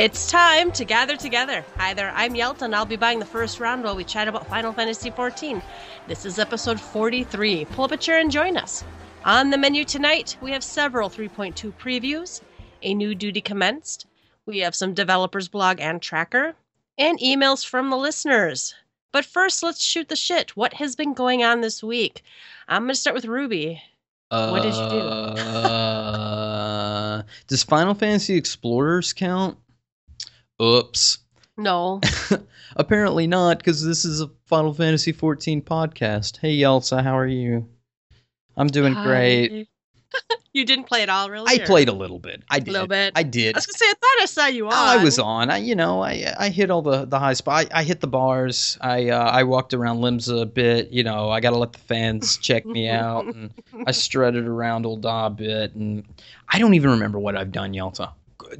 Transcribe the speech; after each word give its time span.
It's 0.00 0.30
time 0.30 0.72
to 0.72 0.86
gather 0.86 1.14
together. 1.14 1.62
Hi 1.76 1.92
there, 1.92 2.10
I'm 2.16 2.32
Yelta, 2.32 2.62
and 2.62 2.74
I'll 2.74 2.86
be 2.86 2.96
buying 2.96 3.18
the 3.18 3.26
first 3.26 3.60
round 3.60 3.84
while 3.84 3.94
we 3.94 4.02
chat 4.02 4.28
about 4.28 4.46
Final 4.46 4.72
Fantasy 4.72 5.10
XIV. 5.10 5.62
This 6.08 6.24
is 6.24 6.38
episode 6.38 6.80
43. 6.80 7.66
Pull 7.66 7.84
up 7.84 7.92
a 7.92 7.98
chair 7.98 8.18
and 8.18 8.30
join 8.30 8.56
us. 8.56 8.82
On 9.26 9.50
the 9.50 9.58
menu 9.58 9.84
tonight, 9.84 10.38
we 10.40 10.52
have 10.52 10.64
several 10.64 11.10
3.2 11.10 11.74
previews, 11.74 12.40
a 12.80 12.94
new 12.94 13.14
duty 13.14 13.42
commenced, 13.42 14.06
we 14.46 14.60
have 14.60 14.74
some 14.74 14.94
developers 14.94 15.48
blog 15.48 15.80
and 15.80 16.00
tracker, 16.00 16.54
and 16.96 17.18
emails 17.18 17.62
from 17.66 17.90
the 17.90 17.98
listeners. 17.98 18.74
But 19.12 19.26
first, 19.26 19.62
let's 19.62 19.84
shoot 19.84 20.08
the 20.08 20.16
shit. 20.16 20.56
What 20.56 20.72
has 20.72 20.96
been 20.96 21.12
going 21.12 21.44
on 21.44 21.60
this 21.60 21.82
week? 21.82 22.22
I'm 22.68 22.84
going 22.84 22.94
to 22.94 22.98
start 22.98 23.16
with 23.16 23.26
Ruby. 23.26 23.82
What 24.30 24.62
did 24.62 24.74
you 24.74 24.88
do? 24.88 24.98
Uh, 25.58 27.22
does 27.48 27.62
Final 27.64 27.92
Fantasy 27.92 28.36
Explorers 28.36 29.12
count? 29.12 29.58
Oops. 30.60 31.18
No. 31.56 32.00
Apparently 32.76 33.26
not, 33.26 33.58
because 33.58 33.84
this 33.84 34.04
is 34.04 34.20
a 34.20 34.30
Final 34.46 34.72
Fantasy 34.72 35.12
XIV 35.12 35.62
podcast. 35.64 36.38
Hey, 36.38 36.56
Yelta, 36.56 37.02
how 37.02 37.16
are 37.18 37.26
you? 37.26 37.68
I'm 38.56 38.68
doing 38.68 38.94
great. 38.94 39.68
You 40.52 40.64
didn't 40.64 40.86
play 40.88 41.04
at 41.04 41.08
all, 41.08 41.30
really? 41.30 41.46
I 41.48 41.62
or- 41.62 41.66
played 41.66 41.88
a 41.88 41.92
little 41.92 42.18
bit. 42.18 42.42
I 42.50 42.58
did. 42.58 42.70
A 42.70 42.72
Little 42.72 42.88
bit. 42.88 43.12
I 43.14 43.22
did. 43.22 43.54
I 43.54 43.58
was 43.58 43.66
gonna 43.66 43.78
say 43.78 43.84
I 43.86 43.92
thought 43.92 44.22
I 44.22 44.24
saw 44.24 44.46
you 44.46 44.66
on. 44.66 44.72
I 44.72 44.96
was 45.00 45.20
on. 45.20 45.48
I, 45.48 45.58
you 45.58 45.76
know, 45.76 46.02
I 46.02 46.34
I 46.36 46.48
hit 46.48 46.68
all 46.72 46.82
the 46.82 47.04
the 47.04 47.20
high 47.20 47.34
spot. 47.34 47.68
I, 47.72 47.78
I 47.78 47.84
hit 47.84 48.00
the 48.00 48.08
bars. 48.08 48.76
I 48.80 49.10
uh, 49.10 49.30
I 49.30 49.44
walked 49.44 49.72
around 49.74 49.98
Limsa 49.98 50.42
a 50.42 50.46
bit. 50.46 50.90
You 50.90 51.04
know, 51.04 51.30
I 51.30 51.38
got 51.38 51.50
to 51.50 51.56
let 51.56 51.72
the 51.72 51.78
fans 51.78 52.36
check 52.42 52.66
me 52.66 52.88
out, 52.88 53.26
and 53.26 53.52
I 53.86 53.92
strutted 53.92 54.44
around 54.44 54.86
Ul'dah 54.86 55.26
a 55.26 55.30
bit, 55.30 55.76
and 55.76 56.04
I 56.48 56.58
don't 56.58 56.74
even 56.74 56.90
remember 56.90 57.20
what 57.20 57.36
I've 57.36 57.52
done, 57.52 57.72
Yelta. 57.72 58.10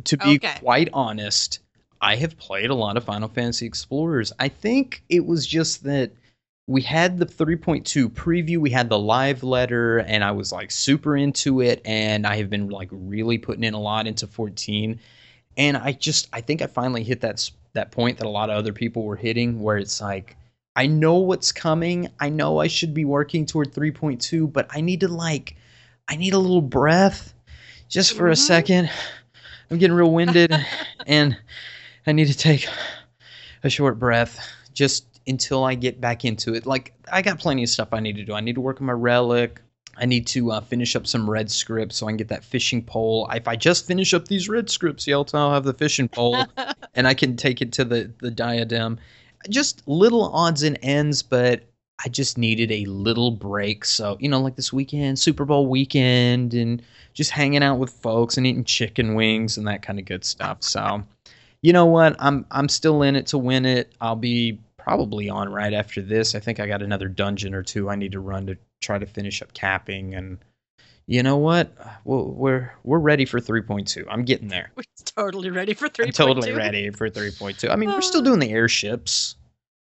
To 0.04 0.16
be 0.18 0.36
Okay. 0.36 0.54
quite 0.60 0.90
honest, 0.92 1.58
I 2.00 2.16
have 2.16 2.38
played 2.38 2.70
a 2.70 2.74
lot 2.74 2.96
of 2.96 3.04
Final 3.04 3.28
Fantasy 3.28 3.66
Explorers. 3.66 4.32
I 4.38 4.48
think 4.48 5.02
it 5.08 5.26
was 5.26 5.46
just 5.46 5.84
that 5.84 6.12
we 6.66 6.82
had 6.82 7.18
the 7.18 7.26
3.2 7.26 8.08
preview, 8.10 8.58
we 8.58 8.70
had 8.70 8.88
the 8.88 8.98
live 8.98 9.42
letter, 9.42 9.98
and 9.98 10.22
I 10.22 10.30
was 10.30 10.52
like 10.52 10.70
super 10.70 11.16
into 11.16 11.60
it. 11.60 11.82
And 11.84 12.26
I 12.26 12.36
have 12.36 12.48
been 12.48 12.68
like 12.68 12.88
really 12.92 13.38
putting 13.38 13.64
in 13.64 13.74
a 13.74 13.80
lot 13.80 14.06
into 14.06 14.26
14. 14.26 14.98
And 15.56 15.76
I 15.76 15.92
just, 15.92 16.28
I 16.32 16.40
think 16.40 16.62
I 16.62 16.66
finally 16.66 17.02
hit 17.02 17.20
that 17.20 17.50
that 17.72 17.90
point 17.92 18.18
that 18.18 18.26
a 18.26 18.30
lot 18.30 18.50
of 18.50 18.56
other 18.56 18.72
people 18.72 19.04
were 19.04 19.16
hitting, 19.16 19.60
where 19.60 19.76
it's 19.76 20.00
like, 20.00 20.36
I 20.76 20.86
know 20.86 21.16
what's 21.18 21.52
coming. 21.52 22.08
I 22.18 22.28
know 22.28 22.58
I 22.58 22.66
should 22.66 22.94
be 22.94 23.04
working 23.04 23.46
toward 23.46 23.72
3.2, 23.72 24.52
but 24.52 24.66
I 24.70 24.80
need 24.80 25.00
to 25.00 25.08
like, 25.08 25.56
I 26.08 26.16
need 26.16 26.32
a 26.32 26.38
little 26.38 26.62
breath, 26.62 27.34
just 27.88 28.14
for 28.14 28.28
a 28.28 28.32
Mhm. 28.32 28.38
second. 28.38 28.90
I'm 29.70 29.78
getting 29.78 29.96
real 29.96 30.12
winded, 30.12 30.52
and 31.06 31.36
I 32.06 32.12
need 32.12 32.28
to 32.28 32.36
take 32.36 32.68
a 33.62 33.70
short 33.70 33.98
breath 33.98 34.40
just 34.72 35.06
until 35.26 35.64
I 35.64 35.74
get 35.74 36.00
back 36.00 36.24
into 36.24 36.54
it. 36.54 36.66
Like 36.66 36.92
I 37.10 37.22
got 37.22 37.38
plenty 37.38 37.62
of 37.62 37.68
stuff 37.68 37.88
I 37.92 38.00
need 38.00 38.16
to 38.16 38.24
do. 38.24 38.34
I 38.34 38.40
need 38.40 38.54
to 38.54 38.60
work 38.60 38.80
on 38.80 38.86
my 38.86 38.92
relic. 38.92 39.60
I 39.96 40.06
need 40.06 40.26
to 40.28 40.52
uh, 40.52 40.60
finish 40.60 40.96
up 40.96 41.06
some 41.06 41.28
red 41.28 41.50
scripts 41.50 41.96
so 41.96 42.06
I 42.06 42.10
can 42.10 42.16
get 42.16 42.28
that 42.28 42.44
fishing 42.44 42.82
pole. 42.82 43.28
If 43.32 43.46
I 43.46 43.56
just 43.56 43.86
finish 43.86 44.14
up 44.14 44.28
these 44.28 44.48
red 44.48 44.70
scripts, 44.70 45.04
Yelta, 45.04 45.34
I'll 45.34 45.52
have 45.52 45.64
the 45.64 45.74
fishing 45.74 46.08
pole, 46.08 46.46
and 46.94 47.06
I 47.06 47.12
can 47.12 47.36
take 47.36 47.60
it 47.60 47.72
to 47.72 47.84
the 47.84 48.10
the 48.20 48.30
diadem. 48.30 48.98
Just 49.48 49.86
little 49.86 50.32
odds 50.32 50.62
and 50.62 50.78
ends, 50.82 51.22
but 51.22 51.64
I 52.04 52.08
just 52.08 52.38
needed 52.38 52.70
a 52.72 52.84
little 52.86 53.30
break. 53.30 53.84
So 53.84 54.16
you 54.20 54.28
know, 54.28 54.40
like 54.40 54.56
this 54.56 54.72
weekend, 54.72 55.18
Super 55.18 55.44
Bowl 55.44 55.66
weekend, 55.66 56.54
and 56.54 56.82
just 57.12 57.30
hanging 57.30 57.62
out 57.62 57.78
with 57.78 57.90
folks 57.90 58.36
and 58.36 58.46
eating 58.46 58.64
chicken 58.64 59.14
wings 59.14 59.58
and 59.58 59.66
that 59.68 59.82
kind 59.82 59.98
of 59.98 60.06
good 60.06 60.24
stuff. 60.24 60.62
So, 60.62 61.02
you 61.62 61.72
know 61.72 61.86
what? 61.86 62.16
I'm 62.18 62.46
I'm 62.50 62.68
still 62.68 63.02
in 63.02 63.16
it 63.16 63.26
to 63.28 63.38
win 63.38 63.66
it. 63.66 63.92
I'll 64.00 64.16
be 64.16 64.58
probably 64.78 65.28
on 65.28 65.50
right 65.50 65.72
after 65.72 66.00
this. 66.00 66.34
I 66.34 66.40
think 66.40 66.60
I 66.60 66.66
got 66.66 66.82
another 66.82 67.08
dungeon 67.08 67.54
or 67.54 67.62
two 67.62 67.90
I 67.90 67.96
need 67.96 68.12
to 68.12 68.20
run 68.20 68.46
to 68.46 68.56
try 68.80 68.98
to 68.98 69.06
finish 69.06 69.42
up 69.42 69.52
capping 69.52 70.14
and 70.14 70.38
you 71.06 71.24
know 71.24 71.36
what? 71.36 71.74
We're 72.04 72.72
we're, 72.84 72.98
ready 72.98 73.24
for 73.24 73.40
3.2. 73.40 74.04
I'm 74.08 74.24
getting 74.24 74.46
there. 74.46 74.70
We're 74.76 74.84
totally 75.04 75.50
ready 75.50 75.74
for 75.74 75.88
three. 75.88 76.06
I'm 76.06 76.12
totally 76.12 76.52
ready 76.52 76.90
for 76.90 77.10
3.2. 77.10 77.68
I 77.68 77.74
mean, 77.74 77.88
we're 77.90 78.00
still 78.00 78.22
doing 78.22 78.38
the 78.38 78.50
airships. 78.50 79.34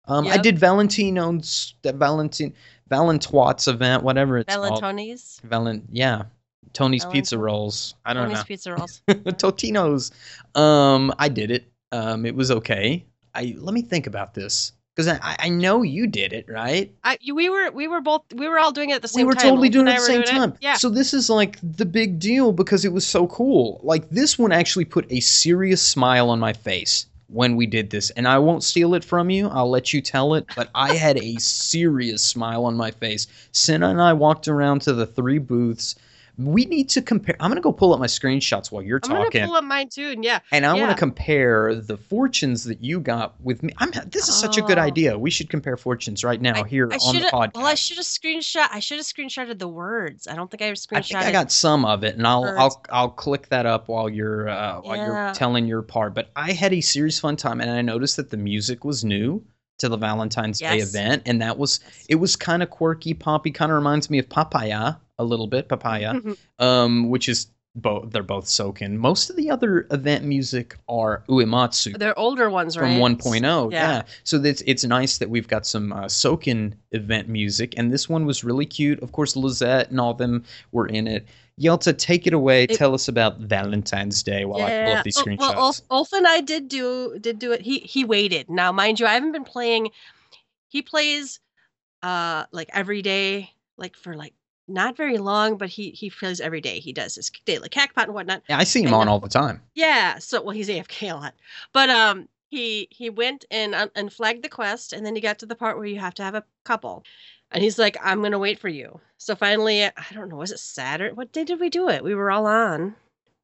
Um, 0.04 0.28
I 0.28 0.38
did 0.38 0.58
Valentino's 0.58 1.74
that 1.82 1.96
Valentin 1.96 2.54
Valentoit's 2.88 3.66
event, 3.66 4.04
whatever 4.04 4.38
it's 4.38 4.54
called. 4.54 4.80
Valentoni's. 4.80 5.40
Valent, 5.44 5.84
yeah, 5.90 6.22
Tony's 6.72 7.04
Pizza 7.06 7.38
Rolls. 7.38 7.94
I 8.04 8.14
don't 8.14 8.24
know. 8.24 8.34
Tony's 8.34 8.38
know. 8.38 8.44
pizza 8.44 8.74
rolls. 8.74 9.02
Totino's. 9.08 10.12
Um, 10.54 11.12
I 11.18 11.28
did 11.28 11.50
it. 11.50 11.70
Um, 11.92 12.26
it 12.26 12.34
was 12.34 12.50
okay. 12.50 13.04
I 13.34 13.54
let 13.58 13.74
me 13.74 13.82
think 13.82 14.06
about 14.06 14.34
this 14.34 14.72
because 14.98 15.20
I, 15.22 15.36
I 15.38 15.48
know 15.48 15.82
you 15.82 16.08
did 16.08 16.32
it, 16.32 16.46
right? 16.48 16.92
I, 17.04 17.18
we 17.32 17.48
were 17.48 17.70
we 17.70 17.86
were 17.86 18.00
both 18.00 18.22
we 18.34 18.48
were 18.48 18.58
all 18.58 18.72
doing 18.72 18.90
it 18.90 18.94
at 18.94 19.02
the 19.02 19.06
same. 19.06 19.20
time. 19.20 19.26
we 19.26 19.28
were 19.28 19.34
time. 19.34 19.50
totally 19.50 19.68
doing 19.68 19.86
it 19.86 19.92
at 19.92 19.98
the 20.00 20.04
same 20.04 20.22
doing 20.22 20.36
it. 20.36 20.38
time. 20.38 20.54
Yeah. 20.60 20.74
So 20.74 20.90
this 20.90 21.14
is 21.14 21.30
like 21.30 21.58
the 21.62 21.86
big 21.86 22.18
deal 22.18 22.52
because 22.52 22.84
it 22.84 22.92
was 22.92 23.06
so 23.06 23.28
cool. 23.28 23.80
Like 23.84 24.10
this 24.10 24.36
one 24.36 24.50
actually 24.50 24.86
put 24.86 25.06
a 25.12 25.20
serious 25.20 25.80
smile 25.80 26.30
on 26.30 26.40
my 26.40 26.52
face 26.52 27.06
when 27.28 27.54
we 27.54 27.66
did 27.66 27.90
this, 27.90 28.10
and 28.10 28.26
I 28.26 28.38
won't 28.38 28.64
steal 28.64 28.94
it 28.94 29.04
from 29.04 29.30
you. 29.30 29.46
I'll 29.48 29.70
let 29.70 29.92
you 29.92 30.00
tell 30.00 30.34
it. 30.34 30.46
But 30.56 30.68
I 30.74 30.94
had 30.94 31.16
a 31.18 31.36
serious 31.38 32.24
smile 32.24 32.64
on 32.64 32.76
my 32.76 32.90
face. 32.90 33.28
Senna 33.52 33.90
and 33.90 34.02
I 34.02 34.14
walked 34.14 34.48
around 34.48 34.82
to 34.82 34.92
the 34.92 35.06
three 35.06 35.38
booths. 35.38 35.94
We 36.38 36.66
need 36.66 36.88
to 36.90 37.02
compare. 37.02 37.34
I'm 37.40 37.50
gonna 37.50 37.60
go 37.60 37.72
pull 37.72 37.92
up 37.92 37.98
my 37.98 38.06
screenshots 38.06 38.70
while 38.70 38.80
you're 38.82 39.00
I'm 39.02 39.10
talking. 39.10 39.30
gonna 39.40 39.46
pull 39.46 39.56
up 39.56 39.64
mine 39.64 39.88
too, 39.88 40.10
and 40.10 40.22
yeah, 40.24 40.38
And 40.52 40.64
I 40.64 40.72
want 40.74 40.90
to 40.92 40.96
compare 40.96 41.74
the 41.74 41.96
fortunes 41.96 42.62
that 42.64 42.80
you 42.82 43.00
got 43.00 43.34
with 43.40 43.64
me. 43.64 43.72
I'm 43.78 43.90
this 44.06 44.28
is 44.28 44.34
such 44.36 44.56
a 44.56 44.62
good 44.62 44.78
Oh. 44.78 44.82
idea. 44.82 45.18
We 45.18 45.30
should 45.30 45.50
compare 45.50 45.76
fortunes 45.76 46.22
right 46.22 46.40
now 46.40 46.62
here 46.62 46.88
I 46.92 46.96
on 46.96 47.16
the 47.16 47.22
podcast. 47.22 47.54
well, 47.56 47.66
I 47.66 47.74
should 47.74 47.96
have 47.96 48.06
screenshot. 48.06 48.68
I 48.70 48.78
should 48.78 48.98
have 48.98 49.06
screenshotted 49.06 49.58
the 49.58 49.66
words. 49.68 50.28
I 50.28 50.36
don't 50.36 50.48
think 50.48 50.62
I 50.62 50.66
have 50.66 50.76
screenshot. 50.76 51.16
I 51.16 51.22
think 51.22 51.22
I 51.24 51.32
got 51.32 51.50
some 51.50 51.84
of 51.84 52.04
it, 52.04 52.16
and 52.16 52.24
I'll 52.26 52.42
Birds. 52.42 52.58
I'll 52.60 52.84
I'll 52.90 53.10
click 53.10 53.48
that 53.48 53.66
up 53.66 53.88
while 53.88 54.08
you're 54.08 54.48
uh, 54.48 54.80
while 54.82 54.96
you're 54.96 55.32
telling 55.34 55.66
your 55.66 55.82
part. 55.82 56.14
But 56.14 56.30
I 56.36 56.52
had 56.52 56.72
a 56.72 56.80
serious 56.80 57.18
fun 57.18 57.34
time, 57.34 57.60
and 57.60 57.68
I 57.68 57.82
noticed 57.82 58.16
that 58.16 58.30
the 58.30 58.36
music 58.36 58.84
was 58.84 59.04
new 59.04 59.44
to 59.78 59.88
the 59.88 59.96
Valentine's 59.96 60.60
Day 60.60 60.78
event, 60.78 61.22
and 61.26 61.42
that 61.42 61.58
was 61.58 61.80
it 62.08 62.14
was 62.16 62.36
kind 62.36 62.62
of 62.62 62.70
quirky, 62.70 63.12
poppy, 63.14 63.50
kind 63.50 63.72
of 63.72 63.76
reminds 63.76 64.08
me 64.08 64.18
of 64.20 64.28
Papaya 64.28 64.94
a 65.18 65.24
little 65.24 65.46
bit, 65.46 65.68
Papaya, 65.68 66.14
um, 66.58 67.08
which 67.10 67.28
is 67.28 67.48
both 67.74 68.10
they're 68.10 68.22
both 68.24 68.46
Soken. 68.46 68.96
Most 68.96 69.30
of 69.30 69.36
the 69.36 69.50
other 69.50 69.86
event 69.92 70.24
music 70.24 70.76
are 70.88 71.22
Uematsu 71.28 71.96
They're 71.96 72.18
older 72.18 72.50
ones, 72.50 72.76
right? 72.76 72.98
from 72.98 73.16
1.0 73.16 73.70
Yeah. 73.72 73.80
yeah. 73.80 74.02
so 74.24 74.42
it's 74.42 74.62
it's 74.66 74.84
nice 74.84 75.18
that 75.18 75.30
we've 75.30 75.46
got 75.46 75.64
some 75.66 75.92
uh, 75.92 76.04
Soken 76.06 76.72
event 76.92 77.28
music 77.28 77.74
and 77.76 77.92
this 77.92 78.08
one 78.08 78.26
was 78.26 78.42
really 78.42 78.66
cute 78.66 79.00
of 79.00 79.12
course 79.12 79.36
Lisette 79.36 79.90
and 79.90 80.00
all 80.00 80.14
them 80.14 80.42
were 80.72 80.88
in 80.88 81.06
it 81.06 81.28
Yelta 81.60 81.96
take 81.96 82.26
it 82.26 82.32
away 82.32 82.64
It- 82.64 82.74
tell 82.76 82.94
us 82.94 83.06
about 83.06 83.38
Valentine's 83.40 84.24
Day 84.24 84.44
while 84.44 84.62
I 84.64 84.84
pull 84.86 84.94
up 84.96 85.04
these 85.04 85.18
Oh, 85.18 85.22
screenshots 85.24 85.38
Well, 85.38 85.58
Ulf, 85.60 85.80
Ulf 85.90 86.12
and 86.14 86.26
I 86.26 86.40
did 86.40 86.66
do 86.68 87.16
did 87.20 87.38
do 87.38 87.52
it. 87.52 87.60
He 87.60 87.78
he 87.80 88.04
waited. 88.04 88.48
Now, 88.50 88.72
mind 88.72 88.98
you, 88.98 89.06
I 89.06 89.14
haven't 89.14 89.32
been 89.32 89.44
playing. 89.44 89.90
He 90.68 90.82
plays, 90.82 91.38
uh, 92.02 92.44
like 92.50 92.70
every 92.72 93.02
day, 93.02 93.50
like 93.76 93.94
for 93.96 94.14
like 94.16 94.34
not 94.68 94.96
very 94.96 95.18
long, 95.18 95.56
but 95.56 95.68
he 95.68 95.90
he 95.90 96.10
plays 96.10 96.40
every 96.40 96.60
day. 96.60 96.80
He 96.80 96.92
does 96.92 97.14
his 97.14 97.30
daily 97.44 97.68
Cactpot 97.68 98.04
and 98.04 98.14
whatnot. 98.14 98.42
yeah, 98.48 98.58
I 98.58 98.64
see 98.64 98.80
him 98.80 98.86
and 98.86 98.94
on 98.94 99.08
all 99.08 99.20
the 99.20 99.28
time 99.28 99.62
Yeah. 99.74 100.18
So 100.18 100.42
well, 100.42 100.54
he's 100.54 100.68
AFK 100.68 101.12
a 101.12 101.14
lot, 101.14 101.34
but 101.72 101.90
um, 101.90 102.28
he 102.50 102.88
he 102.90 103.10
went 103.10 103.44
and 103.50 103.74
uh, 103.74 103.88
and 103.94 104.12
flagged 104.12 104.44
the 104.44 104.48
quest, 104.48 104.92
and 104.92 105.04
then 105.04 105.14
he 105.14 105.20
got 105.20 105.38
to 105.40 105.46
the 105.46 105.54
part 105.54 105.76
where 105.76 105.86
you 105.86 105.98
have 105.98 106.14
to 106.14 106.22
have 106.22 106.34
a 106.34 106.44
couple, 106.64 107.04
and 107.50 107.62
he's 107.62 107.78
like, 107.78 107.96
"I'm 108.02 108.22
gonna 108.22 108.38
wait 108.38 108.58
for 108.58 108.68
you." 108.68 109.00
So 109.16 109.34
finally, 109.34 109.84
I 109.84 109.92
don't 110.12 110.28
know, 110.28 110.36
was 110.36 110.52
it 110.52 110.60
Saturday? 110.60 111.12
What 111.12 111.32
day 111.32 111.44
did 111.44 111.58
we 111.58 111.70
do 111.70 111.88
it? 111.88 112.04
We 112.04 112.14
were 112.14 112.30
all 112.30 112.46
on. 112.46 112.94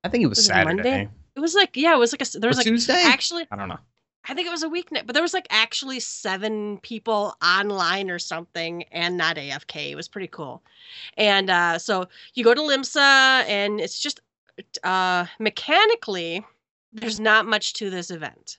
I 0.05 0.09
think 0.09 0.23
it 0.23 0.29
was, 0.29 0.39
Was 0.39 0.47
it 0.47 0.49
Saturday 0.49 0.77
Monday? 0.77 1.09
It 1.35 1.41
was 1.41 1.55
like 1.55 1.77
yeah, 1.77 1.95
it 1.95 1.99
was 1.99 2.13
like 2.13 2.23
a 2.23 2.39
there 2.39 2.49
or 2.49 2.51
was 2.51 2.59
like 2.59 2.67
Tuesday 2.67 3.03
actually 3.05 3.47
I 3.51 3.57
don't 3.57 3.69
know 3.69 3.79
I 4.27 4.35
think 4.35 4.47
it 4.47 4.51
was 4.51 4.63
a 4.63 4.69
weeknight, 4.69 5.07
but 5.07 5.13
there 5.13 5.23
was 5.23 5.35
like 5.35 5.47
actually 5.51 6.01
seven 6.01 6.79
people 6.79 7.37
online 7.45 8.11
or 8.11 8.19
something 8.19 8.85
and 8.85 9.17
not 9.17 9.37
AFK. 9.37 9.91
It 9.91 9.97
was 9.97 10.09
pretty 10.09 10.29
cool. 10.29 10.63
And 11.17 11.51
uh, 11.51 11.79
so 11.79 12.09
you 12.33 12.43
go 12.43 12.55
to 12.55 12.61
Limsa, 12.61 13.45
and 13.47 13.81
it's 13.81 13.99
just 13.99 14.21
uh, 14.83 15.27
mechanically, 15.39 16.45
there's 16.93 17.21
not 17.21 17.47
much 17.47 17.75
to 17.75 17.91
this 17.91 18.11
event. 18.11 18.59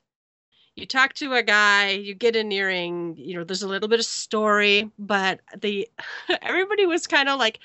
You 0.75 0.85
talk 0.85 1.13
to 1.15 1.33
a 1.33 1.41
guy, 1.41 1.91
you 1.91 2.13
get 2.13 2.35
an 2.35 2.51
earring, 2.51 3.15
you 3.17 3.35
know, 3.35 3.43
there's 3.43 3.63
a 3.63 3.67
little 3.67 3.87
bit 3.87 3.99
of 3.99 4.05
story, 4.05 4.91
but 4.99 5.39
the 5.57 5.87
everybody 6.41 6.85
was 6.85 7.07
kind 7.07 7.29
of 7.29 7.39
like 7.39 7.59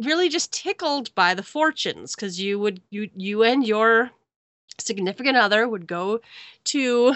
really 0.00 0.28
just 0.28 0.52
tickled 0.52 1.14
by 1.14 1.32
the 1.32 1.42
fortunes 1.42 2.14
because 2.14 2.40
you 2.40 2.58
would 2.58 2.82
you 2.90 3.08
you 3.16 3.44
and 3.44 3.66
your 3.66 4.10
significant 4.78 5.36
other 5.36 5.66
would 5.68 5.86
go 5.86 6.20
to 6.64 7.14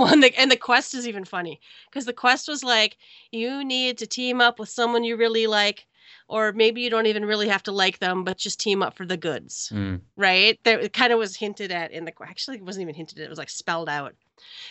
well, 0.00 0.12
and 0.12 0.22
the, 0.22 0.38
and 0.40 0.50
the 0.50 0.56
quest 0.56 0.94
is 0.94 1.06
even 1.06 1.24
funny 1.24 1.60
because 1.88 2.06
the 2.06 2.12
quest 2.12 2.48
was 2.48 2.64
like 2.64 2.96
you 3.30 3.64
need 3.64 3.98
to 3.98 4.06
team 4.06 4.40
up 4.40 4.58
with 4.58 4.68
someone 4.68 5.04
you 5.04 5.16
really 5.16 5.46
like 5.46 5.86
or 6.28 6.52
maybe 6.52 6.80
you 6.80 6.90
don't 6.90 7.06
even 7.06 7.24
really 7.24 7.48
have 7.48 7.62
to 7.64 7.72
like 7.72 7.98
them, 7.98 8.24
but 8.24 8.38
just 8.38 8.60
team 8.60 8.82
up 8.82 8.96
for 8.96 9.04
the 9.04 9.16
goods, 9.16 9.70
Mm. 9.72 10.00
right? 10.16 10.58
There 10.64 10.78
it 10.78 10.92
kind 10.92 11.12
of 11.12 11.18
was 11.18 11.36
hinted 11.36 11.70
at 11.72 11.92
in 11.92 12.04
the 12.04 12.12
actually 12.22 12.56
it 12.56 12.64
wasn't 12.64 12.82
even 12.82 12.94
hinted 12.94 13.18
at; 13.18 13.24
it 13.24 13.30
was 13.30 13.38
like 13.38 13.50
spelled 13.50 13.88
out. 13.88 14.14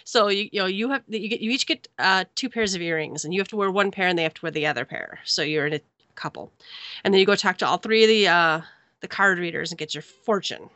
So 0.03 0.29
you 0.29 0.49
you 0.51 0.59
know 0.61 0.65
you 0.65 0.89
have 0.89 1.03
you 1.07 1.27
get 1.29 1.41
you 1.41 1.51
each 1.51 1.67
get 1.67 1.87
uh, 1.99 2.25
two 2.35 2.49
pairs 2.49 2.75
of 2.75 2.81
earrings, 2.81 3.23
and 3.23 3.33
you 3.33 3.39
have 3.39 3.47
to 3.49 3.55
wear 3.57 3.71
one 3.71 3.91
pair, 3.91 4.07
and 4.07 4.17
they 4.17 4.23
have 4.23 4.33
to 4.35 4.41
wear 4.41 4.51
the 4.51 4.65
other 4.67 4.85
pair. 4.85 5.19
So 5.25 5.41
you're 5.43 5.67
in 5.67 5.73
a 5.73 5.81
couple, 6.15 6.51
and 7.03 7.13
then 7.13 7.19
you 7.19 7.25
go 7.25 7.35
talk 7.35 7.57
to 7.57 7.67
all 7.67 7.77
three 7.77 8.03
of 8.03 8.09
the 8.09 8.27
uh, 8.27 8.61
the 9.01 9.07
card 9.07 9.37
readers 9.37 9.71
and 9.71 9.77
get 9.77 9.93
your 9.93 10.01
fortune. 10.01 10.69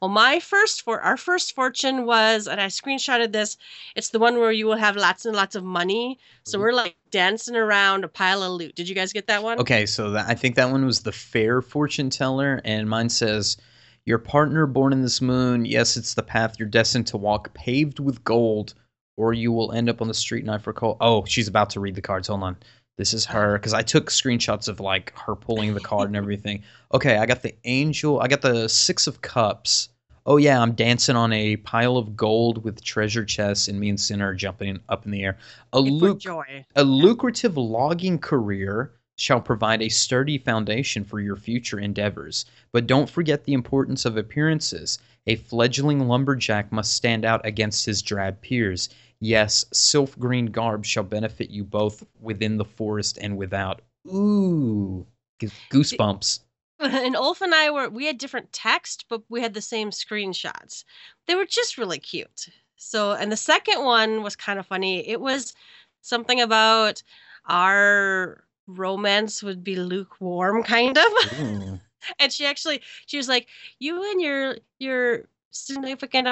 Well, 0.00 0.08
my 0.08 0.40
first 0.40 0.80
for 0.82 1.00
our 1.02 1.18
first 1.18 1.54
fortune 1.54 2.06
was, 2.06 2.48
and 2.48 2.58
I 2.58 2.66
screenshotted 2.66 3.32
this. 3.32 3.58
It's 3.94 4.08
the 4.08 4.18
one 4.18 4.38
where 4.38 4.50
you 4.50 4.64
will 4.64 4.76
have 4.78 4.96
lots 4.96 5.26
and 5.26 5.36
lots 5.36 5.54
of 5.54 5.62
money. 5.62 6.18
So 6.44 6.56
Mhm. 6.56 6.62
we're 6.62 6.72
like 6.72 6.96
dancing 7.10 7.54
around 7.54 8.04
a 8.04 8.08
pile 8.08 8.42
of 8.42 8.52
loot. 8.52 8.74
Did 8.74 8.88
you 8.88 8.94
guys 8.94 9.12
get 9.12 9.26
that 9.26 9.42
one? 9.42 9.58
Okay, 9.58 9.84
so 9.84 10.10
that, 10.12 10.26
I 10.26 10.34
think 10.34 10.54
that 10.56 10.70
one 10.70 10.86
was 10.86 11.00
the 11.00 11.12
fair 11.12 11.60
fortune 11.60 12.08
teller, 12.08 12.62
and 12.64 12.88
mine 12.88 13.10
says, 13.10 13.58
"Your 14.06 14.18
partner 14.18 14.66
born 14.66 14.94
in 14.94 15.02
this 15.02 15.20
moon. 15.20 15.66
Yes, 15.66 15.98
it's 15.98 16.14
the 16.14 16.22
path 16.22 16.58
you're 16.58 16.68
destined 16.68 17.06
to 17.08 17.18
walk, 17.18 17.52
paved 17.52 17.98
with 18.00 18.24
gold, 18.24 18.72
or 19.18 19.34
you 19.34 19.52
will 19.52 19.70
end 19.72 19.90
up 19.90 20.00
on 20.00 20.08
the 20.08 20.14
street 20.14 20.46
knife 20.46 20.62
for 20.62 20.72
coal." 20.72 20.96
Oh, 21.02 21.26
she's 21.26 21.46
about 21.48 21.68
to 21.70 21.80
read 21.80 21.94
the 21.94 22.00
cards. 22.00 22.28
Hold 22.28 22.42
on. 22.42 22.56
This 22.96 23.14
is 23.14 23.24
her 23.26 23.58
because 23.58 23.72
I 23.72 23.82
took 23.82 24.10
screenshots 24.10 24.68
of 24.68 24.80
like 24.80 25.12
her 25.16 25.34
pulling 25.34 25.74
the 25.74 25.80
card 25.80 26.08
and 26.08 26.16
everything. 26.24 26.62
Okay, 26.92 27.16
I 27.16 27.26
got 27.26 27.42
the 27.42 27.54
angel. 27.64 28.20
I 28.20 28.28
got 28.28 28.42
the 28.42 28.68
six 28.68 29.06
of 29.06 29.22
cups. 29.22 29.88
Oh 30.26 30.36
yeah, 30.36 30.60
I'm 30.60 30.72
dancing 30.72 31.16
on 31.16 31.32
a 31.32 31.56
pile 31.56 31.96
of 31.96 32.14
gold 32.14 32.62
with 32.62 32.84
treasure 32.84 33.24
chests, 33.24 33.68
and 33.68 33.80
me 33.80 33.88
and 33.88 33.98
Sinner 33.98 34.28
are 34.28 34.34
jumping 34.34 34.80
up 34.88 35.06
in 35.06 35.12
the 35.12 35.24
air. 35.24 35.38
A 35.72 35.82
joy. 36.14 36.66
a 36.76 36.84
lucrative 36.84 37.56
logging 37.56 38.18
career 38.18 38.92
shall 39.16 39.40
provide 39.40 39.82
a 39.82 39.88
sturdy 39.88 40.38
foundation 40.38 41.04
for 41.04 41.20
your 41.20 41.36
future 41.36 41.78
endeavors. 41.78 42.46
But 42.72 42.86
don't 42.86 43.10
forget 43.10 43.44
the 43.44 43.52
importance 43.52 44.04
of 44.04 44.16
appearances. 44.16 44.98
A 45.26 45.36
fledgling 45.36 46.08
lumberjack 46.08 46.72
must 46.72 46.94
stand 46.94 47.24
out 47.26 47.44
against 47.44 47.84
his 47.84 48.00
drab 48.00 48.40
peers. 48.40 48.88
Yes, 49.20 49.66
sylph 49.72 50.18
green 50.18 50.46
garb 50.46 50.84
shall 50.84 51.02
benefit 51.02 51.50
you 51.50 51.62
both 51.62 52.04
within 52.20 52.56
the 52.56 52.64
forest 52.64 53.18
and 53.20 53.36
without. 53.36 53.82
Ooh, 54.06 55.06
gives 55.38 55.52
goosebumps. 55.70 56.40
and 56.80 57.14
Ulf 57.14 57.42
and 57.42 57.54
I 57.54 57.70
were 57.70 57.90
we 57.90 58.06
had 58.06 58.16
different 58.16 58.52
text, 58.52 59.04
but 59.08 59.22
we 59.28 59.42
had 59.42 59.52
the 59.52 59.60
same 59.60 59.90
screenshots. 59.90 60.84
They 61.26 61.34
were 61.34 61.44
just 61.44 61.76
really 61.76 61.98
cute. 61.98 62.48
So, 62.76 63.12
and 63.12 63.30
the 63.30 63.36
second 63.36 63.84
one 63.84 64.22
was 64.22 64.36
kind 64.36 64.58
of 64.58 64.66
funny. 64.66 65.06
It 65.06 65.20
was 65.20 65.52
something 66.00 66.40
about 66.40 67.02
our 67.46 68.44
romance 68.66 69.42
would 69.42 69.62
be 69.62 69.76
lukewarm, 69.76 70.62
kind 70.62 70.96
of. 70.96 71.38
Ooh. 71.38 71.80
and 72.18 72.32
she 72.32 72.46
actually 72.46 72.80
she 73.04 73.18
was 73.18 73.28
like, 73.28 73.48
"You 73.78 74.10
and 74.10 74.20
your 74.22 74.56
your 74.78 75.24
significant 75.50 76.28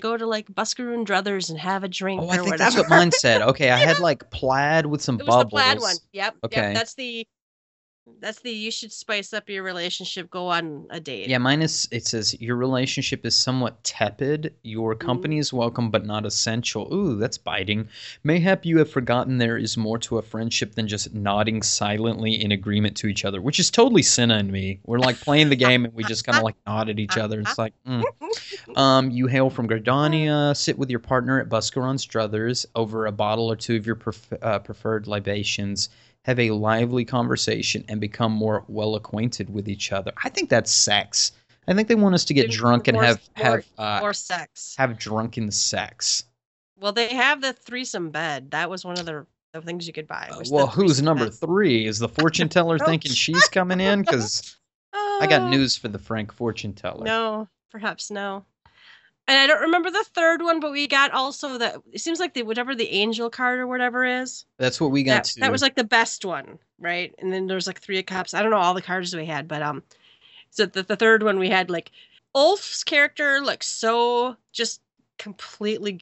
go 0.00 0.16
to 0.16 0.26
like 0.26 0.46
Buscarron's 0.48 1.08
Druthers 1.08 1.50
and 1.50 1.58
have 1.58 1.84
a 1.84 1.88
drink 1.88 2.22
Oh, 2.22 2.26
or 2.26 2.30
I 2.30 2.36
think 2.36 2.44
whatever." 2.46 2.58
that's 2.58 2.76
what 2.76 2.88
mine 2.88 3.10
said. 3.12 3.42
Okay, 3.42 3.70
I 3.70 3.76
had 3.76 3.98
like 4.00 4.30
plaid 4.30 4.86
with 4.86 5.02
some 5.02 5.16
it 5.20 5.26
was 5.26 5.34
bubbles. 5.34 5.50
the 5.50 5.56
plaid 5.56 5.80
one. 5.80 5.96
Yep. 6.12 6.36
Okay. 6.44 6.56
Yep. 6.60 6.74
That's 6.74 6.94
the 6.94 7.26
that's 8.20 8.40
the 8.40 8.50
you 8.50 8.70
should 8.70 8.92
spice 8.92 9.32
up 9.32 9.48
your 9.48 9.62
relationship. 9.62 10.28
Go 10.30 10.48
on 10.48 10.86
a 10.90 10.98
date. 10.98 11.28
Yeah, 11.28 11.38
mine 11.38 11.62
is. 11.62 11.88
It 11.92 12.04
says 12.06 12.40
your 12.40 12.56
relationship 12.56 13.24
is 13.24 13.36
somewhat 13.36 13.82
tepid. 13.84 14.54
Your 14.62 14.94
company 14.94 15.38
is 15.38 15.52
welcome, 15.52 15.90
but 15.90 16.04
not 16.04 16.26
essential. 16.26 16.92
Ooh, 16.92 17.16
that's 17.16 17.38
biting. 17.38 17.88
Mayhap 18.24 18.64
you 18.64 18.78
have 18.78 18.90
forgotten 18.90 19.38
there 19.38 19.56
is 19.56 19.76
more 19.76 19.98
to 19.98 20.18
a 20.18 20.22
friendship 20.22 20.74
than 20.74 20.88
just 20.88 21.14
nodding 21.14 21.62
silently 21.62 22.42
in 22.42 22.50
agreement 22.50 22.96
to 22.98 23.06
each 23.06 23.24
other, 23.24 23.40
which 23.40 23.60
is 23.60 23.70
totally 23.70 24.02
Senna 24.02 24.36
and 24.36 24.50
me. 24.50 24.80
We're 24.84 24.98
like 24.98 25.20
playing 25.20 25.48
the 25.50 25.56
game 25.56 25.84
and 25.84 25.94
we 25.94 26.02
just 26.02 26.24
kind 26.24 26.38
of 26.38 26.44
like 26.44 26.56
nod 26.66 26.88
at 26.88 26.98
each 26.98 27.16
other. 27.16 27.40
It's 27.40 27.58
like, 27.58 27.74
mm. 27.86 28.02
um, 28.76 29.10
you 29.10 29.28
hail 29.28 29.48
from 29.48 29.68
Gridania. 29.68 30.56
Sit 30.56 30.76
with 30.76 30.90
your 30.90 31.00
partner 31.00 31.40
at 31.40 31.48
Buscarron's 31.48 32.06
Druthers 32.06 32.66
over 32.74 33.06
a 33.06 33.12
bottle 33.12 33.50
or 33.50 33.56
two 33.56 33.76
of 33.76 33.86
your 33.86 33.96
pref- 33.96 34.32
uh, 34.42 34.58
preferred 34.58 35.06
libations 35.06 35.88
have 36.24 36.38
a 36.38 36.50
lively 36.52 37.04
conversation 37.04 37.84
and 37.88 38.00
become 38.00 38.32
more 38.32 38.64
well 38.68 38.94
acquainted 38.94 39.52
with 39.52 39.68
each 39.68 39.92
other. 39.92 40.12
I 40.22 40.28
think 40.28 40.48
that's 40.48 40.70
sex. 40.70 41.32
I 41.68 41.74
think 41.74 41.88
they 41.88 41.94
want 41.94 42.14
us 42.14 42.24
to 42.26 42.34
get 42.34 42.48
More- 42.48 42.56
drunk 42.56 42.88
and 42.88 42.96
more- 42.96 43.04
have 43.04 43.20
have 43.34 43.64
uh, 43.78 44.00
or 44.02 44.12
sex. 44.12 44.74
have 44.78 44.98
drunken 44.98 45.50
sex. 45.50 46.24
Well, 46.78 46.92
they 46.92 47.08
have 47.14 47.40
the 47.40 47.52
threesome 47.52 48.10
bed. 48.10 48.50
That 48.50 48.68
was 48.68 48.84
one 48.84 48.98
of 48.98 49.06
the, 49.06 49.24
the 49.52 49.60
things 49.62 49.86
you 49.86 49.92
could 49.92 50.08
buy. 50.08 50.28
Uh, 50.32 50.42
well, 50.50 50.66
who's 50.66 51.00
number 51.00 51.26
bed. 51.26 51.34
three? 51.34 51.86
Is 51.86 51.98
the 52.00 52.08
fortune 52.08 52.48
teller 52.48 52.78
thinking 52.84 53.12
she's 53.12 53.48
coming 53.48 53.80
in? 53.80 54.00
Because 54.02 54.56
I 54.92 55.26
got 55.28 55.42
Oh, 55.42 55.48
news 55.48 55.76
for 55.76 55.86
the 55.88 55.98
Frank 56.00 56.32
fortune 56.32 56.72
teller. 56.72 57.04
No, 57.04 57.48
perhaps 57.70 58.10
no. 58.10 58.44
And 59.28 59.38
I 59.38 59.46
don't 59.46 59.62
remember 59.62 59.90
the 59.90 60.04
third 60.14 60.42
one, 60.42 60.58
but 60.58 60.72
we 60.72 60.88
got 60.88 61.12
also 61.12 61.56
the. 61.56 61.80
It 61.92 62.00
seems 62.00 62.18
like 62.18 62.34
the 62.34 62.42
whatever 62.42 62.74
the 62.74 62.90
angel 62.90 63.30
card 63.30 63.60
or 63.60 63.66
whatever 63.66 64.04
is. 64.04 64.44
That's 64.58 64.80
what 64.80 64.90
we 64.90 65.04
got 65.04 65.24
That, 65.24 65.34
that 65.40 65.52
was 65.52 65.62
like 65.62 65.76
the 65.76 65.84
best 65.84 66.24
one, 66.24 66.58
right? 66.78 67.14
And 67.18 67.32
then 67.32 67.46
there's 67.46 67.66
like 67.66 67.80
three 67.80 67.98
of 67.98 68.06
cups. 68.06 68.34
I 68.34 68.42
don't 68.42 68.50
know 68.50 68.56
all 68.56 68.74
the 68.74 68.82
cards 68.82 69.14
we 69.14 69.26
had, 69.26 69.46
but 69.46 69.62
um, 69.62 69.82
so 70.50 70.66
the, 70.66 70.82
the 70.82 70.96
third 70.96 71.22
one 71.22 71.38
we 71.38 71.48
had 71.48 71.70
like 71.70 71.92
Ulf's 72.34 72.82
character 72.82 73.40
looks 73.40 73.68
so 73.68 74.36
just 74.52 74.80
completely 75.18 76.00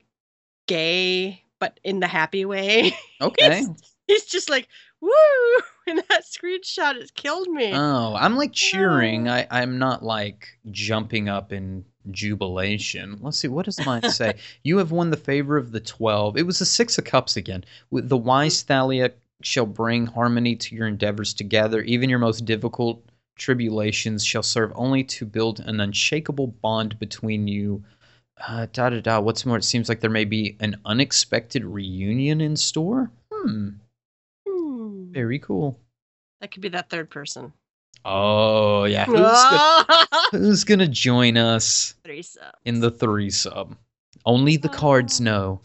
gay, 0.67 1.45
but 1.59 1.79
in 1.85 2.01
the 2.01 2.07
happy 2.07 2.47
way. 2.47 2.97
okay. 3.21 3.67
He's 4.07 4.25
just 4.25 4.49
like 4.49 4.67
woo, 5.01 5.11
and 5.87 5.99
that 6.09 6.25
screenshot 6.25 6.99
has 6.99 7.11
killed 7.11 7.49
me. 7.49 7.73
Oh, 7.75 8.15
I'm 8.15 8.37
like 8.37 8.53
cheering. 8.53 9.29
Oh. 9.29 9.33
I, 9.33 9.47
I'm 9.51 9.79
not 9.79 10.03
like 10.03 10.49
jumping 10.71 11.29
up 11.29 11.53
in 11.53 11.85
jubilation. 12.11 13.19
Let's 13.21 13.39
see, 13.39 13.49
what 13.49 13.67
does 13.67 13.85
mine 13.85 14.11
say? 14.11 14.35
you 14.63 14.79
have 14.79 14.91
won 14.91 15.11
the 15.11 15.17
favor 15.17 15.57
of 15.57 15.73
the 15.73 15.81
twelve. 15.81 16.37
It 16.37 16.47
was 16.47 16.59
the 16.59 16.65
six 16.65 16.99
of 16.99 17.05
cups 17.05 17.37
again. 17.37 17.65
With 17.91 18.09
the 18.09 18.17
wise 18.17 18.63
Thaliak 18.63 19.13
shall 19.43 19.67
bring 19.67 20.07
harmony 20.07 20.57
to 20.57 20.75
your 20.75 20.87
endeavors 20.87 21.35
together. 21.35 21.83
Even 21.83 22.11
your 22.11 22.19
most 22.19 22.45
difficult 22.45 23.03
tribulations 23.37 24.25
shall 24.25 24.43
serve 24.43 24.73
only 24.75 25.03
to 25.03 25.25
build 25.25 25.61
an 25.61 25.81
unshakable 25.81 26.49
bond 26.49 26.99
between 26.99 27.49
you. 27.49 27.83
Uh, 28.47 28.67
da 28.73 28.91
da 28.91 29.01
da. 29.01 29.21
What's 29.21 29.45
more, 29.45 29.57
it 29.57 29.65
seems 29.65 29.89
like 29.89 30.01
there 30.01 30.11
may 30.11 30.25
be 30.25 30.57
an 30.61 30.81
unexpected 30.85 31.65
reunion 31.65 32.41
in 32.41 32.57
store. 32.57 33.11
Hmm. 33.33 33.71
Hmm. 34.47 35.13
Very 35.13 35.39
cool. 35.39 35.79
That 36.41 36.51
could 36.51 36.63
be 36.63 36.69
that 36.71 36.89
third 36.89 37.11
person. 37.11 37.53
Oh 38.05 38.85
yeah. 38.85 39.05
Who's 39.05 39.19
gonna, 39.21 40.07
who's 40.31 40.65
gonna 40.65 40.89
join 40.89 41.37
us 41.37 41.95
Threesome. 42.05 42.43
in 42.65 42.81
the 42.81 42.91
threesome? 42.91 43.77
Only 44.25 44.57
the 44.57 44.69
cards 44.69 45.21
Oh. 45.21 45.25
know. 45.25 45.61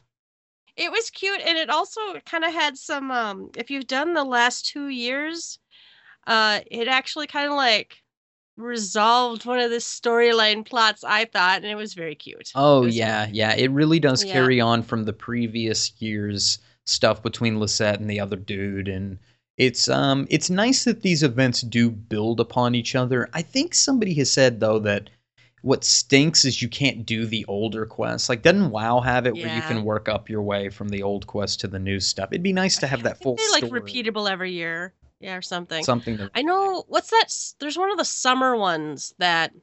It 0.77 0.91
was 0.91 1.09
cute, 1.09 1.39
and 1.39 1.57
it 1.57 1.69
also 1.69 2.01
kind 2.25 2.43
of 2.43 2.51
had 2.53 2.77
some. 2.77 3.09
Um, 3.09 3.49
if 3.57 3.71
you've 3.71 3.87
done 3.87 4.13
the 4.13 4.25
last 4.25 4.65
two 4.65 4.89
years, 4.89 5.57
uh, 6.27 6.59
it 6.69 6.89
actually 6.89 7.27
kind 7.27 7.47
of 7.47 7.53
like 7.53 8.03
resolved 8.57 9.45
one 9.45 9.59
of 9.59 9.69
the 9.71 9.77
storyline 9.77 10.65
plots. 10.65 11.03
I 11.05 11.25
thought, 11.25 11.57
and 11.61 11.67
it 11.71 11.75
was 11.75 11.93
very 11.93 12.15
cute. 12.15 12.51
Oh 12.55 12.85
yeah, 12.85 13.27
yeah. 13.31 13.55
It 13.55 13.71
really 13.71 14.01
does 14.01 14.25
Yeah. 14.25 14.33
carry 14.33 14.59
on 14.59 14.83
from 14.83 15.05
the 15.05 15.13
previous 15.13 15.93
year's 15.99 16.59
stuff 16.83 17.23
between 17.23 17.59
Lisette 17.59 18.01
and 18.01 18.09
the 18.09 18.19
other 18.19 18.35
dude, 18.35 18.89
and 18.89 19.17
it's 19.57 19.87
um 19.87 20.27
it's 20.29 20.49
nice 20.49 20.83
that 20.83 21.01
these 21.01 21.23
events 21.23 21.61
do 21.61 21.89
build 21.89 22.39
upon 22.39 22.75
each 22.75 22.95
other. 22.95 23.29
I 23.33 23.41
think 23.41 23.73
somebody 23.73 24.13
has 24.15 24.31
said 24.31 24.59
though 24.59 24.79
that 24.79 25.09
what 25.61 25.83
stinks 25.83 26.45
is 26.45 26.61
you 26.61 26.69
can't 26.69 27.05
do 27.05 27.25
the 27.25 27.43
older 27.47 27.85
quests. 27.87 28.29
Like 28.29 28.43
doesn't 28.43 28.69
WoW 28.69 28.99
have 28.99 29.25
it 29.25 29.33
where 29.33 29.47
you 29.47 29.47
Yeah. 29.47 29.67
can 29.67 29.83
work 29.83 30.07
up 30.07 30.29
your 30.29 30.43
way 30.43 30.69
from 30.69 30.89
the 30.89 31.01
old 31.01 31.25
quest 31.25 31.59
to 31.61 31.67
the 31.67 31.79
new 31.79 31.99
stuff? 31.99 32.29
It'd 32.31 32.43
be 32.43 32.53
nice 32.53 32.77
to 32.79 32.87
have 32.87 33.01
that 33.03 33.19
full 33.21 33.35
they're 33.35 33.49
like 33.51 33.65
story. 33.65 33.81
repeatable 33.81 34.29
every 34.29 34.51
year, 34.51 34.93
yeah, 35.19 35.35
or 35.35 35.41
something. 35.41 35.83
Something 35.83 36.17
to 36.17 36.29
I 36.35 36.43
know 36.43 36.83
what's 36.87 37.09
that? 37.09 37.25
s- 37.25 37.55
There's 37.59 37.77
one 37.79 37.89
of 37.89 37.97
the 37.97 38.05
summer 38.05 38.55
ones 38.55 39.15
that 39.17 39.53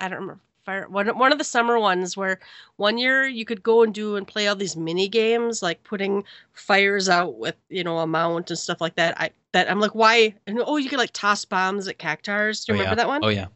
I 0.00 0.08
don't 0.08 0.20
remember. 0.20 0.40
Fire, 0.68 0.86
one, 0.86 1.06
one 1.16 1.32
of 1.32 1.38
the 1.38 1.44
summer 1.44 1.78
ones 1.80 2.14
where 2.14 2.40
one 2.76 2.98
year 2.98 3.26
you 3.26 3.46
could 3.46 3.62
go 3.62 3.82
and 3.82 3.94
do 3.94 4.16
and 4.16 4.28
play 4.28 4.46
all 4.48 4.54
these 4.54 4.76
mini 4.76 5.08
games, 5.08 5.62
like 5.62 5.82
putting 5.82 6.24
fires 6.52 7.08
out 7.08 7.38
with 7.38 7.56
you 7.70 7.82
know 7.82 8.00
a 8.00 8.06
mount 8.06 8.50
and 8.50 8.58
stuff 8.58 8.78
like 8.78 8.94
that. 8.96 9.18
I 9.18 9.30
that 9.52 9.70
I'm 9.70 9.80
like, 9.80 9.94
why? 9.94 10.34
And 10.46 10.60
oh, 10.62 10.76
you 10.76 10.90
could 10.90 10.98
like 10.98 11.14
toss 11.14 11.46
bombs 11.46 11.88
at 11.88 11.96
cactuars. 11.96 12.66
Do 12.66 12.72
you 12.72 12.76
Oh, 12.76 12.82
remember 12.82 13.00
yeah. 13.00 13.04
that 13.06 13.08
one? 13.08 13.24
Oh 13.24 13.28
yeah. 13.28 13.46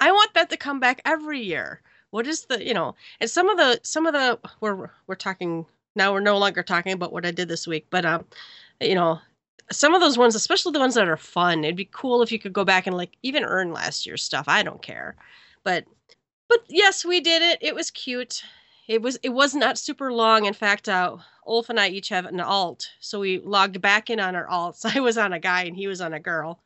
I 0.00 0.10
want 0.10 0.32
that 0.32 0.48
to 0.48 0.56
come 0.56 0.80
back 0.80 1.02
every 1.04 1.42
year. 1.42 1.82
What 2.08 2.26
is 2.26 2.46
the 2.46 2.64
you 2.64 2.72
know? 2.72 2.94
And 3.20 3.28
some 3.28 3.50
of 3.50 3.58
the 3.58 3.78
some 3.82 4.06
of 4.06 4.14
the 4.14 4.38
we're 4.62 4.88
we're 5.08 5.14
talking 5.14 5.66
now. 5.94 6.14
We're 6.14 6.20
no 6.20 6.38
longer 6.38 6.62
talking 6.62 6.92
about 6.92 7.12
what 7.12 7.26
I 7.26 7.32
did 7.32 7.48
this 7.48 7.66
week, 7.66 7.86
but 7.90 8.06
um, 8.06 8.24
you 8.80 8.94
know, 8.94 9.20
some 9.70 9.94
of 9.94 10.00
those 10.00 10.16
ones, 10.16 10.34
especially 10.34 10.72
the 10.72 10.78
ones 10.78 10.94
that 10.94 11.06
are 11.06 11.18
fun, 11.18 11.64
it'd 11.64 11.76
be 11.76 11.84
cool 11.92 12.22
if 12.22 12.32
you 12.32 12.38
could 12.38 12.54
go 12.54 12.64
back 12.64 12.86
and 12.86 12.96
like 12.96 13.18
even 13.22 13.44
earn 13.44 13.74
last 13.74 14.06
year's 14.06 14.22
stuff. 14.22 14.46
I 14.48 14.62
don't 14.62 14.80
care, 14.80 15.14
but 15.64 15.84
but 16.48 16.64
yes, 16.68 17.04
we 17.04 17.20
did 17.20 17.42
it. 17.42 17.58
It 17.60 17.74
was 17.74 17.90
cute. 17.90 18.42
it 18.88 19.02
was 19.02 19.16
it 19.22 19.30
was 19.30 19.54
not 19.54 19.78
super 19.78 20.12
long. 20.12 20.46
In 20.46 20.54
fact, 20.54 20.88
uh, 20.88 21.16
Ulf 21.46 21.68
and 21.70 21.80
I 21.80 21.88
each 21.88 22.08
have 22.10 22.26
an 22.26 22.40
alt, 22.40 22.88
so 23.00 23.20
we 23.20 23.38
logged 23.40 23.80
back 23.80 24.10
in 24.10 24.20
on 24.20 24.34
our 24.34 24.46
alts. 24.48 24.84
I 24.96 25.00
was 25.00 25.18
on 25.18 25.32
a 25.32 25.38
guy 25.40 25.64
and 25.64 25.76
he 25.76 25.86
was 25.86 26.00
on 26.00 26.12
a 26.14 26.20
girl, 26.20 26.60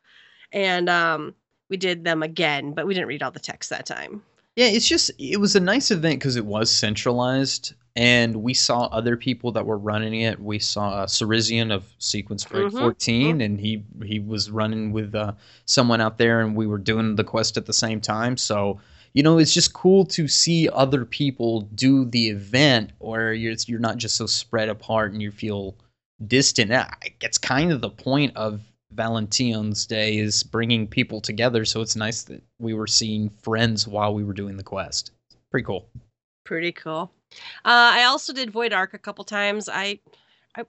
and 0.51 0.89
um, 0.89 1.35
we 1.69 1.77
did 1.77 2.03
them 2.03 2.23
again, 2.23 2.73
but 2.73 2.85
we 2.87 2.93
didn't 2.93 3.07
read 3.07 3.23
all 3.23 3.31
the 3.31 3.39
text 3.39 3.69
that 3.69 3.85
time. 3.85 4.23
Yeah, 4.55 4.67
it's 4.67 4.87
just 4.87 5.11
it 5.17 5.39
was 5.39 5.55
a 5.55 5.59
nice 5.59 5.89
event 5.91 6.19
because 6.19 6.35
it 6.35 6.45
was 6.45 6.69
centralized, 6.69 7.73
and 7.95 8.35
we 8.37 8.53
saw 8.53 8.83
other 8.85 9.17
people 9.17 9.51
that 9.53 9.65
were 9.65 9.77
running 9.79 10.21
it. 10.21 10.39
We 10.39 10.59
saw 10.59 10.89
uh, 10.89 11.05
Cerizian 11.07 11.73
of 11.73 11.83
Sequence 11.97 12.45
Break 12.45 12.67
Mhm, 12.67 12.77
14, 12.79 13.41
and 13.41 13.59
he 13.59 13.83
he 14.05 14.19
was 14.19 14.51
running 14.51 14.91
with 14.91 15.15
uh, 15.15 15.33
someone 15.65 16.01
out 16.01 16.17
there, 16.19 16.41
and 16.41 16.55
we 16.55 16.67
were 16.67 16.77
doing 16.77 17.15
the 17.15 17.23
quest 17.23 17.57
at 17.57 17.65
the 17.65 17.73
same 17.73 17.99
time. 17.99 18.37
So 18.37 18.79
you 19.13 19.23
know, 19.23 19.37
it's 19.37 19.53
just 19.53 19.73
cool 19.73 20.05
to 20.05 20.27
see 20.27 20.69
other 20.69 21.05
people 21.05 21.61
do 21.75 22.05
the 22.05 22.29
event, 22.29 22.91
where 22.99 23.33
you're 23.33 23.55
you're 23.67 23.79
not 23.79 23.97
just 23.97 24.15
so 24.15 24.25
spread 24.25 24.69
apart 24.69 25.11
and 25.13 25.21
you 25.21 25.31
feel 25.31 25.75
distant. 26.27 26.71
It's 27.21 27.37
kind 27.37 27.71
of 27.71 27.81
the 27.81 27.89
point 27.89 28.35
of 28.35 28.61
Valentine's 28.91 29.85
Day 29.85 30.17
is 30.17 30.43
bringing 30.43 30.87
people 30.87 31.21
together. 31.21 31.65
So 31.65 31.81
it's 31.81 31.95
nice 31.95 32.23
that 32.23 32.41
we 32.59 32.73
were 32.73 32.87
seeing 32.87 33.29
friends 33.41 33.87
while 33.87 34.13
we 34.13 34.23
were 34.23 34.33
doing 34.33 34.57
the 34.57 34.63
quest. 34.63 35.11
Pretty 35.51 35.65
cool. 35.65 35.87
Pretty 36.43 36.71
cool. 36.71 37.11
Uh, 37.65 37.97
I 37.97 38.03
also 38.03 38.33
did 38.33 38.51
Void 38.51 38.73
Ark 38.73 38.93
a 38.93 38.99
couple 38.99 39.23
times. 39.23 39.67
I, 39.67 39.99
I, 40.55 40.65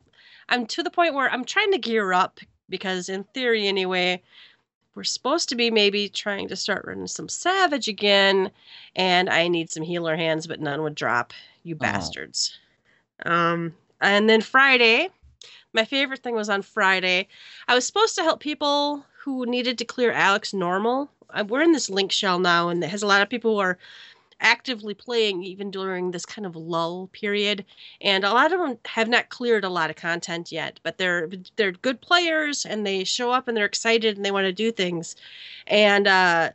I'm 0.49 0.67
to 0.67 0.83
the 0.83 0.91
point 0.91 1.15
where 1.15 1.31
I'm 1.31 1.45
trying 1.45 1.73
to 1.73 1.79
gear 1.79 2.13
up 2.13 2.41
because, 2.69 3.09
in 3.09 3.25
theory, 3.25 3.67
anyway, 3.67 4.23
we're 4.95 5.05
supposed 5.05 5.49
to 5.49 5.55
be 5.55 5.71
maybe 5.71 6.09
trying 6.09 6.49
to 6.49 6.57
start 6.57 6.85
running 6.87 7.07
some 7.07 7.29
Savage 7.29 7.89
again, 7.89 8.51
and 8.95 9.29
I 9.29 9.49
need 9.49 9.71
some 9.71 9.83
healer 9.83 10.17
hands, 10.17 10.47
but 10.47 10.61
none 10.61 10.83
would 10.83 10.95
drop. 10.95 11.33
You 11.63 11.75
bastards. 11.75 12.59
Um, 13.25 13.75
and 14.01 14.29
then 14.29 14.41
Friday, 14.43 15.09
my 15.73 15.85
favorite 15.85 16.23
thing 16.23 16.35
was 16.35 16.49
on 16.51 16.63
Friday. 16.63 17.29
I 17.67 17.75
was 17.75 17.87
supposed 17.87 18.15
to 18.17 18.23
help 18.23 18.41
people 18.41 19.05
who 19.19 19.47
needed 19.47 19.79
to 19.79 19.85
clear 19.85 20.13
Alex 20.13 20.53
normal. 20.53 21.11
Uh, 21.31 21.45
We're 21.49 21.63
in 21.63 21.73
this 21.73 21.89
link 21.89 22.13
shell 22.13 22.39
now, 22.39 22.69
and 22.69 22.85
it 22.85 22.91
has 22.91 23.03
a 23.03 23.07
lot 23.07 23.23
of 23.23 23.31
people 23.31 23.55
who 23.55 23.61
are 23.61 23.79
actively 24.45 24.93
playing 24.95 25.43
even 25.43 25.71
during 25.71 26.11
this 26.11 26.27
kind 26.27 26.45
of 26.45 26.55
lull 26.55 27.09
period 27.09 27.65
and 28.03 28.25
a 28.25 28.33
lot 28.33 28.53
of 28.53 28.61
them 28.61 28.79
have 28.85 29.09
not 29.09 29.31
cleared 29.31 29.65
a 29.65 29.69
lot 29.71 29.89
of 29.91 29.97
content 29.97 30.53
yet 30.53 30.79
but 30.83 30.99
they're 30.99 31.29
they're 31.57 31.73
good 31.73 32.01
players 32.01 32.67
and 32.67 32.87
they 32.87 33.03
show 33.05 33.31
up 33.33 33.49
and 33.49 33.57
they're 33.57 33.65
excited 33.65 34.17
and 34.17 34.25
they 34.25 34.31
want 34.31 34.45
to 34.45 34.53
do 34.53 34.71
things. 34.71 35.17
And 35.67 36.07
uh 36.07 36.51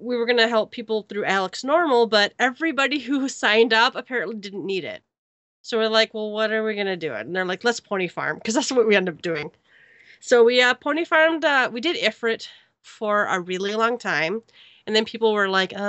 we 0.00 0.16
were 0.16 0.24
going 0.24 0.38
to 0.38 0.48
help 0.48 0.70
people 0.70 1.02
through 1.02 1.26
alex 1.26 1.62
normal 1.62 2.06
but 2.06 2.32
everybody 2.38 2.98
who 3.08 3.28
signed 3.28 3.74
up 3.74 3.94
apparently 3.94 4.36
didn't 4.36 4.64
need 4.64 4.84
it. 4.84 5.02
So 5.62 5.78
we're 5.78 5.88
like 5.88 6.14
well 6.14 6.32
what 6.32 6.50
are 6.50 6.64
we 6.64 6.74
going 6.74 6.86
to 6.86 6.96
do? 6.96 7.12
And 7.12 7.36
they're 7.36 7.44
like 7.44 7.62
let's 7.62 7.80
pony 7.80 8.08
farm 8.08 8.38
because 8.38 8.54
that's 8.54 8.72
what 8.72 8.88
we 8.88 8.96
end 8.96 9.08
up 9.10 9.20
doing. 9.20 9.50
So 10.20 10.44
we 10.44 10.62
uh 10.62 10.74
pony 10.74 11.04
farmed 11.04 11.44
uh 11.44 11.68
we 11.70 11.82
did 11.82 11.96
ifrit 11.96 12.48
for 12.82 13.26
a 13.26 13.38
really 13.40 13.74
long 13.74 13.98
time 13.98 14.42
and 14.86 14.94
then 14.94 15.04
people 15.04 15.32
were 15.32 15.48
like, 15.48 15.72
uh, 15.74 15.80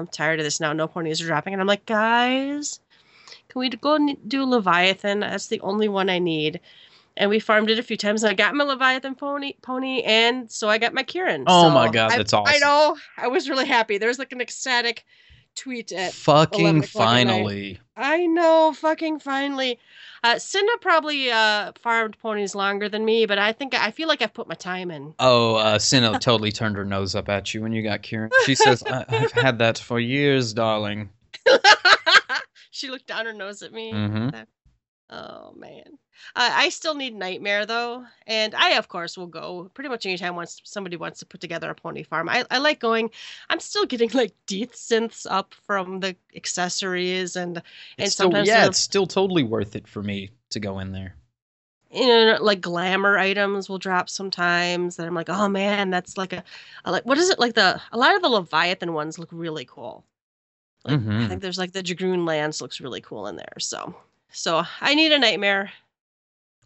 I'm 0.00 0.06
tired 0.08 0.40
of 0.40 0.44
this 0.44 0.60
now. 0.60 0.72
No 0.72 0.88
ponies 0.88 1.20
are 1.20 1.26
dropping. 1.26 1.52
And 1.52 1.60
I'm 1.60 1.68
like, 1.68 1.86
guys, 1.86 2.80
can 3.48 3.60
we 3.60 3.68
go 3.70 3.94
and 3.94 4.16
do 4.26 4.44
Leviathan? 4.44 5.20
That's 5.20 5.46
the 5.46 5.60
only 5.60 5.88
one 5.88 6.10
I 6.10 6.18
need. 6.18 6.60
And 7.16 7.30
we 7.30 7.38
farmed 7.38 7.70
it 7.70 7.78
a 7.78 7.82
few 7.82 7.96
times. 7.96 8.22
And 8.22 8.30
I 8.30 8.34
got 8.34 8.54
my 8.54 8.64
Leviathan 8.64 9.14
pony, 9.14 9.54
pony, 9.62 10.02
and 10.02 10.50
so 10.50 10.68
I 10.68 10.78
got 10.78 10.92
my 10.92 11.02
Kieran. 11.02 11.44
Oh 11.46 11.62
So 11.68 11.70
my 11.70 11.88
God, 11.88 12.12
I- 12.12 12.18
that's 12.18 12.34
awesome. 12.34 12.54
I 12.54 12.58
know. 12.58 12.96
I 13.16 13.28
was 13.28 13.48
really 13.48 13.66
happy. 13.66 13.96
There 13.98 14.08
was 14.08 14.18
like 14.18 14.32
an 14.32 14.40
ecstatic 14.40 15.04
tweet 15.56 15.90
at 15.92 16.12
Fucking 16.12 16.78
o'clock 16.84 17.08
at 17.08 17.26
night. 17.26 17.32
finally. 17.34 17.80
I 17.96 18.26
know, 18.26 18.72
fucking 18.76 19.20
finally. 19.20 19.78
Uh, 20.22 20.38
Cinda 20.38 20.72
probably 20.80 21.30
uh, 21.30 21.72
farmed 21.80 22.18
ponies 22.18 22.54
longer 22.54 22.88
than 22.88 23.04
me, 23.04 23.26
but 23.26 23.38
I 23.38 23.52
think 23.52 23.74
I 23.74 23.90
feel 23.90 24.08
like 24.08 24.20
I've 24.22 24.34
put 24.34 24.48
my 24.48 24.54
time 24.54 24.90
in. 24.90 25.14
Oh, 25.18 25.54
uh, 25.56 25.78
Cinna 25.78 26.18
totally 26.20 26.52
turned 26.52 26.76
her 26.76 26.84
nose 26.84 27.14
up 27.14 27.28
at 27.28 27.54
you 27.54 27.62
when 27.62 27.72
you 27.72 27.82
got 27.82 28.02
Kieran. 28.02 28.30
She 28.44 28.54
says, 28.54 28.82
I- 28.86 29.04
I've 29.08 29.32
had 29.32 29.58
that 29.60 29.78
for 29.78 29.98
years, 30.00 30.52
darling. 30.52 31.10
she 32.70 32.88
looked 32.90 33.06
down 33.06 33.26
her 33.26 33.32
nose 33.32 33.62
at 33.62 33.72
me. 33.72 33.92
hmm 33.92 34.28
Oh 35.08 35.52
man, 35.56 35.84
uh, 36.34 36.50
I 36.52 36.68
still 36.70 36.94
need 36.94 37.14
Nightmare 37.14 37.66
though, 37.66 38.04
and 38.26 38.54
I 38.54 38.70
of 38.76 38.88
course 38.88 39.16
will 39.16 39.26
go 39.26 39.70
pretty 39.74 39.88
much 39.88 40.06
anytime 40.06 40.36
once 40.36 40.60
somebody 40.64 40.96
wants 40.96 41.18
to 41.20 41.26
put 41.26 41.40
together 41.40 41.70
a 41.70 41.74
pony 41.74 42.02
farm. 42.02 42.28
I, 42.28 42.44
I 42.50 42.58
like 42.58 42.80
going. 42.80 43.10
I'm 43.50 43.60
still 43.60 43.86
getting 43.86 44.10
like 44.10 44.34
desynths 44.46 45.26
up 45.30 45.54
from 45.54 46.00
the 46.00 46.16
accessories 46.34 47.36
and 47.36 47.62
and 47.98 48.06
It's 48.06 48.12
still, 48.12 48.34
sometimes 48.34 48.54
yeah, 48.54 48.64
it's 48.64 48.78
still 48.78 49.06
totally 49.06 49.42
worth 49.42 49.76
it 49.76 49.86
for 49.86 50.02
me 50.02 50.30
to 50.48 50.58
go 50.60 50.78
in 50.78 50.92
there. 50.92 51.16
you 51.90 52.06
know 52.06 52.38
like 52.40 52.60
glamour 52.60 53.16
items 53.18 53.68
will 53.68 53.78
drop 53.78 54.08
sometimes 54.10 54.96
that 54.96 55.06
I'm 55.06 55.14
like 55.14 55.28
oh 55.30 55.48
man 55.48 55.90
that's 55.90 56.16
like 56.18 56.32
a 56.32 56.42
like 56.84 57.06
what 57.06 57.18
is 57.18 57.30
it 57.30 57.38
like 57.38 57.54
the 57.54 57.80
a 57.92 57.98
lot 57.98 58.14
of 58.16 58.22
the 58.22 58.28
Leviathan 58.28 58.92
ones 58.92 59.18
look 59.18 59.28
really 59.32 59.64
cool. 59.64 60.04
Like, 60.84 61.00
I 61.20 61.28
Mhm. 61.28 61.28
think 61.28 61.42
there's 61.42 61.58
like 61.58 61.72
the 61.72 61.82
Dragoon 61.82 62.26
Lance 62.26 62.60
looks 62.62 62.80
really 62.80 63.00
cool 63.02 63.26
in 63.28 63.36
there. 63.36 63.54
So 63.60 63.96
so 64.30 64.64
I 64.80 64.94
need 64.96 65.12
a 65.12 65.18
nightmare. 65.20 65.72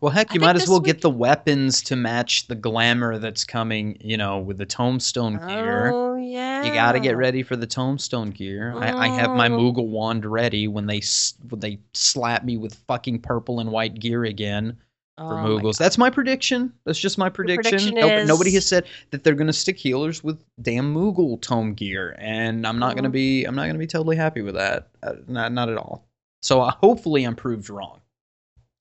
Well, 0.00 0.10
heck, 0.10 0.32
you 0.32 0.40
might 0.40 0.56
as 0.56 0.66
well 0.68 0.78
week- 0.80 0.86
get 0.86 1.00
the 1.02 1.10
weapons 1.10 1.82
to 1.82 1.96
match 1.96 2.46
the 2.46 2.54
glamour 2.54 3.18
that's 3.18 3.44
coming, 3.44 3.98
you 4.00 4.16
know, 4.16 4.38
with 4.38 4.56
the 4.58 4.64
tomestone 4.66 5.36
gear. 5.46 5.90
Oh 5.92 6.16
yeah. 6.16 6.64
You 6.64 6.72
got 6.72 6.92
to 6.92 7.00
get 7.00 7.16
ready 7.16 7.42
for 7.42 7.54
the 7.56 7.66
tomestone 7.66 8.30
gear. 8.30 8.72
I, 8.76 8.92
I 8.92 9.08
have 9.08 9.30
my 9.32 9.48
Oh. 9.48 9.58
Moogle 9.58 9.88
wand 9.88 10.24
ready 10.24 10.68
when 10.68 10.86
they 10.86 11.02
when 11.50 11.60
they 11.60 11.78
slap 11.92 12.44
me 12.44 12.56
with 12.56 12.74
fucking 12.86 13.20
purple 13.20 13.60
and 13.60 13.70
white 13.70 13.94
gear 13.98 14.24
again 14.24 14.78
for 15.18 15.38
Oh 15.38 15.42
my 15.42 15.48
Moogles. 15.48 15.76
That's 15.76 15.98
my 15.98 16.08
prediction. 16.08 16.72
That's 16.86 16.98
just 16.98 17.18
my 17.18 17.28
prediction. 17.28 17.72
prediction 17.72 17.94
Nope- 17.96 18.26
nobody 18.26 18.52
has 18.54 18.64
said 18.64 18.86
that 19.10 19.22
they're 19.22 19.34
going 19.34 19.48
to 19.48 19.52
stick 19.52 19.76
healers 19.76 20.24
with 20.24 20.42
damn 20.62 20.94
Moogle 20.94 21.38
tome 21.42 21.74
gear, 21.74 22.14
and 22.18 22.66
I'm 22.66 22.78
not 22.78 22.94
going 22.94 23.04
to 23.04 23.10
be 23.10 23.44
I'm 23.44 23.54
not 23.54 23.64
going 23.64 23.74
to 23.74 23.78
be 23.78 23.86
totally 23.86 24.16
happy 24.16 24.40
with 24.40 24.54
that. 24.54 24.88
Uh, 25.02 25.14
not 25.28 25.52
not 25.52 25.68
at 25.68 25.76
all. 25.76 26.06
So 26.40 26.62
uh, 26.62 26.70
hopefully 26.70 27.24
I'm 27.24 27.36
proved 27.36 27.68
wrong. 27.68 28.00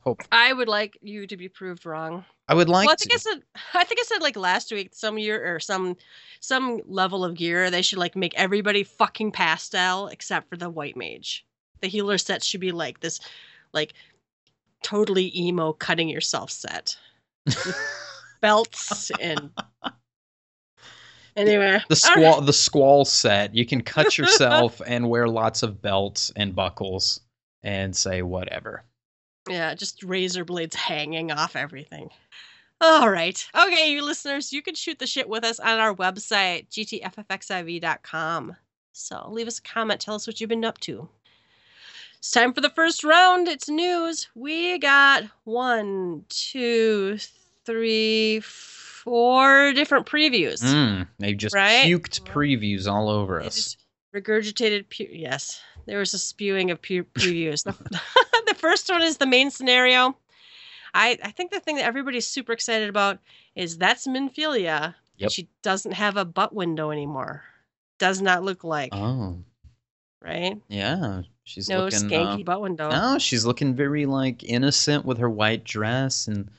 Hope 0.02 0.22
I 0.32 0.54
would 0.54 0.70
like 0.70 0.98
you 1.02 1.28
to 1.28 1.36
be 1.36 1.50
proved 1.50 1.86
wrong. 1.86 2.24
I 2.48 2.54
would 2.54 2.70
like 2.70 2.88
well, 2.88 2.94
I 2.94 2.96
think 2.96 3.12
to. 3.12 3.16
I 3.16 3.18
said 3.18 3.44
I 3.74 3.84
think 3.84 4.00
I 4.00 4.04
said 4.04 4.22
like 4.22 4.38
last 4.38 4.72
week 4.72 4.92
some 4.94 5.18
year 5.18 5.56
or 5.56 5.60
some 5.60 5.98
some 6.40 6.82
level 6.86 7.26
of 7.26 7.36
gear 7.36 7.70
they 7.70 7.82
should 7.82 8.00
like 8.00 8.16
make 8.16 8.34
everybody 8.36 8.84
fucking 8.84 9.32
pastel 9.32 10.08
except 10.08 10.50
for 10.50 10.58
the 10.58 10.70
white 10.70 10.96
mage. 10.96 11.46
The 11.82 11.88
healer 11.88 12.18
set 12.18 12.44
should 12.44 12.62
be 12.62 12.72
like 12.72 13.02
this 13.02 13.20
like 13.74 13.94
totally 14.84 15.38
emo 15.38 15.74
cutting 15.74 16.10
yourself 16.10 16.50
set. 16.50 16.98
Belts 18.42 19.12
and 19.20 19.52
Anyway. 21.36 21.80
the 21.88 22.06
all 22.06 22.16
right. 22.16 22.24
squall 22.24 22.42
the 22.42 22.54
squall 22.54 23.06
set. 23.06 23.56
You 23.56 23.66
can 23.66 23.82
cut 23.82 24.18
yourself 24.18 24.82
and 24.86 25.10
wear 25.10 25.28
lots 25.28 25.64
of 25.64 25.82
belts 25.82 26.32
and 26.36 26.56
buckles 26.56 27.22
and 27.64 27.96
say 27.96 28.22
whatever. 28.22 28.84
Yeah, 29.50 29.74
just 29.76 30.04
razor 30.04 30.46
blades 30.46 30.76
hanging 30.76 31.32
off 31.32 31.56
everything. 31.56 32.10
All 32.82 33.10
right. 33.10 33.46
Okay, 33.54 33.92
you 33.92 34.02
listeners, 34.04 34.54
you 34.54 34.62
can 34.62 34.76
shoot 34.76 35.00
the 35.00 35.08
shit 35.08 35.28
with 35.28 35.44
us 35.44 35.60
on 35.60 35.80
our 35.80 35.94
website, 35.94 36.68
gtffxiv.com. 36.70 38.56
So 38.94 39.28
leave 39.32 39.48
us 39.48 39.60
a 39.60 39.62
comment. 39.62 40.02
Tell 40.02 40.16
us 40.16 40.28
what 40.28 40.40
you've 40.40 40.50
been 40.50 40.64
up 40.66 40.80
to. 40.82 41.10
It's 42.18 42.32
time 42.32 42.54
for 42.54 42.62
the 42.62 42.70
first 42.70 43.04
round. 43.04 43.48
It's 43.48 43.70
news. 43.70 44.28
We 44.36 44.78
got 44.78 45.24
one, 45.46 46.26
two, 46.30 47.18
three, 47.66 48.42
four 48.42 49.72
different 49.74 50.06
previews. 50.06 50.62
Mm, 50.64 51.08
they 51.18 51.34
just 51.34 51.56
Right? 51.56 51.86
puked 51.86 52.22
previews 52.26 52.92
all 52.92 53.10
over 53.10 53.40
They 53.40 53.48
us. 53.48 53.78
regurgitated. 54.16 54.90
Pu- 54.90 55.14
yes, 55.16 55.62
there 55.86 56.00
was 56.00 56.14
a 56.14 56.20
spewing 56.20 56.72
of 56.72 56.82
pu- 56.82 57.06
previews. 57.06 57.64
first 58.60 58.90
one 58.90 59.02
is 59.02 59.18
the 59.18 59.26
main 59.26 59.50
scenario. 59.52 60.16
I 60.94 61.18
I 61.24 61.32
think 61.32 61.52
the 61.52 61.60
thing 61.60 61.76
that 61.78 61.86
everybody's 61.86 62.28
super 62.28 62.52
excited 62.52 62.90
about 62.90 63.20
is 63.56 63.78
that's 63.78 64.08
Minfilia. 64.08 64.96
Yep. 65.18 65.32
She 65.32 65.50
doesn't 65.64 65.92
have 65.94 66.18
a 66.18 66.26
butt 66.26 66.54
window 66.54 66.92
anymore. 66.92 67.44
Does 67.98 68.22
not 68.22 68.44
look 68.44 68.64
like 68.64 68.90
Oh, 68.94 69.38
right. 70.22 70.58
yeah. 70.70 71.24
She's 71.44 71.68
No 71.68 71.86
looking 71.86 72.00
skanky 72.10 72.42
uh, 72.42 72.44
butt 72.44 72.62
window. 72.62 72.90
No, 72.90 73.18
she's 73.20 73.46
looking 73.46 73.76
very 73.76 74.06
like 74.06 74.44
innocent 74.44 75.04
with 75.04 75.18
her 75.18 75.30
white 75.30 75.64
dress 75.64 76.28
and 76.28 76.50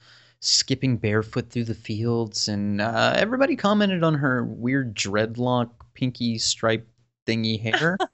skipping 0.41 0.97
barefoot 0.97 1.49
through 1.49 1.65
the 1.65 1.75
fields. 1.75 2.49
And 2.49 2.81
uh, 2.81 3.13
everybody 3.17 3.57
commented 3.57 4.03
on 4.03 4.15
her 4.15 4.45
weird 4.45 4.95
dreadlock, 4.95 5.71
pinky 5.95 6.39
stripe 6.39 6.87
thingy 7.27 7.61
hair. 7.61 7.97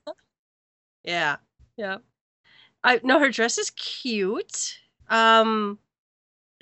Yeah, 1.04 1.36
yeah. 1.76 1.98
I 2.86 3.00
no, 3.02 3.18
her 3.20 3.28
dress 3.30 3.58
is 3.58 3.68
cute. 3.70 4.78
Um, 5.10 5.78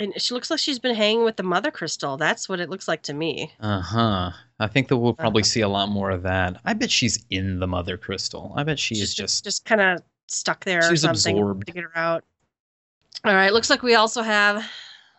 and 0.00 0.12
she 0.20 0.34
looks 0.34 0.50
like 0.50 0.58
she's 0.58 0.80
been 0.80 0.96
hanging 0.96 1.24
with 1.24 1.36
the 1.36 1.42
mother 1.44 1.70
crystal. 1.70 2.16
That's 2.16 2.48
what 2.48 2.58
it 2.58 2.68
looks 2.68 2.88
like 2.88 3.02
to 3.02 3.14
me. 3.14 3.52
uh 3.60 3.80
huh. 3.80 4.30
I 4.58 4.66
think 4.66 4.88
that 4.88 4.96
we'll 4.96 5.14
probably 5.14 5.42
Uh-huh. 5.42 5.46
see 5.48 5.60
a 5.60 5.68
lot 5.68 5.88
more 5.88 6.10
of 6.10 6.22
that. 6.22 6.60
I 6.64 6.72
bet 6.74 6.90
she's 6.90 7.24
in 7.30 7.58
the 7.60 7.66
Mother 7.66 7.96
Crystal. 7.96 8.52
I 8.56 8.62
bet 8.64 8.78
she 8.78 8.94
is 8.96 9.14
just. 9.14 9.44
just 9.44 9.64
kind 9.64 9.80
of 9.80 10.00
stuck 10.28 10.64
there 10.64 10.78
or 10.80 10.90
She's 10.90 11.02
something 11.02 11.36
absorbed. 11.36 11.66
to 11.66 11.72
get 11.72 11.82
her 11.84 11.96
out. 11.96 12.24
All 13.24 13.34
right, 13.34 13.52
looks 13.52 13.70
like 13.70 13.82
we 13.82 13.94
also 13.94 14.22
have 14.22 14.64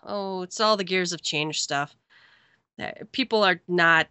oh, 0.03 0.41
it's 0.43 0.59
all 0.59 0.75
the 0.77 0.83
Gears 0.83 1.13
of 1.13 1.21
Change 1.21 1.61
stuff. 1.61 1.95
People 3.11 3.43
are 3.43 3.61
not 3.67 4.07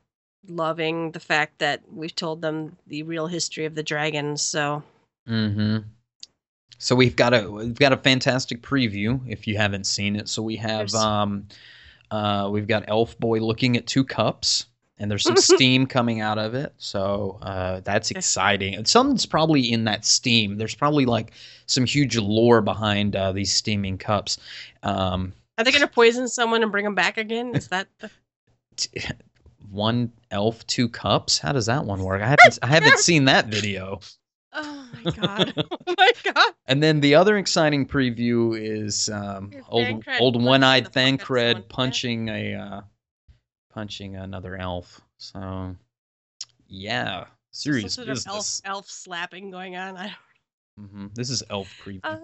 loving 0.49 1.11
the 1.13 1.21
fact 1.21 1.59
that 1.59 1.83
we've 1.91 2.15
told 2.17 2.41
them 2.43 2.77
the 2.87 3.03
real 3.03 3.27
history 3.27 3.65
of 3.67 3.75
the 3.75 3.83
dragons, 3.83 4.43
so 4.43 4.83
Mm-hmm. 5.29 5.79
So 6.79 6.95
we've 6.95 7.17
got 7.17 7.35
a 7.35 7.51
we've 7.51 7.79
got 7.79 7.93
a 7.93 7.97
fantastic 7.97 8.63
preview 8.63 9.21
if 9.27 9.47
you 9.47 9.57
haven't 9.57 9.85
seen 9.85 10.17
it. 10.17 10.29
So 10.29 10.43
we 10.43 10.57
have 10.57 10.95
um 10.95 11.47
uh 12.11 12.49
we've 12.53 12.67
got 12.67 12.85
Elf 12.89 13.19
Boy 13.19 13.41
looking 13.41 13.77
at 13.77 13.87
two 13.87 14.05
cups 14.05 14.67
and 14.99 15.11
there's 15.11 15.23
some 15.23 15.37
steam 15.55 15.87
coming 15.87 16.21
out 16.21 16.39
of 16.39 16.55
it. 16.55 16.75
So 16.79 17.39
uh 17.43 17.81
that's 17.81 18.11
exciting. 18.11 18.75
And 18.75 18.87
something's 18.87 19.27
probably 19.27 19.73
in 19.73 19.85
that 19.85 20.05
steam. 20.05 20.59
There's 20.59 20.75
probably 20.75 21.07
like 21.07 21.33
some 21.67 21.85
huge 21.85 22.17
lore 22.19 22.61
behind 22.61 23.17
uh 23.17 23.33
these 23.33 23.55
steaming 23.55 23.99
cups. 23.99 24.39
Um 24.83 25.33
are 25.57 25.65
they 25.65 25.71
going 25.71 25.83
to 25.83 25.89
poison 25.89 26.27
someone 26.27 26.65
and 26.65 26.73
bring 26.73 26.85
them 26.85 26.97
back 26.97 27.17
again? 27.17 27.55
Is 27.55 27.69
that 27.69 27.87
the 28.01 28.11
one 29.71 30.13
elf 30.31 30.67
two 30.67 30.89
cups? 30.89 31.39
How 31.39 31.53
does 31.53 31.67
that 31.67 31.85
one 31.85 32.03
work? 32.03 32.23
I 32.23 32.27
haven't 32.27 32.59
I 32.63 32.67
haven't 32.67 32.99
seen 33.11 33.27
that 33.27 33.47
video. 33.47 34.01
Oh 34.55 34.87
my 34.95 35.11
god. 35.13 35.53
oh 35.87 35.95
my 35.99 36.13
god. 36.33 36.53
And 36.67 36.83
then 36.83 37.01
the 37.01 37.15
other 37.17 37.37
exciting 37.37 37.87
preview 37.87 38.59
is 38.59 39.09
um, 39.09 39.51
old 39.69 40.05
old 40.19 40.43
one-eyed 40.43 40.87
the 40.87 40.91
fuck 40.91 40.97
out 41.03 41.13
of 41.13 41.19
someone, 41.19 41.19
Thancred 41.19 41.69
punching 41.69 42.29
a 42.29 42.55
uh, 42.55 42.81
punching 43.73 44.17
another 44.17 44.57
elf. 44.57 45.01
So 45.19 45.75
yeah, 46.69 47.25
serious 47.51 47.95
Some 47.95 48.05
sort 48.05 48.17
of 48.17 48.27
elf 48.27 48.37
business. 48.37 48.63
elf 48.65 48.91
slapping 48.91 49.51
going 49.51 49.77
on. 49.77 49.97
I 49.97 50.15
hmm 50.79 51.07
This 51.15 51.31
is 51.31 51.43
elf 51.51 51.69
preview. 51.85 52.01
Uh, 52.05 52.19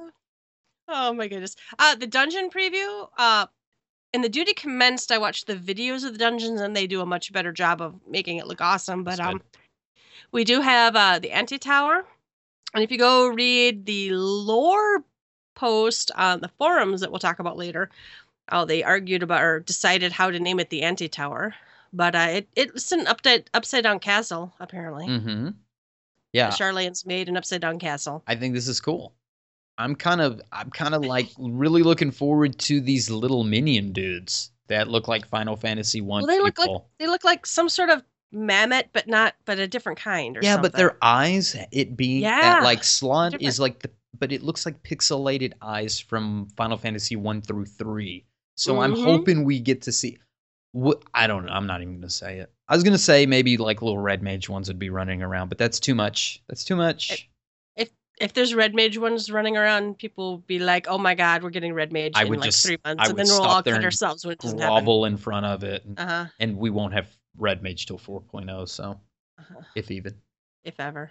oh 0.88 1.12
my 1.12 1.28
goodness. 1.28 1.56
Uh 1.78 1.94
the 1.96 2.06
dungeon 2.06 2.50
preview, 2.50 3.08
uh 3.18 3.46
in 4.12 4.22
the 4.22 4.28
duty 4.28 4.54
commenced, 4.54 5.12
I 5.12 5.18
watched 5.18 5.46
the 5.46 5.54
videos 5.54 6.04
of 6.04 6.12
the 6.12 6.18
dungeons 6.18 6.60
and 6.60 6.74
they 6.74 6.86
do 6.86 7.00
a 7.00 7.06
much 7.06 7.32
better 7.32 7.52
job 7.52 7.80
of 7.80 7.94
making 8.08 8.38
it 8.38 8.46
look 8.46 8.60
awesome. 8.60 9.04
But 9.04 9.20
um 9.20 9.42
we 10.32 10.44
do 10.44 10.60
have 10.60 10.94
uh 10.96 11.18
the 11.18 11.32
Antitower. 11.32 12.06
And 12.74 12.84
if 12.84 12.90
you 12.90 12.98
go 12.98 13.28
read 13.28 13.86
the 13.86 14.10
lore 14.12 15.04
post 15.54 16.10
on 16.14 16.40
the 16.40 16.50
forums 16.58 17.00
that 17.00 17.10
we'll 17.10 17.18
talk 17.18 17.38
about 17.38 17.56
later, 17.56 17.90
oh 18.50 18.64
they 18.64 18.82
argued 18.82 19.22
about 19.22 19.42
or 19.42 19.60
decided 19.60 20.12
how 20.12 20.30
to 20.30 20.40
name 20.40 20.60
it 20.60 20.70
the 20.70 20.82
Antitower. 20.82 21.54
But 21.92 22.14
uh 22.14 22.28
it, 22.30 22.48
it's 22.56 22.92
an 22.92 23.06
upside 23.06 23.50
upside 23.54 23.84
down 23.84 23.98
castle, 23.98 24.54
apparently. 24.60 25.06
hmm 25.06 25.48
Yeah, 26.32 26.50
Sharlayan's 26.50 27.04
made 27.04 27.28
an 27.28 27.36
upside 27.36 27.60
down 27.60 27.78
castle. 27.78 28.22
I 28.26 28.36
think 28.36 28.54
this 28.54 28.68
is 28.68 28.80
cool. 28.80 29.14
I'm 29.78 29.94
kind 29.94 30.20
of 30.20 30.40
I'm 30.52 30.70
kind 30.70 30.94
of 30.94 31.04
like 31.04 31.28
really 31.38 31.82
looking 31.82 32.10
forward 32.10 32.58
to 32.60 32.80
these 32.80 33.10
little 33.10 33.44
minion 33.44 33.92
dudes 33.92 34.50
that 34.68 34.88
look 34.88 35.08
like 35.08 35.26
Final 35.26 35.56
Fantasy 35.56 36.00
One 36.00 36.22
Well, 36.22 36.36
they 36.36 36.40
look 36.40 36.58
like 36.58 36.70
they 36.98 37.06
look 37.08 37.24
like 37.24 37.46
some 37.46 37.68
sort 37.68 37.90
of 37.90 38.02
mammoth, 38.32 38.86
but 38.92 39.06
not 39.08 39.34
but 39.44 39.58
a 39.58 39.66
different 39.68 39.98
kind. 39.98 40.36
Or 40.36 40.40
yeah, 40.42 40.54
something. 40.54 40.70
but 40.70 40.78
their 40.78 40.96
eyes, 41.02 41.56
it 41.72 41.96
being 41.96 42.22
Yeah, 42.22 42.60
like 42.62 42.84
slot 42.84 43.32
different. 43.32 43.48
is 43.48 43.60
like 43.60 43.80
the, 43.80 43.90
but 44.18 44.32
it 44.32 44.42
looks 44.42 44.64
like 44.66 44.82
pixelated 44.82 45.52
eyes 45.62 45.98
from 46.00 46.48
Final 46.56 46.76
Fantasy 46.76 47.16
one 47.16 47.40
through 47.40 47.66
three. 47.66 48.24
So 48.56 48.80
I'm 48.80 48.94
Mhm. 48.94 49.04
hoping 49.04 49.44
we 49.44 49.58
get 49.60 49.82
to 49.82 49.92
see. 49.92 50.18
What 50.72 51.02
I 51.14 51.26
don't 51.26 51.46
know. 51.46 51.52
I'm 51.52 51.66
not 51.66 51.82
even 51.82 51.96
gonna 51.96 52.10
say 52.10 52.38
it. 52.38 52.52
I 52.68 52.74
was 52.74 52.84
gonna 52.84 52.98
say 52.98 53.26
maybe 53.26 53.56
like 53.56 53.82
little 53.82 53.98
red 53.98 54.22
mage 54.22 54.48
ones 54.48 54.68
would 54.68 54.78
be 54.78 54.90
running 54.90 55.22
around, 55.22 55.48
but 55.48 55.58
that's 55.58 55.80
too 55.80 55.94
much. 55.94 56.42
That's 56.48 56.64
too 56.64 56.76
much. 56.76 57.28
if 57.76 57.90
if 58.20 58.34
there's 58.34 58.54
red 58.54 58.74
mage 58.74 58.98
ones 58.98 59.30
running 59.32 59.56
around, 59.56 59.98
people 59.98 60.30
will 60.32 60.38
be 60.38 60.58
like, 60.58 60.86
"Oh 60.88 60.98
my 60.98 61.14
god, 61.14 61.42
we're 61.42 61.50
getting 61.50 61.72
red 61.72 61.90
mage 61.92 62.12
I 62.14 62.24
in 62.24 62.34
like 62.34 62.42
just- 62.42 62.64
three 62.64 62.76
months," 62.84 63.02
I 63.02 63.08
and 63.08 63.18
then 63.18 63.26
we'll 63.26 63.42
all 63.42 63.62
cut 63.62 63.82
ourselves 63.82 64.24
when 64.24 64.34
it 64.34 64.38
doesn't 64.40 64.58
happen. 64.60 64.74
Grovel 64.84 65.06
in 65.06 65.16
front 65.16 65.46
of 65.46 65.64
it, 65.64 65.84
and, 65.84 65.98
Uh 65.98 66.06
huh. 66.06 66.26
and 66.38 66.56
we 66.58 66.68
won't 66.70 66.92
have 66.92 67.08
red 67.36 67.62
mage 67.62 67.86
till 67.86 67.98
4.0. 67.98 68.68
So 68.68 69.00
Uh-huh. 69.38 69.60
if 69.74 69.90
even. 69.90 70.14
If 70.64 70.78
ever. 70.80 71.10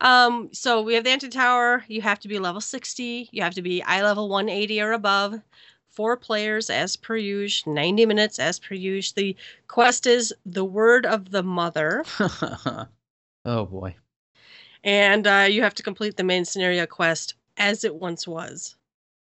Um. 0.00 0.48
So 0.52 0.82
we 0.82 0.94
have 0.94 1.04
the 1.04 1.10
Antitower. 1.10 1.84
You 1.86 2.02
have 2.02 2.18
to 2.20 2.28
be 2.28 2.38
level 2.40 2.60
sixty. 2.60 3.28
You 3.30 3.42
have 3.42 3.54
to 3.54 3.62
be 3.62 3.82
eye 3.84 4.02
level 4.02 4.28
one 4.28 4.48
eighty 4.48 4.80
or 4.80 4.92
above. 4.92 5.40
Four 5.90 6.16
players 6.16 6.68
as 6.70 6.96
per 6.96 7.16
usual. 7.16 7.72
Ninety 7.74 8.04
minutes 8.06 8.38
as 8.40 8.58
per 8.58 8.74
usual. 8.74 9.12
The 9.16 9.36
quest 9.68 10.06
is 10.06 10.34
the 10.44 10.64
word 10.64 11.06
of 11.06 11.30
the 11.30 11.42
mother. 11.44 12.02
oh 13.44 13.66
boy. 13.66 13.94
and 14.82 15.26
uh, 15.26 15.46
you 15.48 15.62
have 15.62 15.74
to 15.74 15.82
complete 15.84 16.16
the 16.16 16.24
main 16.24 16.44
scenario 16.44 16.86
quest 16.86 17.34
as 17.56 17.84
it 17.84 17.94
once 17.94 18.26
was. 18.26 18.74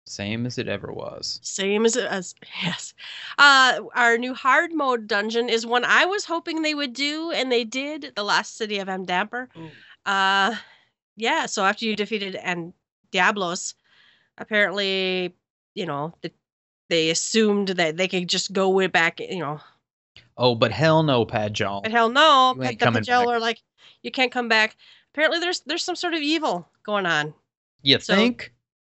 Same 0.07 0.45
as 0.45 0.57
it 0.59 0.67
ever 0.67 0.91
was. 0.93 1.39
Same 1.41 1.83
as 1.85 1.95
it 1.95 2.05
as 2.05 2.35
yes. 2.63 2.93
Uh, 3.39 3.81
our 3.95 4.17
new 4.17 4.33
hard 4.35 4.71
mode 4.73 5.07
dungeon 5.07 5.49
is 5.49 5.65
one 5.65 5.83
I 5.83 6.05
was 6.05 6.25
hoping 6.25 6.61
they 6.61 6.75
would 6.75 6.93
do, 6.93 7.31
and 7.31 7.51
they 7.51 7.63
did. 7.63 8.13
The 8.15 8.23
last 8.23 8.55
city 8.57 8.77
of 8.77 8.87
Amdapor. 8.87 9.47
Uh, 10.05 10.55
yeah. 11.15 11.47
So 11.47 11.65
after 11.65 11.85
you 11.85 11.95
defeated 11.95 12.35
and 12.35 12.71
Diablos, 13.11 13.73
apparently, 14.37 15.33
you 15.73 15.85
know, 15.85 16.13
the, 16.21 16.31
they 16.89 17.09
assumed 17.09 17.69
that 17.69 17.97
they 17.97 18.07
could 18.07 18.27
just 18.29 18.53
go 18.53 18.69
way 18.69 18.87
back. 18.87 19.19
You 19.19 19.39
know, 19.39 19.59
Oh, 20.37 20.53
but 20.55 20.71
hell 20.71 21.01
no, 21.03 21.25
Padjal. 21.25 21.81
but 21.81 21.91
hell 21.91 22.09
no, 22.09 22.53
You 22.55 22.63
ain't 22.63 22.79
the 22.79 22.85
coming 22.85 23.03
Padjal 23.03 23.27
are 23.27 23.39
like, 23.39 23.61
you 24.03 24.11
can't 24.11 24.31
come 24.31 24.49
back. 24.49 24.75
Apparently, 25.13 25.39
there's 25.39 25.61
there's 25.61 25.83
some 25.83 25.95
sort 25.95 26.13
of 26.13 26.21
evil 26.21 26.69
going 26.85 27.05
on. 27.05 27.33
You 27.81 27.99
So- 27.99 28.13
think? 28.15 28.51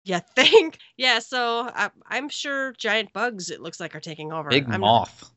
You 0.07 0.21
think? 0.35 0.79
Yeah. 0.97 1.19
So 1.19 1.71
I, 1.75 1.90
I'm 2.09 2.29
sure 2.29 2.73
giant 2.79 3.12
bugs. 3.12 3.51
It 3.51 3.61
looks 3.61 3.81
like 3.81 3.95
are 3.95 4.01
taking 4.01 4.33
over. 4.33 4.49
Big 4.49 4.64
I'm 4.64 4.71
not- 4.73 4.81
moth. 4.81 5.31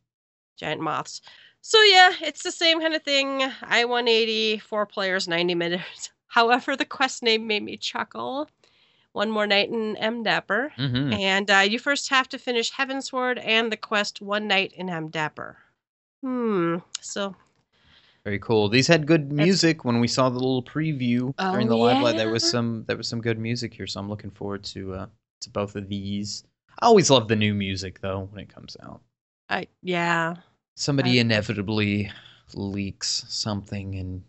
giant 0.58 0.80
moths. 0.82 1.22
So 1.62 1.82
yeah, 1.84 2.14
it's 2.22 2.44
the 2.44 2.52
same 2.54 2.80
kind 2.80 2.94
of 2.96 3.04
thing. 3.04 3.44
I 3.64 3.84
180, 3.84 4.60
four 4.60 4.86
players, 4.86 5.28
90 5.28 5.56
minutes. 5.56 6.12
However, 6.28 6.76
the 6.78 6.86
quest 6.86 7.22
name 7.24 7.48
made 7.48 7.64
me 7.64 7.76
chuckle. 7.76 8.48
One 9.14 9.32
more 9.32 9.48
night 9.48 9.70
in 9.70 9.96
Amdapor. 10.00 10.72
hmm 10.78 11.12
And 11.14 11.50
uh, 11.50 11.66
you 11.68 11.80
first 11.80 12.10
have 12.12 12.30
to 12.30 12.38
finish 12.38 12.72
Heavensward 12.72 13.42
and 13.44 13.72
the 13.72 13.78
quest 13.78 14.22
One 14.22 14.48
Night 14.48 14.72
in 14.76 14.88
Amdapor. 14.88 15.56
Hmm. 16.24 16.78
So 17.02 17.36
Very 18.30 18.38
cool. 18.38 18.70
These 18.70 18.86
had 18.86 19.08
good 19.08 19.32
music 19.32 19.84
when 19.84 20.00
we 20.00 20.08
saw 20.08 20.30
the 20.30 20.36
little 20.36 20.62
preview 20.62 21.34
Oh, 21.40 21.52
during 21.52 21.68
the 21.68 21.76
live 21.76 22.04
live. 22.04 22.16
There 22.16 22.30
was 22.30 22.48
some 22.48 22.84
there 22.88 22.96
was 22.96 23.08
some 23.08 23.22
good 23.22 23.40
music 23.40 23.74
here, 23.74 23.88
so 23.88 24.00
I'm 24.00 24.08
looking 24.08 24.30
forward 24.30 24.64
to 24.66 24.94
uh 24.94 25.08
to 25.42 25.50
both 25.50 25.76
of 25.76 25.90
these. 25.90 26.44
I 26.80 26.86
always 26.86 27.10
love 27.10 27.28
the 27.28 27.36
new 27.36 27.56
music 27.56 28.02
though 28.02 28.30
when 28.32 28.44
it 28.44 28.54
comes 28.54 28.78
out. 28.84 29.02
I 29.50 29.66
yeah. 29.82 30.36
Somebody 30.76 31.18
I- 31.18 31.22
inevitably 31.22 32.12
leaks 32.54 33.26
something 33.30 33.96
and 33.96 34.22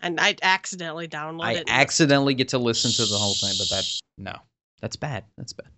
And 0.00 0.18
I 0.18 0.34
accidentally 0.42 1.06
downloaded 1.06 1.44
I 1.44 1.52
it 1.56 1.64
accidentally 1.68 2.32
get 2.32 2.48
to 2.48 2.58
listen 2.58 2.90
to 2.92 3.04
the 3.04 3.18
whole 3.18 3.34
thing, 3.34 3.52
but 3.58 3.68
that 3.68 3.84
no. 4.16 4.34
That's 4.80 4.96
bad. 4.96 5.24
That's 5.36 5.52
bad. 5.52 5.68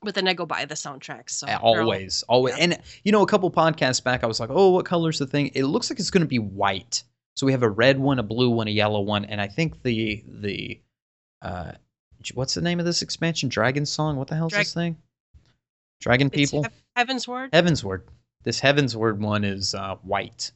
But 0.00 0.14
then 0.14 0.26
I 0.28 0.34
go 0.34 0.46
buy 0.46 0.64
the 0.64 0.74
soundtracks. 0.74 1.30
So 1.30 1.46
they're 1.46 1.58
all- 1.58 1.78
always, 1.78 2.22
always. 2.28 2.56
yeah. 2.56 2.64
And 2.64 2.78
you 3.04 3.12
know, 3.12 3.22
a 3.22 3.26
couple 3.26 3.50
podcasts 3.50 4.02
back, 4.02 4.24
I 4.24 4.26
was 4.26 4.40
like, 4.40 4.50
"Oh, 4.50 4.70
what 4.70 4.84
color's 4.86 5.18
the 5.18 5.26
thing?" 5.26 5.50
It 5.54 5.64
looks 5.64 5.90
like 5.90 5.98
it's 6.00 6.10
going 6.10 6.22
to 6.22 6.28
be 6.28 6.38
white. 6.38 7.02
So 7.36 7.46
we 7.46 7.52
have 7.52 7.62
a 7.62 7.68
red 7.70 7.98
one, 7.98 8.18
a 8.18 8.22
blue 8.22 8.50
one, 8.50 8.68
a 8.68 8.70
yellow 8.70 9.00
one, 9.00 9.24
and 9.24 9.40
I 9.40 9.48
think 9.48 9.82
the 9.82 10.22
the 10.26 10.80
uh, 11.42 11.72
what's 12.34 12.54
the 12.54 12.60
name 12.62 12.78
of 12.78 12.84
this 12.86 13.02
expansion? 13.02 13.48
Dragon 13.48 13.84
Song. 13.86 14.16
What 14.16 14.28
the 14.28 14.36
hell's 14.36 14.52
Drag- 14.52 14.64
this 14.64 14.74
thing? 14.74 14.96
Dragon 16.00 16.28
It's 16.32 16.50
People. 16.50 16.64
Heav- 16.96 17.06
Heavensward. 17.08 17.50
Heavensward. 17.50 18.02
This 18.44 18.60
Heavensward 18.60 19.18
one 19.18 19.44
is 19.44 19.74
uh, 19.74 19.96
white. 20.02 20.52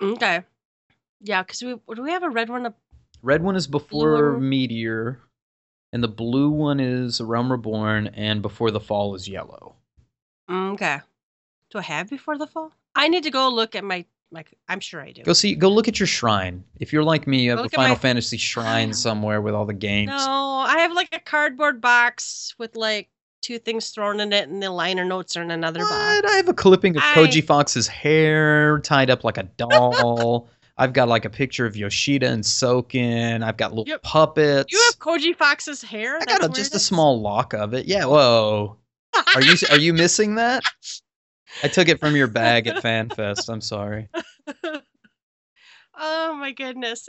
Okay. 0.00 0.42
Yeah, 1.20 1.42
because 1.42 1.62
we 1.62 1.74
do 1.94 2.02
we 2.02 2.10
have 2.12 2.22
a 2.22 2.30
red 2.30 2.48
one? 2.48 2.72
Red 3.22 3.42
one 3.42 3.56
is 3.56 3.66
before. 3.66 4.38
Meteor, 4.38 5.20
and 5.96 6.04
the 6.04 6.08
blue 6.08 6.50
one 6.50 6.78
is 6.78 7.22
Realm 7.22 7.50
Reborn, 7.50 8.08
and 8.08 8.42
before 8.42 8.70
the 8.70 8.80
Fall 8.80 9.14
is 9.14 9.26
yellow. 9.26 9.76
Mm, 10.50 10.74
Okay. 10.74 10.98
Do 11.70 11.78
I 11.78 11.82
have 11.82 12.10
before 12.10 12.36
the 12.36 12.46
fall? 12.46 12.70
I 12.94 13.08
need 13.08 13.22
to 13.24 13.30
go 13.30 13.48
look 13.48 13.74
at 13.74 13.82
my 13.82 14.04
like 14.30 14.52
I'm 14.68 14.78
sure 14.80 15.00
I 15.00 15.12
do. 15.12 15.22
Go 15.22 15.32
see. 15.32 15.54
Go 15.54 15.70
look 15.70 15.88
at 15.88 15.98
your 15.98 16.06
shrine. 16.06 16.62
If 16.78 16.92
you're 16.92 17.02
like 17.02 17.26
me, 17.26 17.40
you 17.44 17.50
have 17.50 17.60
Go 17.60 17.64
a 17.64 17.68
Final 17.70 17.94
my- 17.96 17.98
Fantasy 18.00 18.36
shrine 18.36 18.92
somewhere 18.92 19.40
with 19.40 19.54
all 19.54 19.64
the 19.64 19.72
games. 19.72 20.10
No, 20.10 20.64
I 20.68 20.80
have 20.80 20.92
like 20.92 21.08
a 21.12 21.18
cardboard 21.20 21.80
box 21.80 22.54
with 22.58 22.76
like 22.76 23.08
two 23.40 23.58
things 23.58 23.88
thrown 23.90 24.20
in 24.20 24.32
it, 24.34 24.48
and 24.48 24.62
the 24.62 24.70
liner 24.70 25.04
notes 25.04 25.34
are 25.36 25.42
in 25.42 25.50
another 25.50 25.80
What? 25.80 25.88
box. 26.22 26.32
I 26.32 26.36
have 26.36 26.48
a 26.48 26.54
clipping 26.54 26.96
of 26.96 27.02
I- 27.02 27.14
Koji 27.14 27.42
Fox's 27.42 27.88
hair 27.88 28.78
tied 28.80 29.08
up 29.08 29.24
like 29.24 29.38
a 29.38 29.44
doll. 29.56 30.48
I've 30.78 30.92
got 30.92 31.08
like 31.08 31.24
a 31.24 31.30
picture 31.30 31.64
of 31.64 31.76
Yoshida 31.76 32.28
and 32.28 32.44
Soken. 32.44 33.42
I've 33.42 33.56
got 33.56 33.70
little 33.72 33.88
Yep. 33.88 34.02
puppets. 34.02 34.72
You 34.72 34.82
have 34.90 34.98
Koji 34.98 35.34
Fox's 35.34 35.82
hair. 35.82 36.16
I 36.16 36.24
That's 36.26 36.38
got 36.40 36.50
a, 36.50 36.52
just 36.52 36.74
a 36.74 36.78
small 36.78 37.20
lock 37.20 37.54
of 37.54 37.72
it. 37.74 37.86
Yeah. 37.86 38.04
Whoa. 38.04 38.76
Are 39.34 39.42
you 39.42 39.54
are 39.70 39.78
you 39.78 39.94
missing 39.94 40.34
that? 40.34 40.62
I 41.62 41.68
took 41.68 41.88
it 41.88 41.98
from 41.98 42.14
your 42.16 42.26
bag 42.26 42.66
at 42.66 42.82
FanFest. 42.82 43.48
I'm 43.48 43.62
sorry. 43.62 44.08
oh 45.96 46.34
my 46.34 46.52
goodness. 46.52 47.08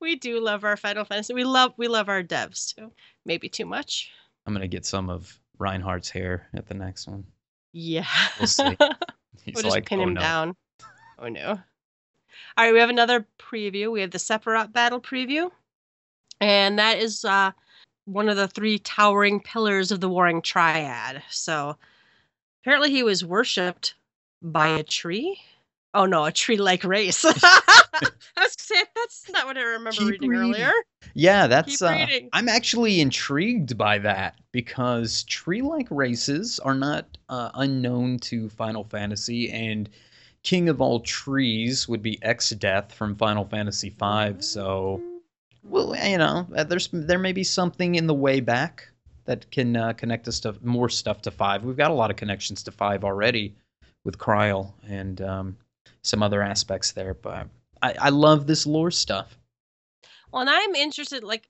we 0.00 0.16
do 0.16 0.40
love 0.40 0.64
our 0.64 0.76
Final 0.76 1.04
Fantasy. 1.04 1.34
We 1.34 1.44
love 1.44 1.72
we 1.76 1.86
love 1.86 2.08
our 2.08 2.24
devs 2.24 2.74
too. 2.74 2.90
Maybe 3.24 3.48
too 3.48 3.66
much. 3.66 4.10
I'm 4.46 4.52
gonna 4.52 4.66
get 4.66 4.84
some 4.84 5.08
of 5.08 5.38
Reinhardt's 5.58 6.10
hair 6.10 6.48
at 6.54 6.66
the 6.66 6.74
next 6.74 7.06
one. 7.06 7.24
Yeah. 7.72 8.06
We'll 8.40 8.48
see. 8.48 8.64
He's 9.44 9.54
we'll 9.54 9.62
just 9.62 9.74
like, 9.76 9.86
pin 9.86 10.00
oh 10.00 10.02
him 10.04 10.14
no. 10.14 10.20
down. 10.20 10.56
Oh 11.18 11.28
no. 11.28 11.60
All 12.56 12.64
right, 12.64 12.72
we 12.72 12.80
have 12.80 12.90
another 12.90 13.26
preview. 13.38 13.90
We 13.90 14.00
have 14.02 14.10
the 14.10 14.18
Sephiroth 14.18 14.72
battle 14.72 15.00
preview. 15.00 15.50
And 16.40 16.78
that 16.78 16.98
is 16.98 17.24
uh 17.24 17.52
one 18.04 18.28
of 18.28 18.36
the 18.36 18.48
three 18.48 18.78
towering 18.78 19.40
pillars 19.40 19.92
of 19.92 20.00
the 20.00 20.08
warring 20.08 20.42
triad. 20.42 21.22
So 21.30 21.76
apparently 22.62 22.90
he 22.90 23.02
was 23.02 23.24
worshipped 23.24 23.94
by 24.42 24.68
a 24.68 24.82
tree. 24.82 25.40
Oh 25.94 26.06
no, 26.06 26.24
a 26.24 26.32
tree-like 26.32 26.84
race. 26.84 27.24
I 27.24 28.10
was 28.38 28.56
that's 28.94 29.30
not 29.30 29.46
what 29.46 29.58
I 29.58 29.62
remember 29.62 29.92
Keep 29.92 30.10
reading, 30.12 30.30
reading. 30.30 30.44
earlier. 30.44 30.72
Yeah, 31.14 31.46
that's. 31.46 31.82
Uh. 31.82 32.06
I'm 32.32 32.48
actually 32.48 33.00
intrigued 33.00 33.76
by 33.76 33.98
that 33.98 34.36
because 34.52 35.24
tree-like 35.24 35.88
races 35.90 36.58
are 36.60 36.74
not 36.74 37.18
uh, 37.28 37.50
unknown 37.54 38.18
to 38.20 38.48
Final 38.48 38.84
Fantasy, 38.84 39.50
and 39.50 39.90
King 40.42 40.68
of 40.68 40.80
all 40.80 41.00
trees 41.00 41.88
would 41.88 42.02
be 42.02 42.18
Exdeath 42.18 42.92
from 42.92 43.16
Final 43.16 43.44
Fantasy 43.44 43.90
V. 43.90 44.40
So, 44.40 45.00
well, 45.62 45.94
you 45.96 46.18
know, 46.18 46.46
uh, 46.56 46.64
there's 46.64 46.88
there 46.92 47.18
may 47.18 47.32
be 47.32 47.44
something 47.44 47.94
in 47.94 48.06
the 48.06 48.14
way 48.14 48.40
back 48.40 48.88
that 49.24 49.50
can 49.52 49.76
uh, 49.76 49.92
connect 49.92 50.26
us 50.26 50.40
to 50.40 50.56
more 50.62 50.88
stuff 50.88 51.22
to 51.22 51.30
Five. 51.30 51.62
We've 51.62 51.76
got 51.76 51.92
a 51.92 51.94
lot 51.94 52.10
of 52.10 52.16
connections 52.16 52.64
to 52.64 52.72
Five 52.72 53.04
already 53.04 53.54
with 54.04 54.18
Krile 54.18 54.72
and 54.88 55.20
um, 55.20 55.56
some 56.02 56.24
other 56.24 56.42
aspects 56.42 56.90
there, 56.92 57.14
but 57.14 57.46
I, 57.80 57.94
I 58.00 58.08
love 58.08 58.48
this 58.48 58.66
lore 58.66 58.90
stuff. 58.90 59.38
Well, 60.32 60.40
and 60.40 60.50
I'm 60.50 60.74
interested, 60.74 61.22
like, 61.22 61.48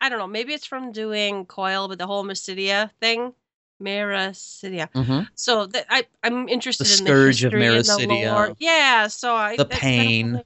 I 0.00 0.08
don't 0.08 0.20
know, 0.20 0.28
maybe 0.28 0.52
it's 0.52 0.66
from 0.66 0.92
doing 0.92 1.44
Coil, 1.44 1.88
but 1.88 1.98
the 1.98 2.06
whole 2.06 2.24
Mysidia 2.24 2.90
thing, 3.00 3.34
Mysidia. 3.80 4.90
Mm-hmm. 4.92 5.20
So 5.34 5.66
that 5.66 5.86
I, 5.88 6.06
I'm 6.22 6.48
interested 6.48 6.84
in 6.86 7.04
The 7.04 7.10
in 7.10 7.16
scourge 7.16 7.40
the 7.42 7.46
of 7.48 7.52
and 7.54 7.62
the 7.62 7.66
Mysidia. 7.92 8.32
lore. 8.34 8.56
Yeah, 8.58 9.06
so 9.08 9.34
I 9.34 9.56
The 9.56 9.64
pain. 9.66 10.26
definitely- 10.32 10.44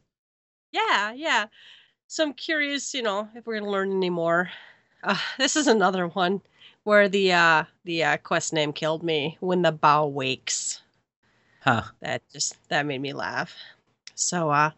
Yeah, 0.72 1.12
yeah. 1.12 1.46
So 2.08 2.24
I'm 2.24 2.32
curious, 2.34 2.92
you 2.94 3.02
know, 3.02 3.28
if 3.34 3.46
we're 3.46 3.58
gonna 3.58 3.70
learn 3.70 3.90
any 3.92 4.10
more. 4.10 4.50
Uh, 5.02 5.16
this 5.38 5.56
is 5.56 5.66
another 5.66 6.06
one 6.08 6.40
where 6.84 7.08
the 7.08 7.32
uh 7.32 7.64
the 7.84 8.04
uh, 8.04 8.16
quest 8.18 8.52
name 8.52 8.72
killed 8.72 9.02
me 9.02 9.36
when 9.40 9.62
the 9.62 9.72
bough 9.72 10.06
wakes. 10.06 10.80
Huh. 11.60 11.82
That 12.00 12.22
just 12.32 12.56
that 12.68 12.86
made 12.86 13.00
me 13.00 13.12
laugh. 13.12 13.54
So 14.14 14.50
uh 14.50 14.70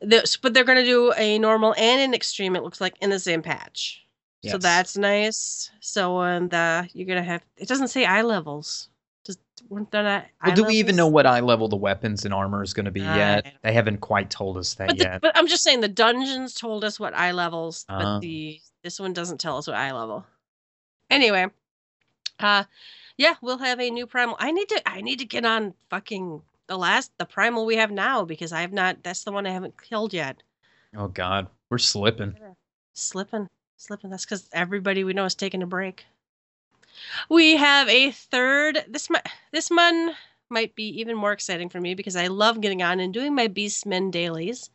this 0.00 0.36
but 0.36 0.54
they're 0.54 0.64
gonna 0.64 0.84
do 0.84 1.12
a 1.16 1.38
normal 1.38 1.74
and 1.76 2.00
an 2.00 2.14
extreme, 2.14 2.54
it 2.56 2.62
looks 2.62 2.80
like, 2.80 2.94
in 3.00 3.10
the 3.10 3.18
same 3.18 3.42
patch. 3.42 4.01
So 4.50 4.58
that's 4.58 4.96
nice. 4.96 5.70
So 5.80 6.20
and 6.20 6.52
uh 6.52 6.84
you're 6.92 7.06
gonna 7.06 7.22
have 7.22 7.42
it 7.56 7.68
doesn't 7.68 7.88
say 7.88 8.04
eye 8.04 8.22
levels. 8.22 8.88
Does 9.24 9.38
weren't 9.68 9.90
there 9.92 10.02
not 10.02 10.26
Well, 10.44 10.54
do 10.56 10.64
we 10.64 10.74
even 10.74 10.96
know 10.96 11.06
what 11.06 11.26
eye 11.26 11.38
level 11.40 11.68
the 11.68 11.76
weapons 11.76 12.24
and 12.24 12.34
armor 12.34 12.62
is 12.62 12.74
going 12.74 12.86
to 12.86 12.90
be 12.90 13.02
I 13.06 13.16
yet? 13.16 13.54
They 13.62 13.72
haven't 13.72 13.98
quite 13.98 14.30
told 14.30 14.56
us 14.56 14.74
that 14.74 14.88
But, 14.88 14.98
the, 14.98 15.04
yet. 15.04 15.20
but 15.20 15.36
I'm 15.36 15.46
just 15.46 15.62
saying 15.62 15.80
the 15.80 15.86
dungeons 15.88 16.54
told 16.54 16.82
us 16.84 16.98
what 16.98 17.14
eye 17.14 17.30
levels, 17.30 17.84
Ah. 17.88 17.98
but 17.98 18.20
the 18.20 18.60
this 18.82 18.98
one 18.98 19.12
doesn't 19.12 19.38
tell 19.40 19.58
us 19.58 19.68
what 19.68 19.76
eye 19.76 19.92
level. 19.92 20.26
Anyway, 21.08 21.46
uh 22.40 22.64
yeah, 23.16 23.34
we'll 23.42 23.58
have 23.58 23.78
a 23.78 23.90
new 23.90 24.06
primal. 24.08 24.34
I 24.40 24.50
need 24.50 24.68
to 24.70 24.82
I 24.88 25.02
need 25.02 25.20
to 25.20 25.24
get 25.24 25.44
on 25.44 25.74
fucking 25.88 26.42
the 26.66 26.76
last 26.76 27.12
the 27.18 27.26
primal 27.26 27.64
we 27.64 27.76
have 27.76 27.92
now 27.92 28.24
because 28.24 28.52
I 28.52 28.62
have 28.62 28.72
not 28.72 29.04
that's 29.04 29.22
the 29.22 29.30
one 29.30 29.46
I 29.46 29.50
haven't 29.50 29.80
killed 29.80 30.12
yet. 30.12 30.42
oh 30.96 31.06
God, 31.08 31.46
we're 31.70 31.78
slipping. 31.78 32.34
Slipping. 32.94 33.48
Slipping. 33.82 34.10
That's 34.10 34.24
because 34.24 34.48
everybody 34.52 35.02
we 35.02 35.12
know 35.12 35.24
is 35.24 35.34
taking 35.34 35.60
a 35.60 35.66
break. 35.66 36.06
We 37.28 37.56
have 37.56 37.88
a 37.88 38.12
third 38.12 38.84
this 38.88 39.10
might 39.10 39.26
this 39.50 39.70
one 39.70 40.14
might 40.48 40.76
be 40.76 41.00
even 41.00 41.16
more 41.16 41.32
exciting 41.32 41.68
for 41.68 41.80
me 41.80 41.94
because 41.94 42.14
I 42.14 42.28
love 42.28 42.60
getting 42.60 42.80
on 42.80 43.00
and 43.00 43.12
doing 43.12 43.34
my 43.34 43.48
Beastmen 43.48 44.12
dailies. 44.12 44.70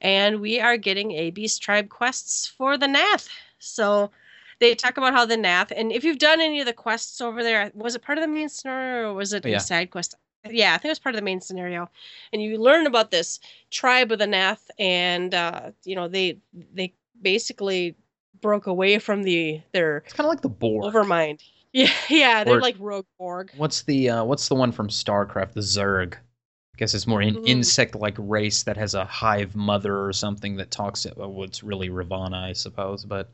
And 0.00 0.40
we 0.40 0.60
are 0.60 0.78
getting 0.78 1.12
a 1.12 1.30
Beast 1.30 1.60
Tribe 1.60 1.90
quests 1.90 2.46
for 2.46 2.78
the 2.78 2.86
Gnath. 2.86 3.28
So 3.58 4.12
they 4.60 4.74
talk 4.74 4.96
about 4.96 5.12
how 5.12 5.26
the 5.26 5.36
Gnath, 5.36 5.70
and 5.76 5.92
if 5.92 6.02
you've 6.02 6.18
done 6.18 6.40
any 6.40 6.60
of 6.60 6.66
the 6.66 6.72
quests 6.72 7.20
over 7.20 7.42
there, 7.42 7.70
was 7.74 7.96
it 7.96 8.02
part 8.02 8.16
of 8.16 8.22
the 8.22 8.28
main 8.28 8.48
scenario 8.48 9.10
or 9.10 9.14
was 9.14 9.34
it 9.34 9.44
Yeah. 9.44 9.56
a 9.56 9.60
side 9.60 9.90
quest? 9.90 10.14
Yeah, 10.48 10.72
I 10.72 10.78
think 10.78 10.86
it 10.86 10.92
was 10.92 11.00
part 11.00 11.14
of 11.14 11.20
the 11.20 11.24
main 11.24 11.42
scenario. 11.42 11.90
And 12.32 12.40
you 12.40 12.56
learn 12.56 12.86
about 12.86 13.10
this 13.10 13.40
tribe 13.70 14.10
of 14.10 14.18
the 14.18 14.26
Gnath, 14.26 14.70
and 14.78 15.34
uh, 15.34 15.72
you 15.84 15.96
know 15.96 16.08
they 16.08 16.38
they 16.72 16.94
basically 17.20 17.94
broke 18.40 18.66
away 18.66 18.98
from 18.98 19.22
the 19.22 19.60
their 19.72 19.98
It's 19.98 20.12
kind 20.14 20.26
of 20.26 20.30
like 20.30 20.42
the 20.42 20.48
Borg. 20.48 20.92
overmind. 20.92 21.40
Yeah, 21.70 21.92
yeah, 22.08 22.44
they're 22.44 22.56
Or- 22.56 22.60
like 22.62 22.76
rogue 22.78 23.04
Borg. 23.18 23.50
What's 23.56 23.82
the 23.82 24.08
uh, 24.08 24.24
What's 24.24 24.48
the 24.48 24.54
one 24.54 24.72
from 24.72 24.88
StarCraft? 24.88 25.52
The 25.52 25.60
Zerg. 25.60 26.14
I 26.14 26.78
guess 26.78 26.94
it's 26.94 27.06
more 27.06 27.20
an 27.20 27.34
Mm. 27.34 27.46
insect-like 27.46 28.14
race 28.16 28.62
that 28.62 28.78
has 28.78 28.94
a 28.94 29.04
hive 29.04 29.54
mother 29.54 30.02
or 30.02 30.12
something 30.14 30.56
that 30.56 30.70
talks. 30.70 31.06
Well, 31.14 31.30
what's 31.30 31.62
really 31.62 31.90
Ravana, 31.90 32.38
I 32.38 32.54
suppose, 32.54 33.04
but 33.04 33.30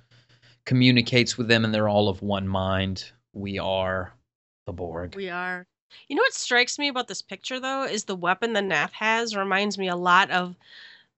communicates 0.66 1.36
with 1.38 1.46
them, 1.48 1.64
and 1.64 1.72
they're 1.72 1.88
all 1.88 2.08
of 2.08 2.22
one 2.22 2.48
mind. 2.48 3.04
We 3.32 3.58
are 3.58 4.12
the 4.66 4.72
Borg. 4.72 5.14
We 5.14 5.28
are. 5.30 5.66
You 6.08 6.16
know 6.16 6.22
what 6.22 6.34
strikes 6.34 6.76
me 6.78 6.88
about 6.88 7.06
this 7.06 7.22
picture 7.22 7.60
though 7.60 7.84
is 7.84 8.04
the 8.04 8.16
weapon 8.16 8.52
the 8.52 8.60
Gnath 8.62 8.92
has 8.92 9.36
reminds 9.36 9.78
me 9.78 9.88
a 9.88 9.96
lot 9.96 10.30
of 10.32 10.56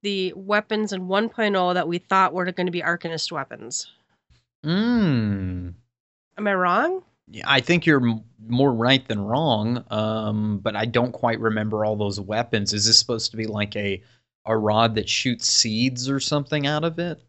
the 0.03 0.33
weapons 0.37 0.93
in 0.93 1.09
1.0 1.09 1.75
that 1.75 1.89
we 1.89 1.99
thought 1.99 2.33
were 2.33 2.51
going 2.53 2.67
to 2.67 2.73
be 2.73 2.83
Arcanist 2.83 3.33
weapons. 3.33 3.87
Mmm. 4.65 5.75
Am 6.39 6.47
I 6.47 6.55
wrong? 6.55 7.03
Yeah, 7.29 7.45
I 7.47 7.61
think 7.61 7.87
you're 7.87 8.07
m- 8.07 8.23
more 8.47 8.73
right 8.73 9.07
than 9.09 9.21
wrong. 9.21 9.85
Um, 9.91 10.59
but 10.59 10.77
I 10.77 10.85
don't 10.85 11.13
quite 11.13 11.41
remember 11.41 11.85
all 11.85 11.97
those 11.97 12.21
weapons. 12.21 12.73
Is 12.73 12.87
this 12.87 12.99
supposed 12.99 13.31
to 13.33 13.37
be 13.37 13.47
like 13.47 13.75
a 13.77 14.03
a 14.45 14.57
rod 14.57 14.95
that 14.95 15.09
shoots 15.09 15.49
seeds 15.49 16.09
or 16.09 16.21
something 16.21 16.67
out 16.69 16.85
of 16.85 17.01
it? 17.01 17.21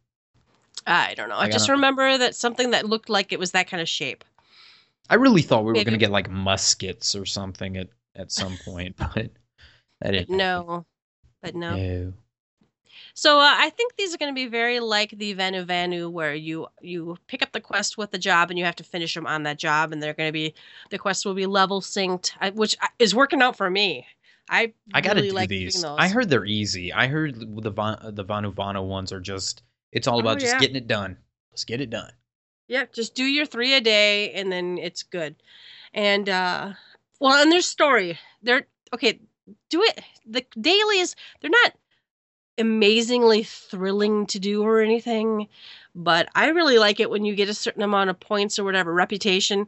I 0.86 1.16
don't 1.16 1.30
know. 1.30 1.36
I, 1.36 1.46
I 1.46 1.50
just 1.50 1.68
remember 1.68 2.18
that 2.18 2.36
something 2.36 2.72
that 2.72 2.88
looked 2.88 3.10
like 3.10 3.34
it 3.34 3.40
was 3.40 3.52
that 3.52 3.68
kind 3.68 3.82
of 3.82 3.90
shape. 3.90 4.24
I 5.10 5.16
really 5.16 5.42
thought 5.42 5.62
we 5.62 5.68
were 5.68 5.74
going 5.74 5.88
to 5.88 5.98
get 5.98 6.12
like 6.12 6.30
muskets 6.30 7.16
or 7.16 7.26
something 7.26 7.78
at 7.78 7.90
at 8.16 8.32
some 8.32 8.58
point, 8.64 8.96
but 9.16 9.32
that 10.02 10.12
didn't. 10.12 10.38
no. 10.38 10.86
But 11.42 11.56
no. 11.56 11.76
No. 11.76 12.14
So 13.18 13.40
uh, 13.40 13.52
I 13.52 13.72
think 13.72 13.96
these 13.96 14.14
are 14.14 14.20
going 14.20 14.32
to 14.32 14.36
be 14.36 14.46
very 14.46 14.80
like 14.80 15.10
the 15.10 15.34
Vanu 15.34 15.66
Vanu, 15.66 16.12
where 16.12 16.36
you 16.36 16.68
you 16.82 17.18
pick 17.26 17.42
up 17.42 17.52
the 17.52 17.60
quest 17.60 17.98
with 17.98 18.12
the 18.12 18.20
job 18.20 18.52
and 18.52 18.60
you 18.60 18.66
have 18.66 18.76
to 18.76 18.84
finish 18.84 19.16
them 19.16 19.26
on 19.26 19.42
that 19.42 19.58
job, 19.58 19.92
and 19.92 20.04
they're 20.04 20.14
going 20.14 20.28
to 20.28 20.32
be 20.34 20.54
the 20.92 21.00
quests 21.00 21.26
will 21.26 21.34
be 21.34 21.48
level 21.48 21.82
synced, 21.82 22.30
which 22.54 22.76
is 23.00 23.16
working 23.16 23.42
out 23.42 23.58
for 23.58 23.72
me. 23.72 24.06
I 24.52 24.72
I 24.94 25.02
got 25.02 25.16
to 25.16 25.22
really 25.22 25.30
do 25.30 25.36
like 25.36 25.50
these. 25.50 25.84
I 25.84 26.10
heard 26.10 26.30
they're 26.30 26.46
easy. 26.46 26.94
I 26.94 27.08
heard 27.08 27.40
the 27.40 27.72
Van, 27.72 27.98
the 28.14 28.24
Vanu 28.24 28.54
Vanu 28.54 28.88
ones 28.88 29.12
are 29.12 29.20
just. 29.20 29.64
It's 29.92 30.08
all 30.08 30.18
Oh, 30.18 30.20
about 30.20 30.38
just 30.38 30.54
yeah. 30.54 30.60
getting 30.60 30.76
it 30.76 30.86
done. 30.86 31.18
Let's 31.52 31.64
get 31.64 31.82
it 31.82 31.90
done. 31.90 32.12
Yeah, 32.68 32.86
just 32.94 33.16
do 33.16 33.24
your 33.24 33.48
three 33.48 33.74
a 33.74 33.82
day 33.82 34.32
and 34.34 34.52
then 34.52 34.78
it's 34.78 35.02
good. 35.02 35.38
And 35.92 36.30
uh 36.30 36.74
well, 37.20 37.42
and 37.42 37.52
there's 37.52 37.66
story. 37.66 38.20
They're 38.44 38.68
okay, 38.94 39.20
do 39.70 39.82
it 39.82 40.04
the 40.24 40.46
dailies, 40.62 41.16
they're 41.42 41.50
not 41.50 41.74
amazingly 42.58 43.44
thrilling 43.44 44.26
to 44.28 44.40
do 44.40 44.64
or 44.64 44.80
anything, 44.82 45.48
but 45.96 46.30
I 46.36 46.50
really 46.50 46.78
like 46.78 47.00
it 47.00 47.10
when 47.10 47.26
you 47.26 47.36
get 47.36 47.50
a 47.50 47.54
certain 47.54 47.82
amount 47.84 48.10
of 48.10 48.20
points 48.20 48.60
or 48.60 48.64
whatever, 48.64 48.94
reputation, 48.94 49.68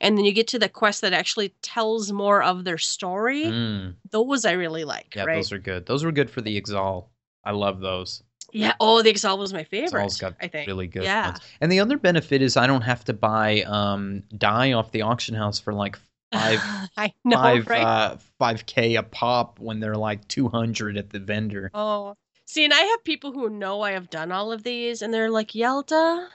and 0.00 0.16
then 0.16 0.24
you 0.24 0.32
get 0.32 0.48
to 0.48 0.58
the 0.58 0.68
quest 0.68 1.00
that 1.02 1.12
actually 1.12 1.50
tells 1.62 2.10
more 2.12 2.42
of 2.42 2.64
their 2.64 2.78
story. 2.78 3.44
Mm, 3.44 3.94
Those 4.10 4.44
I 4.44 4.52
really 4.52 4.84
like, 4.84 5.14
yeah, 5.14 5.24
right? 5.24 5.34
those 5.36 5.52
are 5.52 5.58
good. 5.58 5.86
Those 5.86 6.04
were 6.04 6.12
good 6.12 6.30
for 6.30 6.40
the 6.40 6.60
Ixal. 6.60 7.06
I 7.44 7.52
love 7.52 7.80
those. 7.80 8.22
yeah, 8.52 8.74
oh, 8.80 9.02
the 9.02 9.10
Exalt 9.10 9.38
was 9.38 9.52
my 9.52 9.64
favorite. 9.64 10.00
Ixal's 10.02 10.18
got 10.18 10.34
I 10.40 10.48
think. 10.48 10.66
really 10.66 10.86
good 10.86 11.04
Yeah. 11.04 11.26
ones. 11.30 11.40
And 11.60 11.70
the 11.70 11.80
other 11.80 11.98
benefit 11.98 12.42
is 12.42 12.56
I 12.56 12.66
don't 12.66 12.82
have 12.82 13.04
to 13.04 13.12
buy 13.12 13.62
um 13.62 14.22
dye 14.36 14.72
off 14.72 14.90
the 14.90 15.02
auction 15.02 15.34
house 15.34 15.58
for 15.60 15.72
like 15.72 15.98
five 16.32 16.60
I 16.96 17.12
know, 17.24 17.36
five 17.36 17.68
right? 17.68 17.82
uh 17.84 18.16
five 18.38 18.66
k 18.66 18.96
a 18.96 19.02
pop 19.02 19.58
when 19.60 19.80
they're 19.80 19.96
like 19.96 20.26
two 20.28 20.48
hundred 20.48 20.96
at 20.96 21.10
the 21.10 21.18
vendor. 21.20 21.70
Oh, 21.72 22.16
see, 22.48 22.64
and 22.64 22.72
I 22.74 22.80
have 22.80 23.04
people 23.04 23.32
who 23.32 23.48
know 23.50 23.82
I 23.82 23.92
have 23.92 24.10
done 24.10 24.32
all 24.32 24.52
of 24.52 24.62
these, 24.62 25.02
and 25.02 25.12
they're 25.12 25.30
like, 25.30 25.48
Yelta, 25.54 26.28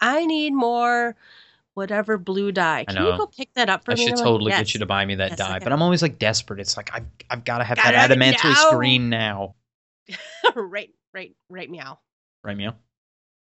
I 0.00 0.26
need 0.26 0.52
more 0.52 1.16
whatever 1.74 2.18
blue 2.18 2.52
dye. 2.52 2.84
I 2.88 2.92
Can 2.92 3.06
you 3.06 3.12
go 3.18 3.26
pick 3.26 3.54
that 3.54 3.70
up 3.70 3.84
for 3.84 3.92
I 3.92 3.94
me? 3.94 4.04
should 4.04 4.12
And 4.12 4.20
I'm 4.20 4.26
like, 4.26 4.26
totally 4.26 4.50
"Yes." 4.50 4.60
get 4.60 4.74
you 4.74 4.80
to 4.80 4.86
buy 4.86 5.04
me 5.04 5.14
that 5.16 5.30
Yes, 5.30 5.38
dye, 5.38 5.58
but 5.60 5.72
I'm 5.72 5.82
always 5.82 6.02
like 6.02 6.18
desperate. 6.18 6.60
It's 6.60 6.76
like 6.76 6.90
I've 6.94 7.06
I've 7.30 7.44
got 7.44 7.58
to 7.58 7.64
have 7.64 7.76
Gotta 7.76 7.92
that 7.92 7.94
have 7.94 8.10
it 8.10 8.18
adamantly 8.18 8.42
now. 8.42 8.54
screen 8.56 9.10
now. 9.10 9.54
right, 10.56 10.90
right, 11.14 11.34
right, 11.48 11.70
meow. 11.70 11.98
Right, 12.42 12.56
meow. 12.56 12.74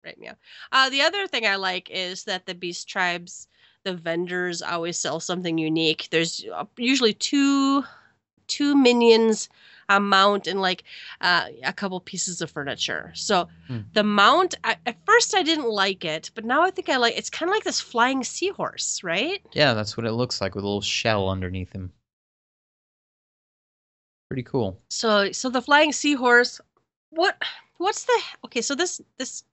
Right, 0.04 0.18
meow. 0.18 0.34
Uh, 0.72 0.90
the 0.90 1.02
other 1.02 1.26
thing 1.26 1.46
I 1.46 1.56
like 1.56 1.90
is 1.90 2.24
that 2.24 2.46
the 2.46 2.54
beast 2.54 2.88
tribes, 2.88 3.48
the 3.84 3.94
vendors 3.94 4.62
always 4.62 4.98
sell 4.98 5.20
something 5.20 5.58
unique. 5.58 6.08
There's 6.10 6.44
uh, 6.52 6.64
usually 6.76 7.14
two 7.14 7.84
two 8.46 8.74
minions, 8.76 9.48
a 9.88 10.00
mount, 10.00 10.46
and 10.46 10.60
like 10.60 10.84
uh, 11.20 11.46
a 11.64 11.72
couple 11.72 12.00
pieces 12.00 12.40
of 12.40 12.50
furniture. 12.50 13.12
So 13.14 13.48
Hmm. 13.66 13.80
the 13.92 14.02
mount, 14.04 14.54
I, 14.64 14.76
at 14.86 14.96
first 15.06 15.34
I 15.34 15.42
didn't 15.42 15.68
like 15.68 16.04
it, 16.04 16.30
but 16.34 16.44
now 16.44 16.62
I 16.62 16.70
think 16.70 16.88
I 16.88 16.96
like. 16.96 17.16
It's 17.16 17.30
kind 17.30 17.48
of 17.50 17.54
like 17.54 17.64
this 17.64 17.80
flying 17.80 18.24
seahorse, 18.24 19.02
right? 19.02 19.42
Yeah, 19.52 19.74
that's 19.74 19.96
what 19.96 20.06
it 20.06 20.12
looks 20.12 20.40
like 20.40 20.54
with 20.54 20.64
a 20.64 20.66
little 20.66 20.80
shell 20.80 21.28
underneath 21.28 21.72
him. 21.72 21.92
Pretty 24.28 24.42
cool. 24.42 24.78
So 24.90 25.32
so 25.32 25.48
the 25.48 25.62
flying 25.62 25.92
seahorse. 25.92 26.60
What 27.10 27.40
what's 27.78 28.04
the 28.04 28.20
okay? 28.44 28.60
So 28.60 28.74
this 28.74 29.00
this 29.16 29.44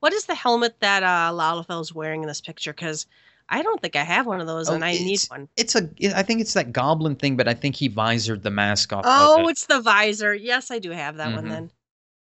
what 0.00 0.12
is 0.12 0.26
the 0.26 0.34
helmet 0.34 0.80
that 0.80 1.02
uh 1.02 1.80
is 1.80 1.94
wearing 1.94 2.22
in 2.22 2.28
this 2.28 2.40
picture? 2.40 2.72
Because 2.72 3.06
I 3.50 3.62
don't 3.62 3.80
think 3.82 3.96
I 3.96 4.04
have 4.04 4.26
one 4.26 4.40
of 4.40 4.46
those, 4.46 4.70
Oh, 4.70 4.74
and 4.74 4.84
I 4.84 4.92
need 4.92 5.20
one. 5.28 5.48
It's 5.56 5.74
a. 5.74 5.90
I 6.16 6.22
think 6.22 6.40
it's 6.40 6.54
that 6.54 6.72
goblin 6.72 7.16
thing, 7.16 7.36
but 7.36 7.48
I 7.48 7.54
think 7.54 7.74
he 7.74 7.88
visored 7.88 8.42
the 8.42 8.50
mask 8.50 8.92
off. 8.92 9.04
Oh, 9.06 9.40
of 9.42 9.48
it. 9.48 9.50
it's 9.50 9.66
the 9.66 9.80
visor. 9.80 10.34
Yes, 10.34 10.70
I 10.70 10.78
do 10.78 10.90
have 10.90 11.16
that 11.16 11.34
one 11.34 11.46
Mhm. 11.46 11.48
then. 11.50 11.70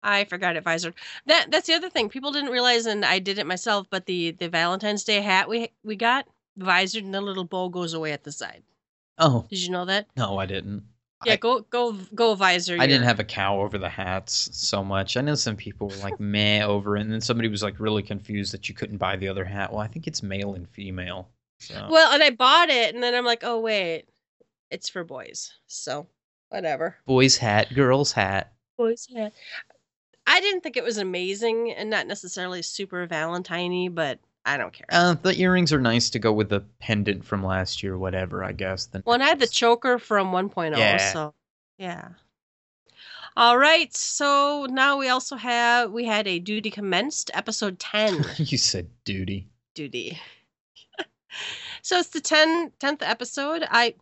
I 0.03 0.23
forgot 0.23 0.55
it 0.55 0.63
visored. 0.63 0.93
That 1.25 1.51
that's 1.51 1.67
the 1.67 1.73
other 1.73 1.89
thing. 1.89 2.07
People 2.07 2.31
didn't 2.31 2.51
realize 2.51 2.85
and 2.85 3.03
I 3.03 3.19
did 3.19 3.39
it 3.39 3.45
myself, 3.45 3.87
but 3.89 4.05
the 4.05 4.31
the 4.31 4.47
Valentine's 4.47 5.03
Day 5.03 5.19
hat 5.21 5.49
we 5.49 5.71
we 5.83 5.95
got 5.97 6.27
visored 6.55 7.03
and 7.03 7.13
the 7.13 7.19
little 7.21 7.43
bow 7.43 7.67
goes 7.69 7.93
away 7.93 8.13
at 8.13 8.23
the 8.23 8.31
side. 8.31 8.63
Oh 9.17 9.45
Did 9.49 9.59
you 9.63 9.69
know 9.71 9.85
that? 9.85 10.07
no, 10.15 10.37
I 10.37 10.45
didn't. 10.45 10.83
Yeah, 11.25 11.33
I- 11.33 11.37
go 11.37 11.61
go 11.61 11.93
go 12.13 12.35
visor. 12.35 12.77
I 12.79 12.85
didn't 12.87 13.05
have 13.05 13.19
a 13.19 13.23
cow 13.23 13.59
over 13.61 13.77
the 13.77 13.89
hats 13.89 14.49
so 14.53 14.83
much. 14.83 15.17
I 15.17 15.21
know 15.21 15.35
some 15.35 15.55
people 15.55 15.87
were 15.89 15.95
like 15.97 16.19
meh 16.19 16.63
over 16.63 16.95
it, 16.95 17.01
and 17.01 17.11
then 17.11 17.21
somebody 17.21 17.49
was 17.49 17.63
like 17.63 17.79
really 17.79 18.03
confused 18.03 18.53
that 18.53 18.69
you 18.69 18.75
couldn't 18.75 18.97
buy 18.97 19.15
the 19.15 19.27
other 19.27 19.45
hat. 19.45 19.71
Well, 19.71 19.81
I 19.81 19.87
think 19.87 20.05
it's 20.07 20.21
male 20.21 20.53
and 20.53 20.69
female. 20.69 21.29
So. 21.59 21.87
Well, 21.89 22.13
and 22.13 22.21
I 22.21 22.29
bought 22.29 22.69
it 22.69 22.93
and 22.93 23.01
then 23.01 23.15
I'm 23.15 23.25
like, 23.25 23.43
"Oh 23.43 23.59
wait. 23.59 24.05
It's 24.69 24.89
for 24.89 25.03
boys." 25.03 25.53
So, 25.65 26.07
whatever. 26.49 26.97
boys 27.05 27.37
hat, 27.37 27.73
girls 27.73 28.11
hat. 28.11 28.53
Boys 28.77 29.07
hat. 29.15 29.33
I 30.27 30.39
didn't 30.41 30.61
think 30.61 30.77
it 30.77 30.83
was 30.83 30.97
amazing 30.97 31.71
and 31.71 31.89
not 31.89 32.05
necessarily 32.05 32.61
super 32.61 33.07
Valentine-y, 33.07 33.87
but 33.89 34.19
I 34.47 34.57
don't 34.57 34.73
care. 34.73 34.87
Uh, 34.91 35.13
the 35.21 35.37
earrings 35.39 35.73
are 35.73 35.79
nice 35.81 36.09
to 36.11 36.19
go 36.19 36.31
with 36.31 36.49
the 36.49 36.61
pendant 36.79 37.25
from 37.25 37.43
last 37.43 37.83
year, 37.83 37.97
whatever. 37.97 38.43
I 38.43 38.53
guess. 38.53 38.85
The 38.85 39.03
Well, 39.05 39.15
and 39.15 39.23
I 39.23 39.27
had 39.27 39.39
the 39.39 39.47
choker 39.47 39.99
from 39.99 40.31
1.0, 40.31 40.77
Yeah. 40.77 40.97
so 41.13 41.33
yeah. 41.77 42.09
All 43.35 43.57
right, 43.57 43.95
so 43.95 44.65
now 44.69 44.97
we 44.97 45.09
also 45.09 45.35
have 45.35 45.91
we 45.91 46.05
had 46.05 46.27
a 46.27 46.39
duty 46.39 46.71
commenced 46.71 47.29
episode 47.35 47.77
10 47.77 48.25
you 48.37 48.57
said 48.57 48.89
duty. 49.05 49.47
duty. 49.75 50.17
so 51.83 51.99
it's 51.99 52.09
the 52.09 52.21
10 52.21 52.71
10th 52.79 53.01
episode. 53.01 53.63
I, 53.69 53.93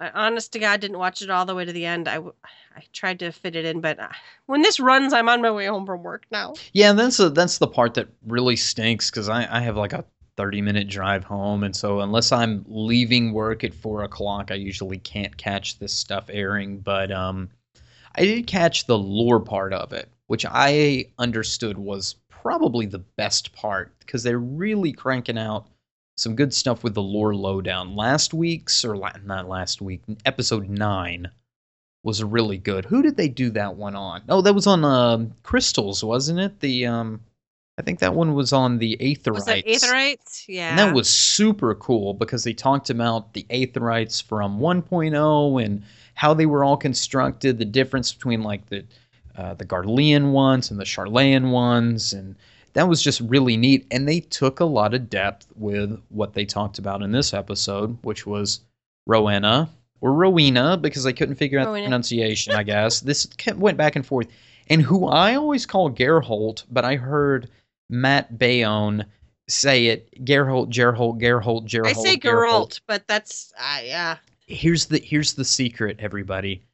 I 0.00 0.10
honest 0.10 0.52
to 0.54 0.58
God 0.58 0.80
didn't 0.80 0.98
watch 0.98 1.22
it 1.22 1.30
all 1.30 1.44
the 1.44 1.54
way 1.54 1.64
to 1.64 1.72
the 1.72 1.86
end. 1.86 2.08
I 2.08 2.14
w- 2.14 2.34
I 2.76 2.84
tried 2.92 3.18
to 3.20 3.32
fit 3.32 3.56
it 3.56 3.64
in, 3.64 3.80
but 3.80 3.98
uh, 3.98 4.08
when 4.46 4.62
this 4.62 4.80
runs, 4.80 5.12
I'm 5.12 5.28
on 5.28 5.42
my 5.42 5.50
way 5.50 5.66
home 5.66 5.86
from 5.86 6.02
work 6.02 6.24
now. 6.30 6.54
Yeah, 6.72 6.92
that's 6.92 7.18
a, 7.20 7.30
that's 7.30 7.58
the 7.58 7.66
part 7.66 7.94
that 7.94 8.08
really 8.26 8.56
stinks 8.56 9.10
because 9.10 9.28
I, 9.28 9.46
I 9.50 9.60
have 9.60 9.76
like 9.76 9.92
a 9.92 10.04
30 10.36 10.62
minute 10.62 10.88
drive 10.88 11.24
home. 11.24 11.62
And 11.64 11.74
so, 11.76 12.00
unless 12.00 12.32
I'm 12.32 12.64
leaving 12.68 13.32
work 13.32 13.64
at 13.64 13.74
four 13.74 14.02
o'clock, 14.02 14.50
I 14.50 14.54
usually 14.54 14.98
can't 14.98 15.36
catch 15.36 15.78
this 15.78 15.92
stuff 15.92 16.30
airing. 16.30 16.78
But 16.78 17.12
um, 17.12 17.50
I 18.14 18.22
did 18.22 18.46
catch 18.46 18.86
the 18.86 18.98
lore 18.98 19.40
part 19.40 19.72
of 19.72 19.92
it, 19.92 20.08
which 20.26 20.46
I 20.48 21.06
understood 21.18 21.78
was 21.78 22.16
probably 22.28 22.86
the 22.86 22.98
best 22.98 23.52
part 23.52 23.92
because 24.00 24.22
they're 24.22 24.38
really 24.38 24.92
cranking 24.92 25.38
out 25.38 25.66
some 26.16 26.36
good 26.36 26.52
stuff 26.52 26.84
with 26.84 26.94
the 26.94 27.02
lore 27.02 27.34
lowdown. 27.34 27.96
Last 27.96 28.34
week's, 28.34 28.84
or 28.84 28.96
la- 28.96 29.12
not 29.24 29.48
last 29.48 29.80
week, 29.80 30.02
episode 30.24 30.68
nine 30.68 31.30
was 32.04 32.22
really 32.22 32.58
good. 32.58 32.84
Who 32.84 33.02
did 33.02 33.16
they 33.16 33.28
do 33.28 33.50
that 33.50 33.76
one 33.76 33.94
on? 33.94 34.22
Oh, 34.28 34.42
that 34.42 34.54
was 34.54 34.66
on 34.66 34.84
um, 34.84 35.32
Crystals, 35.42 36.02
wasn't 36.02 36.40
it? 36.40 36.60
The 36.60 36.86
um, 36.86 37.20
I 37.78 37.82
think 37.82 38.00
that 38.00 38.14
one 38.14 38.34
was 38.34 38.52
on 38.52 38.78
the 38.78 38.96
Aetherytes. 39.00 39.34
Was 39.34 39.46
Aetherytes? 39.46 40.44
Yeah. 40.48 40.70
And 40.70 40.78
that 40.78 40.94
was 40.94 41.08
super 41.08 41.74
cool 41.76 42.14
because 42.14 42.44
they 42.44 42.52
talked 42.52 42.90
about 42.90 43.32
the 43.32 43.46
Aetherytes 43.50 44.22
from 44.22 44.58
1.0 44.58 45.64
and 45.64 45.82
how 46.14 46.34
they 46.34 46.46
were 46.46 46.64
all 46.64 46.76
constructed, 46.76 47.58
the 47.58 47.64
difference 47.64 48.12
between 48.12 48.42
like 48.42 48.66
the 48.66 48.84
uh, 49.36 49.54
the 49.54 49.64
Garlean 49.64 50.32
ones 50.32 50.70
and 50.70 50.78
the 50.78 50.84
Sharlayan 50.84 51.50
ones, 51.50 52.12
and 52.12 52.36
that 52.74 52.86
was 52.86 53.02
just 53.02 53.20
really 53.22 53.56
neat. 53.56 53.86
And 53.90 54.06
they 54.06 54.20
took 54.20 54.60
a 54.60 54.64
lot 54.64 54.92
of 54.92 55.08
depth 55.08 55.46
with 55.56 55.98
what 56.10 56.34
they 56.34 56.44
talked 56.44 56.78
about 56.78 57.00
in 57.00 57.12
this 57.12 57.32
episode, 57.32 57.96
which 58.02 58.26
was 58.26 58.60
Rowena 59.06 59.70
or 60.02 60.12
Rowena 60.12 60.76
because 60.76 61.06
I 61.06 61.12
couldn't 61.12 61.36
figure 61.36 61.58
out 61.58 61.66
Rowena. 61.68 61.84
the 61.84 61.86
pronunciation. 61.86 62.52
I 62.52 62.62
guess 62.64 63.00
this 63.00 63.24
kept, 63.38 63.56
went 63.56 63.78
back 63.78 63.96
and 63.96 64.04
forth, 64.04 64.26
and 64.68 64.82
who 64.82 65.06
I 65.06 65.36
always 65.36 65.64
call 65.64 65.90
Gerholt, 65.90 66.64
but 66.70 66.84
I 66.84 66.96
heard 66.96 67.48
Matt 67.88 68.36
Bayonne 68.38 69.06
say 69.48 69.86
it 69.86 70.24
Gerholt, 70.24 70.70
Gerholt, 70.70 71.20
Gerholt, 71.20 71.68
Gerholt. 71.68 71.86
I 71.86 71.92
say 71.94 72.16
Geralt, 72.18 72.80
but 72.86 73.06
that's 73.06 73.52
uh, 73.58 73.80
yeah. 73.82 74.16
Here's 74.46 74.86
the 74.86 74.98
here's 74.98 75.34
the 75.34 75.44
secret, 75.44 75.96
everybody. 76.00 76.64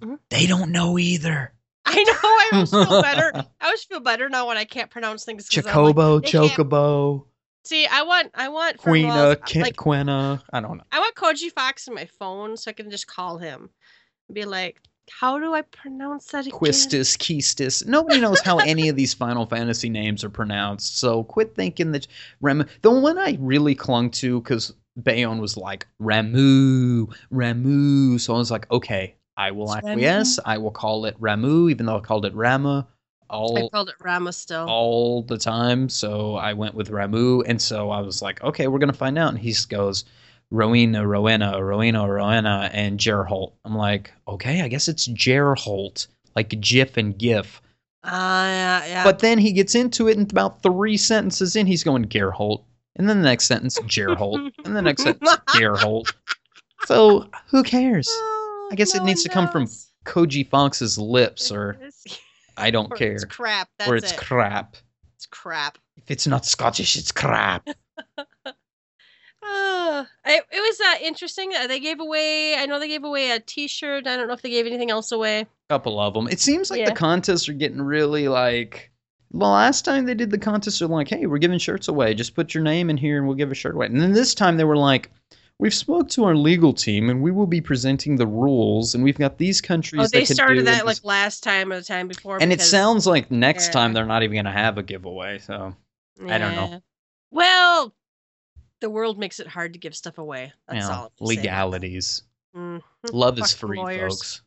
Mhm. 0.00 0.18
They 0.28 0.46
don't 0.46 0.70
know 0.72 0.98
either. 0.98 1.52
I 1.84 1.94
know. 2.02 2.12
I 2.22 2.50
always 2.54 2.70
feel 2.70 3.02
better. 3.02 3.32
I 3.60 3.64
always 3.64 3.84
feel 3.84 4.00
better 4.00 4.28
now 4.28 4.48
when 4.48 4.56
I 4.56 4.64
can't 4.64 4.90
pronounce 4.90 5.24
things. 5.24 5.48
Like, 5.54 5.64
Chocobo, 5.64 6.22
can't- 6.24 6.50
Chocobo, 6.50 7.26
See, 7.64 7.86
I 7.86 8.02
want, 8.02 8.30
I 8.34 8.48
want 8.48 8.80
for 8.80 8.90
Queena, 8.90 9.36
like 9.60 9.76
Quena. 9.76 10.42
I 10.52 10.60
don't 10.60 10.78
know. 10.78 10.84
I 10.90 10.98
want 10.98 11.14
Koji 11.14 11.52
Fox 11.52 11.86
in 11.86 11.94
my 11.94 12.06
phone 12.06 12.56
so 12.56 12.70
I 12.70 12.74
can 12.74 12.90
just 12.90 13.06
call 13.06 13.38
him 13.38 13.70
and 14.28 14.34
be 14.34 14.44
like, 14.44 14.80
"How 15.10 15.38
do 15.38 15.54
I 15.54 15.62
pronounce 15.62 16.26
that 16.26 16.46
again?" 16.46 16.58
Quistis, 16.58 17.16
Keistis. 17.16 17.86
Nobody 17.86 18.20
knows 18.20 18.40
how 18.40 18.58
any 18.66 18.88
of 18.88 18.96
these 18.96 19.14
Final 19.14 19.46
Fantasy 19.46 19.88
names 19.88 20.24
are 20.24 20.30
pronounced. 20.30 20.98
So 20.98 21.22
quit 21.22 21.54
thinking 21.54 21.92
that 21.92 22.08
Rem. 22.40 22.66
The 22.82 22.90
one 22.90 23.16
I 23.16 23.36
really 23.38 23.76
clung 23.76 24.10
to 24.12 24.40
because 24.40 24.74
Bayonne 25.00 25.40
was 25.40 25.56
like 25.56 25.86
Ramu, 26.00 27.14
Ramu. 27.32 28.20
So 28.20 28.34
I 28.34 28.38
was 28.38 28.50
like, 28.50 28.68
okay, 28.72 29.14
I 29.36 29.52
will 29.52 29.72
acquiesce. 29.72 30.40
I 30.44 30.58
will 30.58 30.72
call 30.72 31.04
it 31.04 31.18
Ramu, 31.20 31.70
even 31.70 31.86
though 31.86 31.98
I 31.98 32.00
called 32.00 32.26
it 32.26 32.34
Rama 32.34 32.88
I 33.32 33.68
called 33.68 33.88
it 33.88 33.94
Rama 34.00 34.32
still. 34.32 34.66
all 34.68 35.22
the 35.22 35.38
time. 35.38 35.88
So 35.88 36.36
I 36.36 36.52
went 36.52 36.74
with 36.74 36.90
Ramu, 36.90 37.42
and 37.46 37.60
so 37.60 37.90
I 37.90 38.00
was 38.00 38.22
like, 38.22 38.42
okay, 38.42 38.68
we're 38.68 38.78
gonna 38.78 38.92
find 38.92 39.18
out. 39.18 39.30
And 39.30 39.38
he 39.38 39.54
goes. 39.68 40.04
Rowena, 40.54 41.06
Rowena, 41.06 41.64
Rowena, 41.64 42.06
Rowena, 42.06 42.68
and 42.74 42.98
Gerholt. 42.98 43.52
I'm 43.64 43.74
like, 43.74 44.12
okay, 44.28 44.60
I 44.60 44.68
guess 44.68 44.86
it's 44.86 45.08
Gerholt, 45.08 46.08
like 46.36 46.60
GIF 46.60 46.98
and 46.98 47.16
GIF. 47.16 47.62
Ah, 48.04 48.48
yeah, 48.48 48.86
yeah. 48.86 49.04
But 49.04 49.20
then 49.20 49.38
he 49.38 49.52
gets 49.52 49.74
into 49.74 50.08
it, 50.08 50.18
and 50.18 50.30
about 50.30 50.62
three 50.62 50.98
sentences 50.98 51.56
in, 51.56 51.66
he's 51.66 51.82
going 51.82 52.04
Gerholt, 52.04 52.64
and 52.96 53.08
then 53.08 53.22
the 53.22 53.28
next 53.30 53.46
sentence 53.46 53.78
Gerholt, 53.80 54.52
and 54.66 54.76
the 54.76 54.82
next 54.82 55.04
sentence 55.04 55.30
Gerholt. 55.56 56.12
So 56.84 57.26
who 57.46 57.62
cares? 57.62 58.06
Oh, 58.10 58.68
I 58.70 58.74
guess 58.74 58.94
it 58.94 59.04
needs 59.04 59.22
to 59.22 59.30
come 59.30 59.48
from. 59.48 59.66
Koji 60.04 60.48
Fox's 60.50 60.98
lips, 60.98 61.52
or 61.52 61.78
I 62.56 62.70
don't 62.70 62.92
or 62.92 62.96
care, 62.96 63.12
It's 63.12 63.24
crap. 63.24 63.68
That's 63.78 63.90
or 63.90 63.96
it's 63.96 64.12
it. 64.12 64.18
crap. 64.18 64.76
it's 65.16 65.26
crap. 65.26 65.78
If 65.96 66.10
it's 66.10 66.26
not 66.26 66.44
Scottish, 66.46 66.96
it's 66.96 67.12
crap. 67.12 67.68
Uh, 69.44 70.04
it, 70.24 70.44
it 70.52 70.60
was 70.60 70.80
uh, 70.80 71.04
interesting. 71.04 71.50
Uh, 71.54 71.66
they 71.66 71.80
gave 71.80 71.98
away. 71.98 72.54
I 72.56 72.66
know 72.66 72.78
they 72.78 72.86
gave 72.88 73.02
away 73.02 73.32
a 73.32 73.40
T-shirt. 73.40 74.06
I 74.06 74.16
don't 74.16 74.28
know 74.28 74.34
if 74.34 74.42
they 74.42 74.50
gave 74.50 74.66
anything 74.66 74.90
else 74.90 75.10
away. 75.10 75.40
A 75.40 75.46
couple 75.68 75.98
of 75.98 76.14
them. 76.14 76.28
It 76.28 76.38
seems 76.38 76.70
like 76.70 76.78
Yeah. 76.78 76.90
the 76.90 76.94
contests 76.94 77.48
are 77.48 77.52
getting 77.54 77.82
really 77.82 78.28
like. 78.28 78.92
Well, 79.32 79.50
last 79.50 79.84
time 79.84 80.04
they 80.04 80.14
did 80.14 80.30
the 80.30 80.38
contest, 80.38 80.78
they're 80.78 80.86
like, 80.88 81.08
"Hey, 81.08 81.26
we're 81.26 81.38
giving 81.38 81.58
shirts 81.58 81.88
away. 81.88 82.14
Just 82.14 82.36
put 82.36 82.54
your 82.54 82.62
name 82.62 82.88
in 82.88 82.96
here, 82.96 83.18
and 83.18 83.26
we'll 83.26 83.36
give 83.36 83.50
a 83.50 83.54
shirt 83.54 83.74
away." 83.74 83.86
And 83.86 84.00
then 84.00 84.12
this 84.12 84.32
time 84.34 84.58
they 84.58 84.64
were 84.64 84.76
like, 84.76 85.10
"We've 85.62 85.72
spoke 85.72 86.08
to 86.10 86.24
our 86.24 86.34
legal 86.34 86.72
team, 86.72 87.08
and 87.08 87.22
we 87.22 87.30
will 87.30 87.46
be 87.46 87.60
presenting 87.60 88.16
the 88.16 88.26
rules, 88.26 88.96
and 88.96 89.04
we've 89.04 89.16
got 89.16 89.38
these 89.38 89.60
countries 89.60 90.02
Oh, 90.02 90.06
they 90.12 90.24
that 90.24 90.34
started 90.34 90.66
that 90.66 90.84
like 90.86 91.04
last 91.04 91.44
time 91.44 91.70
or 91.70 91.76
the 91.78 91.84
time 91.84 92.08
before. 92.08 92.42
and 92.42 92.52
it 92.52 92.60
sounds 92.60 93.06
like 93.06 93.30
next 93.30 93.66
Yeah. 93.68 93.72
time 93.74 93.92
they're 93.92 94.04
not 94.04 94.24
even 94.24 94.34
going 94.34 94.44
to 94.46 94.50
have 94.50 94.76
a 94.76 94.82
giveaway. 94.82 95.38
So 95.38 95.76
I 96.28 96.38
don't 96.38 96.56
know. 96.56 96.82
Well, 97.30 97.94
the 98.80 98.90
world 98.90 99.18
makes 99.20 99.38
it 99.38 99.46
hard 99.46 99.74
to 99.74 99.78
give 99.78 99.94
stuff 99.94 100.18
away. 100.18 100.52
That's 100.66 100.88
know, 100.88 100.92
all. 100.92 101.12
I'm 101.20 101.26
saying 101.28 101.38
about 101.38 101.42
that. 101.42 101.42
legalities. 101.78 102.22
Mhm. 102.56 102.82
Love 103.12 103.38
is 103.38 103.52
free, 103.52 103.78
lawyers. 103.78 104.14
folks. 104.14 104.42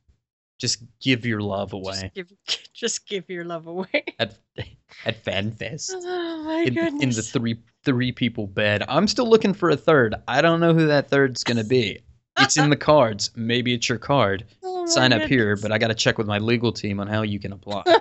Just 0.57 0.83
give 1.01 1.25
your 1.25 1.39
love 1.41 1.71
away 1.73 1.93
Just 1.93 2.13
give, 2.13 2.33
just 2.73 3.07
give 3.07 3.29
your 3.29 3.45
love 3.45 3.67
away. 3.67 4.03
at 4.19 4.37
at 5.05 5.23
FanFest. 5.23 5.91
Oh 5.95 6.43
my 6.43 6.61
in, 6.67 6.73
goodness. 6.73 7.03
in 7.03 7.09
the 7.11 7.21
three 7.23 7.55
three 7.85 8.11
people 8.11 8.47
bed. 8.47 8.83
I'm 8.89 9.07
still 9.07 9.29
looking 9.29 9.53
for 9.53 9.69
a 9.69 9.77
third. 9.77 10.15
I 10.27 10.41
don't 10.41 10.59
know 10.59 10.73
who 10.73 10.87
that 10.87 11.09
third's 11.09 11.43
gonna 11.43 11.63
be. 11.63 11.99
It's 12.39 12.57
in 12.57 12.69
the 12.69 12.75
cards. 12.91 13.31
Maybe 13.35 13.73
it's 13.73 13.87
your 13.87 13.97
card. 13.97 14.45
Oh 14.63 14.85
Sign 14.87 15.13
up 15.13 15.21
here, 15.23 15.55
but 15.55 15.71
I 15.71 15.77
got 15.77 15.87
to 15.87 15.95
check 15.95 16.17
with 16.17 16.27
my 16.27 16.37
legal 16.37 16.71
team 16.71 16.99
on 16.99 17.07
how 17.07 17.21
you 17.21 17.39
can 17.39 17.53
apply. 17.53 17.83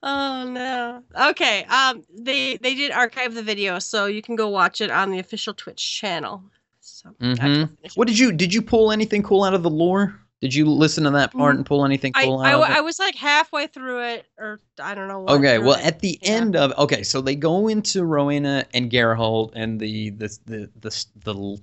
Oh 0.00 0.48
no. 0.48 1.02
Okay. 1.30 1.64
Um 1.64 2.04
they 2.16 2.56
they 2.58 2.76
did 2.76 2.92
archive 2.92 3.34
the 3.34 3.42
video 3.42 3.80
so 3.80 4.06
you 4.06 4.22
can 4.22 4.36
go 4.36 4.48
watch 4.48 4.80
it 4.80 4.92
on 4.92 5.10
the 5.10 5.18
official 5.18 5.52
Twitch 5.54 5.98
channel. 5.98 6.44
So 6.80 7.12
I 7.20 7.26
have 7.26 7.36
to 7.36 7.42
Mhm. 7.42 7.60
go 7.62 7.66
finish 7.66 7.76
it. 7.82 7.92
what 7.96 8.06
did 8.06 8.16
you 8.16 8.30
did 8.30 8.54
you 8.54 8.62
pull 8.62 8.92
anything 8.92 9.24
cool 9.24 9.42
out 9.42 9.54
of 9.54 9.64
the 9.64 9.70
lore? 9.70 10.14
Did 10.40 10.54
you 10.54 10.66
listen 10.66 11.04
to 11.04 11.10
that 11.10 11.32
part 11.32 11.54
Mm, 11.54 11.58
and 11.58 11.66
pull 11.66 11.84
anything 11.84 12.12
I, 12.14 12.24
cool 12.24 12.38
I, 12.38 12.52
out 12.52 12.62
of 12.62 12.70
it? 12.70 12.76
I 12.76 12.80
was 12.80 12.98
like 12.98 13.16
halfway 13.16 13.66
through 13.66 14.02
it, 14.04 14.26
or 14.38 14.60
I 14.80 14.94
don't 14.94 15.08
know. 15.08 15.26
Okay, 15.28 15.58
well, 15.58 15.78
it. 15.78 15.84
at 15.84 15.98
the 16.00 16.18
Yeah. 16.22 16.30
end 16.30 16.56
of 16.56 16.72
okay, 16.78 17.02
so 17.02 17.20
they 17.20 17.34
go 17.34 17.66
into 17.68 18.04
Rowena 18.04 18.64
and 18.72 18.90
Gerhold 18.90 19.52
and 19.54 19.80
the 19.80 20.10
the 20.10 20.28
the 20.46 20.70
the 20.80 21.06
the, 21.24 21.60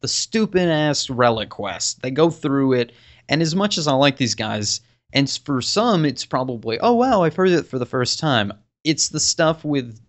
the 0.00 0.08
stupid 0.08 0.68
ass 0.68 1.10
relic 1.10 1.50
quest. 1.50 2.00
They 2.00 2.10
go 2.10 2.30
through 2.30 2.72
it, 2.74 2.92
and 3.28 3.42
as 3.42 3.54
much 3.54 3.76
as 3.76 3.86
I 3.86 3.92
like 3.92 4.16
these 4.16 4.34
guys, 4.34 4.80
and 5.12 5.28
for 5.44 5.60
some, 5.60 6.06
it's 6.06 6.24
probably 6.24 6.78
oh 6.80 6.94
wow, 6.94 7.22
I've 7.22 7.36
heard 7.36 7.50
it 7.50 7.66
for 7.66 7.78
the 7.78 7.86
first 7.86 8.18
time. 8.18 8.52
It's 8.84 9.10
the 9.10 9.20
stuff 9.20 9.64
with 9.64 10.00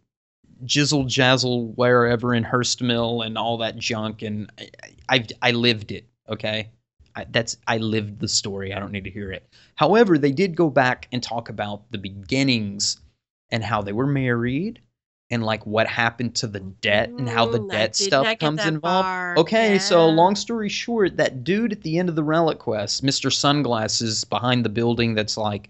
jizzle 0.63 1.05
jazzle 1.07 1.73
wherever 1.75 2.33
in 2.33 2.43
Hurst 2.43 2.81
Mill 2.81 3.21
and 3.23 3.37
all 3.37 3.57
that 3.57 3.75
junk, 3.77 4.21
and 4.21 4.49
I 4.57 4.69
I, 5.09 5.25
I 5.41 5.51
lived 5.51 5.91
it. 5.91 6.07
Okay, 6.29 6.69
I, 7.15 7.25
that's 7.31 7.57
I 7.67 7.77
lived 7.77 8.19
the 8.19 8.27
story. 8.27 8.73
I 8.73 8.79
don't 8.79 8.91
need 8.91 9.05
to 9.05 9.11
hear 9.11 9.31
it. 9.31 9.47
However, 9.75 10.17
they 10.17 10.31
did 10.31 10.55
go 10.55 10.69
back 10.69 11.07
and 11.11 11.21
talk 11.23 11.49
about 11.49 11.89
the 11.91 11.97
beginnings 11.97 12.99
and 13.51 13.63
how 13.63 13.81
they 13.81 13.93
were 13.93 14.07
married 14.07 14.81
and 15.29 15.43
like 15.43 15.65
what 15.65 15.87
happened 15.87 16.35
to 16.35 16.47
the 16.47 16.59
debt 16.59 17.13
and 17.17 17.27
how 17.29 17.45
the 17.45 17.59
Mm, 17.59 17.69
debt 17.69 17.95
stuff 17.95 18.37
comes 18.37 18.65
involved. 18.65 19.09
far. 19.09 19.37
Okay, 19.37 19.79
so 19.79 20.07
long 20.09 20.35
story 20.35 20.69
short, 20.69 21.17
that 21.17 21.43
dude 21.43 21.71
at 21.73 21.81
the 21.81 21.97
end 21.99 22.09
of 22.09 22.15
the 22.15 22.23
Relic 22.23 22.59
Quest, 22.59 23.03
Mr. 23.03 23.29
Sunglasses 23.29 24.23
behind 24.23 24.63
the 24.65 24.69
building 24.69 25.15
that's 25.15 25.37
like 25.37 25.69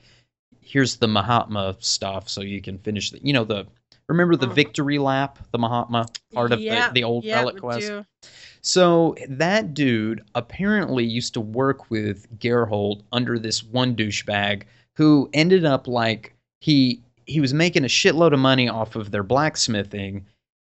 here's 0.62 0.98
the 0.98 1.08
Mahatma 1.08 1.76
stuff 1.80 2.28
so 2.30 2.42
you 2.42 2.62
can 2.62 2.78
finish 2.80 3.12
the 3.12 3.20
you 3.24 3.34
know 3.34 3.44
the 3.46 3.66
remember 4.10 4.36
the 4.36 4.48
Mhm. 4.48 4.54
victory 4.56 4.98
lap, 5.00 5.40
the 5.52 5.58
Mahatma 5.58 6.06
part 6.34 6.52
of 6.52 6.60
Yeah, 6.60 6.90
the, 6.90 6.94
the 6.96 7.04
old 7.04 7.24
yeah, 7.24 7.36
Relic 7.40 7.58
Quest. 7.60 7.88
do. 7.88 8.06
So 8.62 9.16
that 9.30 9.74
dude 9.74 10.22
apparently 10.34 11.06
used 11.06 11.34
to 11.36 11.42
work 11.42 11.90
with 11.92 12.28
Gerolt 12.40 13.02
under 13.12 13.38
this 13.38 13.64
one 13.64 13.96
douchebag 13.96 14.64
who 14.96 15.30
ended 15.34 15.66
up 15.66 15.88
like 15.88 16.34
he 16.62 17.02
he 17.28 17.40
was 17.42 17.54
making 17.56 17.84
a 17.84 17.88
shitload 17.88 18.34
of 18.34 18.40
money 18.40 18.70
off 18.70 18.96
of 18.96 19.10
their 19.10 19.24
blacksmithing 19.24 20.24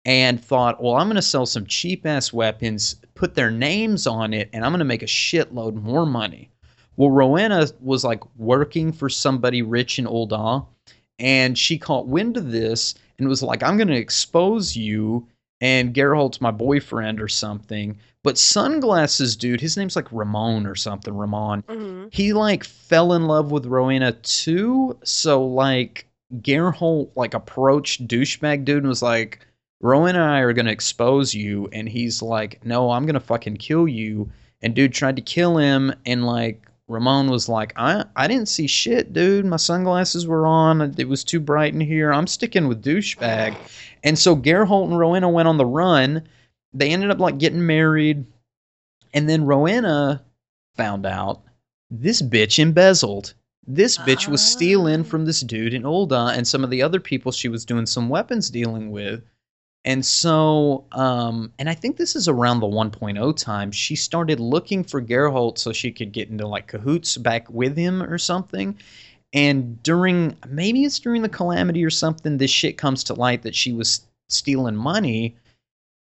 and 0.05 0.43
thought, 0.43 0.81
well, 0.81 0.95
I'm 0.95 1.05
going 1.07 1.15
to 1.17 1.21
sell 1.21 1.45
some 1.45 1.67
cheap 1.67 2.03
ass 2.05 2.33
weapons, 2.33 2.95
put 3.13 3.35
their 3.35 3.51
names 3.51 4.07
on 4.07 4.33
it, 4.33 4.49
and 4.53 4.65
I'm 4.65 4.71
going 4.71 4.79
to 4.79 4.85
make 4.85 5.03
a 5.03 5.07
shitload 5.07 5.75
more 5.75 6.05
money. 6.07 6.49
Well, 6.95 7.11
Rowena 7.11 7.67
was 7.79 8.03
like 8.03 8.23
working 8.37 8.91
for 8.91 9.07
somebody 9.07 9.61
rich 9.61 9.99
in 9.99 10.05
Ul'dah, 10.07 10.65
and 11.19 11.55
she 11.55 11.77
caught 11.77 12.07
wind 12.07 12.37
of 12.37 12.51
this 12.51 12.95
and 13.19 13.27
was 13.27 13.43
like, 13.43 13.63
I'm 13.63 13.77
going 13.77 13.87
to 13.87 13.95
expose 13.95 14.75
you 14.75 15.27
and 15.61 15.93
Gerolt's 15.93 16.39
my 16.41 16.51
boyfriend 16.51 17.19
or 17.19 17.27
something. 17.27 17.97
But 18.23 18.37
sunglasses 18.37 19.35
dude, 19.35 19.61
his 19.61 19.77
name's 19.77 19.95
like 19.95 20.11
Ramon 20.11 20.67
or 20.67 20.75
something, 20.75 21.15
Ramon. 21.15 21.63
Mhm. 21.63 22.13
He 22.13 22.33
like 22.33 22.63
fell 22.63 23.13
in 23.13 23.25
love 23.25 23.51
with 23.51 23.65
Rowena 23.65 24.11
too. 24.11 24.97
So 25.03 25.45
like 25.45 26.05
Gerolt 26.41 27.09
like 27.15 27.33
approached 27.33 28.07
douchebag 28.07 28.65
dude 28.65 28.79
and 28.79 28.87
was 28.87 29.01
like, 29.01 29.39
Rowena 29.79 30.19
and 30.19 30.29
I 30.31 30.39
are 30.39 30.53
gonna 30.53 30.71
expose 30.71 31.33
you 31.33 31.69
and 31.71 31.87
he's 31.87 32.21
like, 32.21 32.59
No, 32.65 32.91
I'm 32.91 33.05
gonna 33.05 33.19
fucking 33.19 33.57
kill 33.57 33.87
you. 33.87 34.29
And 34.61 34.73
dude 34.75 34.93
tried 34.93 35.15
to 35.15 35.21
kill 35.21 35.57
him 35.57 35.93
and 36.05 36.25
like 36.25 36.66
Ramon 36.87 37.29
was 37.29 37.49
like, 37.49 37.73
I 37.75 38.05
I 38.15 38.27
didn't 38.27 38.47
see 38.47 38.67
shit, 38.67 39.11
dude. 39.11 39.45
My 39.45 39.57
sunglasses 39.57 40.25
were 40.25 40.47
on. 40.47 40.81
It 40.97 41.07
was 41.07 41.23
too 41.23 41.39
bright 41.39 41.73
in 41.73 41.81
here. 41.81 42.13
I'm 42.13 42.27
sticking 42.27 42.67
with 42.67 42.83
douchebag. 42.83 43.55
And 44.03 44.17
so 44.17 44.35
Gerolt 44.35 44.85
and 44.89 44.97
Rowena 44.97 45.29
went 45.29 45.47
on 45.47 45.57
the 45.57 45.65
run. 45.65 46.27
They 46.73 46.91
ended 46.91 47.11
up 47.11 47.19
like 47.19 47.37
getting 47.39 47.65
married. 47.65 48.25
And 49.13 49.27
then 49.29 49.45
Rowena 49.45 50.23
found 50.75 51.05
out 51.05 51.41
this 51.89 52.21
bitch 52.21 52.59
embezzled. 52.59 53.33
This 53.65 53.97
bitch 53.97 54.29
was 54.29 54.41
stealing 54.41 55.01
Ah. 55.01 55.03
from 55.03 55.25
this 55.25 55.41
dude 55.41 55.73
in 55.73 55.83
Ul'dah 55.83 56.37
and 56.37 56.47
some 56.47 56.63
of 56.63 56.69
the 56.69 56.81
other 56.81 57.01
people 57.01 57.31
she 57.33 57.49
was 57.49 57.65
doing 57.65 57.85
some 57.85 58.07
weapons 58.07 58.49
dealing 58.49 58.91
with. 58.91 59.23
And 59.87 60.05
so, 60.05 60.83
um, 60.91 61.53
and 61.57 61.69
I 61.69 61.73
think 61.73 61.95
this 61.95 62.17
is 62.17 62.27
around 62.27 62.59
the 62.59 62.67
1.0 62.67 63.37
time, 63.37 63.71
she 63.71 63.95
started 63.95 64.37
looking 64.37 64.83
for 64.83 65.01
Gerolt 65.01 65.57
so 65.57 65.71
she 65.71 65.93
could 65.93 66.11
get 66.11 66.27
into 66.27 66.45
like 66.45 66.67
cahoots 66.67 67.15
back 67.15 67.49
with 67.49 67.77
him 67.77 68.03
or 68.03 68.17
something. 68.17 68.77
And 69.31 69.81
during, 69.83 70.35
maybe 70.45 70.83
it's 70.83 70.99
during 70.99 71.21
the 71.21 71.29
calamity 71.29 71.85
or 71.85 71.89
something, 71.89 72.37
this 72.37 72.51
shit 72.51 72.77
comes 72.77 73.01
to 73.05 73.13
light 73.13 73.43
that 73.43 73.55
she 73.55 73.71
was 73.71 74.01
stealing 74.27 74.75
money. 74.75 75.37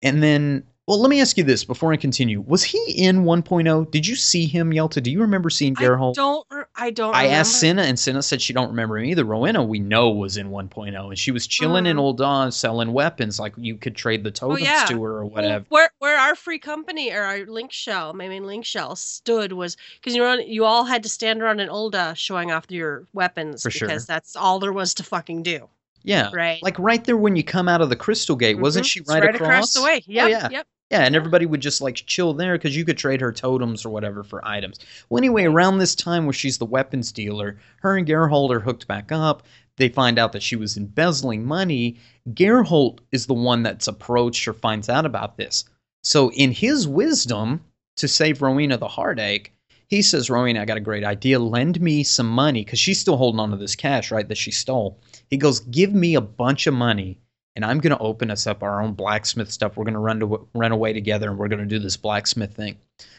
And 0.01 0.23
then, 0.23 0.63
well, 0.89 1.01
let 1.01 1.11
me 1.11 1.21
ask 1.21 1.37
you 1.37 1.45
this 1.45 1.65
before 1.65 1.93
I 1.93 1.97
continue. 1.97 2.41
Was 2.41 2.65
he 2.65 2.79
in 2.97 3.23
1.0? 3.25 3.91
Did 3.93 4.05
you 4.07 4.17
see 4.17 4.47
him, 4.47 4.73
Yelta? 4.73 5.01
Do 5.01 5.13
you 5.13 5.21
remember 5.21 5.49
seeing 5.49 5.77
I 5.79 5.85
don't. 6.13 6.47
I 6.75 6.91
don't. 6.91 7.15
I 7.15 7.27
asked 7.27 7.63
remember. 7.63 7.83
Senna, 7.83 7.89
and 7.89 7.99
Senna 7.99 8.23
said 8.23 8.43
she 8.43 8.53
don't 8.53 8.71
remember 8.71 8.99
him 8.99 9.05
either. 9.05 9.25
Rowena, 9.25 9.63
we 9.63 9.79
know, 9.79 10.11
was 10.11 10.37
in 10.37 10.49
1.0, 10.51 11.09
and 11.09 11.19
she 11.19 11.31
was 11.31 11.47
chilling 11.47 11.87
in 11.87 11.97
Mhm. 11.99 12.17
Ul'dah 12.19 12.53
selling 12.53 12.93
weapons. 12.93 13.39
Like 13.39 13.53
you 13.57 13.77
could 13.77 13.95
trade 13.95 14.25
the 14.25 14.31
totems 14.33 14.63
yeah. 14.63 14.87
to 14.87 15.03
her 15.05 15.19
or 15.19 15.25
Well, 15.27 15.35
whatever. 15.45 15.65
where 15.69 15.91
where 16.01 16.19
our 16.19 16.35
free 16.35 16.59
company 16.59 17.13
or 17.13 17.23
our 17.23 17.47
link 17.47 17.71
shell, 17.73 18.13
my 18.15 18.27
main 18.27 18.47
link 18.47 18.65
shell 18.65 18.97
stood 18.97 19.53
was 19.53 19.77
because 20.01 20.17
you 20.17 20.23
know 20.23 20.35
you 20.35 20.65
all 20.65 20.85
had 20.85 21.03
to 21.05 21.09
stand 21.09 21.43
around 21.43 21.61
an 21.61 21.69
Ul'dah 21.69 22.17
showing 22.17 22.51
off 22.51 22.65
your 22.71 23.07
weapons 23.13 23.63
For 23.63 23.71
sure. 23.71 23.87
because 23.89 24.07
that's 24.07 24.35
all 24.35 24.59
there 24.59 24.73
was 24.73 24.95
to 24.95 25.03
fucking 25.05 25.43
do, 25.45 25.69
yeah, 26.05 26.31
right? 26.33 26.63
like 26.63 26.79
right 26.79 27.03
there 27.05 27.17
when 27.17 27.37
you 27.37 27.45
come 27.45 27.69
out 27.69 27.81
of 27.81 27.89
the 27.89 27.97
Crystal 27.97 28.37
Gate, 28.37 28.59
wasn't 28.59 28.87
Mhm. 28.87 28.89
she 28.91 29.01
right, 29.09 29.23
right 29.23 29.35
across? 29.35 29.75
the 29.75 29.83
way? 29.83 30.03
Yep, 30.07 30.31
yeah. 30.31 30.49
yep. 30.51 30.67
Yeah, 30.91 31.05
and 31.07 31.17
everybody 31.17 31.47
would 31.47 31.61
just 31.63 31.81
like 31.81 31.95
chill 32.07 32.35
there 32.35 32.59
because 32.59 32.77
you 32.77 32.85
could 32.85 32.99
trade 32.99 33.23
her 33.23 33.33
totems 33.33 33.87
or 33.87 33.89
whatever 33.89 34.23
for 34.23 34.47
items. 34.47 34.79
Well, 35.09 35.19
anyway, 35.19 35.45
around 35.45 35.79
this 35.79 35.95
time 35.95 36.27
where 36.27 36.35
she's 36.35 36.59
the 36.59 36.67
weapons 36.67 37.13
dealer, 37.13 37.57
her 37.81 37.97
and 37.97 38.07
Gerolt 38.07 38.51
are 38.51 38.61
hooked 38.61 38.87
back 38.87 39.11
up. 39.11 39.43
They 39.79 39.89
find 39.89 40.19
out 40.19 40.33
that 40.33 40.43
she 40.43 40.55
was 40.55 40.77
embezzling 40.77 41.47
money. 41.47 41.97
Gerolt 42.35 42.99
is 43.11 43.25
the 43.25 43.33
one 43.33 43.63
that's 43.63 43.89
approached 43.89 44.47
or 44.47 44.53
finds 44.53 44.91
out 44.91 45.07
about 45.07 45.39
this. 45.39 45.65
So, 46.05 46.31
in 46.33 46.53
his 46.53 46.87
wisdom, 46.87 47.63
to 47.97 48.07
save 48.07 48.43
Rowena 48.43 48.77
the 48.77 48.89
heartache, 48.89 49.53
he 49.97 50.03
says, 50.03 50.31
Rowena, 50.31 50.63
I 50.63 50.65
got 50.65 50.77
a 50.77 50.81
great 50.81 51.05
idea. 51.05 51.39
Lend 51.39 51.81
me 51.81 52.03
some 52.03 52.29
money 52.29 52.65
because 52.65 52.79
she's 52.79 53.01
still 53.01 53.17
holding 53.17 53.41
on 53.41 53.51
to 53.51 53.57
this 53.57 53.77
cash, 53.77 54.11
right, 54.11 54.27
that 54.29 54.39
she 54.39 54.51
stole. 54.51 54.99
He 55.29 55.37
goes, 55.37 55.61
Give 55.61 55.93
me 55.93 56.15
a 56.15 56.21
bunch 56.21 56.67
of 56.67 56.75
money 56.75 57.19
and 57.55 57.65
I'm 57.65 57.79
going 57.79 57.95
to 57.95 58.03
open 58.03 58.31
us 58.31 58.47
up 58.47 58.63
our 58.63 58.81
own 58.81 58.95
blacksmith 58.95 59.51
stuff. 59.51 59.77
We're 59.77 59.85
going 59.85 59.95
to 59.95 60.01
run 60.01 60.21
to 60.21 60.49
run 60.55 60.73
away 60.73 60.93
together, 60.93 61.29
and 61.29 61.39
we're 61.39 61.49
going 61.49 61.61
to 61.61 61.67
do 61.67 61.79
this 61.79 61.97
blacksmith 61.97 62.55
thing. 62.55 62.77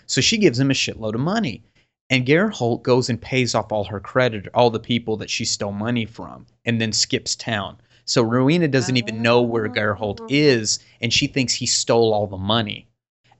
So 0.08 0.22
she 0.22 0.38
gives 0.38 0.60
him 0.60 0.72
a 0.72 0.74
shitload 0.74 1.14
of 1.14 1.22
money, 1.22 1.64
and 2.10 2.26
Gerolt 2.26 2.84
goes 2.84 3.10
and 3.10 3.22
pays 3.22 3.54
off 3.56 3.72
all 3.72 3.84
her 3.86 4.00
credit, 4.00 4.48
all 4.54 4.70
the 4.70 4.80
people 4.80 5.18
that 5.18 5.30
she 5.30 5.46
stole 5.46 5.72
money 5.72 6.06
from, 6.06 6.46
and 6.66 6.82
then 6.82 6.92
skips 6.92 7.36
town. 7.36 7.78
So 8.06 8.22
Rowena 8.22 8.68
doesn't 8.68 8.98
even 8.98 9.22
know 9.22 9.42
where 9.42 9.70
Gerolt 9.70 10.22
Oh. 10.22 10.28
is, 10.30 10.80
and 11.00 11.14
she 11.14 11.28
thinks 11.28 11.54
he 11.54 11.66
stole 11.66 12.14
all 12.14 12.28
the 12.28 12.38
money. 12.38 12.88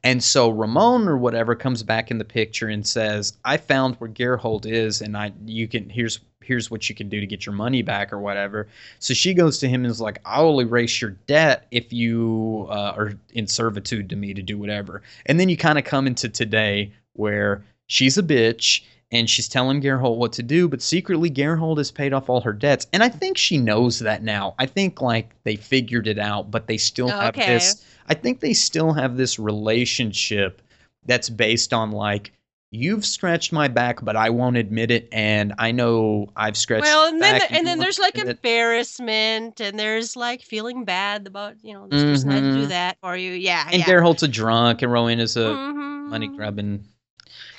And 0.04 0.22
so 0.24 0.50
Ramon 0.50 1.08
or 1.08 1.18
whatever 1.18 1.56
comes 1.56 1.82
back 1.82 2.12
in 2.12 2.18
the 2.18 2.26
picture 2.26 2.68
and 2.68 2.86
says, 2.86 3.38
"I 3.46 3.58
found 3.58 3.96
where 3.96 4.10
Gerolt 4.10 4.66
is, 4.66 5.02
and 5.02 5.16
I 5.16 5.32
you 5.46 5.68
can 5.68 5.90
here's 5.90 6.20
here's 6.44 6.70
what 6.70 6.90
you 6.90 6.96
can 6.96 7.08
do 7.08 7.22
to 7.22 7.26
get 7.26 7.46
your 7.46 7.56
money 7.56 7.82
back 7.82 8.12
or 8.12 8.20
whatever." 8.20 8.68
So 9.00 9.14
she 9.14 9.34
goes 9.34 9.60
to 9.60 9.70
him 9.70 9.86
and 9.86 9.92
is 9.92 10.02
like, 10.02 10.20
"I 10.26 10.42
will 10.42 10.60
erase 10.60 11.02
your 11.02 11.12
debt 11.28 11.68
if 11.72 11.94
you 11.94 12.68
uh, 12.70 12.94
are 12.98 13.14
in 13.34 13.48
servitude 13.48 14.10
to 14.10 14.16
me 14.18 14.34
to 14.34 14.42
do 14.42 14.58
whatever." 14.58 15.02
And 15.26 15.40
then 15.40 15.48
you 15.48 15.56
kind 15.56 15.80
of 15.80 15.86
come 15.86 16.06
into 16.06 16.28
today 16.28 16.92
where 17.14 17.64
she's 17.88 18.18
a 18.18 18.24
bitch 18.24 18.84
and 19.14 19.30
she's 19.30 19.48
telling 19.48 19.82
Gerolt 19.82 20.18
what 20.18 20.34
to 20.34 20.44
do, 20.44 20.68
but 20.68 20.82
secretly 20.82 21.30
Gerolt 21.30 21.78
has 21.78 21.92
paid 21.92 22.12
off 22.12 22.30
all 22.30 22.42
her 22.42 22.52
debts, 22.52 22.88
and 22.92 23.02
I 23.04 23.08
think 23.10 23.38
she 23.38 23.58
knows 23.58 24.00
that 24.00 24.24
now. 24.24 24.56
I 24.60 24.66
think 24.66 25.02
like 25.02 25.34
they 25.44 25.56
figured 25.56 26.08
it 26.08 26.20
out, 26.20 26.52
but 26.52 26.68
they 26.68 26.78
still 26.78 27.08
have 27.08 27.36
this. 27.36 27.86
I 28.10 28.14
think 28.16 28.42
they 28.42 28.54
still 28.54 28.92
have 28.92 29.16
this 29.16 29.40
relationship 29.40 30.62
that's 31.06 31.30
based 31.30 31.74
on 31.74 31.92
like. 31.92 32.34
You've 32.76 33.06
scratched 33.06 33.54
my 33.54 33.68
back, 33.68 34.04
but 34.04 34.16
I 34.16 34.32
won't 34.32 34.58
admit 34.58 34.90
it, 34.90 35.08
and 35.12 35.54
I 35.60 35.72
know 35.72 36.30
I've 36.36 36.58
scratched. 36.58 36.82
Well, 36.82 37.08
and 37.08 37.22
then 37.22 37.38
back, 37.38 37.50
the- 37.50 37.56
and 37.56 37.68
then 37.68 37.78
there's 37.78 38.00
like 38.00 38.18
embarrassment, 38.18 39.62
and 39.62 39.78
there's 39.78 40.16
like 40.16 40.42
feeling 40.42 40.84
bad 40.84 41.28
about 41.28 41.54
you 41.62 41.74
know 41.74 41.88
this 41.88 42.02
person 42.04 42.32
had 42.32 42.42
to 42.42 42.52
do 42.54 42.66
Mhm. 42.66 42.70
that 42.70 42.98
for 43.00 43.16
you. 43.16 43.34
Yeah, 43.34 43.68
And 43.72 43.78
yeah. 43.78 43.86
Gerolt's 43.86 44.24
a 44.24 44.28
drunk, 44.28 44.82
and 44.82 44.92
Rowan 44.92 45.20
is 45.20 45.38
a 45.38 45.42
Mhm. 45.42 46.08
money 46.10 46.28
grubbing. 46.30 46.84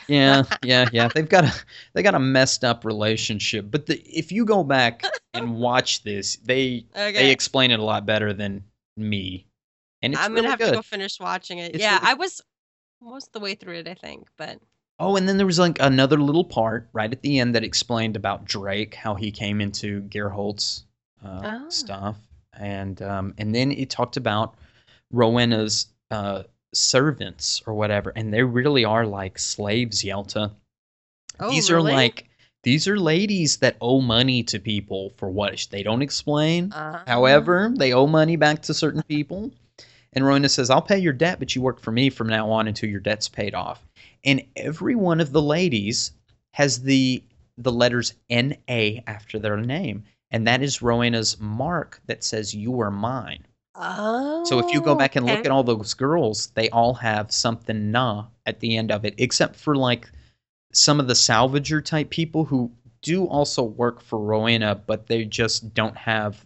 Yeah, 0.09 0.45
yeah, 0.63 0.89
yeah. 0.93 1.09
They've 1.09 1.29
got 1.29 1.45
a 1.45 1.53
they 1.95 2.03
got 2.03 2.15
a 2.15 2.19
messed 2.19 2.65
up 2.65 2.85
relationship. 2.85 3.71
But 3.71 3.87
the, 3.87 4.01
if 4.03 4.31
you 4.33 4.45
go 4.45 4.63
back 4.65 5.05
and 5.33 5.57
watch 5.59 6.03
this, 6.03 6.37
they 6.37 6.85
they 6.95 7.31
explain 7.31 7.71
it 7.71 7.79
a 7.81 7.85
lot 7.85 8.05
better 8.07 8.33
than 8.33 8.65
me, 8.97 9.47
and 10.03 10.13
it's 10.13 10.23
I'm 10.23 10.35
gonna 10.35 10.49
have 10.51 10.59
good. 10.59 10.71
to 10.71 10.77
go 10.77 10.83
finish 10.83 11.19
watching 11.21 11.59
it. 11.59 11.75
It's 11.75 11.81
yeah, 11.83 11.97
really- 11.99 12.11
I 12.11 12.15
was 12.15 12.41
most 13.01 13.29
of 13.29 13.33
the 13.33 13.41
way 13.41 13.55
through 13.55 13.79
it, 13.79 13.89
I 13.89 13.95
think, 13.95 14.29
but 14.37 14.59
Oh, 15.01 15.17
and 15.17 15.29
then 15.29 15.37
there 15.39 15.47
was 15.47 15.59
like 15.59 15.79
another 15.81 16.19
little 16.19 16.45
part 16.45 16.89
right 16.93 17.11
at 17.11 17.21
the 17.23 17.41
end 17.41 17.55
that 17.57 17.65
explained 17.65 18.15
about 18.15 18.45
Drake, 18.45 18.95
how 18.95 19.15
he 19.17 19.33
came 19.33 19.61
into 19.61 20.03
Gerolt's 20.03 20.85
uh, 21.25 21.41
Ah. 21.43 21.65
stuff, 21.69 22.17
and 22.53 23.03
um, 23.03 23.35
and 23.39 23.55
then 23.55 23.73
it 23.73 23.91
talked 23.91 24.17
about 24.17 24.55
Rowena's 25.11 25.89
uh, 26.11 26.45
servants 26.77 27.62
or 27.66 27.75
whatever, 27.75 28.12
and 28.14 28.33
they 28.33 28.43
really 28.43 28.85
are 28.85 29.07
like 29.07 29.39
slaves, 29.39 30.03
Yelta. 30.03 30.53
Oh, 31.41 31.51
these 31.51 31.70
really? 31.70 31.93
are 31.93 31.95
like 31.95 32.29
these 32.62 32.89
are 32.89 32.99
ladies 32.99 33.59
that 33.59 33.77
owe 33.81 34.01
money 34.01 34.43
to 34.45 34.59
people 34.59 35.11
for 35.16 35.29
what 35.29 35.66
they 35.70 35.83
don't 35.83 36.03
explain. 36.03 36.72
Uh, 36.72 37.03
However, 37.07 37.72
they 37.77 37.93
owe 37.93 38.07
money 38.07 38.37
back 38.37 38.62
to 38.62 38.75
certain 38.75 39.03
people. 39.03 39.51
And 40.14 40.25
Rowena 40.25 40.49
says, 40.49 40.70
I'll 40.70 40.81
pay 40.81 40.99
your 40.99 41.12
debt, 41.12 41.41
but 41.41 41.55
you 41.55 41.61
work 41.61 41.81
for 41.81 41.91
me 41.91 42.09
from 42.09 42.29
now 42.29 42.51
on 42.51 42.68
until 42.68 42.89
your 42.89 43.01
debt's 43.01 43.29
paid 43.29 43.55
off. 43.55 43.85
And 44.25 44.45
every 44.55 44.95
one 44.95 45.20
of 45.20 45.33
the 45.33 45.43
ladies 45.43 46.12
has 46.53 46.83
the 46.83 47.22
the 47.59 47.72
letters 47.72 48.14
N 48.31 48.57
A 48.68 49.03
after 49.07 49.39
their 49.39 49.57
name. 49.57 50.05
And 50.31 50.47
that 50.47 50.62
is 50.62 50.83
Rowena's 50.83 51.39
mark 51.39 52.01
that 52.07 52.25
says 52.25 52.55
you 52.55 52.81
are 52.81 52.91
mine. 52.91 53.45
Oh, 53.77 54.45
So 54.45 54.59
if 54.59 54.72
you 54.72 54.81
go 54.81 54.95
back 54.95 55.16
and 55.16 55.27
look 55.27 55.45
at 55.45 55.51
all 55.51 55.62
those 55.64 55.95
girls, 55.95 56.49
they 56.55 56.68
all 56.70 56.95
have 56.95 57.33
something 57.33 57.91
na 57.91 58.27
at 58.47 58.61
the 58.61 58.77
end 58.77 58.91
of 58.93 59.05
it, 59.05 59.14
except 59.18 59.57
for 59.57 59.75
like 59.77 60.11
some 60.72 61.01
of 61.01 61.09
the 61.09 61.14
salvager 61.14 61.85
type 61.85 62.11
people 62.11 62.45
who 62.45 62.70
do 63.03 63.27
also 63.27 63.62
work 63.62 64.01
for 64.01 64.18
Rowena, 64.18 64.75
but 64.87 65.07
they 65.07 65.25
just 65.25 65.75
don't 65.75 65.97
have. 65.97 66.45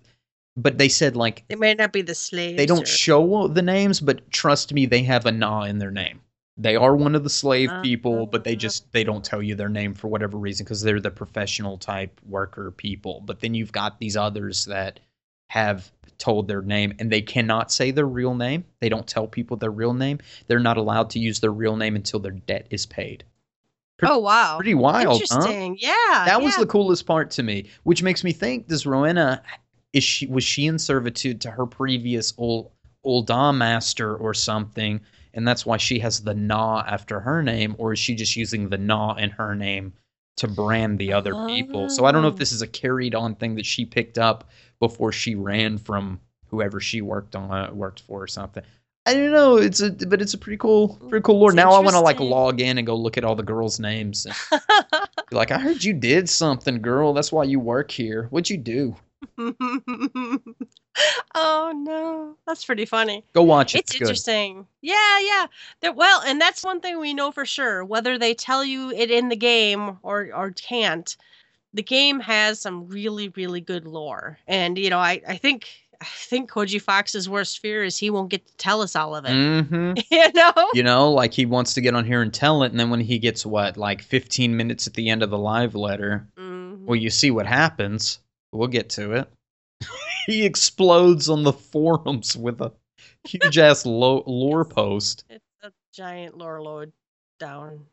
But 0.57 0.77
they 0.79 0.89
said 0.89 1.17
like 1.17 1.45
They 1.49 1.55
may 1.55 1.75
not 1.75 1.93
be 1.93 2.03
the 2.03 2.15
slaves. 2.15 2.57
they 2.57 2.67
don't 2.67 2.83
or- 2.83 2.87
show 2.87 3.47
the 3.49 3.63
names, 3.63 4.01
but 4.01 4.29
trust 4.31 4.73
me, 4.73 4.87
they 4.87 5.03
have 5.05 5.25
a 5.27 5.33
na 5.33 5.63
in 5.63 5.79
their 5.79 5.93
name. 5.93 6.21
They 6.57 6.75
are 6.75 6.97
one 6.97 7.15
of 7.15 7.23
the 7.23 7.31
slave 7.31 7.71
Uh, 7.71 7.81
people, 7.83 8.27
but 8.27 8.43
they 8.43 8.57
just 8.57 8.91
they 8.93 9.05
don't 9.05 9.25
tell 9.25 9.41
you 9.41 9.55
their 9.55 9.69
name 9.69 9.95
for 9.95 10.09
whatever 10.09 10.37
reason 10.37 10.65
because 10.65 10.83
they're 10.83 10.99
the 11.01 11.13
professional 11.13 11.79
type 11.79 12.21
worker 12.27 12.73
people. 12.73 13.23
But 13.25 13.39
then 13.39 13.55
you've 13.55 13.71
got 13.71 14.01
these 14.01 14.17
others 14.17 14.65
that 14.65 14.99
have 15.49 15.91
told 16.19 16.49
their 16.49 16.63
name 16.63 16.95
and 16.99 17.11
they 17.13 17.21
cannot 17.23 17.71
say 17.71 17.91
their 17.91 18.07
real 18.07 18.35
name. 18.35 18.65
They 18.81 18.89
don't 18.89 19.07
tell 19.07 19.27
people 19.27 19.57
their 19.57 19.71
real 19.71 19.95
name. 19.95 20.19
They're 20.47 20.59
not 20.59 20.77
allowed 20.77 21.11
to 21.11 21.19
use 21.19 21.41
their 21.41 21.53
real 21.53 21.77
name 21.77 21.95
until 21.97 22.19
their 22.21 22.33
debt 22.33 22.67
is 22.71 22.87
paid. 22.87 23.25
Pretty- 23.99 24.13
Oh 24.15 24.19
wow, 24.19 24.57
Pretty 24.57 24.75
wild, 24.75 25.07
huh? 25.07 25.13
interesting. 25.39 25.77
Yeah, 25.81 26.25
That 26.27 26.41
was 26.43 26.57
the 26.57 26.67
coolest 26.67 27.07
part 27.07 27.31
to 27.33 27.43
me, 27.43 27.69
which 27.83 28.03
makes 28.03 28.23
me 28.25 28.33
think: 28.33 28.69
Does 28.69 28.87
Rowena 28.87 29.43
is 29.93 30.05
she 30.05 30.27
was 30.27 30.45
she 30.45 30.67
in 30.67 30.79
servitude 30.79 31.41
to 31.43 31.51
her 31.51 31.67
previous 31.67 32.33
old 32.37 32.71
Ul'dah 33.05 33.53
master 33.57 34.15
or 34.17 34.35
something, 34.35 35.01
and 35.35 35.47
that's 35.49 35.65
why 35.67 35.79
she 35.79 35.99
has 36.01 36.21
the 36.21 36.35
Na 36.35 36.85
after 36.87 37.21
her 37.21 37.43
name, 37.43 37.75
or 37.79 37.93
is 37.93 37.99
she 37.99 38.15
just 38.15 38.37
using 38.37 38.69
the 38.69 38.79
Na 38.79 39.15
in 39.15 39.31
her 39.31 39.55
name 39.57 39.95
to 40.37 40.47
brand 40.47 40.99
the 40.99 41.13
other 41.13 41.35
people? 41.47 41.89
So 41.89 42.05
I 42.05 42.13
don't 42.13 42.23
know 42.23 42.29
if 42.29 42.35
Oh. 42.35 42.39
this 42.39 42.53
is 42.53 42.63
a 42.63 42.67
carried 42.69 43.15
on 43.17 43.35
thing 43.35 43.57
that 43.57 43.67
she 43.67 43.85
picked 43.85 44.19
up 44.19 44.49
before 44.81 45.13
she 45.13 45.35
ran 45.35 45.79
from 45.79 46.21
whoever 46.49 46.81
she 46.81 47.01
worked 47.01 47.37
on 47.37 47.77
worked 47.77 48.01
for 48.01 48.23
or 48.23 48.27
something. 48.27 48.63
I 49.07 49.15
don't 49.15 49.33
know. 49.33 49.57
It's 49.57 49.81
a 49.81 49.91
but 49.91 50.21
it's 50.21 50.35
a 50.35 50.39
pretty 50.39 50.59
cool, 50.59 50.99
pretty 51.09 51.23
cool 51.23 51.39
lore. 51.39 51.51
It's 51.51 51.57
Now 51.57 51.73
I 51.73 51.79
want 51.79 51.95
to 51.95 52.01
like 52.01 52.21
log 52.21 52.61
in 52.61 52.77
and 52.77 52.87
go 52.87 52.95
look 52.95 53.17
at 53.17 53.25
all 53.25 53.35
the 53.35 53.43
girls' 53.43 53.81
names. 53.81 54.27
And, 54.27 54.35
be 55.31 55.37
like, 55.37 55.51
I 55.51 55.59
heard 55.59 55.83
you 55.83 55.95
did 55.95 56.29
something, 56.29 56.83
girl. 56.83 57.15
That's 57.15 57.33
why 57.33 57.45
you 57.45 57.59
work 57.59 57.91
here. 57.91 58.27
What'd 58.31 58.51
you 58.51 58.59
do? 58.59 58.97
oh 61.35 61.73
no, 61.75 62.37
that's 62.47 62.65
pretty 62.67 62.85
funny. 62.85 63.25
Go 63.33 63.43
watch 63.43 63.75
it. 63.75 63.79
It's, 63.79 63.91
It's, 63.91 63.99
good. 63.99 64.05
interesting. 64.05 64.67
Yeah, 64.83 65.19
yeah. 65.21 65.47
That 65.81 65.97
well, 65.97 66.23
and 66.27 66.39
that's 66.39 66.63
one 66.63 66.81
thing 66.81 67.01
we 67.01 67.15
know 67.15 67.33
for 67.33 67.47
sure. 67.47 67.85
Whether 67.85 68.19
they 68.19 68.35
tell 68.35 68.63
you 68.65 68.91
it 68.91 69.11
in 69.11 69.31
the 69.31 69.37
game 69.37 69.99
or 70.03 70.29
or 70.35 70.51
can't, 70.51 71.17
the 71.79 71.83
game 71.85 72.19
has 72.19 72.61
some 72.61 72.89
really 72.89 73.29
really 73.31 73.61
good 73.61 73.87
lore. 73.87 74.37
And 74.49 74.77
you 74.77 74.91
know, 74.91 74.99
I 74.99 75.23
I 75.29 75.37
think 75.37 75.69
I 76.01 76.07
think 76.07 76.51
Koji 76.51 76.83
Fox's 76.83 77.29
worst 77.29 77.61
fear 77.61 77.85
is 77.85 77.97
he 77.97 78.11
won't 78.11 78.31
get 78.31 78.45
to 78.47 78.57
tell 78.57 78.83
us 78.83 78.97
all 78.97 79.15
of 79.15 79.25
it. 79.25 79.33
hmm 79.33 79.93
you 80.11 80.33
know. 80.35 80.53
You 80.75 80.83
know, 80.83 81.13
like 81.13 81.33
he 81.33 81.47
wants 81.47 81.75
to 81.75 81.81
get 81.81 81.95
on 81.95 82.05
here 82.05 82.21
and 82.21 82.35
tell 82.35 82.65
it, 82.65 82.73
and 82.73 82.81
then 82.81 82.91
when 82.91 83.01
he 83.01 83.19
gets 83.21 83.47
what, 83.47 83.77
like 83.77 84.03
15 84.03 84.57
minutes 84.57 84.87
at 84.89 84.95
the 84.95 85.09
end 85.09 85.23
of 85.23 85.31
the 85.31 85.39
live 85.39 85.75
letter, 85.77 86.27
Mhm. 86.37 86.85
well, 86.85 86.97
you 86.97 87.11
see 87.11 87.31
what 87.31 87.47
happens. 87.47 88.19
We'll 88.53 88.69
get 88.69 88.89
to 88.91 89.13
it. 89.13 89.29
he 90.27 90.45
explodes 90.45 91.29
on 91.29 91.45
the 91.45 91.53
forums 91.53 92.37
with 92.37 92.61
a 92.61 92.73
huge 93.25 93.59
ass 93.59 93.87
lo- 93.87 94.25
lore 94.27 94.65
post. 94.65 95.25
It's 95.31 95.45
a 95.63 95.71
giant 95.95 96.37
lore 96.37 96.61
load 96.63 96.93
down. 97.39 97.87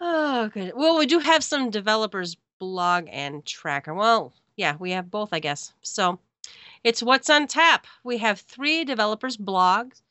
Oh, 0.00 0.48
good. 0.48 0.72
Well, 0.76 0.98
we 0.98 1.06
do 1.06 1.18
have 1.20 1.42
some 1.42 1.70
developers 1.70 2.36
blog 2.58 3.06
and 3.10 3.44
tracker. 3.44 3.94
Well, 3.94 4.32
yeah, 4.56 4.76
we 4.78 4.90
have 4.92 5.10
both, 5.10 5.30
I 5.32 5.38
guess. 5.38 5.72
So 5.82 6.18
it's 6.84 7.02
what's 7.02 7.30
on 7.30 7.46
tap. 7.46 7.86
We 8.04 8.18
have 8.18 8.40
three 8.40 8.84
developers 8.84 9.36
blogs. 9.36 10.02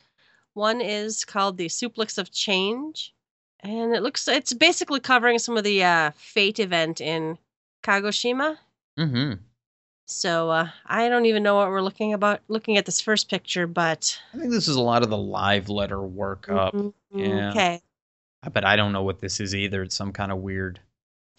One 0.53 0.81
is 0.81 1.25
called 1.25 1.57
the 1.57 1.67
Suplex 1.67 2.17
of 2.17 2.31
Change, 2.31 3.13
and 3.61 3.93
it 3.95 4.01
looks 4.03 4.27
it's 4.27 4.53
basically 4.53 4.99
covering 4.99 5.39
some 5.39 5.57
of 5.57 5.63
the 5.63 5.83
uh, 5.83 6.11
Fate 6.15 6.59
event 6.59 7.01
in 7.01 7.37
Kagoshima. 7.83 8.57
Mm-hmm. 8.97 9.33
So 10.07 10.51
uh, 10.51 10.69
I 10.85 11.09
don't 11.09 11.25
even 11.25 11.41
know 11.43 11.55
what 11.55 11.69
we're 11.69 11.81
looking 11.81 12.13
about 12.13 12.39
looking 12.47 12.77
at 12.77 12.85
this 12.85 13.01
first 13.01 13.29
picture, 13.29 13.65
but 13.67 14.17
I 14.33 14.37
think 14.37 14.51
this 14.51 14.67
is 14.67 14.75
a 14.75 14.81
lot 14.81 15.03
of 15.03 15.09
the 15.09 15.17
live 15.17 15.67
letter 15.67 15.97
workup, 15.97 16.73
Mm, 16.73 16.93
yeah. 17.11 17.49
okay. 17.49 17.81
but 18.53 18.63
I 18.63 18.75
don't 18.75 18.91
know 18.93 19.03
what 19.03 19.19
this 19.19 19.39
is 19.39 19.55
either. 19.55 19.81
It's 19.83 19.95
some 19.95 20.11
kind 20.13 20.31
of 20.31 20.37
weird 20.37 20.79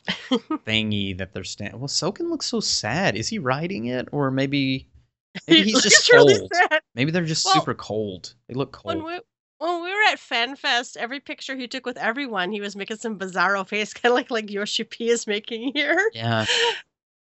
thingy 0.07 1.17
that 1.19 1.33
they're 1.33 1.45
standing. 1.45 1.79
Well, 1.81 1.89
Soken 1.89 2.31
looks 2.31 2.47
so 2.47 2.61
sad. 2.61 3.17
Is 3.17 3.29
he 3.29 3.39
riding 3.39 3.87
it, 3.87 4.09
or 4.13 4.31
maybe 4.31 4.87
maybe 5.49 5.63
he's 5.71 5.83
He 5.85 5.91
just 5.91 6.13
really 6.13 6.39
cold? 6.39 6.51
sad. 6.55 6.81
Maybe 6.95 7.11
they're 7.11 7.25
just 7.25 7.45
Well, 7.45 7.55
super 7.55 7.75
cold. 7.75 8.35
They 8.49 8.55
look 8.55 8.73
cold. 8.73 8.95
When 8.97 9.05
we 9.05 9.21
when 9.59 9.83
we 9.83 9.91
were 9.91 10.03
at 10.13 10.19
FanFest, 10.19 10.97
every 10.99 11.19
picture 11.21 11.57
he 11.57 11.67
took 11.67 11.87
with 11.87 11.97
everyone, 11.97 12.53
he 12.53 12.61
was 12.61 12.77
making 12.77 12.99
some 12.99 13.19
bizarro 13.19 13.67
face, 13.67 13.93
kind 13.95 14.11
of 14.13 14.17
like 14.17 14.31
like 14.31 14.51
Yoshi 14.51 14.85
P 14.85 15.09
is 15.11 15.27
making 15.27 15.73
here. 15.75 16.11
yeah. 16.15 16.47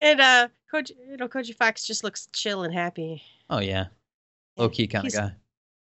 And 0.01 0.20
uh, 0.20 0.49
Koji, 0.70 0.91
you 1.09 1.16
know, 1.16 1.28
Koji 1.28 1.55
Fox 1.55 1.87
just 1.87 2.05
looks 2.05 2.28
chill 2.35 2.62
and 2.62 2.74
happy. 2.74 3.22
Oh 3.49 3.61
yeah. 3.61 3.87
Low 4.59 4.68
key 4.68 4.87
kind 4.87 5.07
of 5.07 5.12
guy. 5.14 5.32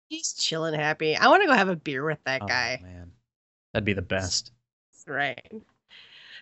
He's 0.08 0.32
chill 0.32 0.64
and 0.64 0.74
happy. 0.74 1.14
I 1.14 1.28
want 1.28 1.42
to 1.42 1.46
go 1.46 1.52
have 1.52 1.68
a 1.68 1.76
beer 1.76 2.02
with 2.04 2.20
that 2.24 2.40
Oh, 2.42 2.46
guy. 2.46 2.78
man, 2.82 3.10
that'd 3.72 3.84
be 3.84 3.92
the 3.92 4.00
best. 4.00 4.50
Right. 5.06 5.42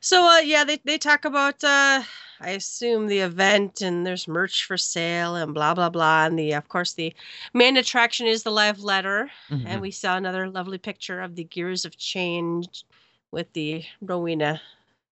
So 0.05 0.24
uh 0.26 0.40
yeah, 0.40 0.64
they 0.64 0.78
they 0.84 0.98
talk 0.98 1.24
about 1.24 1.62
uh 1.62 2.03
I 2.40 2.50
assume 2.50 3.07
the 3.07 3.20
event 3.20 3.80
and 3.82 4.05
there's 4.05 4.26
merch 4.26 4.64
for 4.64 4.76
sale 4.76 5.36
and 5.36 5.55
blah 5.55 5.74
blah 5.74 5.90
blah 5.90 6.26
and 6.26 6.36
the 6.36 6.55
of 6.55 6.68
course 6.68 6.92
the 6.94 7.14
main 7.55 7.76
attraction 7.76 8.26
is 8.26 8.42
the 8.42 8.50
live 8.50 8.80
letter 8.80 9.30
Mhm. 9.48 9.62
and 9.64 9.80
we 9.80 9.92
saw 9.92 10.16
another 10.16 10.50
lovely 10.50 10.78
picture 10.78 11.20
of 11.20 11.36
the 11.36 11.44
gears 11.44 11.84
of 11.84 11.96
change 11.96 12.84
with 13.30 13.53
the 13.53 13.84
Rowena 14.00 14.61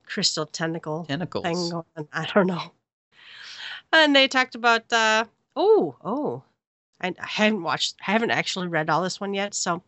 crystal 0.07 0.45
tentacle 0.45 1.05
Tentacles. 1.05 1.45
thing 1.45 1.70
going 1.70 1.84
on. 1.97 2.09
I 2.12 2.26
don't 2.34 2.49
know. 2.49 2.72
And 3.93 4.14
they 4.16 4.26
talked 4.26 4.57
about 4.57 4.93
uh 4.93 5.24
oh 5.55 5.95
oh 6.05 6.43
I, 7.01 7.14
I 7.16 7.26
haven't 7.26 7.62
watched 7.62 7.95
I 8.05 8.11
haven't 8.11 8.32
actually 8.32 8.66
read 8.66 8.91
all 8.91 9.03
this 9.05 9.20
one 9.20 9.34
yet. 9.34 9.55
So 9.55 9.84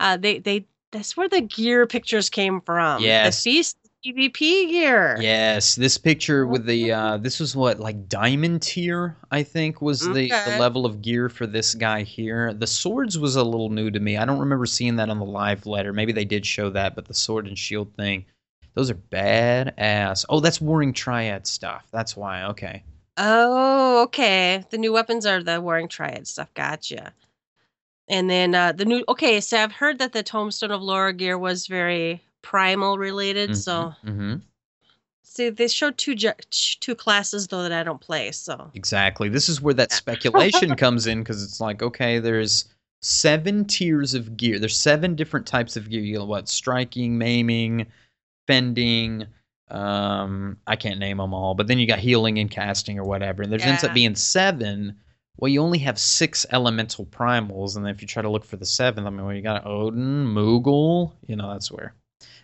uh 0.00 0.16
they 0.16 0.40
they 0.40 0.66
that's 0.90 1.16
where 1.16 1.28
the 1.28 1.42
gear 1.42 1.86
pictures 1.86 2.28
came 2.28 2.60
from. 2.60 3.02
Yes. 3.02 3.36
The 3.36 3.50
feast 3.50 3.76
PvP 4.04 4.68
gear. 4.70 5.16
Yes, 5.20 5.74
this 5.74 5.98
picture 5.98 6.46
with 6.46 6.64
the 6.64 6.92
uh 6.92 7.16
this 7.16 7.40
was 7.40 7.56
what 7.56 7.80
like 7.80 8.08
diamond 8.08 8.62
tier 8.62 9.16
I 9.30 9.42
think 9.42 9.82
was 9.82 10.00
the, 10.00 10.28
the 10.28 10.56
level 10.58 10.86
of 10.86 11.02
gear 11.02 11.28
for 11.28 11.46
this 11.46 11.74
guy 11.74 12.02
here. 12.02 12.52
The 12.52 12.66
swords 12.66 13.18
was 13.18 13.36
a 13.36 13.42
little 13.42 13.70
new 13.70 13.90
to 13.90 13.98
me. 13.98 14.16
I 14.16 14.24
don't 14.24 14.38
remember 14.38 14.66
seeing 14.66 14.96
that 14.96 15.08
on 15.10 15.18
the 15.18 15.24
live 15.24 15.66
letter. 15.66 15.92
Maybe 15.92 16.12
they 16.12 16.24
did 16.24 16.46
show 16.46 16.70
that, 16.70 16.94
but 16.94 17.06
the 17.06 17.14
sword 17.14 17.46
and 17.46 17.58
shield 17.58 17.92
thing, 17.96 18.24
those 18.74 18.90
are 18.90 18.94
bad 18.94 19.74
ass. 19.78 20.24
Oh, 20.28 20.40
that's 20.40 20.60
Warring 20.60 20.92
Triad 20.92 21.46
stuff. 21.46 21.86
That's 21.90 22.16
why. 22.16 22.44
Okay. 22.44 22.82
Oh, 23.16 24.02
okay. 24.04 24.62
The 24.70 24.78
new 24.78 24.92
weapons 24.92 25.26
are 25.26 25.42
the 25.42 25.60
Warring 25.60 25.88
Triad 25.88 26.28
stuff. 26.28 26.52
Gotcha. 26.54 27.12
And 28.08 28.30
then 28.30 28.54
uh 28.54 28.70
the 28.70 28.84
new 28.84 29.04
okay, 29.08 29.40
so 29.40 29.58
I've 29.58 29.72
heard 29.72 29.98
that 29.98 30.12
the 30.12 30.22
Tomestone 30.22 30.70
of 30.70 30.82
Lore 30.82 31.12
gear 31.12 31.36
was 31.36 31.66
very 31.66 32.22
primal 32.46 32.96
related. 32.96 33.56
So 33.56 33.92
hmm 34.04 34.36
see, 35.22 35.50
they 35.50 35.68
showed 35.68 35.98
two 35.98 36.14
ju- 36.14 36.32
two 36.50 36.94
classes 36.94 37.48
though 37.48 37.62
that 37.62 37.72
I 37.72 37.82
don't 37.82 38.00
play. 38.00 38.30
So 38.30 38.70
Exactly. 38.74 39.28
This 39.28 39.48
is 39.48 39.60
where 39.60 39.74
that 39.74 39.92
speculation 39.92 40.76
comes 40.84 41.06
in 41.08 41.18
because 41.18 41.42
it's 41.42 41.60
like, 41.60 41.82
okay, 41.82 42.20
there's 42.20 42.66
seven 43.02 43.64
tiers 43.64 44.14
of 44.14 44.36
gear. 44.36 44.58
There's 44.60 44.76
seven 44.76 45.16
different 45.16 45.46
types 45.46 45.76
of 45.76 45.90
gear. 45.90 46.02
You 46.02 46.18
know 46.18 46.24
what? 46.24 46.48
Striking, 46.48 47.18
maiming, 47.18 47.86
fending. 48.46 49.26
Um, 49.68 50.58
I 50.68 50.76
can't 50.76 51.00
name 51.00 51.16
them 51.16 51.34
all, 51.34 51.54
but 51.54 51.66
then 51.66 51.78
you 51.80 51.88
got 51.88 51.98
healing 51.98 52.38
and 52.38 52.50
casting 52.50 52.98
or 52.98 53.04
whatever. 53.04 53.42
And 53.42 53.52
there 53.52 53.60
ends 53.60 53.82
up 53.82 53.92
being 53.92 54.14
seven. 54.14 54.96
Well, 55.36 55.50
you 55.50 55.60
only 55.60 55.78
have 55.80 55.98
six 55.98 56.46
elemental 56.50 57.04
primals, 57.06 57.76
and 57.76 57.84
then 57.84 57.92
if 57.94 58.00
you 58.00 58.08
try 58.08 58.22
to 58.22 58.30
look 58.30 58.44
for 58.44 58.56
the 58.56 58.64
seventh, 58.64 59.06
I 59.06 59.10
mean, 59.10 59.26
well, 59.26 59.34
you 59.34 59.42
got 59.42 59.66
Odin, 59.66 60.24
Moogle. 60.26 61.12
You 61.26 61.36
know, 61.36 61.52
that's 61.52 61.70
where, 61.70 61.94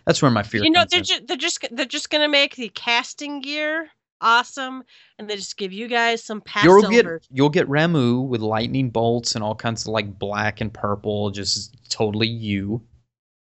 that's 0.05 0.21
where 0.21 0.31
my 0.31 0.43
fear. 0.43 0.63
you 0.63 0.69
know 0.71 0.81
comes 0.81 0.91
they're 0.91 0.99
in. 0.99 1.05
just 1.05 1.27
they're 1.27 1.37
just 1.37 1.67
they're 1.71 1.85
just 1.85 2.09
gonna 2.09 2.27
make 2.29 2.55
the 2.55 2.69
casting 2.69 3.41
gear 3.41 3.89
awesome, 4.21 4.83
and 5.19 5.29
they 5.29 5.35
just 5.35 5.57
give 5.57 5.73
you 5.73 5.87
guys 5.87 6.23
some 6.23 6.39
past 6.41 6.63
You'll 6.63 6.81
get 6.81 6.91
silver. 7.03 7.21
you'll 7.29 7.49
get 7.49 7.67
Ramuh 7.67 8.25
with 8.25 8.41
lightning 8.41 8.89
bolts 8.89 9.35
and 9.35 9.43
all 9.43 9.55
kinds 9.55 9.81
of 9.83 9.87
like 9.89 10.17
black 10.17 10.61
and 10.61 10.73
purple, 10.73 11.29
just 11.31 11.75
totally 11.89 12.27
you. 12.29 12.81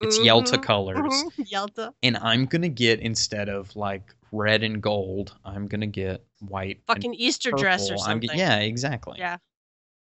It's 0.01 0.19
Yelta 0.19 0.57
Mhm, 0.59 0.63
colors. 0.63 0.99
mhm, 0.99 1.47
Yelta. 1.53 1.95
And 2.03 2.17
I'm 2.17 2.47
gonna 2.47 2.69
get 2.69 2.99
instead 3.01 3.49
of 3.49 3.75
like 3.77 4.13
red 4.33 4.65
and 4.65 4.83
gold, 4.83 5.37
I'm 5.45 5.69
gonna 5.69 5.87
get 5.87 6.25
white. 6.41 6.83
Fucking 6.89 7.15
Easter 7.15 7.53
dress 7.53 7.83
or 7.89 7.95
purple. 7.95 8.05
Something. 8.05 8.29
get, 8.31 8.37
yeah, 8.39 8.57
exactly. 8.59 9.19
Yeah. 9.19 9.37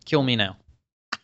Kill 0.06 0.24
me 0.24 0.36
now. 0.38 0.56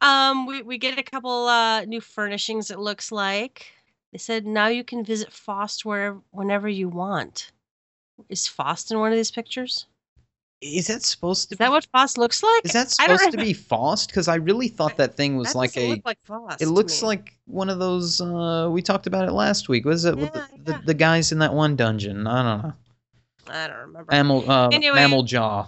Um, 0.00 0.46
we, 0.46 0.60
we 0.62 0.76
get 0.76 0.98
a 0.98 1.02
couple 1.02 1.46
uh 1.46 1.84
new 1.84 2.00
furnishings, 2.00 2.70
it 2.70 2.78
looks 2.78 3.10
like. 3.12 3.66
They 4.14 4.18
said 4.18 4.46
now 4.46 4.68
you 4.68 4.84
can 4.84 5.04
visit 5.04 5.32
Fost 5.32 5.84
wherever 5.84 6.20
whenever 6.30 6.68
you 6.68 6.88
want. 6.88 7.50
Is 8.28 8.46
Fost 8.46 8.92
in 8.92 9.00
one 9.00 9.10
of 9.10 9.16
these 9.18 9.32
pictures? 9.32 9.86
Is 10.62 10.86
that 10.86 11.02
supposed 11.02 11.48
to 11.48 11.54
Is 11.56 11.58
that 11.58 11.72
what 11.72 11.84
Fost 11.92 12.16
looks 12.16 12.40
like? 12.40 12.64
Is 12.64 12.72
that 12.74 12.92
supposed 12.92 13.32
to 13.32 13.36
be 13.48 13.52
Faust? 13.52 14.10
Because 14.10 14.28
I 14.28 14.36
really 14.36 14.68
thought 14.68 14.96
that 14.98 15.16
thing 15.16 15.36
was 15.36 15.48
That 15.52 15.58
like 15.58 15.76
a. 15.76 15.88
look 15.90 16.02
like 16.04 16.18
Fost. 16.24 16.62
it 16.62 16.68
looks 16.68 17.02
like 17.02 17.36
one 17.46 17.68
of 17.68 17.80
those. 17.80 18.20
Uh, 18.20 18.68
we 18.70 18.82
talked 18.82 19.08
about 19.08 19.26
it 19.28 19.32
last 19.32 19.68
week. 19.68 19.84
Was 19.84 20.04
it 20.04 20.16
with 20.16 20.32
the, 20.32 20.38
Yeah, 20.38 20.62
the, 20.62 20.82
the 20.86 20.94
guys 20.94 21.32
in 21.32 21.40
that 21.40 21.52
one 21.52 21.74
dungeon? 21.74 22.28
I 22.28 22.42
don't 22.44 22.62
know. 22.62 22.72
I 23.52 23.66
don't 23.66 23.76
remember. 23.78 24.12
Mammal, 24.12 24.48
uh, 24.48 24.68
Anyway. 24.68 24.94
mammal 24.94 25.24
jaw. 25.24 25.66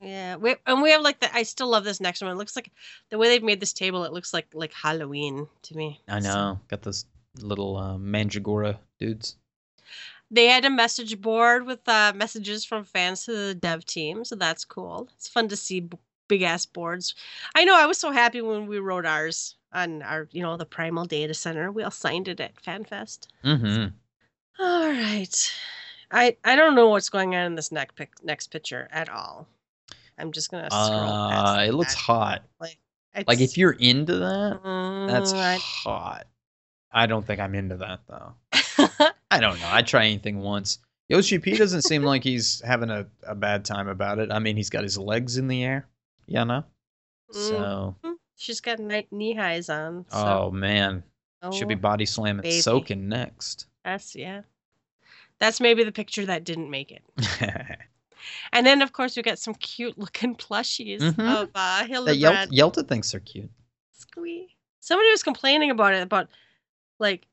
Yeah, 0.00 0.36
we, 0.36 0.54
and 0.66 0.82
we 0.82 0.92
have 0.92 1.02
like 1.02 1.18
the. 1.18 1.34
I 1.34 1.42
still 1.42 1.66
love 1.68 1.82
this 1.82 2.00
next 2.00 2.22
one. 2.22 2.30
It 2.30 2.36
looks 2.36 2.54
like 2.54 2.70
the 3.10 3.18
way 3.18 3.26
they've 3.28 3.42
made 3.42 3.58
this 3.58 3.72
table. 3.72 4.04
It 4.04 4.12
looks 4.12 4.32
like 4.32 4.46
like 4.54 4.72
Halloween 4.72 5.48
to 5.62 5.76
me. 5.76 6.00
I 6.08 6.20
So- 6.20 6.28
know. 6.32 6.60
Got 6.68 6.82
those 6.82 7.06
little 7.40 7.76
uh, 7.76 7.96
mandragora 7.98 8.78
dudes. 8.98 9.36
They 10.30 10.46
had 10.46 10.64
a 10.64 10.70
message 10.70 11.20
board 11.20 11.66
with 11.66 11.86
uh, 11.88 12.12
messages 12.14 12.64
from 12.64 12.84
fans 12.84 13.24
to 13.24 13.32
the 13.32 13.54
dev 13.54 13.84
team, 13.84 14.24
so 14.24 14.34
that's 14.34 14.64
cool. 14.64 15.08
It's 15.16 15.28
fun 15.28 15.48
to 15.48 15.56
see 15.56 15.80
b- 15.80 15.98
big 16.28 16.42
ass 16.42 16.64
boards. 16.64 17.14
I 17.54 17.64
know. 17.64 17.76
I 17.78 17.84
was 17.86 17.98
so 17.98 18.10
happy 18.12 18.40
when 18.40 18.66
we 18.66 18.78
wrote 18.78 19.04
ours 19.04 19.56
on 19.74 20.00
our, 20.02 20.28
you 20.32 20.40
know, 20.42 20.56
the 20.56 20.64
Primal 20.64 21.04
Data 21.04 21.34
Center. 21.34 21.70
We 21.70 21.82
all 21.82 21.90
signed 21.90 22.28
it 22.28 22.40
at 22.40 22.54
FanFest. 22.62 23.26
Mm-hmm. 23.44 23.88
All 24.62 24.88
right. 24.90 25.52
I 26.10 26.36
I 26.44 26.56
don't 26.56 26.74
know 26.74 26.88
what's 26.88 27.10
going 27.10 27.34
on 27.34 27.44
in 27.46 27.54
this 27.54 27.70
next 27.72 27.94
pic, 27.96 28.12
next 28.24 28.48
picture 28.48 28.88
at 28.90 29.08
all. 29.10 29.46
I'm 30.18 30.32
just 30.32 30.50
gonna 30.50 30.68
scroll. 30.70 31.10
Uh, 31.10 31.64
it 31.66 31.72
looks 31.74 31.94
hot. 31.94 32.42
Like 32.60 32.78
Like 33.26 33.40
if 33.40 33.58
you're 33.58 33.72
into 33.72 34.16
that, 34.16 34.60
that's 35.08 35.32
Mm, 35.34 35.36
I- 35.38 35.56
hot. 35.60 36.26
I 36.92 37.06
don't 37.06 37.26
think 37.26 37.40
I'm 37.40 37.54
into 37.54 37.76
that 37.78 38.00
though. 38.08 38.34
I 39.30 39.40
don't 39.40 39.58
know. 39.60 39.68
I'd 39.68 39.86
try 39.86 40.04
anything 40.04 40.40
once. 40.40 40.78
Yoshi 41.08 41.38
P 41.38 41.56
doesn't 41.56 41.82
seem 41.82 42.02
like 42.02 42.22
he's 42.24 42.60
having 42.62 42.90
a, 42.90 43.06
a 43.26 43.34
bad 43.34 43.64
time 43.64 43.88
about 43.88 44.18
it. 44.18 44.30
I 44.30 44.38
mean, 44.38 44.56
he's 44.56 44.70
got 44.70 44.82
his 44.82 44.96
legs 44.98 45.36
in 45.36 45.48
the 45.48 45.62
air. 45.64 45.86
Yeah, 46.26 46.44
no. 46.44 46.64
So, 47.30 47.94
She's 48.36 48.60
got 48.60 48.78
knee 48.80 49.34
highs 49.34 49.68
on. 49.68 50.04
So. 50.10 50.16
oh 50.18 50.50
man, 50.50 51.02
should 51.52 51.68
be 51.68 51.74
Oh, 51.74 51.78
body 51.78 52.06
slamming 52.06 52.42
baby. 52.42 52.60
soaking 52.60 53.08
next. 53.08 53.66
That's 53.84 54.14
yeah. 54.14 54.42
That's 55.38 55.60
maybe 55.60 55.82
the 55.84 55.92
picture 55.92 56.24
that 56.26 56.44
didn't 56.44 56.70
make 56.70 56.92
it. 56.92 57.02
And 58.52 58.64
then 58.64 58.82
of 58.82 58.92
course 58.92 59.16
we 59.16 59.22
got 59.22 59.38
some 59.40 59.54
cute 59.54 59.98
looking 59.98 60.36
plushies 60.36 61.00
Mhm. 61.00 61.42
of 61.42 61.48
uh 61.56 61.80
that 61.80 61.88
Hildebrand. 61.88 62.52
Yel- 62.52 62.70
Yelta 62.70 62.86
thinks 62.86 63.10
they're 63.10 63.20
cute. 63.20 63.50
Squee. 63.92 64.54
Somebody 64.78 65.10
was 65.10 65.22
complaining 65.24 65.70
about 65.72 65.94
it 65.94 66.02
about 66.02 66.28
like 67.02 67.26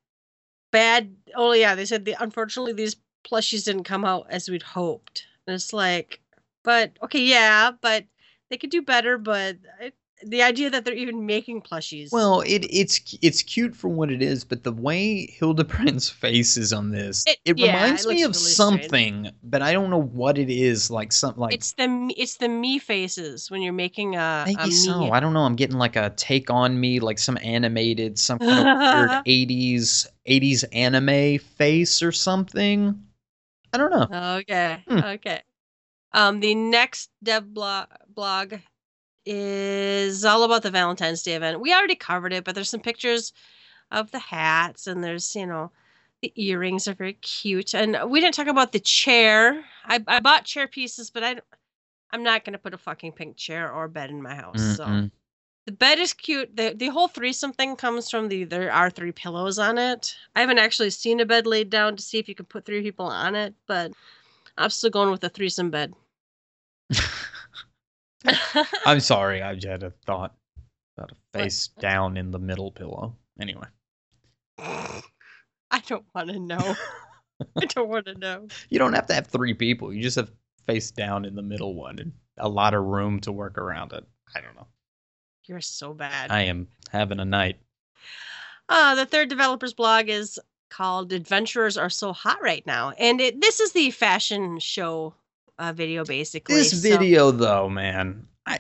bad 0.72 1.15
oh 1.36 1.53
yeah, 1.53 1.76
they 1.76 1.86
said 1.86 2.05
the 2.05 2.15
unfortunately 2.22 2.74
these 2.74 2.97
plushies 3.26 3.65
didn't 3.65 3.86
come 3.86 4.05
out 4.05 4.28
as 4.30 4.49
we'd 4.49 4.63
hoped. 4.63 5.28
And 5.47 5.55
it's 5.55 5.74
like 5.74 6.22
but 6.63 6.97
okay, 7.03 7.22
yeah, 7.24 7.72
but 7.82 8.05
they 8.49 8.57
could 8.57 8.72
do 8.72 8.82
better, 8.82 9.17
but 9.17 9.57
I, 9.82 9.93
the 10.26 10.41
idea 10.43 10.70
that 10.70 10.84
they're 10.86 10.93
even 10.93 11.26
making 11.26 11.61
plushies. 11.61 12.11
Well, 12.11 12.41
it 12.41 12.65
it's 12.70 12.99
it's 13.22 13.41
cute 13.41 13.76
for 13.76 13.88
what 13.88 14.11
it 14.11 14.22
is, 14.22 14.43
but 14.43 14.63
the 14.63 14.72
way 14.72 15.28
Hildebrand's 15.28 16.09
face 16.24 16.57
is 16.57 16.74
on 16.74 16.91
this, 16.91 17.24
it, 17.28 17.38
It- 17.45 17.57
yeah, 17.57 17.74
reminds 17.74 18.05
it 18.05 18.09
me 18.09 18.24
of 18.24 18.32
really 18.32 18.34
strange. 18.34 18.55
something, 18.84 19.32
but 19.43 19.61
I 19.61 19.72
don't 19.72 19.89
know 19.89 20.01
what 20.01 20.38
it 20.38 20.49
is. 20.49 20.91
Like 20.91 21.11
something 21.11 21.39
like 21.41 21.53
it's 21.53 21.74
the 21.74 21.88
me- 21.88 22.15
it's 22.17 22.38
the 22.38 22.49
me 22.49 22.80
faces 22.80 23.49
when 23.49 23.61
you're 23.61 23.72
making 23.74 24.15
a, 24.15 24.20
a 24.20 24.43
Maybe 24.47 24.63
me. 24.65 24.72
so. 24.72 25.11
I 25.11 25.20
don't 25.20 25.34
know. 25.34 25.41
I'm 25.43 25.55
getting 25.55 25.78
like 25.78 25.95
a 25.95 26.09
take 26.11 26.49
on 26.49 26.80
me, 26.80 26.99
like 26.99 27.17
some 27.20 27.38
animated, 27.41 28.20
some 28.20 28.39
kind 28.39 28.67
of 28.67 28.78
weird 28.78 29.11
80s 29.26 30.07
80s 30.28 30.63
anime 30.74 31.39
face 31.39 32.01
or 32.03 32.11
something. 32.11 33.01
I 33.72 33.78
don't 33.78 33.91
know. 33.91 34.36
Okay. 34.39 34.84
Hmm. 34.88 34.97
Okay. 34.99 35.41
Um, 36.11 36.39
the 36.39 36.55
next 36.55 37.11
dev 37.24 37.53
blog 37.53 37.88
blog 38.13 38.55
is 39.32 40.25
all 40.25 40.43
about 40.43 40.63
the 40.63 40.71
Valentine's 40.71 41.21
Day 41.21 41.36
event. 41.36 41.61
We 41.61 41.71
already 41.71 41.95
covered 41.95 42.34
it, 42.34 42.43
but 42.43 42.55
there's 42.55 42.69
some 42.69 42.80
pictures 42.80 43.32
of 43.91 44.09
the 44.11 44.19
hats 44.19 44.88
and 44.88 45.03
there's, 45.03 45.36
you 45.36 45.45
know, 45.45 45.71
the 46.21 46.34
earrings 46.36 46.88
are 46.88 46.95
very 46.95 47.13
cute. 47.13 47.75
And 47.75 47.97
we 48.09 48.21
didn't 48.21 48.34
talk 48.34 48.47
about 48.47 48.71
the 48.71 48.80
chair. 48.80 49.63
I, 49.86 50.03
I 50.07 50.19
bought 50.19 50.45
chair 50.45 50.67
pieces, 50.67 51.11
but 51.11 51.23
I, 51.23 51.39
I'm 52.11 52.23
not 52.23 52.43
going 52.43 52.53
to 52.53 52.59
put 52.59 52.73
a 52.73 52.77
fucking 52.77 53.13
pink 53.13 53.38
chair 53.38 53.71
or 53.71 53.88
bed 53.88 54.09
in 54.09 54.21
my 54.21 54.34
house. 54.34 54.61
So 54.61 54.86
Mm-mm. 54.86 55.11
the 55.65 55.73
bed 55.73 55.99
is 55.99 56.13
cute. 56.13 56.55
The 56.55 56.73
the 56.75 56.89
whole 56.89 57.07
threesome 57.07 57.53
thing 57.53 57.75
comes 57.75 58.09
from 58.09 58.30
the 58.30 58.45
there 58.45 58.71
are 58.71 58.89
three 58.89 59.11
pillows 59.11 59.59
on 59.59 59.77
it. 59.77 60.15
I 60.36 60.41
haven't 60.41 60.57
actually 60.59 60.89
seen 60.89 61.19
a 61.19 61.25
bed 61.25 61.45
laid 61.45 61.69
down 61.69 61.95
to 61.95 62.01
see 62.03 62.17
if 62.17 62.27
you 62.27 62.36
can 62.36 62.47
put 62.47 62.65
three 62.65 62.82
people 62.82 63.05
on 63.05 63.36
it, 63.36 63.53
but 63.67 63.91
I'm 64.57 64.71
still 64.71 64.89
going 64.89 65.11
with 65.11 65.21
the 65.21 65.30
threesome 65.30 65.69
bed. 65.69 65.93
I'm 68.86 68.99
sorry. 68.99 69.41
I 69.41 69.55
just 69.55 69.67
had 69.67 69.84
a 69.84 69.91
thought 70.05 70.36
about 70.97 71.11
a 71.11 71.15
What? 71.32 71.43
face 71.43 71.67
down 71.80 72.17
in 72.17 72.32
the 72.32 72.39
middle 72.39 72.72
pillow. 72.72 73.15
Anyway, 73.39 73.67
I 74.57 75.82
don't 75.88 76.05
want 76.13 76.30
to 76.30 76.39
know. 76.39 76.76
I 77.57 77.65
don't 77.65 77.88
want 77.88 78.05
to 78.07 78.15
know. 78.15 78.47
you 78.70 78.80
don't 78.80 78.93
have 78.93 79.07
to 79.07 79.13
have 79.13 79.28
three 79.28 79.53
people. 79.53 79.93
You 79.93 80.01
just 80.01 80.17
have 80.17 80.32
face 80.67 80.91
down 80.91 81.26
in 81.26 81.36
the 81.36 81.41
middle 81.41 81.74
one 81.76 81.99
and 81.99 82.11
a 82.38 82.49
lot 82.49 82.74
of 82.74 82.84
room 82.84 83.20
to 83.22 83.32
work 83.32 83.57
around 83.57 83.93
it. 83.93 84.05
I 84.36 84.41
don't 84.41 84.55
know. 84.55 84.67
You're 85.45 85.61
so 85.61 85.93
bad. 85.93 86.32
I 86.32 86.41
am 86.43 86.67
having 86.91 87.20
a 87.20 87.26
night. 87.26 87.57
Uh, 88.67 88.95
the 88.95 89.05
third 89.05 89.30
developer's 89.30 89.74
blog 89.74 90.09
is 90.09 90.38
called 90.70 91.11
"Adventurers 91.11 91.78
Are 91.78 91.89
So 91.89 92.13
Hot 92.13 92.41
Right 92.41 92.65
Now," 92.67 92.91
and 92.91 93.20
it, 93.20 93.41
this 93.41 93.59
is 93.59 93.72
the 93.72 93.89
fashion 93.91 94.59
show 94.59 95.15
uh, 95.60 95.74
video, 95.74 96.03
basically. 96.03 96.55
This 96.55 96.72
So- 96.72 96.89
video, 96.89 97.32
though, 97.32 97.70
man, 97.70 98.26
I 98.45 98.60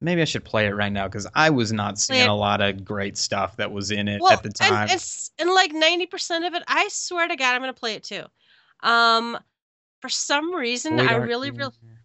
maybe 0.00 0.22
I 0.22 0.26
should 0.26 0.44
play 0.44 0.66
it 0.66 0.74
right 0.74 0.92
now 0.92 1.08
because 1.08 1.26
I 1.34 1.50
was 1.50 1.72
not 1.72 1.98
seeing 1.98 2.28
a 2.28 2.36
lot 2.36 2.60
of 2.60 2.84
great 2.84 3.16
stuff 3.16 3.56
that 3.56 3.72
was 3.72 3.90
in 3.90 4.06
it 4.06 4.20
well, 4.20 4.32
at 4.32 4.42
the 4.42 4.50
time. 4.50 4.82
And, 4.82 4.92
it's, 4.92 5.32
and 5.38 5.50
like 5.50 5.72
ninety 5.72 6.06
percent 6.06 6.44
of 6.44 6.54
it, 6.54 6.62
I 6.68 6.88
swear 6.88 7.26
to 7.26 7.34
God, 7.34 7.54
I'm 7.54 7.62
gonna 7.62 7.72
play 7.72 7.94
it 7.94 8.04
too. 8.04 8.24
Um, 8.82 9.38
for 10.02 10.08
some 10.10 10.54
reason, 10.54 11.00
I 11.00 11.14
really, 11.14 11.48
here, 11.48 11.56
real, 11.56 11.70
here, 11.70 11.70
da-da-da. 11.70 11.95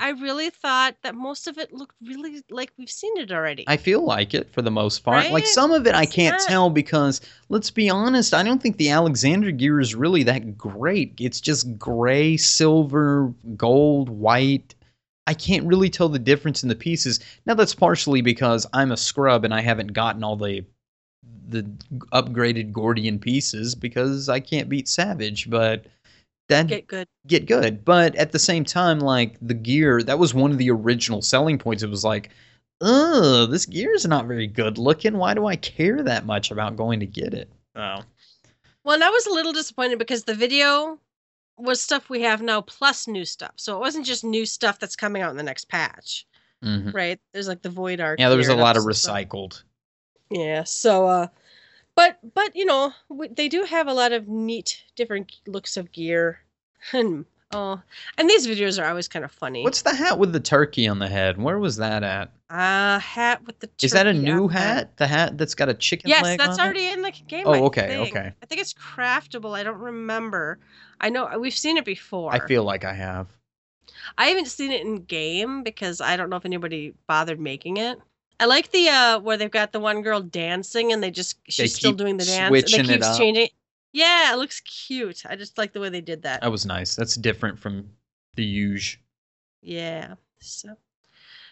I 0.00 0.10
really 0.10 0.48
thought 0.48 0.96
that 1.02 1.14
most 1.14 1.46
of 1.46 1.58
it 1.58 1.74
looked 1.74 1.94
really 2.02 2.42
like 2.50 2.72
we've 2.78 2.90
seen 2.90 3.18
it 3.18 3.30
already. 3.30 3.64
I 3.68 3.76
feel 3.76 4.02
like 4.02 4.32
it 4.32 4.50
for 4.50 4.62
the 4.62 4.70
most 4.70 5.00
part. 5.00 5.30
Like 5.30 5.46
some 5.46 5.70
of 5.72 5.86
it, 5.86 5.94
I 5.94 6.06
can't 6.06 6.38
not- 6.38 6.48
tell 6.48 6.70
because 6.70 7.20
let's 7.50 7.70
be 7.70 7.90
honest, 7.90 8.32
I 8.32 8.42
don't 8.42 8.62
think 8.62 8.78
the 8.78 8.88
Alexander 8.90 9.50
gear 9.50 9.78
is 9.78 9.94
really 9.94 10.22
that 10.22 10.56
great. 10.56 11.14
It's 11.20 11.40
just 11.40 11.78
gray, 11.78 12.38
silver, 12.38 13.32
gold, 13.56 14.08
white. 14.08 14.74
I 15.26 15.34
can't 15.34 15.66
really 15.66 15.90
tell 15.90 16.08
the 16.08 16.18
difference 16.18 16.62
in 16.62 16.70
the 16.70 16.74
pieces. 16.74 17.20
Now 17.44 17.54
that's 17.54 17.74
partially 17.74 18.22
because 18.22 18.66
I'm 18.72 18.92
a 18.92 18.96
scrub 18.96 19.44
and 19.44 19.52
I 19.52 19.60
haven't 19.60 19.92
gotten 19.92 20.24
all 20.24 20.36
the 20.36 20.64
the 21.48 21.62
upgraded 22.12 22.72
Gordian 22.72 23.18
pieces 23.18 23.74
because 23.74 24.28
I 24.28 24.40
can't 24.40 24.68
beat 24.68 24.88
Savage, 24.88 25.50
but 25.50 25.84
that 26.50 26.66
Get 26.68 26.86
good. 26.86 27.08
get 27.26 27.46
good. 27.46 27.84
But 27.84 28.14
at 28.16 28.30
the 28.32 28.38
same 28.38 28.64
time, 28.64 29.00
like 29.00 29.36
the 29.42 29.54
gear, 29.54 30.02
that 30.02 30.18
was 30.18 30.34
one 30.34 30.50
of 30.52 30.58
the 30.58 30.70
original 30.70 31.22
selling 31.22 31.58
points. 31.58 31.82
It 31.82 31.90
was 31.90 32.04
like, 32.04 32.30
oh, 32.80 33.46
this 33.46 33.66
gear 33.66 33.92
is 33.94 34.06
not 34.06 34.26
very 34.26 34.46
good 34.46 34.78
looking. 34.78 35.16
Why 35.18 35.34
do 35.34 35.46
I 35.46 35.56
care 35.56 36.02
that 36.02 36.26
much 36.26 36.50
about 36.50 36.76
going 36.76 37.00
to 37.00 37.06
get 37.06 37.34
it? 37.34 37.50
Oh. 37.74 38.02
Well, 38.84 38.94
and 38.94 39.04
I 39.04 39.10
was 39.10 39.26
a 39.26 39.32
little 39.32 39.52
disappointed 39.52 39.98
because 39.98 40.24
the 40.24 40.34
video 40.34 40.98
was 41.58 41.80
stuff 41.80 42.08
we 42.08 42.22
have 42.22 42.40
now 42.40 42.60
plus 42.62 43.06
new 43.06 43.24
stuff. 43.24 43.52
So 43.56 43.76
it 43.76 43.80
wasn't 43.80 44.06
just 44.06 44.24
new 44.24 44.46
stuff 44.46 44.78
that's 44.78 44.96
coming 44.96 45.20
out 45.22 45.30
in 45.30 45.36
the 45.36 45.42
next 45.42 45.68
patch, 45.68 46.26
Mhm. 46.64 46.94
right? 46.94 47.20
There's 47.34 47.48
like 47.48 47.60
the 47.62 47.68
Void 47.68 48.00
Ark. 48.00 48.18
Yeah, 48.18 48.28
there 48.30 48.38
was 48.38 48.48
a 48.48 48.54
lot 48.54 48.76
of 48.78 48.82
other 48.84 48.92
stuff. 48.94 49.16
recycled. 49.16 49.62
Yeah. 50.30 50.64
So, 50.64 51.06
uh, 51.06 51.26
but 52.00 52.34
but 52.34 52.56
you 52.56 52.64
know 52.64 52.92
they 53.36 53.48
do 53.48 53.64
have 53.64 53.86
a 53.86 53.92
lot 53.92 54.12
of 54.12 54.26
neat 54.26 54.82
different 54.96 55.36
looks 55.46 55.76
of 55.76 55.92
gear, 55.92 56.40
and 56.92 57.26
oh, 57.52 57.80
and 58.16 58.28
these 58.28 58.46
videos 58.46 58.82
are 58.82 58.88
always 58.88 59.06
kind 59.06 59.24
of 59.24 59.30
funny. 59.30 59.62
What's 59.62 59.82
the 59.82 59.94
hat 59.94 60.18
with 60.18 60.32
the 60.32 60.40
turkey 60.40 60.88
on 60.88 60.98
the 60.98 61.08
head? 61.08 61.36
Where 61.36 61.58
was 61.58 61.76
that 61.76 62.02
at? 62.02 62.32
uh 62.48 62.98
hat 62.98 63.44
with 63.46 63.60
the? 63.60 63.68
Is 63.82 63.92
that 63.92 64.06
a 64.06 64.14
new 64.14 64.48
hat? 64.48 64.96
The 64.96 65.06
hat 65.06 65.36
that's 65.36 65.54
got 65.54 65.68
a 65.68 65.74
chicken 65.74 66.08
Yes, 66.08 66.24
leg 66.24 66.38
that's 66.38 66.58
on 66.58 66.64
it? 66.64 66.68
already 66.68 66.88
in 66.88 67.02
the 67.02 67.12
game. 67.28 67.46
Oh, 67.46 67.52
I 67.52 67.60
okay, 67.60 67.86
think. 67.86 68.16
okay. 68.16 68.32
I 68.42 68.46
think 68.46 68.60
it's 68.62 68.74
craftable. 68.74 69.54
I 69.56 69.62
don't 69.62 69.78
remember. 69.78 70.58
I 71.00 71.10
know 71.10 71.28
we've 71.38 71.54
seen 71.54 71.76
it 71.76 71.84
before. 71.84 72.32
I 72.32 72.46
feel 72.46 72.64
like 72.64 72.84
I 72.84 72.94
have. 72.94 73.28
I 74.16 74.26
haven't 74.26 74.46
seen 74.46 74.72
it 74.72 74.80
in 74.82 75.04
game 75.04 75.62
because 75.62 76.00
I 76.00 76.16
don't 76.16 76.30
know 76.30 76.36
if 76.36 76.44
anybody 76.46 76.94
bothered 77.06 77.40
making 77.40 77.76
it. 77.76 77.98
I 78.40 78.46
like 78.46 78.70
the 78.72 78.88
uh 78.88 79.20
where 79.20 79.36
they've 79.36 79.50
got 79.50 79.70
the 79.70 79.80
one 79.80 80.00
girl 80.00 80.20
dancing 80.20 80.92
and 80.92 81.02
they 81.02 81.10
just 81.10 81.38
she's 81.46 81.74
still 81.74 81.92
doing 81.92 82.16
the 82.16 82.24
dance. 82.24 82.48
switching 82.48 82.80
and 82.80 82.88
they 82.88 82.94
it 82.94 82.96
keep 82.96 83.04
up. 83.04 83.18
changing. 83.18 83.48
Yeah, 83.92 84.32
it 84.32 84.36
looks 84.38 84.60
cute. 84.60 85.24
I 85.28 85.36
just 85.36 85.58
like 85.58 85.72
the 85.72 85.80
way 85.80 85.90
they 85.90 86.00
did 86.00 86.22
that. 86.22 86.40
That 86.40 86.50
was 86.50 86.64
nice. 86.64 86.96
That's 86.96 87.16
different 87.16 87.58
from 87.58 87.90
the 88.36 88.44
usual. 88.44 89.02
Yeah. 89.60 90.14
So, 90.40 90.76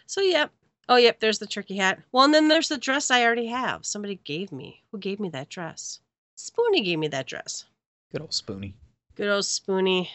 so 0.07 0.23
yep. 0.23 0.51
Oh, 0.89 0.97
yep. 0.97 1.21
There's 1.21 1.39
the 1.39 1.47
turkey 1.47 1.77
hat. 1.77 1.99
Well, 2.13 2.25
and 2.25 2.33
then 2.33 2.49
there's 2.49 2.69
the 2.69 2.79
dress 2.79 3.11
I 3.11 3.23
already 3.23 3.47
have. 3.47 3.85
Somebody 3.85 4.21
gave 4.25 4.51
me. 4.51 4.83
Who 4.91 4.99
gave 4.99 5.21
me 5.21 5.29
that 5.31 5.51
dress? 5.51 6.01
Spoony 6.37 6.83
gave 6.83 6.99
me 6.99 7.09
that 7.09 7.27
dress. 7.27 7.67
Good 8.13 8.23
old 8.23 8.31
Spoonie. 8.31 8.73
Good 9.15 9.29
old 9.29 9.45
Spoony. 9.45 10.09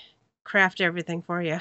Craft 0.44 0.82
everything 0.82 1.22
for 1.22 1.44
you. 1.44 1.60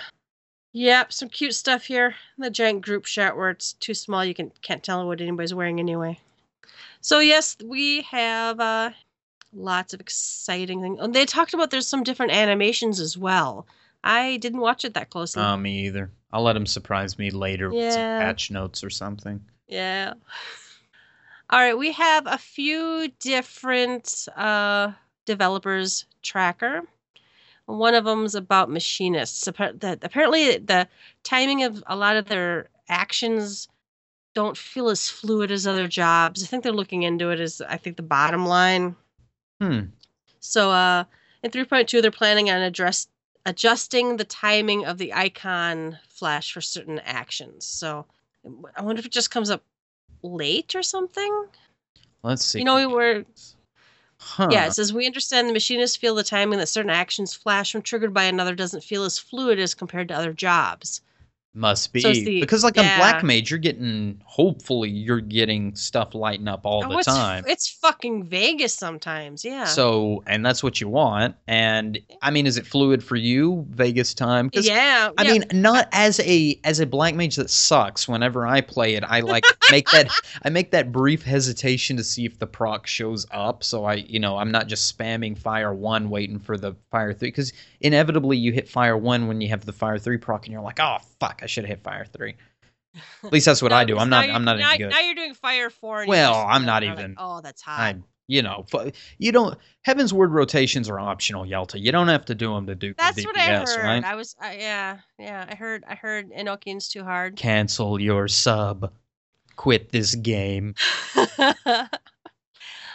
Yep, 0.72 1.12
some 1.12 1.28
cute 1.28 1.54
stuff 1.54 1.84
here. 1.84 2.14
The 2.38 2.50
giant 2.50 2.82
group 2.82 3.04
shot 3.04 3.36
where 3.36 3.50
it's 3.50 3.74
too 3.74 3.94
small, 3.94 4.24
you 4.24 4.34
can 4.34 4.50
can't 4.62 4.82
tell 4.82 5.06
what 5.06 5.20
anybody's 5.20 5.54
wearing 5.54 5.78
anyway. 5.78 6.18
So 7.00 7.18
yes, 7.18 7.56
we 7.62 8.02
have 8.02 8.58
uh, 8.58 8.90
lots 9.52 9.92
of 9.92 10.00
exciting 10.00 10.80
things. 10.80 10.98
Oh, 11.00 11.08
they 11.08 11.26
talked 11.26 11.52
about 11.52 11.70
there's 11.70 11.88
some 11.88 12.02
different 12.02 12.32
animations 12.32 13.00
as 13.00 13.18
well. 13.18 13.66
I 14.02 14.38
didn't 14.38 14.60
watch 14.60 14.84
it 14.84 14.94
that 14.94 15.10
closely. 15.10 15.42
Uh, 15.42 15.56
me 15.56 15.86
either. 15.86 16.10
I'll 16.32 16.42
let 16.42 16.56
him 16.56 16.66
surprise 16.66 17.18
me 17.18 17.30
later 17.30 17.68
with 17.68 17.76
some 17.76 18.02
Yeah. 18.02 18.18
patch 18.18 18.50
notes 18.50 18.82
or 18.82 18.90
something. 18.90 19.44
Yeah. 19.68 20.14
All 21.50 21.60
right, 21.60 21.76
we 21.76 21.92
have 21.92 22.26
a 22.26 22.38
few 22.38 23.08
different 23.20 24.26
uh, 24.36 24.92
developers 25.26 26.06
tracker. 26.22 26.82
One 27.66 27.94
of 27.94 28.04
them's 28.04 28.34
about 28.34 28.70
machinists. 28.70 29.46
Apparently, 29.46 30.58
the 30.58 30.88
timing 31.22 31.62
of 31.62 31.82
a 31.86 31.96
lot 31.96 32.16
of 32.16 32.26
their 32.26 32.68
actions 32.88 33.68
don't 34.34 34.56
feel 34.56 34.88
as 34.88 35.08
fluid 35.08 35.50
as 35.50 35.66
other 35.66 35.88
jobs. 35.88 36.42
I 36.42 36.46
think 36.46 36.62
they're 36.62 36.72
looking 36.72 37.02
into 37.02 37.30
it 37.30 37.40
as 37.40 37.60
I 37.60 37.76
think 37.76 37.96
the 37.96 38.02
bottom 38.02 38.46
line. 38.46 38.96
Hmm. 39.60 39.80
So 40.40 40.70
uh, 40.70 41.04
in 41.42 41.50
3.2, 41.50 42.02
they're 42.02 42.10
planning 42.10 42.50
on 42.50 42.62
address 42.62 43.08
adjusting 43.44 44.16
the 44.16 44.24
timing 44.24 44.84
of 44.84 44.98
the 44.98 45.12
icon 45.12 45.98
flash 46.08 46.52
for 46.52 46.60
certain 46.60 47.00
actions. 47.00 47.66
So 47.66 48.06
I 48.76 48.82
wonder 48.82 49.00
if 49.00 49.06
it 49.06 49.12
just 49.12 49.30
comes 49.30 49.50
up 49.50 49.62
late 50.22 50.74
or 50.74 50.82
something. 50.82 51.46
Let's 52.22 52.44
see. 52.44 52.60
You 52.60 52.64
know, 52.64 52.76
we 52.76 52.86
were 52.86 53.24
Huh. 54.24 54.48
yeah. 54.50 54.66
It 54.66 54.72
says 54.72 54.92
we 54.92 55.06
understand 55.06 55.48
the 55.48 55.52
machinists 55.52 55.96
feel 55.96 56.14
the 56.14 56.22
timing 56.22 56.58
that 56.58 56.68
certain 56.68 56.90
actions 56.90 57.34
flash 57.34 57.74
when 57.74 57.82
triggered 57.82 58.14
by 58.14 58.24
another 58.24 58.54
doesn't 58.54 58.84
feel 58.84 59.04
as 59.04 59.18
fluid 59.18 59.58
as 59.58 59.74
compared 59.74 60.08
to 60.08 60.14
other 60.16 60.32
jobs. 60.32 61.02
Must 61.54 61.92
be 61.92 62.00
So 62.00 62.10
the- 62.12 62.40
because, 62.40 62.64
like 62.64 62.78
on 62.78 62.84
yeah. 62.84 62.96
Black 62.96 63.22
Mage, 63.22 63.50
you're 63.50 63.58
getting. 63.58 64.18
Hopefully, 64.24 64.88
you're 64.88 65.20
getting 65.20 65.74
stuff 65.74 66.14
lighting 66.14 66.48
up 66.48 66.62
all 66.64 66.82
Oh, 66.86 66.88
the 66.88 66.98
it's, 66.98 67.06
time. 67.06 67.44
It's 67.46 67.68
fucking 67.68 68.24
Vegas 68.24 68.72
sometimes. 68.72 69.44
Yeah. 69.44 69.64
So, 69.64 70.22
and 70.26 70.46
that's 70.46 70.62
what 70.62 70.80
you 70.80 70.88
want. 70.88 71.36
And 71.46 71.98
I 72.22 72.30
mean, 72.30 72.46
is 72.46 72.56
it 72.56 72.66
fluid 72.66 73.04
for 73.04 73.16
you, 73.16 73.66
Vegas 73.68 74.14
time? 74.14 74.48
yeah. 74.54 75.10
I 75.18 75.22
yeah. 75.24 75.32
mean, 75.32 75.44
not 75.52 75.88
as 75.92 76.20
a 76.20 76.58
as 76.64 76.80
a 76.80 76.86
black 76.86 77.14
mage 77.14 77.36
that 77.36 77.50
sucks. 77.50 78.08
Whenever 78.08 78.46
I 78.46 78.62
play 78.62 78.94
it, 78.94 79.04
I 79.06 79.20
like 79.20 79.44
make 79.70 79.90
that 79.90 80.10
I 80.44 80.48
make 80.48 80.70
that 80.70 80.90
brief 80.90 81.22
hesitation 81.22 81.98
to 81.98 82.04
see 82.04 82.24
if 82.24 82.38
the 82.38 82.46
proc 82.46 82.86
shows 82.86 83.26
up. 83.30 83.62
So 83.62 83.84
I, 83.84 83.94
you 83.96 84.18
know, 84.20 84.38
I'm 84.38 84.50
not 84.50 84.68
just 84.68 84.96
spamming 84.96 85.36
fire 85.36 85.74
one 85.74 86.08
waiting 86.08 86.38
for 86.38 86.56
the 86.56 86.74
fire 86.90 87.12
three 87.12 87.28
because 87.28 87.52
inevitably 87.82 88.38
you 88.38 88.52
hit 88.52 88.70
fire 88.70 88.96
one 88.96 89.28
when 89.28 89.42
you 89.42 89.50
have 89.50 89.66
the 89.66 89.72
fire 89.72 89.98
three 89.98 90.16
proc 90.16 90.46
and 90.46 90.52
you're 90.54 90.62
like, 90.62 90.80
oh 90.80 90.96
fuck, 91.20 91.41
I 91.42 91.46
should 91.46 91.64
have 91.64 91.78
hit 91.78 91.82
fire 91.84 92.04
three. 92.04 92.36
At 93.24 93.32
least 93.32 93.46
that's 93.46 93.62
what 93.62 93.70
No, 93.70 93.76
I 93.76 93.84
do. 93.84 93.98
I'm 93.98 94.10
not. 94.10 94.28
I'm 94.28 94.44
not 94.44 94.58
now, 94.58 94.68
any 94.70 94.78
good. 94.78 94.90
Now 94.90 95.00
you're 95.00 95.14
doing 95.14 95.34
fire 95.34 95.70
four. 95.70 96.00
And 96.00 96.08
Well, 96.08 96.34
I'm 96.48 96.64
not 96.64 96.82
know, 96.82 96.90
like, 96.90 96.98
even- 96.98 97.14
oh, 97.18 97.40
that's. 97.40 97.62
I, 97.66 97.96
you 98.28 98.40
know, 98.42 98.64
you 99.18 99.32
don't. 99.32 99.58
Heavensward 99.86 100.30
rotations 100.30 100.88
are 100.88 100.98
optional, 101.00 101.44
Yelta. 101.44 101.78
You 101.80 101.90
don't 101.92 102.08
have 102.08 102.24
to 102.26 102.34
do 102.34 102.54
them 102.54 102.66
to 102.66 102.74
do 102.74 102.94
That's 102.96 103.16
the 103.16 103.24
what 103.24 103.36
I 103.36 103.58
heard. 103.58 103.82
right? 103.82 104.04
I 104.04 104.14
was, 104.14 104.36
uh, 104.42 104.52
yeah, 104.56 104.98
yeah. 105.18 105.44
I 105.50 105.54
heard, 105.54 105.84
I 105.88 105.96
heard 105.96 106.30
Enochian's 106.32 106.88
too 106.88 107.02
hard. 107.02 107.36
Cancel 107.36 108.00
your 108.00 108.28
sub. 108.28 108.92
Quit 109.56 109.90
this 109.90 110.14
game. 110.14 110.74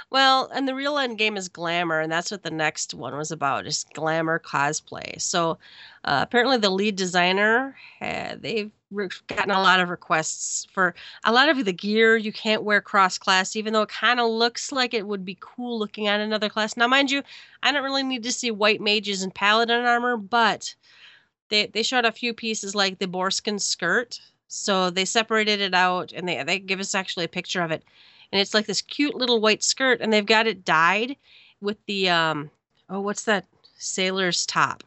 well, 0.10 0.50
and 0.54 0.68
the 0.68 0.76
real 0.76 0.98
end 0.98 1.18
game 1.18 1.36
is 1.36 1.50
glamour, 1.50 2.00
and 2.00 2.12
that's 2.12 2.32
what 2.32 2.44
the 2.44 2.52
next 2.52 2.94
one 2.94 3.18
was 3.18 3.32
about, 3.32 3.68
is 3.68 3.86
glamour 3.94 4.40
cosplay. 4.40 5.22
So, 5.22 5.58
uh, 6.06 6.20
apparently, 6.24 6.58
the 6.58 6.70
lead 6.70 6.96
designer 6.96 7.76
had, 8.00 8.42
they've 8.42 8.72
gotten 9.28 9.52
a 9.52 9.62
lot 9.62 9.82
of 9.82 9.90
requests 9.90 10.66
for 10.72 10.96
a 11.26 11.32
lot 11.34 11.50
of 11.50 11.66
the 11.66 11.74
gear 11.74 12.16
you 12.16 12.32
can't 12.32 12.64
wear 12.64 12.80
cross 12.80 13.18
class, 13.18 13.56
even 13.56 13.74
though 13.74 13.82
it 13.82 13.90
kind 13.90 14.20
of 14.22 14.30
looks 14.30 14.72
like 14.72 14.94
it 14.94 15.08
would 15.08 15.26
be 15.26 15.38
cool 15.42 15.78
looking 15.78 16.08
at 16.08 16.22
another 16.22 16.48
class. 16.48 16.78
Now, 16.78 16.88
mind 16.88 17.12
you, 17.12 17.22
I 17.64 17.72
don't 17.74 17.84
really 17.84 18.04
need 18.04 18.24
to 18.24 18.32
see 18.32 18.50
white 18.50 18.80
mages 18.80 19.24
and 19.24 19.36
paladin 19.36 19.86
armor, 19.86 20.16
but 20.16 20.74
they 21.50 21.68
they 21.68 21.84
showed 21.84 22.06
a 22.06 22.12
few 22.12 22.34
pieces 22.34 22.76
like 22.76 23.00
the 23.00 23.08
boarskin 23.08 23.60
skirt. 23.60 24.20
So 24.48 24.90
they 24.90 25.04
separated 25.06 25.60
it 25.60 25.74
out 25.74 26.14
and 26.14 26.28
they 26.28 26.42
they 26.44 26.60
give 26.60 26.80
us 26.80 26.96
actually 26.96 27.26
a 27.26 27.30
picture 27.30 27.62
of 27.62 27.72
it. 27.72 27.84
And 28.32 28.42
it's 28.42 28.54
like 28.54 28.66
this 28.66 28.82
cute 28.82 29.16
little 29.16 29.40
white 29.40 29.64
skirt 29.64 30.02
and 30.02 30.12
they've 30.12 30.26
got 30.26 30.48
it 30.48 30.66
dyed 30.66 31.16
with 31.62 31.78
the 31.86 32.10
um 32.10 32.50
oh 32.90 33.02
what's 33.02 33.24
that 33.24 33.46
sailor's 33.78 34.46
top. 34.46 34.84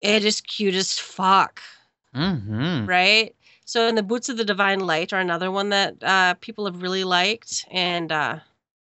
It 0.00 0.24
is 0.24 0.40
cute 0.40 0.74
as 0.74 0.98
fuck, 0.98 1.60
Mm-hmm. 2.14 2.86
right? 2.86 3.34
So 3.64 3.86
and 3.88 3.96
the 3.96 4.02
boots 4.02 4.28
of 4.28 4.36
the 4.36 4.44
divine 4.44 4.80
light 4.80 5.12
are 5.12 5.20
another 5.20 5.50
one 5.50 5.70
that 5.70 6.02
uh 6.02 6.34
people 6.40 6.66
have 6.66 6.82
really 6.82 7.04
liked 7.04 7.64
and 7.70 8.10
uh 8.12 8.38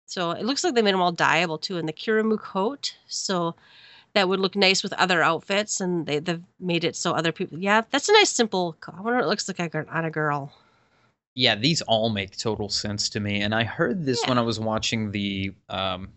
so 0.05 0.31
it 0.31 0.45
looks 0.45 0.63
like 0.63 0.73
they 0.73 0.81
made 0.81 0.93
them 0.93 1.01
all 1.01 1.13
dyeable 1.13 1.61
too 1.61 1.77
and 1.77 1.87
the 1.87 1.93
Kirimu 1.93 2.39
coat. 2.39 2.95
So 3.07 3.55
that 4.13 4.27
would 4.27 4.39
look 4.39 4.55
nice 4.55 4.81
with 4.81 4.93
other 4.93 5.21
outfits, 5.21 5.79
and 5.79 6.05
they, 6.05 6.19
they've 6.19 6.41
made 6.59 6.83
it 6.83 6.95
so 6.95 7.11
other 7.11 7.31
people. 7.31 7.59
Yeah, 7.59 7.81
that's 7.91 8.09
a 8.09 8.13
nice 8.13 8.31
simple. 8.31 8.75
I 8.87 9.01
wonder 9.01 9.17
what 9.17 9.25
it 9.25 9.27
looks 9.27 9.47
like 9.47 9.75
on 9.75 10.05
a 10.05 10.09
girl. 10.09 10.51
Yeah, 11.35 11.55
these 11.55 11.81
all 11.83 12.09
make 12.09 12.37
total 12.37 12.69
sense 12.69 13.09
to 13.09 13.19
me. 13.19 13.41
And 13.41 13.53
I 13.55 13.63
heard 13.63 14.05
this 14.05 14.21
when 14.25 14.37
I 14.37 14.41
was 14.41 14.59
watching 14.59 15.11
the 15.11 15.53
um 15.69 16.09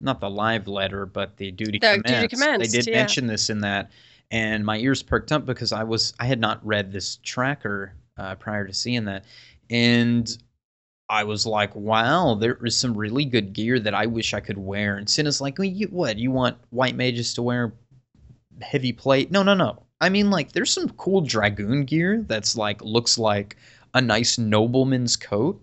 not 0.00 0.20
the 0.20 0.28
live 0.28 0.68
letter, 0.68 1.06
but 1.06 1.36
the 1.38 1.50
duty 1.50 1.78
The 1.78 2.02
commence. 2.02 2.22
Duty 2.22 2.28
Commenced, 2.28 2.72
they 2.72 2.78
did 2.78 2.86
yeah. 2.86 2.98
mention 2.98 3.26
this 3.26 3.48
in 3.48 3.60
that 3.60 3.90
and 4.30 4.64
my 4.64 4.78
ears 4.78 5.02
perked 5.02 5.32
up 5.32 5.46
because 5.46 5.72
I 5.72 5.84
was 5.84 6.14
I 6.18 6.26
had 6.26 6.40
not 6.40 6.64
read 6.66 6.92
this 6.92 7.16
tracker 7.22 7.94
uh, 8.18 8.34
prior 8.36 8.66
to 8.66 8.72
seeing 8.72 9.04
that. 9.04 9.24
And 9.70 10.36
I 11.08 11.24
was 11.24 11.46
like, 11.46 11.74
wow, 11.74 12.34
there 12.34 12.58
is 12.64 12.76
some 12.76 12.96
really 12.96 13.24
good 13.24 13.52
gear 13.52 13.78
that 13.78 13.94
I 13.94 14.06
wish 14.06 14.34
I 14.34 14.40
could 14.40 14.58
wear. 14.58 14.96
And 14.96 15.08
Cinna's 15.08 15.40
like, 15.40 15.58
well, 15.58 15.68
you, 15.68 15.86
what? 15.88 16.18
You 16.18 16.30
want 16.30 16.56
white 16.70 16.96
mages 16.96 17.34
to 17.34 17.42
wear 17.42 17.72
heavy 18.60 18.92
plate? 18.92 19.30
No, 19.30 19.42
no, 19.42 19.54
no. 19.54 19.82
I 20.00 20.08
mean, 20.08 20.30
like, 20.30 20.52
there's 20.52 20.72
some 20.72 20.90
cool 20.90 21.20
dragoon 21.20 21.84
gear 21.84 22.24
that's 22.26 22.56
like 22.56 22.82
looks 22.82 23.18
like 23.18 23.56
a 23.96 24.00
nice 24.02 24.38
nobleman's 24.38 25.16
coat. 25.16 25.60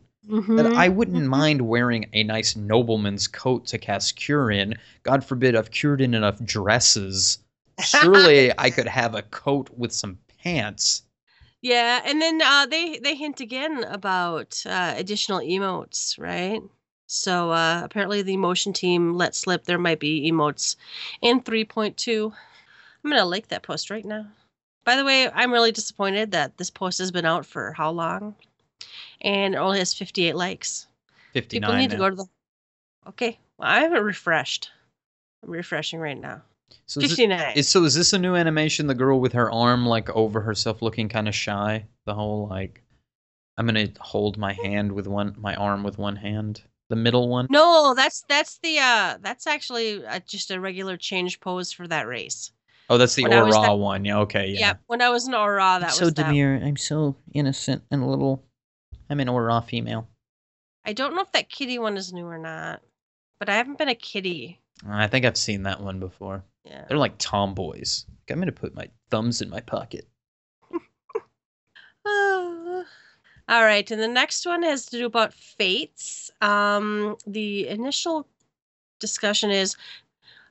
That 0.56 0.66
Mhm. 0.66 0.76
I 0.76 0.90
wouldn't 0.90 1.24
Mhm. 1.24 1.30
mind 1.30 1.62
wearing 1.62 2.10
a 2.14 2.24
nice 2.24 2.56
nobleman's 2.56 3.28
coat 3.28 3.68
to 3.68 3.78
cast 3.78 4.16
cure 4.16 4.52
in. 4.52 4.76
God 5.04 5.24
forbid 5.24 5.56
I've 5.56 5.72
cured 5.72 6.02
in 6.02 6.14
enough 6.16 6.44
dresses. 6.44 7.40
Surely 7.78 8.52
I 8.58 8.72
could 8.72 8.88
have 8.88 9.16
a 9.16 9.22
coat 9.22 9.70
with 9.78 9.94
some 9.94 10.20
pants. 10.44 11.04
Yeah, 11.62 12.02
and 12.06 12.22
then 12.22 12.42
uh, 12.42 12.66
they 12.68 13.00
they 13.00 13.16
hint 13.16 13.40
again 13.40 13.84
about 13.86 14.62
uh, 14.68 14.94
additional 14.98 15.40
emotes, 15.40 16.20
right? 16.20 16.62
So 17.08 17.52
uh, 17.52 17.82
apparently 17.84 18.22
the 18.22 18.34
emotion 18.34 18.74
team 18.74 19.14
let 19.14 19.36
slip 19.36 19.64
there 19.66 19.80
might 19.80 20.00
be 20.00 20.30
emotes 20.32 20.76
in 21.22 21.42
3.2. 21.42 22.34
I'm 23.04 23.10
gonna 23.12 23.26
like 23.26 23.48
that 23.50 23.64
post 23.64 23.90
right 23.90 24.06
now. 24.06 24.28
By 24.84 24.96
the 24.96 25.06
way, 25.06 25.30
I'm 25.30 25.52
really 25.52 25.72
disappointed 25.72 26.32
that 26.32 26.58
this 26.58 26.70
post 26.70 26.98
has 27.00 27.12
been 27.12 27.26
out 27.26 27.46
for 27.46 27.72
how 27.72 27.92
long, 27.92 28.36
and 29.22 29.56
it 29.56 29.58
only 29.58 29.80
has 29.80 29.94
58 29.94 30.36
likes. 30.36 30.88
59 31.34 31.62
People 31.62 31.78
need 31.80 31.92
to 31.92 31.98
go 31.98 32.10
to 32.10 32.16
the. 32.16 32.26
Okay, 33.08 33.40
well, 33.58 33.70
I 33.70 33.80
haven't 33.80 34.04
refreshed. 34.04 34.72
I'm 35.44 35.52
refreshing 35.52 36.00
right 36.00 36.20
now. 36.20 36.42
So 36.86 37.00
is, 37.02 37.12
59. 37.12 37.54
is 37.56 37.70
so 37.70 37.84
is 37.84 37.96
this 37.96 38.14
a 38.14 38.20
new 38.20 38.36
animation? 38.36 38.88
The 38.88 38.96
girl 38.96 39.20
with 39.20 39.34
her 39.34 39.52
arm 39.52 39.86
like 39.86 40.10
over 40.10 40.42
herself, 40.42 40.82
looking 40.82 41.10
kind 41.10 41.28
of 41.28 41.36
shy. 41.36 41.86
The 42.06 42.14
whole 42.14 42.48
like, 42.48 42.84
I'm 43.58 43.66
gonna 43.66 43.90
hold 44.00 44.38
my 44.38 44.54
hand 44.54 44.92
with 44.92 45.08
one, 45.08 45.36
my 45.38 45.56
arm 45.56 45.84
with 45.84 45.98
one 45.98 46.16
hand. 46.16 46.62
The 46.90 46.96
middle 46.96 47.30
one. 47.30 47.48
No, 47.50 47.94
that's 47.96 48.24
that's 48.28 48.60
the 48.60 48.80
uh 48.80 49.18
that's 49.22 49.48
actually 49.48 50.06
uh, 50.06 50.20
just 50.28 50.52
a 50.52 50.60
regular 50.60 50.98
change 50.98 51.40
pose 51.40 51.72
for 51.72 51.88
that 51.88 52.08
race. 52.08 52.52
Oh, 52.90 52.98
that's 52.98 53.16
the 53.16 53.24
When 53.24 53.34
Au 53.34 53.46
Ra 53.50 53.62
that- 53.62 53.74
one. 53.74 54.06
Yeah. 54.06 54.20
Okay. 54.20 54.48
Yeah. 54.50 54.60
Yeah, 54.60 54.74
when 54.88 55.02
I 55.02 55.10
was 55.10 55.28
in 55.28 55.34
Au 55.34 55.46
Ra, 55.48 55.80
that 55.80 55.86
I'm 55.86 55.90
was 55.92 55.98
so 55.98 56.10
that. 56.10 56.28
demure. 56.28 56.56
I'm 56.56 56.78
so 56.78 57.16
innocent 57.34 57.84
and 57.92 58.04
a 58.04 58.06
little. 58.06 58.44
I'm 59.10 59.20
an 59.20 59.30
Au 59.30 59.38
Ra 59.38 59.62
female. 59.62 60.08
I 60.86 60.94
don't 60.94 61.16
know 61.16 61.22
if 61.22 61.32
that 61.32 61.50
kitty 61.50 61.80
one 61.80 61.96
is 61.98 62.12
new 62.12 62.26
or 62.26 62.38
not, 62.38 62.82
but 63.40 63.48
I 63.50 63.56
haven't 63.56 63.78
been 63.78 63.88
a 63.90 63.96
kitty. 63.96 64.60
I 64.88 65.08
think 65.08 65.26
I've 65.26 65.38
seen 65.38 65.64
that 65.64 65.80
one 65.82 66.00
before. 66.00 66.44
Yeah. 66.66 66.86
They're 66.88 66.98
like 66.98 67.18
tomboys. 67.18 68.06
I'm 68.30 68.40
gonna 68.40 68.52
put 68.52 68.76
my 68.76 68.90
thumbs 69.10 69.42
in 69.42 69.50
my 69.50 69.60
pocket. 69.62 70.08
Ah. 72.06 72.84
All 73.50 73.64
right, 73.64 73.90
and 73.92 74.02
the 74.02 74.08
next 74.08 74.46
one 74.46 74.64
has 74.64 74.86
to 74.88 74.98
do 74.98 75.06
about 75.06 75.34
fates. 75.34 76.32
Um, 76.42 77.18
the 77.28 77.68
initial 77.68 78.26
discussion 79.00 79.52
is 79.52 79.76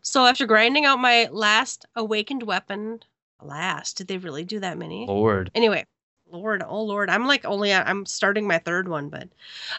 so 0.03 0.27
after 0.27 0.47
grinding 0.47 0.85
out 0.85 0.99
my 0.99 1.29
last 1.31 1.87
awakened 1.97 2.43
weapon, 2.43 3.01
last 3.41 3.97
did 3.97 4.09
they 4.09 4.19
really 4.19 4.45
do 4.45 4.61
that 4.61 4.79
many? 4.79 5.07
Lord. 5.07 5.51
Anyway, 5.55 5.87
Lord, 6.31 6.63
oh 6.67 6.83
Lord, 6.83 7.11
I'm 7.11 7.27
like 7.27 7.45
only 7.45 7.73
I'm 7.73 8.07
starting 8.07 8.47
my 8.47 8.59
third 8.59 8.89
one, 8.89 9.09
but 9.09 9.29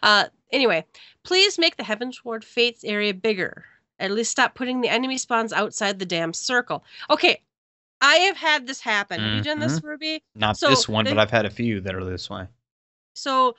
uh, 0.02 0.26
anyway, 0.52 0.86
please 1.24 1.58
make 1.58 1.78
the 1.78 1.84
Heavensward 1.84 2.44
Fates 2.44 2.84
area 2.84 3.14
bigger. 3.14 3.66
At 4.00 4.12
least 4.12 4.32
stop 4.32 4.56
putting 4.56 4.82
the 4.82 4.90
enemy 4.90 5.18
spawns 5.18 5.54
outside 5.54 6.00
the 6.00 6.06
damn 6.06 6.34
circle. 6.34 6.84
Okay, 7.10 7.42
I 8.02 8.16
have 8.16 8.38
had 8.38 8.68
this 8.68 8.82
happen. 8.82 9.22
Have 9.22 9.34
you 9.34 9.42
done 9.44 9.60
this, 9.60 9.82
Ruby? 9.84 10.24
Not 10.36 10.58
So, 10.58 10.70
this 10.70 10.90
one, 10.90 11.06
they- 11.06 11.12
but 11.12 11.20
I've 11.20 11.32
had 11.32 11.46
a 11.46 11.50
few 11.50 11.80
that 11.82 11.96
are 11.96 12.04
this 12.04 12.30
way. 12.30 12.48
So, 13.16 13.56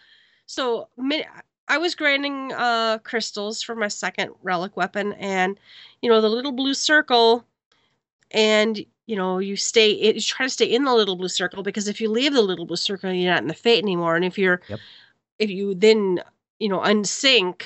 so 0.46 0.88
many, 0.96 1.24
I 1.68 1.78
was 1.78 1.94
grinding 1.94 2.52
uh 2.52 2.98
crystals 2.98 3.62
for 3.62 3.74
my 3.74 3.88
second 3.88 4.32
relic 4.42 4.76
weapon, 4.76 5.14
and 5.14 5.58
you 6.02 6.10
know 6.10 6.20
the 6.20 6.28
little 6.30 6.52
blue 6.52 6.74
circle, 6.74 7.44
and 8.30 8.84
you 9.06 9.16
know 9.16 9.38
you 9.38 9.56
stay, 9.56 9.92
it, 9.92 10.16
you 10.16 10.22
try 10.22 10.46
to 10.46 10.50
stay 10.50 10.66
in 10.66 10.84
the 10.84 10.94
little 10.94 11.16
blue 11.16 11.28
circle 11.28 11.62
because 11.62 11.88
if 11.88 12.00
you 12.00 12.10
leave 12.10 12.34
the 12.34 12.42
little 12.42 12.66
blue 12.66 12.76
circle, 12.76 13.12
you're 13.12 13.32
not 13.32 13.42
in 13.42 13.48
the 13.48 13.54
fate 13.54 13.82
anymore, 13.82 14.16
and 14.16 14.24
if 14.24 14.38
you're, 14.38 14.60
Yep. 14.68 14.80
if 15.38 15.50
you 15.50 15.74
then 15.74 16.20
you 16.60 16.68
know 16.68 16.80
unsync. 16.80 17.62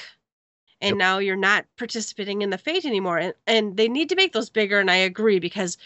And 0.81 0.91
Yep. 0.91 0.99
now 0.99 1.19
you're 1.19 1.37
not 1.37 1.67
participating 1.77 2.43
in 2.43 2.51
the 2.51 2.59
fate 2.59 2.85
anymore, 2.85 3.19
and, 3.19 3.35
and 3.47 3.77
they 3.77 3.89
need 3.89 4.09
to 4.11 4.17
make 4.17 4.33
those 4.33 4.51
bigger. 4.51 4.79
And 4.81 4.91
I 4.91 4.97
agree 4.97 5.39
because 5.39 5.77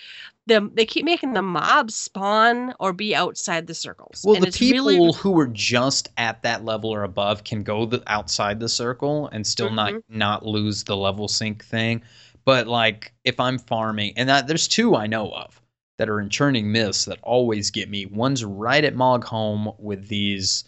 the 0.47 0.71
they 0.75 0.87
keep 0.87 1.05
making 1.05 1.35
the 1.35 1.43
mobs 1.43 1.95
spawn 1.95 2.75
or 2.81 2.93
be 2.93 3.15
outside 3.15 3.67
the 3.67 3.75
circles. 3.75 4.25
Well, 4.25 4.35
and 4.35 4.47
the 4.47 4.53
people 4.53 4.73
really, 4.93 5.13
who 5.13 5.39
are 5.39 5.47
just 5.47 6.09
at 6.17 6.43
that 6.43 6.65
level 6.65 6.91
or 6.91 7.03
above 7.05 7.45
can 7.45 7.63
go 7.63 7.87
the, 7.87 8.03
outside 8.07 8.61
the 8.61 8.69
circle 8.69 9.29
and 9.29 9.47
still 9.47 9.71
not 9.71 9.97
Mhm. 9.97 10.03
not 10.09 10.45
lose 10.47 10.85
the 10.85 10.97
level 10.97 11.29
sync 11.29 11.65
thing. 11.65 12.03
But 12.45 12.67
like 12.67 13.13
if 13.25 13.39
I'm 13.41 13.59
farming, 13.59 14.15
and 14.17 14.29
that, 14.29 14.47
there's 14.49 14.69
two 14.69 14.97
I 14.97 15.07
know 15.07 15.31
of 15.31 15.61
that 15.99 16.09
are 16.09 16.21
in 16.21 16.29
churning 16.31 16.71
myths 16.73 17.05
that 17.05 17.19
always 17.23 17.71
get 17.71 17.89
me. 17.89 18.07
One's 18.07 18.45
right 18.45 18.85
at 18.85 18.95
Moghome 18.95 19.79
with 19.79 20.09
these 20.09 20.65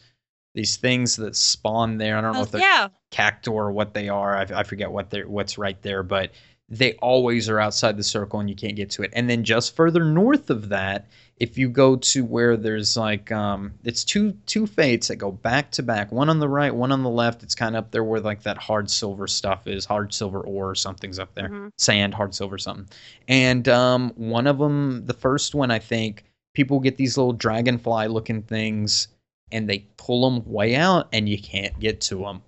these 0.54 0.76
things 0.76 1.16
that 1.16 1.36
spawn 1.36 1.98
there. 1.98 2.16
I 2.16 2.20
don't 2.20 2.34
know 2.34 2.42
if 2.42 2.50
they're 2.50 2.60
yeah, 2.60 2.88
cactuar 3.10 3.66
or 3.66 3.72
what 3.72 3.94
they 3.94 4.08
are. 4.08 4.36
I, 4.36 4.42
I 4.42 4.62
forget 4.62 4.90
what 4.90 5.10
they're 5.10 5.28
what's 5.28 5.58
right 5.58 5.80
there, 5.82 6.02
but 6.02 6.30
they 6.68 6.94
always 6.94 7.48
are 7.48 7.60
outside 7.60 7.96
the 7.96 8.02
circle 8.02 8.40
and 8.40 8.48
you 8.48 8.56
can't 8.56 8.74
get 8.76 8.90
to 8.90 9.02
it. 9.02 9.10
And 9.14 9.28
then 9.28 9.44
just 9.44 9.76
further 9.76 10.02
north 10.04 10.48
of 10.48 10.70
that, 10.70 11.08
if 11.36 11.58
you 11.58 11.68
go 11.68 11.96
to 11.96 12.24
where 12.24 12.56
there's 12.56 12.96
like 12.96 13.30
um 13.32 13.74
it's 13.84 14.04
two 14.04 14.32
two 14.46 14.66
fates 14.66 15.08
that 15.08 15.16
go 15.16 15.30
back 15.32 15.70
to 15.72 15.82
back, 15.82 16.10
one 16.12 16.30
on 16.30 16.38
the 16.38 16.48
right, 16.48 16.74
one 16.74 16.92
on 16.92 17.02
the 17.02 17.10
left. 17.10 17.42
It's 17.42 17.54
kind 17.54 17.76
of 17.76 17.84
up 17.84 17.90
there 17.90 18.04
where 18.04 18.20
like 18.20 18.42
that 18.44 18.56
hard 18.58 18.88
silver 18.90 19.26
stuff 19.26 19.66
is, 19.66 19.84
hard 19.84 20.14
silver 20.14 20.40
ore 20.40 20.70
or 20.70 20.74
something's 20.74 21.18
up 21.18 21.34
there. 21.34 21.48
mhm. 21.50 21.70
Sand, 21.76 22.14
hard 22.14 22.34
silver 22.34 22.58
something. 22.58 22.88
And 23.28 23.68
um 23.68 24.12
one 24.16 24.46
of 24.46 24.58
them, 24.58 25.04
the 25.06 25.14
first 25.14 25.54
one 25.54 25.70
I 25.70 25.80
think, 25.80 26.24
people 26.54 26.78
get 26.80 26.96
these 26.96 27.16
little 27.18 27.32
dragonfly 27.32 28.06
looking 28.08 28.42
things 28.42 29.08
and 29.54 29.68
they 29.68 29.86
pull 29.96 30.28
them 30.30 30.44
way 30.44 30.74
out 30.76 31.08
and 31.12 31.28
you 31.28 31.40
can't 31.40 31.78
get 31.80 32.00
to 32.02 32.16
them. 32.16 32.42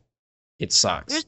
It 0.59 0.72
sucks. 0.72 1.12
There's- 1.12 1.24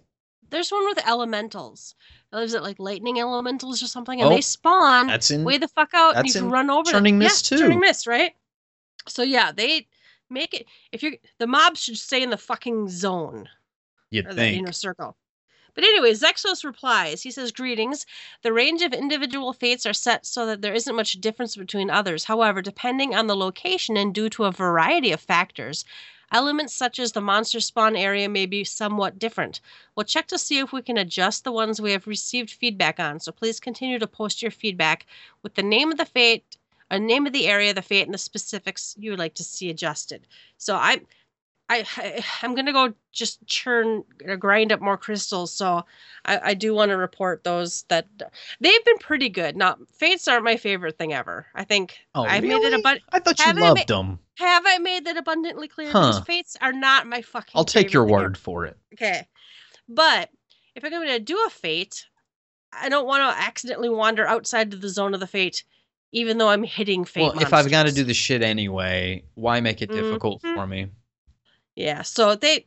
There's 0.50 0.70
one 0.70 0.86
with 0.86 1.06
elementals. 1.06 1.94
Is 2.32 2.54
it 2.54 2.62
like 2.62 2.78
lightning 2.78 3.20
elementals 3.20 3.82
or 3.82 3.86
something? 3.86 4.20
And 4.22 4.28
Oh, 4.30 4.34
they 4.34 4.40
spawn 4.40 5.06
That's 5.06 5.30
in 5.30 5.44
way 5.44 5.58
the 5.58 5.68
fuck 5.68 5.92
out, 5.92 6.16
and 6.16 6.26
you 6.26 6.32
can 6.32 6.50
run 6.50 6.70
over 6.70 6.90
Churning 6.90 7.18
them. 7.18 7.26
Mist, 7.26 7.50
yeah, 7.50 7.56
too. 7.58 7.62
Churning 7.64 7.80
mist, 7.80 8.06
right? 8.06 8.34
So 9.06 9.22
yeah, 9.22 9.52
they 9.52 9.86
make 10.30 10.54
it. 10.54 10.66
If 10.90 11.02
you're 11.02 11.12
the 11.38 11.46
mobs 11.46 11.80
should 11.82 11.98
stay 11.98 12.22
in 12.22 12.30
the 12.30 12.38
fucking 12.38 12.88
zone 12.88 13.48
you'd 14.10 14.26
or 14.26 14.30
the 14.30 14.36
think. 14.36 14.58
inner 14.58 14.72
circle. 14.72 15.16
But 15.78 15.86
anyway, 15.86 16.10
Zhexos 16.10 16.64
replies. 16.64 17.22
He 17.22 17.30
says, 17.30 17.52
Greetings. 17.52 18.04
The 18.42 18.52
range 18.52 18.82
of 18.82 18.92
individual 18.92 19.52
fates 19.52 19.86
are 19.86 19.92
set 19.92 20.26
so 20.26 20.44
that 20.46 20.60
there 20.60 20.74
isn't 20.74 20.96
much 20.96 21.20
difference 21.20 21.54
between 21.54 21.88
others. 21.88 22.24
However, 22.24 22.60
depending 22.60 23.14
on 23.14 23.28
the 23.28 23.36
location 23.36 23.96
and 23.96 24.12
due 24.12 24.28
to 24.30 24.46
a 24.46 24.50
variety 24.50 25.12
of 25.12 25.20
factors, 25.20 25.84
elements 26.32 26.74
such 26.74 26.98
as 26.98 27.12
the 27.12 27.20
monster 27.20 27.60
spawn 27.60 27.94
area 27.94 28.28
may 28.28 28.44
be 28.44 28.64
somewhat 28.64 29.20
different. 29.20 29.60
We'll 29.94 30.02
check 30.02 30.26
to 30.26 30.38
see 30.38 30.58
if 30.58 30.72
we 30.72 30.82
can 30.82 30.98
adjust 30.98 31.44
the 31.44 31.52
ones 31.52 31.80
we 31.80 31.92
have 31.92 32.08
received 32.08 32.50
feedback 32.50 32.98
on. 32.98 33.20
So 33.20 33.30
please 33.30 33.60
continue 33.60 34.00
to 34.00 34.06
post 34.08 34.42
your 34.42 34.50
feedback 34.50 35.06
with 35.44 35.54
the 35.54 35.62
name 35.62 35.92
of 35.92 35.98
the 35.98 36.06
fate, 36.06 36.56
a 36.90 36.98
name 36.98 37.24
of 37.24 37.32
the 37.32 37.46
area, 37.46 37.72
the 37.72 37.82
fate, 37.82 38.06
and 38.06 38.14
the 38.14 38.18
specifics 38.18 38.96
you 38.98 39.12
would 39.12 39.20
like 39.20 39.34
to 39.34 39.44
see 39.44 39.70
adjusted. 39.70 40.26
So 40.56 40.74
I 40.74 41.02
I, 41.70 41.84
I 41.96 42.24
I'm 42.42 42.54
gonna 42.54 42.72
go 42.72 42.94
just 43.12 43.44
churn 43.46 44.04
uh, 44.28 44.36
grind 44.36 44.72
up 44.72 44.80
more 44.80 44.96
crystals. 44.96 45.52
So 45.52 45.84
I, 46.24 46.40
I 46.50 46.54
do 46.54 46.72
want 46.74 46.90
to 46.90 46.96
report 46.96 47.44
those 47.44 47.82
that 47.88 48.06
they've 48.60 48.84
been 48.84 48.98
pretty 48.98 49.28
good. 49.28 49.56
Now 49.56 49.76
fates 49.92 50.26
aren't 50.28 50.44
my 50.44 50.56
favorite 50.56 50.96
thing 50.98 51.12
ever. 51.12 51.46
I 51.54 51.64
think 51.64 51.98
Oh, 52.14 52.22
I've 52.22 52.42
made 52.42 52.52
it 52.52 52.56
really? 52.70 52.82
abun- 52.82 53.00
I 53.12 53.18
thought 53.20 53.38
you 53.38 53.52
loved 53.52 53.88
ma- 53.88 53.96
them. 53.96 54.18
have 54.38 54.64
I 54.66 54.78
made 54.78 55.04
that 55.06 55.16
abundantly 55.16 55.68
clear? 55.68 55.90
Huh. 55.90 56.00
Because 56.12 56.20
fates 56.26 56.56
are 56.60 56.72
not 56.72 57.06
my 57.06 57.22
fucking. 57.22 57.52
I'll 57.54 57.64
take 57.64 57.92
your 57.92 58.04
word 58.06 58.36
for 58.38 58.64
it. 58.64 58.76
Okay. 58.94 59.26
But 59.88 60.30
if 60.74 60.84
I'm 60.84 60.90
going 60.90 61.08
to 61.08 61.18
do 61.18 61.38
a 61.46 61.50
fate, 61.50 62.06
I 62.72 62.88
don't 62.88 63.06
want 63.06 63.20
to 63.36 63.42
accidentally 63.42 63.88
wander 63.88 64.26
outside 64.26 64.72
of 64.74 64.80
the 64.80 64.88
zone 64.88 65.14
of 65.14 65.20
the 65.20 65.26
fate, 65.26 65.64
even 66.12 66.38
though 66.38 66.48
I'm 66.48 66.62
hitting 66.62 67.04
fate. 67.04 67.22
Well, 67.34 67.40
if 67.40 67.52
I've 67.52 67.70
got 67.70 67.86
to 67.86 67.92
do 67.92 68.04
the 68.04 68.14
shit 68.14 68.42
anyway, 68.42 69.24
why 69.34 69.60
make 69.60 69.82
it 69.82 69.90
difficult 69.90 70.42
Mhm. 70.42 70.54
for 70.54 70.66
me? 70.66 70.88
Yeah, 71.78 72.02
so 72.02 72.34
they. 72.34 72.66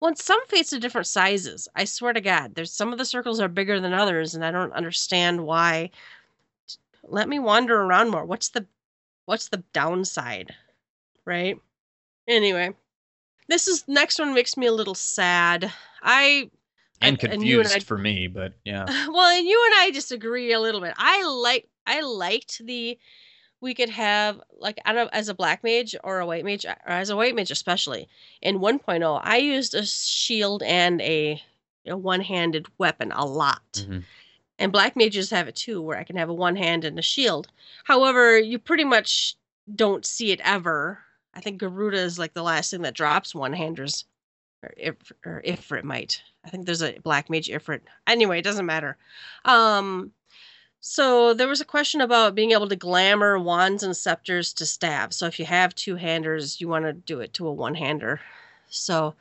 Well, 0.00 0.16
some 0.16 0.44
fates 0.46 0.72
are 0.72 0.78
different 0.78 1.06
sizes. 1.06 1.68
I 1.76 1.84
swear 1.84 2.14
to 2.14 2.22
God, 2.22 2.54
there's 2.54 2.72
some 2.72 2.90
of 2.90 2.96
the 2.96 3.04
circles 3.04 3.38
are 3.38 3.48
bigger 3.48 3.78
than 3.78 3.92
others, 3.92 4.34
and 4.34 4.42
I 4.42 4.50
don't 4.50 4.72
understand 4.72 5.44
why. 5.44 5.90
Let 7.04 7.28
me 7.28 7.38
wander 7.38 7.82
around 7.82 8.08
more. 8.08 8.24
What's 8.24 8.48
the, 8.48 8.64
what's 9.26 9.48
the 9.48 9.62
downside, 9.74 10.54
right? 11.26 11.58
Anyway, 12.26 12.70
this 13.46 13.68
is 13.68 13.84
next 13.86 14.18
one 14.18 14.32
makes 14.32 14.56
me 14.56 14.66
a 14.68 14.72
little 14.72 14.94
sad. 14.94 15.70
I 16.02 16.48
And 17.02 17.22
and 17.24 17.44
you 17.44 17.60
and 17.60 17.68
confused 17.68 17.76
I- 17.76 17.80
for 17.80 17.98
me, 17.98 18.26
but 18.26 18.54
yeah. 18.64 18.84
well, 19.08 19.36
and 19.36 19.46
you 19.46 19.62
and 19.70 19.82
I 19.82 19.90
disagree 19.90 20.54
a 20.54 20.60
little 20.60 20.80
bit. 20.80 20.94
I 20.96 21.24
like 21.24 21.68
I 21.86 22.00
liked 22.00 22.64
the 22.64 22.98
we 23.60 23.74
could 23.74 23.90
have 23.90 24.40
like 24.58 24.78
I 24.84 24.92
don't 24.92 25.04
know 25.06 25.10
as 25.12 25.28
a 25.28 25.34
black 25.34 25.62
mage 25.62 25.94
or 26.02 26.20
a 26.20 26.26
white 26.26 26.44
mage 26.44 26.64
or 26.64 26.76
as 26.86 27.10
a 27.10 27.16
white 27.16 27.34
mage 27.34 27.50
especially 27.50 28.08
in 28.40 28.58
1.0 28.58 29.20
I 29.22 29.36
used 29.38 29.74
a 29.74 29.84
shield 29.84 30.62
and 30.62 31.00
a, 31.02 31.42
a 31.86 31.96
one-handed 31.96 32.66
weapon 32.78 33.12
a 33.12 33.24
lot. 33.24 33.62
Mhm. 33.86 34.04
And 34.58 34.72
black 34.72 34.94
mages 34.94 35.30
have 35.30 35.48
it 35.48 35.56
too 35.56 35.80
where 35.80 35.98
I 35.98 36.04
can 36.04 36.16
have 36.16 36.28
a 36.28 36.34
one 36.34 36.56
hand 36.56 36.84
and 36.84 36.98
a 36.98 37.02
shield. 37.02 37.48
However, 37.84 38.38
you 38.38 38.58
pretty 38.58 38.84
much 38.84 39.36
don't 39.74 40.04
see 40.04 40.32
it 40.32 40.40
ever. 40.44 41.02
I 41.32 41.40
think 41.40 41.58
Garuda 41.58 41.96
is 41.98 42.18
like 42.18 42.34
the 42.34 42.42
last 42.42 42.70
thing 42.70 42.82
that 42.82 42.94
drops 42.94 43.34
one-handers 43.34 44.04
or 44.62 44.74
if 44.76 44.96
or 45.24 45.42
Ifrit 45.46 45.84
might. 45.84 46.22
I 46.44 46.50
think 46.50 46.66
there's 46.66 46.82
a 46.82 46.98
black 46.98 47.30
mage 47.30 47.48
Ifrit. 47.48 47.80
Anyway, 48.06 48.38
it 48.38 48.42
doesn't 48.42 48.66
matter. 48.66 48.96
Um, 49.44 50.12
so 50.80 51.34
there 51.34 51.48
was 51.48 51.60
a 51.60 51.66
question 51.66 52.00
about 52.00 52.34
being 52.34 52.52
able 52.52 52.68
to 52.68 52.76
glamour 52.76 53.38
wands 53.38 53.82
and 53.82 53.96
scepters 53.96 54.52
to 54.54 54.66
stab. 54.66 55.12
So 55.12 55.26
if 55.26 55.38
you 55.38 55.44
have 55.44 55.74
two 55.74 55.96
handers, 55.96 56.60
you 56.60 56.68
want 56.68 56.86
to 56.86 56.92
do 56.92 57.20
it 57.20 57.34
to 57.34 57.46
a 57.46 57.52
one 57.52 57.74
hander. 57.74 58.20
So 58.68 59.14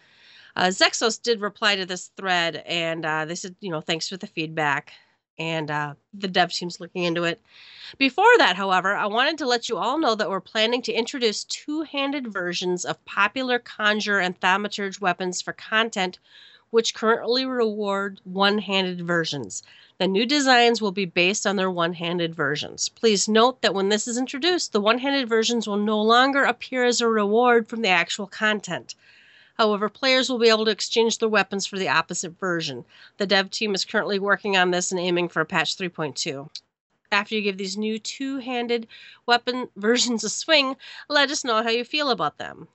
uh, 0.56 0.68
Zhexos 0.68 1.22
did 1.22 1.42
reply 1.42 1.76
to 1.76 1.86
this 1.86 2.12
thread, 2.18 2.64
and 2.66 3.06
uh, 3.06 3.26
they 3.26 3.36
said, 3.36 3.56
you 3.60 3.72
know, 3.72 3.82
thanks 3.82 4.08
for 4.08 4.18
the 4.18 4.28
feedback. 4.28 4.94
And 5.38 5.72
uh, 5.72 5.94
the 6.14 6.28
dev 6.28 6.52
team's 6.52 6.82
looking 6.82 7.04
into 7.04 7.24
it. 7.24 7.42
Before 7.98 8.38
that, 8.40 8.58
however, 8.58 8.94
I 8.94 9.06
wanted 9.06 9.38
to 9.38 9.48
let 9.48 9.70
you 9.70 9.78
all 9.78 9.98
know 9.98 10.14
that 10.16 10.30
we're 10.30 10.42
planning 10.42 10.82
to 10.82 10.92
introduce 10.92 11.46
two 11.46 11.84
handed 11.84 12.28
versions 12.28 12.84
of 12.84 13.04
popular 13.06 13.58
conjure 13.58 14.20
and 14.20 14.38
thaumaturge 14.40 15.00
weapons 15.00 15.42
for 15.42 15.54
content, 15.54 16.20
which 16.72 16.94
currently 16.94 17.46
reward 17.46 18.22
one 18.24 18.60
handed 18.60 19.02
versions. 19.06 19.64
The 19.98 20.08
new 20.08 20.26
designs 20.26 20.82
will 20.82 20.92
be 20.92 21.06
based 21.06 21.46
on 21.46 21.56
their 21.56 21.72
one 21.72 21.94
handed 21.94 22.36
versions. 22.36 22.90
Please 22.90 23.28
note 23.28 23.62
that 23.62 23.74
when 23.74 23.90
this 23.90 24.08
is 24.08 24.18
introduced, 24.18 24.72
the 24.72 24.80
one 24.82 25.00
handed 25.00 25.28
versions 25.28 25.68
will 25.68 25.78
no 25.78 26.02
longer 26.02 26.44
appear 26.44 26.86
as 26.86 27.02
a 27.02 27.08
reward 27.08 27.68
from 27.68 27.82
the 27.82 27.90
actual 27.90 28.28
content. 28.28 28.96
However, 29.58 29.90
players 29.90 30.30
will 30.30 30.40
be 30.40 30.48
able 30.48 30.64
to 30.66 30.72
exchange 30.72 31.18
their 31.18 31.28
weapons 31.28 31.66
for 31.66 31.78
the 31.78 31.90
opposite 31.90 32.40
version. 32.40 32.86
The 33.18 33.28
dev 33.28 33.50
team 33.52 33.76
is 33.76 33.84
currently 33.84 34.18
working 34.18 34.56
on 34.56 34.72
this 34.72 34.92
and 34.92 35.00
aiming 35.00 35.28
for 35.30 35.44
patch 35.44 35.76
3.2. 35.76 36.50
After 37.12 37.36
you 37.36 37.42
give 37.42 37.58
these 37.58 37.76
new 37.76 38.00
two 38.00 38.38
handed 38.38 38.88
weapon 39.26 39.70
versions 39.76 40.24
a 40.24 40.30
swing, 40.30 40.78
let 41.10 41.30
us 41.30 41.44
know 41.44 41.62
how 41.62 41.70
you 41.70 41.84
feel 41.84 42.10
about 42.10 42.38
them. 42.38 42.70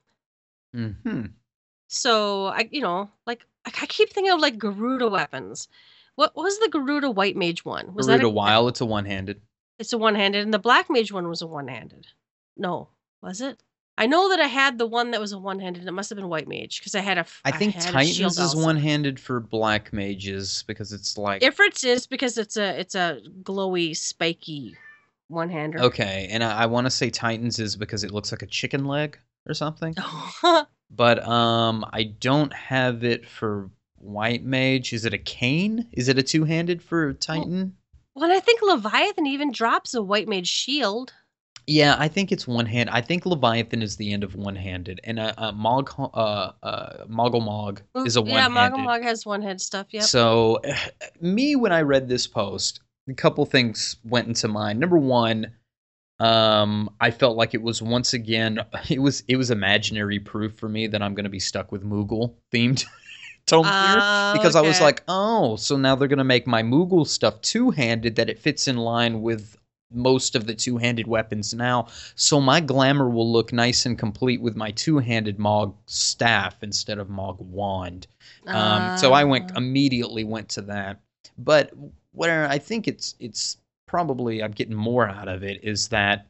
Mhm. 0.74 1.32
So, 1.95 2.47
I, 2.47 2.68
you 2.72 2.80
know, 2.80 3.09
like, 3.26 3.45
I 3.64 3.70
I 3.82 3.86
keep 3.86 4.12
thinking 4.12 4.32
of 4.32 4.40
like 4.40 4.59
Garuda 4.59 5.09
weapons. 5.09 5.68
What 6.16 6.34
was 6.34 6.59
the 6.59 6.68
Garuda 6.68 7.11
White 7.11 7.36
Mage 7.36 7.64
one? 7.64 7.95
Was 7.95 8.07
Garuda 8.07 8.22
that 8.22 8.26
a, 8.26 8.30
while 8.30 8.68
it's 8.68 8.80
a 8.80 8.86
one 8.86 9.05
handed. 9.05 9.40
It's 9.78 9.92
a 9.92 9.99
one 9.99 10.14
handed, 10.14 10.42
and 10.42 10.53
the 10.53 10.59
Black 10.59 10.90
Mage 10.90 11.12
one 11.12 11.28
was 11.28 11.40
a 11.40 11.47
one 11.47 11.68
handed. 11.68 12.07
No, 12.57 12.88
was 13.22 13.40
it? 13.40 13.61
I 13.97 14.07
know 14.07 14.28
that 14.30 14.40
I 14.40 14.49
had 14.49 14.78
the 14.78 14.86
one 14.86 15.12
that 15.12 15.20
was 15.20 15.30
a 15.30 15.38
one-handed. 15.38 15.86
It 15.86 15.92
must 15.92 16.11
have 16.11 16.16
been 16.16 16.28
white 16.28 16.49
mage 16.49 16.80
because 16.80 16.97
I 16.97 17.01
had 17.01 17.16
a. 17.16 17.26
I 17.45 17.53
think 17.53 17.76
a 17.76 17.78
Titans 17.78 18.38
is 18.38 18.57
one-handed 18.57 19.20
for 19.20 19.38
black 19.38 19.92
mages 19.92 20.64
because 20.66 20.92
it's 20.92 21.16
like 21.16 21.42
Ifrit's 21.42 21.84
is 21.84 22.09
because 22.09 22.36
it's 22.36 22.57
a 22.57 22.78
it's 22.78 22.97
a 22.97 23.20
glowy, 23.45 23.97
spiky 23.97 24.76
one-hander. 25.28 25.78
okay, 25.78 26.26
and 26.30 26.42
I, 26.42 26.62
I 26.62 26.66
want 26.66 26.86
to 26.86 26.90
say 26.90 27.09
Titans 27.09 27.61
is 27.61 27.76
because 27.76 28.03
it 28.03 28.11
looks 28.11 28.32
like 28.32 28.42
a 28.42 28.47
chicken 28.47 28.84
leg 28.84 29.16
or 29.47 29.55
something. 29.55 29.95
well, 30.91 31.16
But 31.16 31.26
um, 31.26 31.85
I 31.93 32.05
don't 32.05 32.53
have 32.53 33.05
it 33.05 33.26
for 33.26 33.70
white 33.97 34.45
mage. 34.45 34.93
Is 34.93 35.05
it 35.05 35.14
a 35.14 35.18
cane? 35.18 35.89
Is 35.93 36.09
it 36.09 36.18
a 36.18 36.22
two-handed 36.22 36.82
for 36.82 37.12
Titan? 37.14 37.76
Well 38.14 38.24
and 38.24 38.32
I 38.32 38.41
think 38.41 38.61
Leviathan 38.62 39.26
even 39.26 39.51
drops 39.51 39.95
a 39.95 40.03
white 40.03 40.28
mage 40.28 40.47
shield. 40.47 41.12
Yeah, 41.66 41.97
I 41.99 42.09
think 42.09 42.30
it's 42.30 42.47
one 42.47 42.66
hand. 42.66 42.91
I 42.91 43.01
think 43.01 43.24
Leviathan 43.24 43.82
is 43.82 43.97
the 43.97 44.12
end 44.12 44.22
of 44.22 44.35
one-handed, 44.35 45.01
and 45.05 45.18
uh, 45.18 45.32
uh 45.39 45.53
Mog, 45.53 45.91
uh, 45.99 46.53
uh, 46.62 47.05
Moggle 47.09 47.43
Mog 47.43 47.80
is 48.05 48.16
a 48.16 48.22
one-handed. 48.22 48.55
Moggle 48.55 48.85
Mog 48.85 49.03
has 49.03 49.24
one-head 49.24 49.61
stuff. 49.62 49.87
Yeah. 49.91 50.03
So, 50.03 50.61
me 51.20 51.57
when 51.57 51.72
I 51.72 51.80
read 51.80 52.07
this 52.07 52.26
post, 52.26 52.80
a 53.09 53.14
couple 53.14 53.47
things 53.47 53.97
went 54.05 54.28
into 54.28 54.47
mind. 54.47 54.78
Number 54.78 54.99
one, 54.99 55.53
um, 56.21 56.91
I 57.01 57.11
felt 57.11 57.37
like 57.37 57.55
it 57.55 57.62
was 57.62 57.83
once 57.83 58.15
again 58.15 58.61
it 58.89 59.01
was 59.01 59.23
it 59.29 59.37
was 59.37 59.51
imaginary 59.51 60.19
proof 60.21 60.55
for 60.55 60.69
me 60.69 60.87
that 60.89 61.03
I'm 61.03 61.15
going 61.15 61.25
to 61.25 61.31
be 61.31 61.41
stuck 61.41 61.73
with 61.73 61.85
Moogle 61.85 62.35
themed 62.53 62.85
Tome 63.47 63.67
Ah, 63.67 64.31
because 64.33 64.57
I 64.57 64.62
was 64.62 64.81
like, 64.81 65.03
oh, 65.07 65.57
so 65.57 65.77
now 65.77 65.95
they're 65.95 66.09
going 66.09 66.17
to 66.19 66.25
make 66.25 66.47
my 66.47 66.62
Moogle 66.62 67.07
stuff 67.07 67.41
two-handed 67.43 68.17
that 68.17 68.31
it 68.31 68.39
fits 68.39 68.69
in 68.69 68.79
line 68.79 69.21
with 69.21 69.57
most 69.93 70.35
of 70.35 70.47
the 70.47 70.55
two-handed 70.55 71.07
weapons 71.07 71.53
now. 71.53 71.87
So 72.15 72.41
my 72.41 72.61
glamour 72.61 73.11
will 73.11 73.31
look 73.31 73.53
nice 73.53 73.85
and 73.85 73.99
complete 73.99 74.41
with 74.41 74.57
my 74.57 74.71
two-handed 74.71 75.39
Mog 75.39 75.77
staff 75.87 76.62
instead 76.62 76.99
of 76.99 77.11
Mog 77.11 77.37
wand. 77.39 78.07
Um, 78.47 78.97
so 78.97 79.12
I 79.12 79.25
went 79.25 79.53
Ah. 79.53 79.59
immediately 79.59 80.25
went 80.25 80.49
to 80.51 80.62
that. 80.62 81.01
But 81.37 81.71
where 82.12 82.49
I 82.49 82.59
think 82.59 82.89
it's 82.89 83.15
it's 83.21 83.59
probably 83.95 84.42
I'm 84.42 84.51
getting 84.51 84.74
more 84.74 85.09
out 85.09 85.28
of 85.28 85.45
it 85.45 85.62
is 85.62 85.86
that 85.88 86.26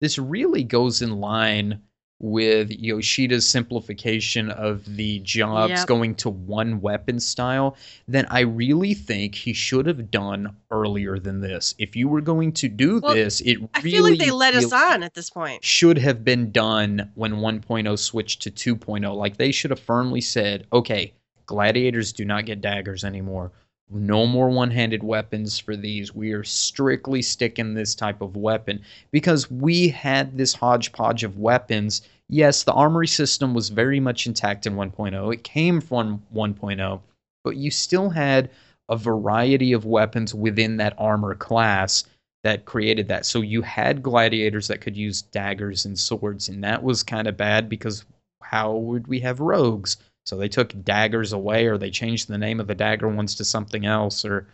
this 0.00 0.18
really 0.18 0.62
goes 0.62 1.02
in 1.02 1.18
line 1.18 1.82
with 2.20 2.70
Yoshida's 2.70 3.44
simplification 3.48 4.50
of 4.52 4.84
the 4.84 5.18
jobs 5.18 5.70
Yep. 5.72 5.86
going 5.88 6.14
to 6.14 6.30
one 6.30 6.80
weapon 6.80 7.18
style 7.18 7.76
that 8.06 8.30
I 8.30 8.40
really 8.42 8.94
think 8.94 9.34
he 9.34 9.52
should 9.52 9.86
have 9.86 10.12
done 10.12 10.54
earlier 10.70 11.18
than 11.18 11.40
this. 11.40 11.74
If 11.76 11.96
you 11.96 12.06
were 12.06 12.20
going 12.20 12.52
to 12.52 12.68
do 12.68 13.00
Well, 13.02 13.14
this, 13.16 13.40
it 13.40 13.58
I 13.74 13.80
really 13.80 13.90
feel 13.90 14.02
like 14.04 14.18
they 14.20 14.30
let 14.30 14.54
us 14.54 14.72
on 14.72 15.02
at 15.02 15.14
this 15.14 15.28
point. 15.28 15.64
should 15.64 15.98
have 15.98 16.22
been 16.24 16.52
done 16.52 17.10
when 17.16 17.32
1.0 17.38 17.98
switched 17.98 18.42
to 18.42 18.76
2.0. 18.76 19.12
Like 19.16 19.38
they 19.38 19.50
should 19.50 19.72
have 19.72 19.80
firmly 19.80 20.20
said, 20.20 20.68
okay, 20.72 21.14
gladiators 21.46 22.12
do 22.12 22.24
not 22.24 22.46
get 22.46 22.60
daggers 22.60 23.02
anymore. 23.02 23.50
No 23.90 24.26
more 24.26 24.48
one 24.48 24.70
handed 24.70 25.02
weapons 25.02 25.58
for 25.58 25.76
these. 25.76 26.14
We 26.14 26.32
are 26.32 26.44
strictly 26.44 27.20
sticking 27.20 27.74
this 27.74 27.94
type 27.94 28.22
of 28.22 28.36
weapon 28.36 28.80
because 29.10 29.50
we 29.50 29.88
had 29.88 30.38
this 30.38 30.54
hodgepodge 30.54 31.24
of 31.24 31.38
weapons. 31.38 32.02
Yes, 32.28 32.62
the 32.62 32.72
armory 32.72 33.06
system 33.06 33.52
was 33.52 33.68
very 33.68 34.00
much 34.00 34.26
intact 34.26 34.66
in 34.66 34.76
1.0. 34.76 35.34
It 35.34 35.44
came 35.44 35.80
from 35.80 36.22
1.0, 36.34 37.00
but 37.44 37.56
you 37.56 37.70
still 37.70 38.08
had 38.08 38.50
a 38.88 38.96
variety 38.96 39.72
of 39.72 39.84
weapons 39.84 40.34
within 40.34 40.78
that 40.78 40.94
armor 40.96 41.34
class 41.34 42.04
that 42.44 42.64
created 42.64 43.08
that. 43.08 43.26
So 43.26 43.40
you 43.40 43.62
had 43.62 44.02
gladiators 44.02 44.68
that 44.68 44.80
could 44.80 44.96
use 44.96 45.22
daggers 45.22 45.84
and 45.84 45.98
swords, 45.98 46.48
and 46.48 46.64
that 46.64 46.82
was 46.82 47.02
kind 47.02 47.26
of 47.26 47.36
bad 47.36 47.68
because 47.68 48.04
how 48.42 48.74
would 48.74 49.06
we 49.06 49.20
have 49.20 49.40
rogues? 49.40 49.96
So 50.24 50.36
they 50.36 50.48
took 50.48 50.84
daggers 50.84 51.32
away, 51.32 51.66
or 51.66 51.78
they 51.78 51.90
changed 51.90 52.28
the 52.28 52.38
name 52.38 52.60
of 52.60 52.66
the 52.66 52.74
dagger 52.74 53.08
ones 53.08 53.34
to 53.36 53.44
something 53.44 53.86
else, 53.86 54.24
or 54.24 54.46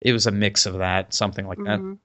it 0.00 0.12
was 0.12 0.26
a 0.26 0.30
mix 0.30 0.66
of 0.66 0.78
that, 0.78 1.12
something 1.14 1.46
like 1.46 1.58
that. 1.64 1.80
Mhm. 1.80 1.98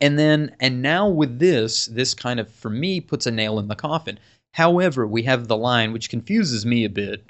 And 0.00 0.18
then, 0.18 0.54
and 0.60 0.80
now 0.80 1.08
with 1.08 1.38
this, 1.38 1.86
this 1.86 2.14
kind 2.14 2.38
of, 2.38 2.48
for 2.50 2.70
me, 2.70 3.00
puts 3.00 3.26
a 3.26 3.30
nail 3.30 3.58
in 3.58 3.68
the 3.68 3.74
coffin. 3.74 4.18
However, 4.52 5.06
we 5.06 5.24
have 5.24 5.48
the 5.48 5.56
line, 5.56 5.92
which 5.92 6.08
confuses 6.08 6.64
me 6.64 6.84
a 6.84 6.88
bit, 6.88 7.24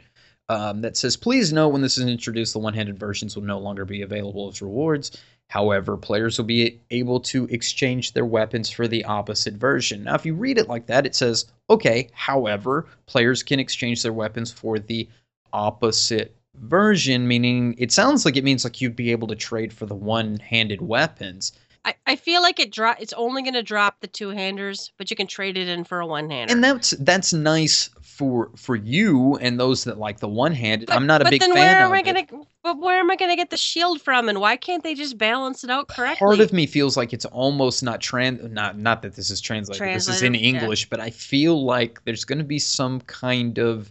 um, 0.49 0.83
that 0.83 0.97
says, 0.97 1.17
please 1.17 1.53
note 1.53 1.69
when 1.71 1.83
this 1.83 1.99
is 1.99 2.07
introduced, 2.07 2.53
the 2.53 2.59
one 2.59 2.75
handed 2.75 2.99
versions 2.99 3.37
will 3.37 3.43
no 3.43 3.59
longer 3.59 3.85
be 3.85 4.03
available 4.03 4.49
as 4.49 4.63
rewards. 4.63 5.11
However, 5.51 5.97
players 5.97 6.37
will 6.37 6.45
be 6.45 6.79
able 6.91 7.21
to 7.21 7.47
exchange 7.47 8.13
their 8.13 8.27
weapons 8.27 8.69
for 8.69 8.87
the 8.87 9.05
opposite 9.05 9.55
version. 9.55 10.05
Now, 10.05 10.15
if 10.15 10.27
you 10.27 10.35
read 10.35 10.59
it 10.59 10.69
like 10.69 10.87
that, 10.87 11.07
it 11.07 11.15
says, 11.15 11.47
okay, 11.71 12.09
however, 12.13 12.87
players 13.07 13.43
can 13.43 13.59
exchange 13.59 14.03
their 14.03 14.13
weapons 14.13 14.53
for 14.53 14.79
the 14.79 15.09
opposite 15.53 16.35
version, 16.55 17.27
meaning 17.27 17.75
it 17.79 17.93
sounds 17.93 18.25
like 18.25 18.37
it 18.37 18.45
means 18.45 18.65
like 18.65 18.81
you'd 18.81 18.97
be 18.97 19.11
able 19.11 19.29
to 19.29 19.35
trade 19.35 19.73
for 19.73 19.87
the 19.87 19.95
one 19.95 20.37
handed 20.39 20.83
weapons. 20.83 21.53
I, 21.89 21.95
I 22.07 22.17
feel 22.17 22.43
like 22.43 22.61
it 22.61 22.71
drop. 22.71 22.99
It's 23.01 23.15
only 23.15 23.41
going 23.43 23.55
to 23.55 23.63
drop 23.63 24.01
the 24.01 24.07
two 24.07 24.29
handers, 24.29 24.93
but 24.99 25.11
you 25.11 25.17
can 25.17 25.27
trade 25.27 25.57
it 25.57 25.69
in 25.69 25.85
for 25.85 26.01
a 26.01 26.07
one 26.07 26.29
hander. 26.29 26.53
and 26.53 26.63
that's 26.63 26.91
that's 26.91 27.33
nice 27.33 27.89
for 28.03 28.51
for 28.57 28.77
you 28.77 29.37
and 29.37 29.59
those 29.59 29.85
that 29.85 29.99
like 29.99 30.21
the 30.21 30.29
one 30.29 30.53
handed. 30.53 30.91
I'm 30.91 31.07
not 31.07 31.23
a 31.23 31.31
big 31.31 31.41
fan. 31.41 31.51
but 31.51 31.55
then 31.55 31.65
where 31.65 31.81
of 31.81 31.87
am 31.87 31.93
I 31.93 32.01
it. 32.01 32.29
gonna? 32.29 32.45
But 32.63 32.79
where 32.79 33.01
am 33.01 33.11
I 33.11 33.17
gonna 33.17 33.37
get 33.37 33.49
the 33.49 33.57
shield 33.57 34.03
from? 34.03 34.29
And 34.29 34.39
why 34.39 34.57
can't 34.57 34.83
they 34.83 34.95
just 34.95 35.17
balance 35.17 35.65
it 35.65 35.71
out 35.71 35.89
correctly? 35.89 36.27
Part 36.27 36.41
of 36.41 36.53
me 36.53 36.67
feels 36.67 36.97
like 36.97 37.15
it's 37.15 37.25
almost 37.25 37.83
not 37.83 38.03
trans 38.03 38.43
not 38.51 38.79
not 38.79 39.01
that 39.03 39.15
this 39.15 39.31
is 39.31 39.41
translated. 39.41 39.97
This 39.97 40.09
is 40.09 40.23
in 40.23 40.33
Translated, 40.33 40.41
yeah. 40.55 40.61
English, 40.61 40.91
but 40.91 41.01
I 41.01 41.09
feel 41.09 41.65
like 41.65 42.05
there's 42.05 42.25
going 42.27 42.39
to 42.39 42.45
be 42.45 42.59
some 42.59 43.01
kind 43.03 43.59
of 43.59 43.91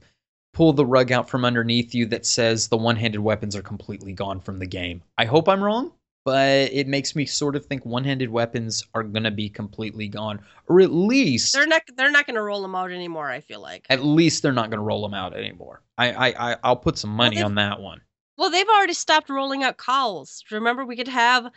pull 0.54 0.74
the 0.74 0.86
rug 0.86 1.12
out 1.12 1.30
from 1.30 1.46
underneath 1.46 1.96
you 1.96 2.06
that 2.08 2.26
says 2.26 2.68
the 2.68 2.78
one-handed 2.78 3.20
weapons 3.20 3.56
are 3.56 3.62
completely 3.62 4.12
gone 4.12 4.40
from 4.40 4.58
the 4.58 4.66
game. 4.66 5.02
I 5.18 5.26
hope 5.26 5.48
I'm 5.48 5.64
wrong, 5.64 5.92
but 6.28 6.70
it 6.74 6.88
makes 6.90 7.16
me 7.16 7.26
sort 7.26 7.56
of 7.56 7.66
think 7.66 7.86
one-handed 7.86 8.30
weapons 8.30 8.84
are 8.94 9.02
going 9.04 9.24
to 9.24 9.32
be 9.32 9.48
completely 9.48 10.10
gone 10.10 10.42
or 10.68 10.82
at 10.82 10.92
least 10.92 11.54
They're 11.54 11.66
not. 11.66 11.84
They're 11.96 12.12
not 12.12 12.28
gonna 12.28 12.42
roll 12.42 12.62
them 12.62 12.76
out 12.76 12.92
anymore. 12.92 13.30
I 13.30 13.40
feel 13.40 13.62
like. 13.62 13.86
at 13.90 14.04
least 14.04 14.44
they're 14.44 14.52
not 14.52 14.70
going 14.70 14.80
to 14.80 14.84
roll 14.84 15.02
them 15.02 15.14
out 15.14 15.34
anymore. 15.34 15.82
I, 15.98 16.12
I, 16.12 16.52
I 16.52 16.58
I'll 16.66 16.76
put 16.76 16.98
some 16.98 17.12
money 17.12 17.38
they've- 17.38 17.46
on 17.46 17.56
that 17.56 17.80
one. 17.80 18.02
Well, 18.38 18.50
they've 18.52 18.68
already 18.68 18.94
stopped 18.94 19.30
rolling 19.30 19.64
out 19.64 19.78
cowls. 19.78 20.44
Remember, 20.52 20.86
we 20.86 20.96
could 20.98 21.08
have 21.08 21.50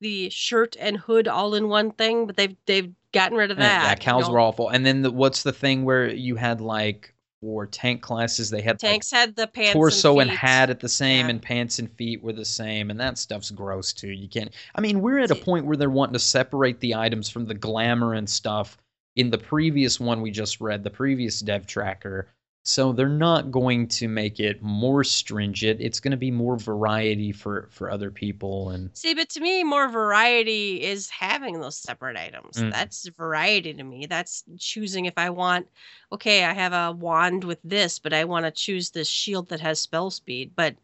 the 0.00 0.30
shirt 0.30 0.74
and 0.80 0.96
hood 0.96 1.28
all 1.28 1.54
in 1.54 1.68
one 1.68 1.90
thing, 1.92 2.26
but 2.26 2.36
they've 2.36 2.56
they've 2.66 2.92
gotten 3.12 3.36
rid 3.36 3.50
of 3.52 3.58
eh, 3.58 3.62
Yeah, 3.62 3.68
that. 3.68 3.84
yeah, 3.84 3.90
you 3.92 3.96
cows 3.98 4.26
know. 4.26 4.32
were 4.32 4.40
awful. 4.40 4.68
And 4.70 4.84
then 4.86 5.02
the, 5.02 5.10
what's 5.10 5.42
the 5.44 5.52
thing 5.52 5.84
where 5.84 6.08
you 6.12 6.34
had 6.36 6.60
like 6.60 7.13
for 7.44 7.66
tank 7.66 8.00
classes 8.00 8.48
they 8.48 8.62
had 8.62 8.74
like, 8.82 8.90
Tanks 8.92 9.10
had 9.10 9.36
the 9.36 9.46
pants, 9.46 9.74
torso 9.74 10.18
and, 10.20 10.30
feet. 10.30 10.38
hat 10.38 10.70
at 10.70 10.80
the 10.80 10.88
same 10.88 11.26
Yeah. 11.26 11.30
and 11.30 11.42
pants 11.42 11.78
and 11.78 11.90
feet 11.92 12.22
were 12.22 12.32
the 12.32 12.44
same 12.44 12.90
and 12.90 12.98
that 13.00 13.18
stuff's 13.18 13.50
gross 13.50 13.92
too 13.92 14.08
you 14.10 14.28
can't 14.28 14.50
i 14.74 14.80
mean 14.80 15.02
we're 15.02 15.18
at 15.18 15.30
a 15.30 15.34
point 15.34 15.66
where 15.66 15.76
they're 15.76 15.90
wanting 15.90 16.14
to 16.14 16.18
separate 16.18 16.80
the 16.80 16.94
items 16.94 17.28
from 17.28 17.44
the 17.44 17.54
glamour 17.54 18.14
and 18.14 18.28
stuff 18.30 18.78
in 19.16 19.30
the 19.30 19.36
previous 19.38 20.00
one 20.00 20.22
we 20.22 20.30
just 20.30 20.58
read 20.60 20.82
the 20.82 20.90
previous 20.90 21.40
dev 21.40 21.66
tracker 21.66 22.28
so 22.64 22.92
they're 22.92 23.08
not 23.08 23.50
going 23.50 23.86
to 23.86 24.08
make 24.08 24.40
it 24.40 24.62
more 24.62 25.04
stringent 25.04 25.80
it's 25.80 26.00
going 26.00 26.10
to 26.10 26.16
be 26.16 26.30
more 26.30 26.58
variety 26.58 27.30
for 27.30 27.68
for 27.70 27.90
other 27.90 28.10
people 28.10 28.70
and 28.70 28.90
See, 28.94 29.12
but 29.14 29.28
to 29.30 29.40
me, 29.40 29.62
more 29.64 29.88
variety 29.88 30.82
is 30.82 31.10
having 31.10 31.60
those 31.60 31.76
separate 31.76 32.16
items. 32.16 32.56
Mm. 32.56 32.72
That's 32.72 33.06
variety 33.08 33.74
to 33.74 33.82
me. 33.82 34.06
That's 34.06 34.44
choosing 34.58 35.04
if 35.04 35.14
I 35.18 35.28
want, 35.30 35.66
okay, 36.10 36.44
I 36.44 36.54
have 36.54 36.72
a 36.72 36.92
wand 36.92 37.44
with 37.44 37.58
this, 37.62 37.98
but 37.98 38.12
I 38.14 38.24
want 38.24 38.46
to 38.46 38.50
choose 38.50 38.90
this 38.90 39.08
shield 39.08 39.48
that 39.50 39.60
has 39.60 39.78
spell 39.78 40.10
speed. 40.10 40.52
But 40.56 40.74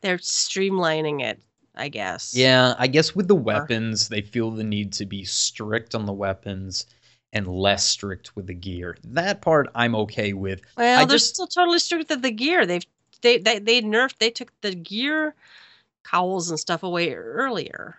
they're 0.00 0.18
streamlining 0.18 1.22
it, 1.22 1.40
I 1.74 1.88
guess. 1.88 2.34
yeah 2.34 2.74
i 2.78 2.86
guess 2.86 3.14
with 3.14 3.28
the 3.28 3.34
weapons 3.34 4.08
they 4.08 4.22
feel 4.22 4.50
the 4.50 4.64
need 4.64 4.92
to 4.94 5.06
be 5.06 5.24
strict 5.24 5.94
on 5.94 6.06
the 6.06 6.12
weapons 6.12 6.86
and 7.32 7.46
less 7.46 7.84
strict 7.84 8.34
with 8.36 8.46
the 8.46 8.54
gear 8.54 8.96
that 9.04 9.40
part 9.42 9.68
i'm 9.74 9.94
okay 9.94 10.32
with 10.32 10.60
Well, 10.76 11.00
I 11.00 11.04
they're 11.04 11.16
just- 11.18 11.34
still 11.34 11.46
totally 11.46 11.78
strict 11.78 12.08
with 12.08 12.22
the 12.22 12.30
gear. 12.30 12.64
They've 12.66 12.84
they 13.20 13.38
they 13.38 13.58
they 13.58 13.82
nerfed. 13.82 14.18
They 14.18 14.30
took 14.30 14.52
the 14.60 14.74
gear 14.74 15.34
cowls 16.04 16.50
and 16.50 16.58
stuff 16.58 16.82
away 16.82 17.12
earlier. 17.14 17.96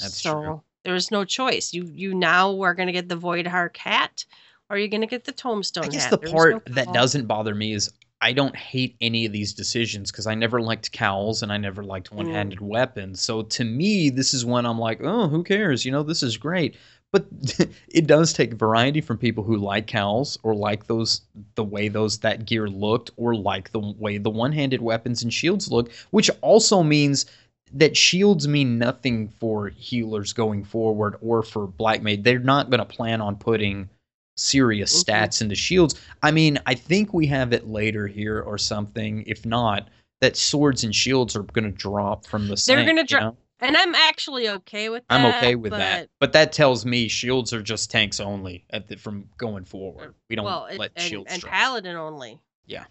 That's 0.00 0.20
so 0.20 0.32
true. 0.32 0.62
there's 0.84 1.10
no 1.10 1.24
choice. 1.24 1.72
You 1.74 1.84
you 1.92 2.14
now 2.14 2.58
are 2.62 2.74
going 2.74 2.86
to 2.86 2.92
get 2.92 3.08
the 3.08 3.16
Void 3.16 3.46
Ark 3.46 3.76
hat, 3.76 4.24
or 4.70 4.78
you're 4.78 4.88
going 4.88 5.02
to 5.02 5.06
get 5.06 5.24
the 5.24 5.32
tomestone 5.32 5.84
I 5.84 5.88
guess 5.88 6.04
hat. 6.04 6.10
the 6.12 6.16
There's 6.18 6.32
part 6.32 6.68
no 6.68 6.74
that 6.74 6.92
doesn't 6.94 7.26
bother 7.26 7.54
me 7.54 7.74
is 7.74 7.90
I 8.22 8.32
don't 8.32 8.56
hate 8.56 8.96
any 9.00 9.26
of 9.26 9.32
these 9.32 9.52
decisions 9.52 10.10
because 10.10 10.26
I 10.26 10.34
never 10.34 10.60
liked 10.60 10.92
cowls 10.92 11.42
and 11.42 11.52
I 11.52 11.56
never 11.56 11.82
liked 11.84 12.10
Mm. 12.10 12.16
one-handed 12.16 12.60
weapons. 12.60 13.20
So 13.20 13.42
to 13.42 13.64
me, 13.64 14.10
this 14.10 14.32
is 14.32 14.44
when 14.44 14.64
I'm 14.64 14.78
like, 14.78 15.00
oh, 15.02 15.28
who 15.28 15.42
cares? 15.42 15.84
You 15.84 15.90
know, 15.92 16.02
this 16.04 16.22
is 16.22 16.36
great. 16.36 16.76
But 17.12 17.26
it 17.88 18.06
does 18.06 18.32
take 18.32 18.54
variety 18.54 19.00
from 19.00 19.18
people 19.18 19.44
who 19.44 19.56
like 19.58 19.86
cowls 19.86 20.38
or 20.42 20.54
like 20.54 20.86
those 20.86 21.20
the 21.54 21.64
way 21.64 21.88
those 21.88 22.18
that 22.20 22.46
gear 22.46 22.68
looked 22.68 23.10
or 23.16 23.34
like 23.34 23.70
the 23.72 23.80
way 23.80 24.16
the 24.18 24.30
one-handed 24.30 24.80
weapons 24.80 25.22
and 25.22 25.32
shields 25.32 25.70
look, 25.70 25.92
which 26.10 26.30
also 26.40 26.82
means 26.82 27.26
that 27.74 27.96
shields 27.96 28.48
mean 28.48 28.78
nothing 28.78 29.28
for 29.40 29.68
healers 29.68 30.32
going 30.32 30.64
forward 30.64 31.16
or 31.22 31.42
for 31.42 31.66
black 31.66 32.02
maid. 32.02 32.24
They're 32.24 32.38
not 32.38 32.70
going 32.70 32.78
to 32.80 32.84
plan 32.84 33.20
on 33.20 33.36
putting 33.36 33.88
serious 34.36 34.92
Mhm. 34.92 35.04
stats 35.06 35.42
into 35.42 35.54
shields. 35.54 35.94
I 36.22 36.30
mean, 36.30 36.58
I 36.66 36.74
think 36.74 37.12
we 37.14 37.26
have 37.28 37.52
it 37.52 37.68
later 37.68 38.06
here 38.06 38.40
or 38.40 38.56
something. 38.58 39.24
If 39.26 39.44
not, 39.46 39.88
that 40.20 40.36
swords 40.36 40.84
and 40.84 40.94
shields 40.94 41.34
are 41.36 41.42
going 41.42 41.64
to 41.64 41.70
drop 41.70 42.26
from 42.26 42.48
the. 42.48 42.62
They're 42.66 42.84
gonna 42.84 43.02
you 43.02 43.06
drop- 43.06 43.22
know? 43.22 43.36
And 43.62 43.76
I'm 43.76 43.94
actually 43.94 44.48
okay 44.48 44.88
with 44.88 45.04
that. 45.08 45.14
I'm 45.20 45.34
okay 45.36 45.54
with 45.54 45.72
that, 45.72 46.02
but- 46.02 46.10
but 46.18 46.32
that 46.32 46.52
tells 46.52 46.84
me 46.84 47.08
shields 47.08 47.52
are 47.52 47.62
just 47.62 47.90
tanks 47.90 48.20
only 48.20 48.64
at 48.70 48.88
the, 48.88 48.96
from 48.96 49.28
going 49.38 49.64
forward. 49.64 50.14
We 50.28 50.36
don't 50.36 50.44
well, 50.44 50.68
let 50.76 50.90
and, 50.96 51.04
shields 51.04 51.32
and 51.32 51.40
drop. 51.40 51.52
paladin 51.52 51.96
only. 51.96 52.40
Yeah. 52.66 52.84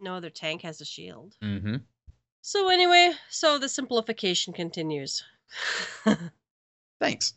No 0.00 0.14
other 0.14 0.30
tank 0.30 0.62
has 0.62 0.80
a 0.80 0.84
shield. 0.84 1.36
mm-hmm. 1.42 1.76
So 2.42 2.68
anyway, 2.68 3.12
so 3.30 3.58
the 3.58 3.70
simplification 3.70 4.52
continues. 4.52 5.24
Thanks. 7.00 7.34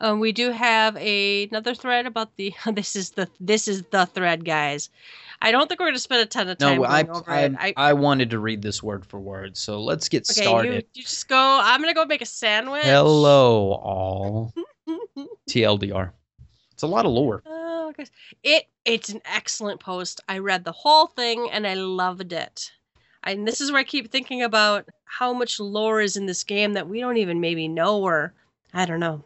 Um, 0.00 0.20
we 0.20 0.32
do 0.32 0.50
have 0.50 0.96
a, 0.96 1.44
another 1.48 1.74
thread 1.74 2.06
about 2.06 2.36
the. 2.36 2.54
This 2.72 2.96
is 2.96 3.10
the 3.10 3.28
this 3.38 3.68
is 3.68 3.82
the 3.90 4.06
thread, 4.06 4.44
guys. 4.44 4.90
I 5.42 5.52
don't 5.52 5.68
think 5.68 5.80
we're 5.80 5.86
going 5.86 5.94
to 5.94 6.00
spend 6.00 6.22
a 6.22 6.26
ton 6.26 6.48
of 6.48 6.58
time 6.58 6.76
No, 6.76 6.84
I, 6.84 7.06
I, 7.26 7.40
it. 7.40 7.54
I, 7.58 7.74
I 7.76 7.92
wanted 7.94 8.30
to 8.30 8.38
read 8.38 8.62
this 8.62 8.82
word 8.82 9.06
for 9.06 9.18
word, 9.18 9.56
so 9.56 9.80
let's 9.80 10.08
get 10.08 10.28
okay, 10.30 10.42
started. 10.42 10.74
you, 10.74 10.82
you 10.94 11.02
just 11.02 11.28
go. 11.28 11.60
I'm 11.62 11.80
going 11.80 11.92
to 11.92 11.98
go 11.98 12.04
make 12.04 12.22
a 12.22 12.26
sandwich. 12.26 12.84
Hello, 12.84 13.72
all. 13.72 14.54
TLDR. 15.48 16.12
It's 16.72 16.82
a 16.82 16.86
lot 16.86 17.04
of 17.04 17.12
lore. 17.12 17.42
Oh, 17.46 17.92
gosh. 17.96 18.08
It 18.42 18.64
it's 18.84 19.10
an 19.10 19.20
excellent 19.24 19.80
post. 19.80 20.20
I 20.28 20.38
read 20.38 20.64
the 20.64 20.72
whole 20.72 21.08
thing 21.08 21.48
and 21.52 21.66
I 21.66 21.74
loved 21.74 22.32
it. 22.32 22.72
And 23.22 23.46
this 23.46 23.60
is 23.60 23.70
where 23.70 23.80
I 23.80 23.84
keep 23.84 24.10
thinking 24.10 24.42
about 24.42 24.88
how 25.04 25.34
much 25.34 25.60
lore 25.60 26.00
is 26.00 26.16
in 26.16 26.24
this 26.24 26.42
game 26.42 26.72
that 26.72 26.88
we 26.88 27.00
don't 27.00 27.18
even 27.18 27.40
maybe 27.40 27.68
know 27.68 28.00
or 28.00 28.32
I 28.72 28.86
don't 28.86 29.00
know. 29.00 29.22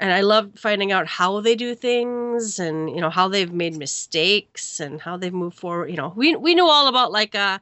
And 0.00 0.12
I 0.12 0.22
love 0.22 0.52
finding 0.56 0.92
out 0.92 1.06
how 1.06 1.40
they 1.42 1.54
do 1.54 1.74
things 1.74 2.58
and 2.58 2.88
you 2.90 3.00
know 3.02 3.10
how 3.10 3.28
they've 3.28 3.52
made 3.52 3.76
mistakes 3.76 4.80
and 4.80 5.00
how 5.00 5.16
they've 5.18 5.32
moved 5.34 5.58
forward. 5.58 5.90
You 5.90 5.96
know, 5.98 6.12
we 6.16 6.34
we 6.36 6.54
know 6.54 6.70
all 6.70 6.88
about 6.88 7.12
like 7.12 7.34
uh 7.34 7.58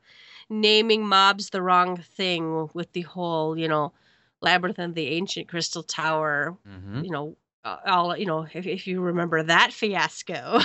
naming 0.49 1.07
mobs 1.07 1.51
the 1.51 1.63
wrong 1.63 1.97
thing 1.99 2.71
with 2.75 2.93
the 2.93 3.03
whole, 3.03 3.59
you 3.59 3.69
know, 3.69 3.93
labyrinth 4.41 4.79
and 4.79 4.95
the 4.95 5.09
ancient 5.09 5.49
crystal 5.49 5.83
tower 5.83 6.57
hmm 6.65 7.03
you 7.03 7.11
know, 7.11 7.37
all 7.87 8.17
you 8.17 8.27
know, 8.27 8.47
if, 8.55 8.67
if 8.67 8.87
you 8.87 9.01
remember 9.01 9.43
that 9.43 9.73
fiasco, 9.73 10.61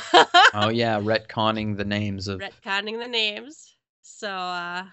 Oh 0.53 0.69
yeah, 0.69 0.99
retconning 1.11 1.77
the 1.77 1.85
names 1.85 2.27
of. 2.27 2.41
retconning 2.41 2.99
the 3.01 3.07
names. 3.07 3.75
So, 4.01 4.29
uh, 4.29 4.83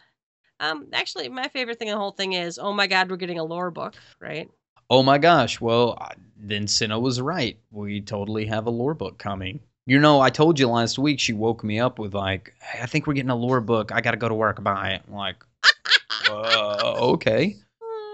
um, 0.61 0.89
actually, 0.93 1.29
my 1.29 1.49
favorite 1.49 1.79
thing 1.79 1.89
in 1.89 1.95
the 1.95 2.01
whole 2.01 2.13
thing 2.13 2.35
is, 2.35 2.59
oh 2.59 2.73
my 2.73 2.87
god, 2.87 3.11
we're 3.11 3.17
getting 3.17 3.39
a 3.39 3.45
lore 3.45 3.71
book, 3.71 3.95
right? 4.21 4.49
Oh 4.91 5.05
my 5.05 5.19
gosh! 5.19 5.61
Well, 5.61 5.97
then 6.37 6.67
Cinna 6.67 6.99
was 6.99 7.21
right. 7.21 7.57
We 7.71 8.01
totally 8.01 8.47
have 8.47 8.67
a 8.67 8.71
lore 8.71 8.95
book 8.95 9.19
coming. 9.19 9.61
You 9.87 9.99
know, 9.99 10.21
I 10.21 10.31
told 10.31 10.59
you 10.59 10.69
last 10.69 10.99
week. 10.99 11.21
She 11.21 11.33
woke 11.33 11.63
me 11.63 11.79
up 11.79 11.99
with 11.99 12.13
like, 12.13 12.55
hey, 12.61 12.83
"I 12.83 12.87
think 12.87 13.07
we're 13.07 13.15
getting 13.15 13.31
a 13.31 13.37
lore 13.37 13.61
book. 13.61 13.93
I 13.93 14.01
got 14.01 14.11
to 14.11 14.17
go 14.17 14.29
to 14.29 14.35
work. 14.35 14.59
It." 14.59 14.67
I'm 14.67 15.01
like, 15.15 15.37
uh, 16.29 16.95
okay. 17.13 17.57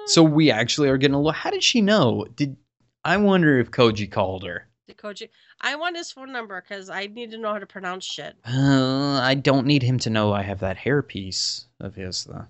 So 0.07 0.23
we 0.23 0.51
actually 0.51 0.89
are 0.89 0.99
getting 0.99 1.15
a 1.15 1.21
lore. 1.21 1.33
How 1.33 1.51
did 1.51 1.63
she 1.63 1.81
know? 1.81 2.27
Did 2.37 2.57
I 3.05 3.17
wonder 3.17 3.59
if 3.59 3.71
Koji 3.71 4.11
called 4.11 4.45
her? 4.45 4.69
The 4.87 4.95
Koji, 4.95 5.29
I 5.61 5.75
want 5.77 5.97
his 5.97 6.13
phone 6.13 6.31
number 6.31 6.61
because 6.61 6.91
I 6.91 7.07
need 7.07 7.33
to 7.33 7.39
know 7.39 7.53
how 7.53 7.59
to 7.59 7.67
pronounce 7.67 8.05
shit. 8.05 8.37
Uh, 8.45 9.21
I 9.21 9.35
don't 9.35 9.67
need 9.67 9.83
him 9.83 9.99
to 10.01 10.11
know 10.11 10.33
I 10.33 10.43
have 10.43 10.61
that 10.61 10.77
hairpiece 10.77 11.65
of 11.81 11.97
his, 11.97 12.25
though. 12.25 12.47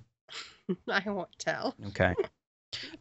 I 0.92 1.08
won't 1.08 1.30
tell. 1.38 1.74
Okay. 1.88 2.14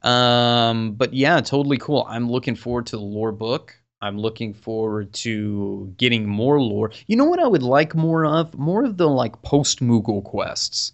Um, 0.01 0.93
but 0.93 1.13
yeah, 1.13 1.39
totally 1.41 1.77
cool. 1.77 2.05
I'm 2.09 2.29
looking 2.29 2.55
forward 2.55 2.85
to 2.87 2.97
the 2.97 3.03
lore 3.03 3.31
book. 3.31 3.75
I'm 4.01 4.17
looking 4.17 4.53
forward 4.53 5.13
to 5.13 5.93
getting 5.97 6.27
more 6.27 6.61
lore. 6.61 6.91
You 7.07 7.15
know 7.15 7.25
what 7.25 7.39
I 7.39 7.47
would 7.47 7.63
like 7.63 7.95
more 7.95 8.25
of? 8.25 8.57
More 8.57 8.83
of 8.83 8.97
the 8.97 9.07
like 9.07 9.41
post 9.41 9.79
Moogle 9.81 10.23
quests. 10.23 10.93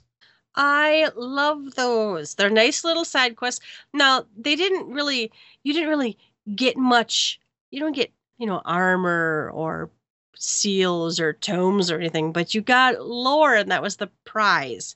I 0.56 1.10
love 1.16 1.76
those. 1.76 2.36
They're 2.36 2.50
nice 2.50 2.84
little 2.84 3.06
side 3.06 3.36
quests. 3.36 3.64
Now, 3.94 4.26
they 4.38 4.56
didn't 4.56 4.88
really, 4.88 5.32
you 5.64 5.74
didn't 5.74 5.90
really 5.90 6.18
get 6.56 6.78
much. 6.78 7.40
You 7.72 7.80
don't 7.80 7.96
get, 7.96 8.12
you 8.38 8.46
know, 8.48 8.62
armor 8.66 9.50
or 9.54 9.90
seals 10.36 11.20
or 11.20 11.34
tomes 11.34 11.90
or 11.92 12.00
anything, 12.00 12.32
but 12.32 12.54
you 12.54 12.62
got 12.62 13.06
lore, 13.06 13.56
and 13.56 13.72
that 13.72 13.82
was 13.82 13.98
the 13.98 14.08
prize. 14.26 14.96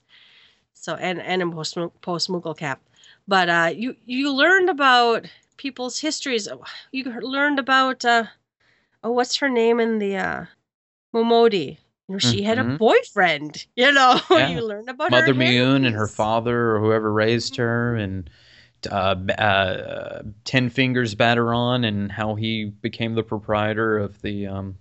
So, 0.74 0.94
and 0.94 1.20
and 1.20 1.42
a 1.42 1.50
post 1.50 1.76
post 2.02 2.28
Moogle 2.28 2.56
cap, 2.56 2.80
but 3.28 3.48
uh, 3.48 3.72
you 3.74 3.96
you 4.06 4.32
learned 4.32 4.68
about 4.70 5.26
people's 5.56 5.98
histories. 6.00 6.48
You 6.92 7.04
learned 7.04 7.58
about 7.58 8.04
uh, 8.04 8.24
oh, 9.02 9.12
what's 9.12 9.36
her 9.36 9.48
name 9.48 9.80
in 9.80 9.98
the 9.98 10.16
uh, 10.16 10.44
Momodi? 11.14 11.78
You 12.08 12.14
know, 12.14 12.18
she 12.18 12.42
had 12.42 12.58
a 12.58 12.64
Mhm. 12.64 12.78
boyfriend. 12.78 13.66
You 13.76 13.92
know, 13.92 14.20
Yeah. 14.30 14.48
you 14.50 14.60
learned 14.62 14.88
about 14.90 15.10
Mother 15.10 15.34
her 15.34 15.40
Miounne 15.40 15.86
and 15.86 15.94
her 15.96 16.06
father 16.06 16.76
or 16.76 16.80
whoever 16.80 17.12
raised 17.12 17.56
her, 17.56 17.94
and 17.96 18.30
uh, 18.90 19.14
uh, 19.38 20.22
Ten 20.44 20.70
Fingers 20.70 21.14
Baderon 21.14 21.84
and 21.86 22.12
how 22.12 22.34
he 22.34 22.66
became 22.66 23.14
the 23.14 23.22
proprietor 23.22 23.98
of 23.98 24.20
the 24.22 24.46
um, 24.46 24.78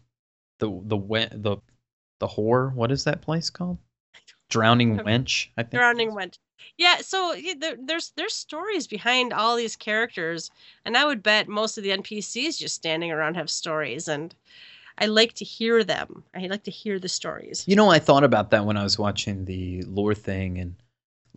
the 0.60 0.68
the 0.86 0.98
we- 0.98 1.28
the 1.32 1.58
the 2.20 2.28
whore. 2.28 2.74
What 2.74 2.92
is 2.92 3.04
that 3.06 3.22
place 3.22 3.50
called? 3.50 3.78
Drowning 4.50 4.98
Wench. 5.00 5.48
I 5.58 5.64
think. 5.64 5.74
Drowning 5.74 6.12
Wench. 6.12 6.38
Yeah, 6.78 6.98
so 6.98 7.34
yeah, 7.34 7.54
there, 7.58 7.76
there's 7.80 8.12
there's 8.16 8.34
stories 8.34 8.88
behind 8.88 9.34
all 9.34 9.56
these 9.56 9.76
characters, 9.76 10.52
and 10.84 10.98
I 10.98 11.06
would 11.06 11.24
bet 11.24 11.48
most 11.48 11.78
of 11.78 11.84
the 11.84 11.92
NPCs 11.92 12.58
just 12.58 12.76
standing 12.76 13.12
around 13.12 13.36
have 13.36 13.50
stories, 13.50 14.08
and 14.08 14.34
I 14.98 15.06
like 15.06 15.34
to 15.34 15.46
hear 15.46 15.84
them. 15.84 16.24
I 16.34 16.48
like 16.48 16.64
to 16.64 16.72
hear 16.72 17.00
the 17.00 17.10
stories. 17.10 17.64
You 17.68 17.76
know, 17.76 17.92
I 17.92 18.00
thought 18.00 18.24
about 18.24 18.52
that 18.52 18.66
when 18.66 18.78
I 18.78 18.84
was 18.84 18.98
watching 18.98 19.46
the 19.46 19.84
lore 19.84 20.16
thing, 20.16 20.58
and 20.58 20.76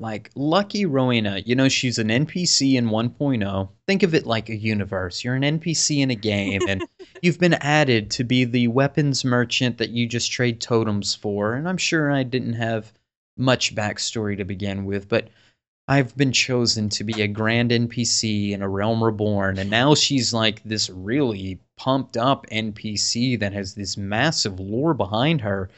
like 0.00 0.30
Lucky 0.34 0.86
Rowena, 0.86 1.42
you 1.44 1.54
know, 1.54 1.68
she's 1.68 1.98
an 1.98 2.08
NPC 2.08 2.74
in 2.74 2.86
1.0. 2.88 3.68
Think 3.86 4.02
of 4.02 4.14
it 4.14 4.26
like 4.26 4.48
a 4.48 4.56
universe. 4.56 5.24
You're 5.24 5.34
an 5.34 5.42
NPC 5.42 5.98
in 5.98 6.10
a 6.10 6.14
game, 6.14 6.62
and 6.68 6.84
you've 7.22 7.40
been 7.40 7.54
added 7.54 8.10
to 8.12 8.24
be 8.24 8.44
the 8.44 8.68
weapons 8.68 9.24
merchant 9.24 9.78
that 9.78 9.90
you 9.90 10.06
just 10.06 10.30
trade 10.30 10.60
totems 10.60 11.14
for. 11.14 11.54
And 11.54 11.68
I'm 11.68 11.76
sure 11.76 12.10
I 12.10 12.22
didn't 12.22 12.54
have 12.54 12.92
much 13.36 13.74
backstory 13.74 14.36
to 14.36 14.44
begin 14.44 14.84
with, 14.84 15.08
but 15.08 15.28
I've 15.90 16.14
been 16.16 16.32
chosen 16.32 16.90
to 16.90 17.04
be 17.04 17.22
a 17.22 17.28
grand 17.28 17.70
NPC 17.70 18.50
in 18.50 18.60
a 18.60 18.68
realm 18.68 19.02
reborn, 19.02 19.58
and 19.58 19.70
now 19.70 19.94
she's 19.94 20.34
like 20.34 20.62
this 20.62 20.90
really 20.90 21.60
pumped 21.78 22.16
up 22.16 22.46
NPC 22.52 23.40
that 23.40 23.54
has 23.54 23.74
this 23.74 23.96
massive 23.96 24.60
lore 24.60 24.92
behind 24.92 25.40
her. 25.40 25.70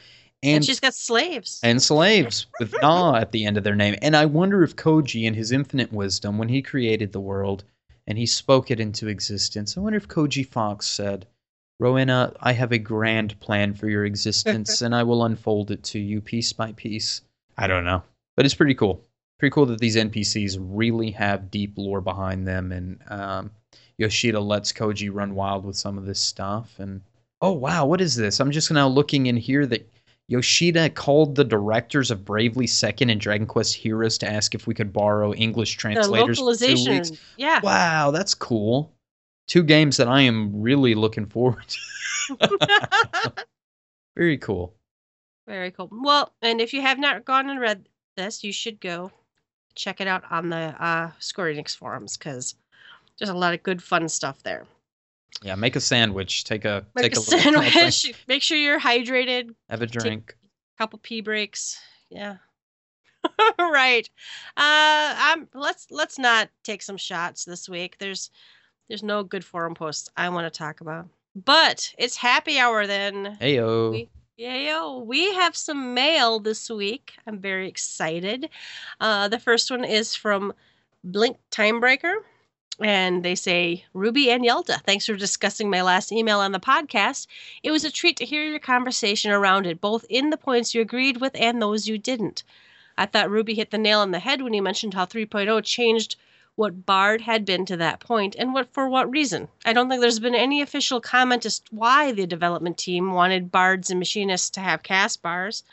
And, 0.43 0.57
And, 0.57 0.65
she's 0.65 0.79
got 0.79 0.95
slaves. 0.95 1.59
and 1.63 1.81
slaves 1.81 2.47
with 2.59 2.73
Na 2.81 3.15
at 3.15 3.31
the 3.31 3.45
end 3.45 3.57
of 3.57 3.63
their 3.63 3.75
name. 3.75 3.95
And 4.01 4.15
I 4.15 4.25
wonder 4.25 4.63
if 4.63 4.75
Koji, 4.75 5.23
in 5.23 5.33
his 5.35 5.51
infinite 5.51 5.93
wisdom, 5.93 6.37
when 6.37 6.49
he 6.49 6.61
created 6.61 7.11
the 7.11 7.19
world 7.19 7.63
and 8.07 8.17
he 8.17 8.25
spoke 8.25 8.71
it 8.71 8.79
into 8.79 9.07
existence, 9.07 9.77
I 9.77 9.81
wonder 9.81 9.97
if 9.97 10.07
Koji 10.07 10.45
Fox 10.47 10.87
said, 10.87 11.27
Rowena, 11.79 12.33
I 12.39 12.53
have 12.53 12.71
a 12.71 12.77
grand 12.77 13.39
plan 13.39 13.73
for 13.73 13.87
your 13.89 14.05
existence 14.05 14.81
and 14.83 14.95
I 14.95 15.03
will 15.03 15.25
unfold 15.25 15.71
it 15.71 15.83
to 15.83 15.99
you 15.99 16.21
piece 16.21 16.53
by 16.53 16.71
piece. 16.73 17.21
I 17.57 17.67
don't 17.67 17.85
know. 17.85 18.01
But 18.35 18.45
it's 18.45 18.55
pretty 18.55 18.75
cool. 18.75 19.03
Pretty 19.37 19.53
cool 19.53 19.65
that 19.67 19.79
these 19.79 19.95
NPCs 19.95 20.57
really 20.59 21.11
have 21.11 21.51
deep 21.51 21.73
lore 21.77 22.01
behind 22.01 22.47
them. 22.47 22.71
And 22.71 22.99
um, 23.09 23.51
Yoshida 23.97 24.39
lets 24.39 24.71
Koji 24.71 25.09
run 25.13 25.35
wild 25.35 25.65
with 25.65 25.75
some 25.75 25.97
of 25.97 26.05
this 26.05 26.19
stuff. 26.19 26.75
And 26.79 27.01
oh, 27.41 27.51
wow, 27.51 27.85
what 27.85 28.01
is 28.01 28.15
this? 28.15 28.39
I'm 28.39 28.51
just 28.51 28.71
now 28.71 28.87
looking 28.87 29.25
in 29.27 29.37
here 29.37 29.65
that 29.67 29.90
Yoshida 30.31 30.89
called 30.89 31.35
the 31.35 31.43
directors 31.43 32.09
of 32.09 32.23
Bravely 32.23 32.65
Second 32.65 33.09
and 33.09 33.19
Dragon 33.19 33.45
Quest 33.45 33.75
Heroes 33.75 34.17
to 34.19 34.31
ask 34.31 34.55
if 34.55 34.65
we 34.65 34.73
could 34.73 34.93
borrow 34.93 35.33
English 35.33 35.75
the 35.75 35.81
translators 35.81 36.37
for 36.39 36.43
two 36.43 36.45
localization. 36.45 36.93
weeks. 36.93 37.11
Yeah. 37.35 37.59
Wow, 37.61 38.11
that's 38.11 38.33
cool. 38.33 38.93
Two 39.47 39.61
games 39.61 39.97
that 39.97 40.07
I 40.07 40.21
am 40.21 40.61
really 40.61 40.95
looking 40.95 41.25
forward 41.25 41.65
to. 41.67 43.33
Very 44.15 44.37
cool. 44.37 44.73
Very 45.47 45.69
cool. 45.69 45.89
Well, 45.91 46.31
and 46.41 46.61
if 46.61 46.73
you 46.73 46.81
have 46.81 46.97
not 46.97 47.25
gone 47.25 47.49
and 47.49 47.59
read 47.59 47.89
this, 48.15 48.41
you 48.41 48.53
should 48.53 48.79
go 48.79 49.11
check 49.75 49.99
it 49.99 50.07
out 50.07 50.23
on 50.31 50.47
the 50.47 50.73
uh, 50.79 51.11
Square 51.19 51.55
Enix 51.55 51.75
forums 51.75 52.15
because 52.15 52.55
there's 53.19 53.29
a 53.29 53.33
lot 53.33 53.53
of 53.53 53.63
good, 53.63 53.83
fun 53.83 54.07
stuff 54.07 54.41
there. 54.43 54.65
Yeah, 55.43 55.55
make 55.55 55.75
a 55.75 55.79
sandwich. 55.79 56.43
Take 56.43 56.65
a 56.65 56.85
Make 56.95 57.03
take 57.03 57.15
a 57.15 57.19
a, 57.19 57.23
sandwich. 57.23 58.13
Make 58.27 58.43
sure 58.43 58.57
you're 58.57 58.79
hydrated. 58.79 59.55
Have 59.69 59.81
a 59.81 59.87
drink. 59.87 60.35
A 60.75 60.77
Couple 60.77 60.99
pee 61.01 61.21
breaks. 61.21 61.79
Yeah. 62.09 62.37
right. 63.59 64.07
Uh, 64.57 65.15
I'm. 65.17 65.47
Let's 65.53 65.87
let's 65.89 66.19
not 66.19 66.49
take 66.63 66.81
some 66.81 66.97
shots 66.97 67.45
this 67.45 67.67
week. 67.67 67.97
There's 67.97 68.29
there's 68.87 69.03
no 69.03 69.23
good 69.23 69.43
forum 69.43 69.73
posts 69.73 70.09
I 70.15 70.29
want 70.29 70.51
to 70.51 70.57
talk 70.57 70.81
about. 70.81 71.07
But 71.35 71.93
it's 71.97 72.17
happy 72.17 72.59
hour 72.59 72.85
then. 72.85 73.37
Heyo. 73.41 73.91
We- 73.91 74.09
yo, 74.37 74.99
we 74.99 75.33
have 75.35 75.55
some 75.55 75.93
mail 75.93 76.39
this 76.39 76.69
week. 76.69 77.13
I'm 77.27 77.39
very 77.39 77.67
excited. 77.67 78.49
Uh, 78.99 79.27
the 79.27 79.39
first 79.39 79.69
one 79.69 79.83
is 79.83 80.15
from 80.15 80.53
Blink 81.03 81.37
Timebreaker. 81.51 82.15
And 82.79 83.23
they 83.23 83.35
say, 83.35 83.85
Ruby 83.93 84.31
and 84.31 84.43
Yelta, 84.43 84.81
thanks 84.83 85.05
for 85.05 85.15
discussing 85.15 85.69
my 85.69 85.81
last 85.81 86.11
email 86.11 86.39
on 86.39 86.51
the 86.51 86.59
podcast. 86.59 87.27
It 87.63 87.71
was 87.71 87.83
a 87.83 87.91
treat 87.91 88.17
to 88.17 88.25
hear 88.25 88.43
your 88.43 88.59
conversation 88.59 89.29
around 89.31 89.67
it, 89.67 89.81
both 89.81 90.05
in 90.09 90.29
the 90.29 90.37
points 90.37 90.73
you 90.73 90.81
agreed 90.81 91.17
with 91.17 91.33
and 91.35 91.61
those 91.61 91.87
you 91.87 91.97
didn't. 91.97 92.43
I 92.97 93.05
thought 93.05 93.29
Ruby 93.29 93.53
hit 93.55 93.71
the 93.71 93.77
nail 93.77 93.99
on 93.99 94.11
the 94.11 94.19
head 94.19 94.41
when 94.41 94.53
he 94.53 94.61
mentioned 94.61 94.93
how 94.93 95.05
3.0 95.05 95.63
changed 95.63 96.15
what 96.55 96.85
Bard 96.85 97.21
had 97.21 97.45
been 97.45 97.65
to 97.65 97.77
that 97.77 97.99
point 97.99 98.35
and 98.37 98.53
what 98.53 98.73
for 98.73 98.89
what 98.89 99.09
reason. 99.09 99.47
I 99.65 99.73
don't 99.73 99.89
think 99.89 100.01
there's 100.01 100.19
been 100.19 100.35
any 100.35 100.61
official 100.61 100.99
comment 100.99 101.45
as 101.45 101.59
to 101.59 101.75
why 101.75 102.11
the 102.11 102.27
development 102.27 102.77
team 102.77 103.13
wanted 103.13 103.51
bards 103.51 103.89
and 103.89 103.99
machinists 103.99 104.49
to 104.51 104.59
have 104.59 104.83
cast 104.83 105.21
bars. 105.21 105.63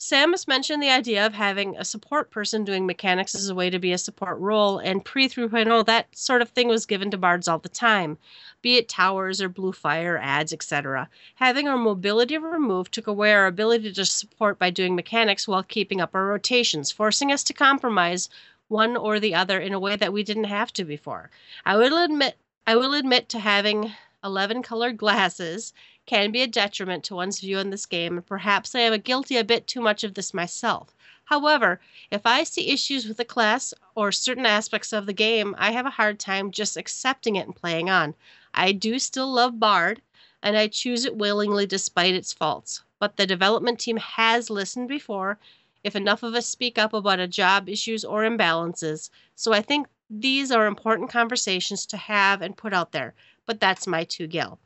Samus 0.00 0.48
mentioned 0.48 0.82
the 0.82 0.88
idea 0.88 1.26
of 1.26 1.34
having 1.34 1.76
a 1.76 1.84
support 1.84 2.30
person 2.30 2.64
doing 2.64 2.86
mechanics 2.86 3.34
as 3.34 3.50
a 3.50 3.54
way 3.54 3.68
to 3.68 3.78
be 3.78 3.92
a 3.92 3.98
support 3.98 4.38
role, 4.38 4.78
and 4.78 5.04
pre 5.04 5.28
3.0, 5.28 5.84
that 5.84 6.16
sort 6.16 6.40
of 6.40 6.48
thing 6.48 6.68
was 6.68 6.86
given 6.86 7.10
to 7.10 7.18
bards 7.18 7.46
all 7.46 7.58
the 7.58 7.68
time, 7.68 8.16
be 8.62 8.78
it 8.78 8.88
towers 8.88 9.42
or 9.42 9.50
blue 9.50 9.72
fire 9.72 10.16
ads, 10.16 10.54
etc. 10.54 11.10
Having 11.34 11.68
our 11.68 11.76
mobility 11.76 12.38
removed 12.38 12.94
took 12.94 13.08
away 13.08 13.34
our 13.34 13.46
ability 13.46 13.92
to 13.92 14.06
support 14.06 14.58
by 14.58 14.70
doing 14.70 14.96
mechanics 14.96 15.46
while 15.46 15.62
keeping 15.62 16.00
up 16.00 16.14
our 16.14 16.24
rotations, 16.24 16.90
forcing 16.90 17.30
us 17.30 17.44
to 17.44 17.52
compromise 17.52 18.30
one 18.68 18.96
or 18.96 19.20
the 19.20 19.34
other 19.34 19.60
in 19.60 19.74
a 19.74 19.80
way 19.80 19.96
that 19.96 20.14
we 20.14 20.22
didn't 20.22 20.44
have 20.44 20.72
to 20.72 20.84
before. 20.86 21.28
I 21.66 21.76
will 21.76 22.02
admit 22.02 22.38
I 22.66 22.74
will 22.74 22.94
admit 22.94 23.28
to 23.28 23.38
having 23.38 23.92
11 24.24 24.62
colored 24.62 24.96
glasses 24.96 25.74
can 26.06 26.30
be 26.32 26.42
a 26.42 26.46
detriment 26.46 27.04
to 27.04 27.14
one's 27.14 27.40
view 27.40 27.58
in 27.58 27.70
this 27.70 27.86
game, 27.86 28.16
and 28.16 28.26
perhaps 28.26 28.74
I 28.74 28.80
am 28.80 29.00
guilty 29.00 29.36
a 29.36 29.44
bit 29.44 29.66
too 29.66 29.80
much 29.80 30.04
of 30.04 30.14
this 30.14 30.34
myself. 30.34 30.94
However, 31.24 31.80
if 32.10 32.26
I 32.26 32.44
see 32.44 32.70
issues 32.70 33.06
with 33.06 33.16
the 33.16 33.24
class 33.24 33.72
or 33.94 34.10
certain 34.10 34.46
aspects 34.46 34.92
of 34.92 35.06
the 35.06 35.12
game, 35.12 35.54
I 35.58 35.72
have 35.72 35.86
a 35.86 35.90
hard 35.90 36.18
time 36.18 36.50
just 36.50 36.76
accepting 36.76 37.36
it 37.36 37.46
and 37.46 37.54
playing 37.54 37.88
on. 37.88 38.14
I 38.54 38.72
do 38.72 38.98
still 38.98 39.32
love 39.32 39.60
Bard, 39.60 40.02
and 40.42 40.56
I 40.56 40.66
choose 40.68 41.04
it 41.04 41.16
willingly 41.16 41.66
despite 41.66 42.14
its 42.14 42.32
faults. 42.32 42.82
But 42.98 43.16
the 43.16 43.26
development 43.26 43.78
team 43.78 43.96
has 43.96 44.50
listened 44.50 44.88
before 44.88 45.38
if 45.84 45.96
enough 45.96 46.22
of 46.22 46.34
us 46.34 46.46
speak 46.46 46.78
up 46.78 46.92
about 46.92 47.20
a 47.20 47.28
job 47.28 47.68
issues 47.68 48.04
or 48.04 48.22
imbalances. 48.22 49.10
So 49.34 49.52
I 49.52 49.62
think 49.62 49.86
these 50.08 50.50
are 50.50 50.66
important 50.66 51.10
conversations 51.10 51.86
to 51.86 51.96
have 51.96 52.42
and 52.42 52.56
put 52.56 52.72
out 52.72 52.92
there 52.92 53.14
but 53.50 53.58
that's 53.58 53.84
my 53.84 54.04
two 54.04 54.28
gil. 54.28 54.60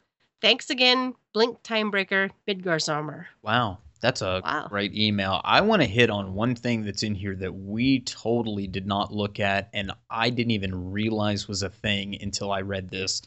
Thanks 0.44 0.68
again, 0.68 1.14
Blink 1.32 1.62
Timebreaker, 1.62 2.28
Midgardsormr. 2.46 3.24
Wow. 3.40 3.78
That's 4.02 4.20
a 4.20 4.42
Wow. 4.44 4.66
great 4.68 4.94
email. 4.94 5.40
I 5.42 5.62
want 5.62 5.80
to 5.80 5.88
hit 5.88 6.10
on 6.10 6.34
one 6.34 6.54
thing 6.54 6.84
that's 6.84 7.02
in 7.02 7.14
here 7.14 7.34
that 7.36 7.54
we 7.54 8.00
totally 8.00 8.66
did 8.66 8.86
not 8.86 9.10
look 9.10 9.40
at 9.40 9.70
and 9.72 9.92
I 10.10 10.28
didn't 10.28 10.50
even 10.50 10.92
realize 10.92 11.48
was 11.48 11.62
a 11.62 11.70
thing 11.70 12.20
until 12.20 12.52
I 12.52 12.60
read 12.60 12.90
this. 12.90 13.22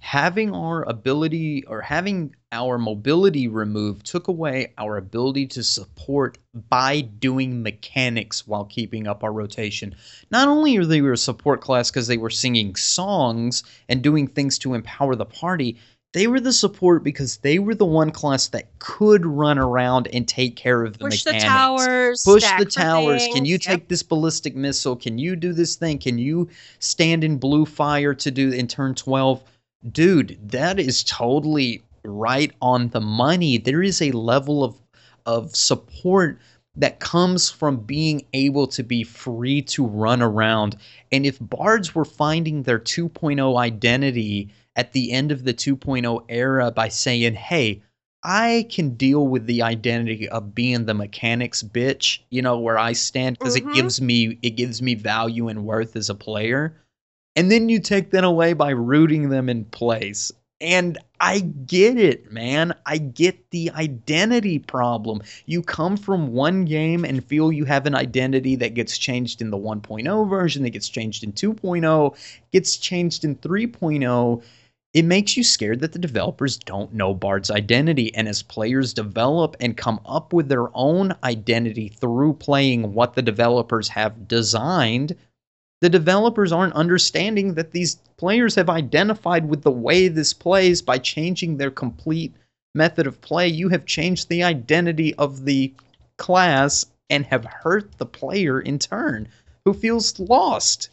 Having 0.00 0.52
our 0.52 0.82
ability 0.82 1.62
or 1.66 1.82
having 1.82 2.34
our 2.50 2.78
mobility 2.78 3.46
removed 3.46 4.04
took 4.04 4.26
away 4.26 4.72
our 4.76 4.96
ability 4.96 5.46
to 5.48 5.62
support 5.62 6.36
by 6.68 7.00
doing 7.00 7.62
mechanics 7.62 8.44
while 8.44 8.64
keeping 8.64 9.06
up 9.06 9.22
our 9.22 9.32
rotation. 9.32 9.94
Not 10.32 10.48
only 10.48 10.76
are 10.78 10.84
they 10.84 10.98
a 10.98 11.16
support 11.16 11.60
class 11.60 11.92
because 11.92 12.08
they 12.08 12.18
were 12.18 12.28
singing 12.28 12.74
songs 12.74 13.62
and 13.88 14.02
doing 14.02 14.26
things 14.26 14.58
to 14.58 14.74
empower 14.74 15.14
the 15.14 15.26
party, 15.26 15.76
they 16.12 16.26
were 16.26 16.40
the 16.40 16.52
support 16.52 17.04
because 17.04 17.36
they 17.38 17.58
were 17.58 17.74
the 17.74 17.84
one 17.84 18.10
class 18.10 18.48
that 18.48 18.76
could 18.80 19.24
run 19.24 19.58
around 19.58 20.08
and 20.12 20.26
take 20.26 20.56
care 20.56 20.82
of 20.82 20.98
the 20.98 21.04
Push 21.04 21.22
the 21.22 21.38
towers. 21.38 22.24
Push 22.24 22.44
the 22.58 22.64
towers. 22.64 23.26
Can 23.32 23.44
you. 23.44 23.52
Yep. 23.52 23.60
take 23.60 23.88
this 23.88 24.02
ballistic 24.02 24.56
missile? 24.56 24.96
Can 24.96 25.18
you 25.18 25.36
do 25.36 25.52
this 25.52 25.76
thing? 25.76 25.98
Can 25.98 26.18
you 26.18 26.48
stand 26.80 27.22
in 27.22 27.38
blue 27.38 27.64
fire 27.64 28.14
to 28.14 28.30
do 28.30 28.50
in 28.50 28.66
turn 28.66 28.94
12? 28.94 29.42
Dude, 29.92 30.38
that 30.50 30.80
is 30.80 31.04
totally 31.04 31.82
right 32.04 32.52
on 32.60 32.88
the 32.88 33.00
money. 33.00 33.58
There 33.58 33.82
is 33.82 34.02
a 34.02 34.10
level 34.12 34.64
of 34.64 34.76
of 35.26 35.54
support 35.54 36.38
that 36.76 36.98
comes 36.98 37.50
from 37.50 37.76
being 37.76 38.24
able 38.32 38.66
to 38.66 38.82
be 38.82 39.04
free 39.04 39.62
to 39.62 39.84
run 39.84 40.22
around. 40.22 40.76
And 41.12 41.26
if 41.26 41.38
bards 41.40 41.94
were 41.94 42.04
finding 42.04 42.62
their 42.62 42.78
2.0 42.78 43.58
identity 43.58 44.50
at 44.76 44.92
the 44.92 45.12
end 45.12 45.32
of 45.32 45.44
the 45.44 45.54
2.0 45.54 46.24
era 46.28 46.70
by 46.70 46.88
saying, 46.88 47.34
"Hey, 47.34 47.82
I 48.22 48.66
can 48.70 48.94
deal 48.96 49.26
with 49.26 49.46
the 49.46 49.62
identity 49.62 50.28
of 50.28 50.54
being 50.54 50.84
the 50.86 50.94
mechanics 50.94 51.62
bitch, 51.62 52.18
you 52.30 52.42
know, 52.42 52.58
where 52.58 52.78
I 52.78 52.92
stand 52.92 53.38
because 53.38 53.54
Mhm. 53.54 53.58
it 53.58 53.72
gives 53.72 54.00
me 54.00 54.38
it 54.42 54.50
gives 54.56 54.82
me 54.82 54.94
value 54.94 55.48
and 55.48 55.64
worth 55.64 55.96
as 55.96 56.10
a 56.10 56.14
player." 56.14 56.76
And 57.36 57.50
then 57.50 57.68
you 57.68 57.78
take 57.78 58.10
that 58.10 58.24
away 58.24 58.52
by 58.52 58.70
rooting 58.70 59.30
them 59.30 59.48
in 59.48 59.64
place. 59.66 60.32
And 60.60 60.98
I 61.20 61.40
get 61.40 61.96
it, 61.96 62.30
man. 62.30 62.74
I 62.84 62.98
get 62.98 63.50
the 63.50 63.70
identity 63.70 64.58
problem. 64.58 65.22
You 65.46 65.62
come 65.62 65.96
from 65.96 66.34
one 66.34 66.66
game 66.66 67.04
and 67.04 67.24
feel 67.24 67.50
you 67.50 67.64
have 67.64 67.86
an 67.86 67.94
identity 67.94 68.56
that 68.56 68.74
gets 68.74 68.98
changed 68.98 69.40
in 69.40 69.50
the 69.50 69.56
1.0 69.56 70.24
version, 70.28 70.62
that 70.64 70.70
gets 70.70 70.88
changed 70.90 71.24
in 71.24 71.32
2.0, 71.32 72.14
gets 72.52 72.76
changed 72.76 73.24
in 73.24 73.36
3.0 73.36 74.42
it 74.92 75.04
makes 75.04 75.36
you 75.36 75.44
scared 75.44 75.80
that 75.80 75.92
the 75.92 75.98
developers 75.98 76.56
don't 76.56 76.92
know 76.92 77.14
Bard's 77.14 77.50
identity. 77.50 78.12
And 78.14 78.26
as 78.28 78.42
players 78.42 78.92
develop 78.92 79.56
and 79.60 79.76
come 79.76 80.00
up 80.04 80.32
with 80.32 80.48
their 80.48 80.66
own 80.76 81.14
identity 81.22 81.88
through 81.88 82.34
playing 82.34 82.92
what 82.92 83.14
the 83.14 83.22
developers 83.22 83.88
have 83.88 84.26
designed, 84.26 85.16
the 85.80 85.88
developers 85.88 86.50
aren't 86.50 86.74
understanding 86.74 87.54
that 87.54 87.70
these 87.70 87.96
players 88.16 88.56
have 88.56 88.68
identified 88.68 89.48
with 89.48 89.62
the 89.62 89.70
way 89.70 90.08
this 90.08 90.32
plays 90.32 90.82
by 90.82 90.98
changing 90.98 91.56
their 91.56 91.70
complete 91.70 92.34
method 92.74 93.06
of 93.06 93.20
play. 93.20 93.46
You 93.46 93.68
have 93.68 93.86
changed 93.86 94.28
the 94.28 94.42
identity 94.42 95.14
of 95.14 95.44
the 95.44 95.72
class 96.18 96.84
and 97.08 97.24
have 97.26 97.44
hurt 97.44 97.96
the 97.98 98.06
player 98.06 98.60
in 98.60 98.78
turn 98.78 99.28
who 99.64 99.72
feels 99.72 100.18
lost 100.18 100.90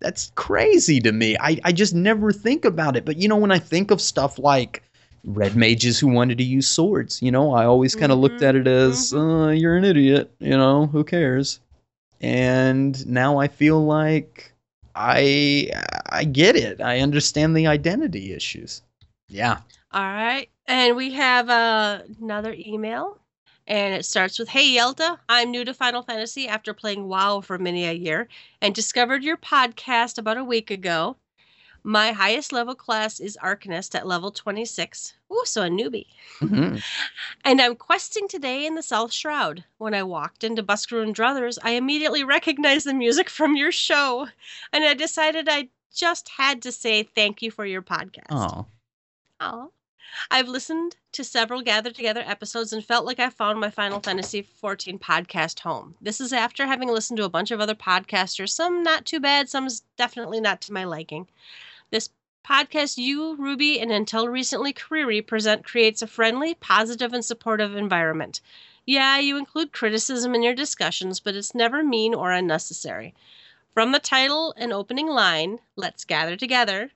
that's 0.00 0.32
crazy 0.36 1.00
to 1.00 1.12
me. 1.12 1.36
I, 1.40 1.58
I 1.64 1.72
just 1.72 1.94
never 1.94 2.32
think 2.32 2.64
about 2.64 2.96
it. 2.96 3.04
But 3.04 3.16
you 3.18 3.28
know, 3.28 3.36
when 3.36 3.52
I 3.52 3.58
think 3.58 3.90
of 3.90 4.00
stuff 4.00 4.38
like 4.38 4.82
red 5.24 5.56
mages 5.56 5.98
who 5.98 6.08
wanted 6.08 6.38
to 6.38 6.44
use 6.44 6.68
swords, 6.68 7.20
you 7.22 7.30
know, 7.30 7.52
I 7.52 7.64
always 7.64 7.94
kind 7.94 8.12
of 8.12 8.18
looked 8.18 8.42
Mhm, 8.42 8.42
at 8.42 8.56
it 8.56 8.66
as, 8.66 9.12
uh, 9.12 9.48
you're 9.48 9.76
an 9.76 9.84
idiot, 9.84 10.32
you 10.38 10.56
know, 10.56 10.86
who 10.86 11.04
cares? 11.04 11.60
And 12.20 13.06
now 13.06 13.38
I 13.38 13.48
feel 13.48 13.84
like 13.84 14.52
I 14.94 15.70
I 16.10 16.24
get 16.24 16.56
it. 16.56 16.80
I 16.80 17.00
understand 17.00 17.56
the 17.56 17.66
identity 17.66 18.32
issues. 18.32 18.82
Yeah. 19.28 19.60
All 19.92 20.02
right. 20.02 20.48
And 20.66 20.96
we 20.96 21.12
have 21.12 21.48
uh, 21.48 22.02
another 22.20 22.54
email. 22.58 23.18
And 23.68 23.94
it 23.94 24.06
starts 24.06 24.38
with 24.38 24.48
Hey 24.48 24.66
Yelta, 24.76 25.18
I'm 25.28 25.50
new 25.50 25.62
to 25.64 25.74
Final 25.74 26.02
Fantasy 26.02 26.48
after 26.48 26.72
playing 26.72 27.06
WoW 27.06 27.42
for 27.42 27.58
many 27.58 27.84
a 27.84 27.92
year 27.92 28.26
and 28.62 28.74
discovered 28.74 29.22
your 29.22 29.36
podcast 29.36 30.16
about 30.16 30.38
a 30.38 30.42
week 30.44 30.70
ago. 30.70 31.16
My 31.84 32.12
highest 32.12 32.50
level 32.50 32.74
class 32.74 33.20
is 33.20 33.36
Arcanist 33.42 33.94
at 33.94 34.06
level 34.06 34.30
26. 34.30 35.14
Ooh, 35.30 35.42
so 35.44 35.62
a 35.62 35.68
newbie. 35.68 36.06
Mhm. 36.40 36.82
And 37.44 37.60
I'm 37.60 37.76
questing 37.76 38.26
today 38.26 38.64
in 38.66 38.74
the 38.74 38.82
South 38.82 39.12
Shroud. 39.12 39.64
When 39.76 39.92
I 39.94 40.02
walked 40.02 40.44
into 40.44 40.62
Buscarron's 40.62 41.12
Druthers, 41.18 41.58
I 41.62 41.72
immediately 41.72 42.24
recognized 42.24 42.86
the 42.86 42.94
music 42.94 43.28
from 43.28 43.54
your 43.54 43.70
show. 43.70 44.28
And 44.72 44.82
I 44.84 44.94
decided 44.94 45.46
I 45.46 45.68
just 45.94 46.30
had 46.30 46.62
to 46.62 46.72
say 46.72 47.02
thank 47.02 47.42
you 47.42 47.50
for 47.50 47.66
your 47.66 47.82
podcast. 47.82 48.26
Oh. 48.30 48.66
Aw. 49.40 49.66
I've 50.30 50.48
listened 50.48 50.96
to 51.12 51.24
several 51.24 51.62
Gather 51.62 51.90
Together 51.90 52.22
episodes 52.26 52.72
and 52.72 52.84
felt 52.84 53.04
like 53.04 53.18
I 53.18 53.30
found 53.30 53.60
my 53.60 53.70
Final 53.70 54.00
Fantasy 54.00 54.42
XIV 54.42 54.98
podcast 54.98 55.60
home. 55.60 55.94
This 56.00 56.20
is 56.20 56.32
after 56.32 56.66
having 56.66 56.88
listened 56.88 57.16
to 57.18 57.24
a 57.24 57.30
bunch 57.30 57.50
of 57.50 57.60
other 57.60 57.74
podcasters, 57.74 58.50
some 58.50 58.82
not 58.82 59.04
too 59.04 59.20
bad, 59.20 59.48
some 59.48 59.68
definitely 59.96 60.40
not 60.40 60.60
to 60.62 60.72
my 60.72 60.84
liking. 60.84 61.28
This 61.90 62.10
podcast, 62.44 62.96
you, 62.96 63.36
Ruby, 63.36 63.80
and 63.80 63.90
until 63.90 64.28
recently 64.28 64.72
Kariri 64.72 65.26
present 65.26 65.64
creates 65.64 66.02
a 66.02 66.06
friendly, 66.06 66.54
positive, 66.54 67.12
and 67.12 67.24
supportive 67.24 67.76
environment. 67.76 68.40
Yeah, 68.86 69.18
you 69.18 69.36
include 69.36 69.72
criticism 69.72 70.34
in 70.34 70.42
your 70.42 70.54
discussions, 70.54 71.20
but 71.20 71.34
it's 71.34 71.54
never 71.54 71.84
mean 71.84 72.14
or 72.14 72.32
unnecessary. 72.32 73.14
From 73.74 73.92
the 73.92 73.98
title 73.98 74.54
and 74.56 74.72
opening 74.72 75.08
line, 75.08 75.60
Let's 75.76 76.04
Gather 76.04 76.36
Together, 76.36 76.90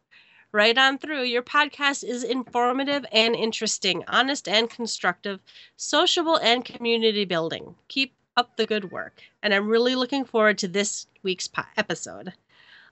right 0.52 0.76
on 0.76 0.98
through. 0.98 1.22
Your 1.22 1.42
podcast 1.42 2.04
is 2.04 2.22
informative 2.22 3.04
and 3.10 3.34
interesting, 3.34 4.04
honest 4.06 4.48
and 4.48 4.68
constructive, 4.68 5.40
sociable 5.76 6.36
and 6.36 6.64
community 6.64 7.24
building. 7.24 7.74
Keep 7.88 8.14
up 8.36 8.56
the 8.56 8.66
good 8.66 8.90
work. 8.90 9.22
And 9.42 9.52
I'm 9.52 9.68
really 9.68 9.94
looking 9.94 10.24
forward 10.24 10.58
to 10.58 10.68
this 10.68 11.06
week's 11.22 11.48
po- 11.48 11.62
episode. 11.76 12.32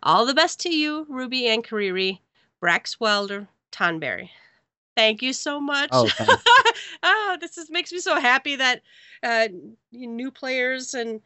All 0.03 0.24
the 0.27 0.35
best 0.35 0.61
to 0.61 0.74
you, 0.74 1.07
Ruby 1.09 1.47
and 1.49 1.65
Kariri, 1.65 2.20
Brax 2.62 2.99
Welder, 2.99 3.49
Tonberry. 3.73 4.31
Thank 4.97 5.23
you 5.23 5.32
so 5.32 5.61
much. 5.61 5.91
Oh, 5.93 6.11
oh, 7.03 7.37
this 7.41 7.57
is, 7.57 7.70
makes 7.70 7.93
me 7.93 7.99
so 7.99 8.19
happy 8.19 8.57
that 8.57 8.82
uh, 9.23 9.49
new 9.93 10.31
players 10.31 10.95
and 10.95 11.20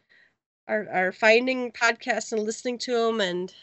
are, 0.69 0.87
are 0.93 1.13
finding 1.13 1.73
podcasts 1.73 2.33
and 2.33 2.43
listening 2.43 2.79
to 2.79 2.93
them 2.93 3.21
and 3.21 3.55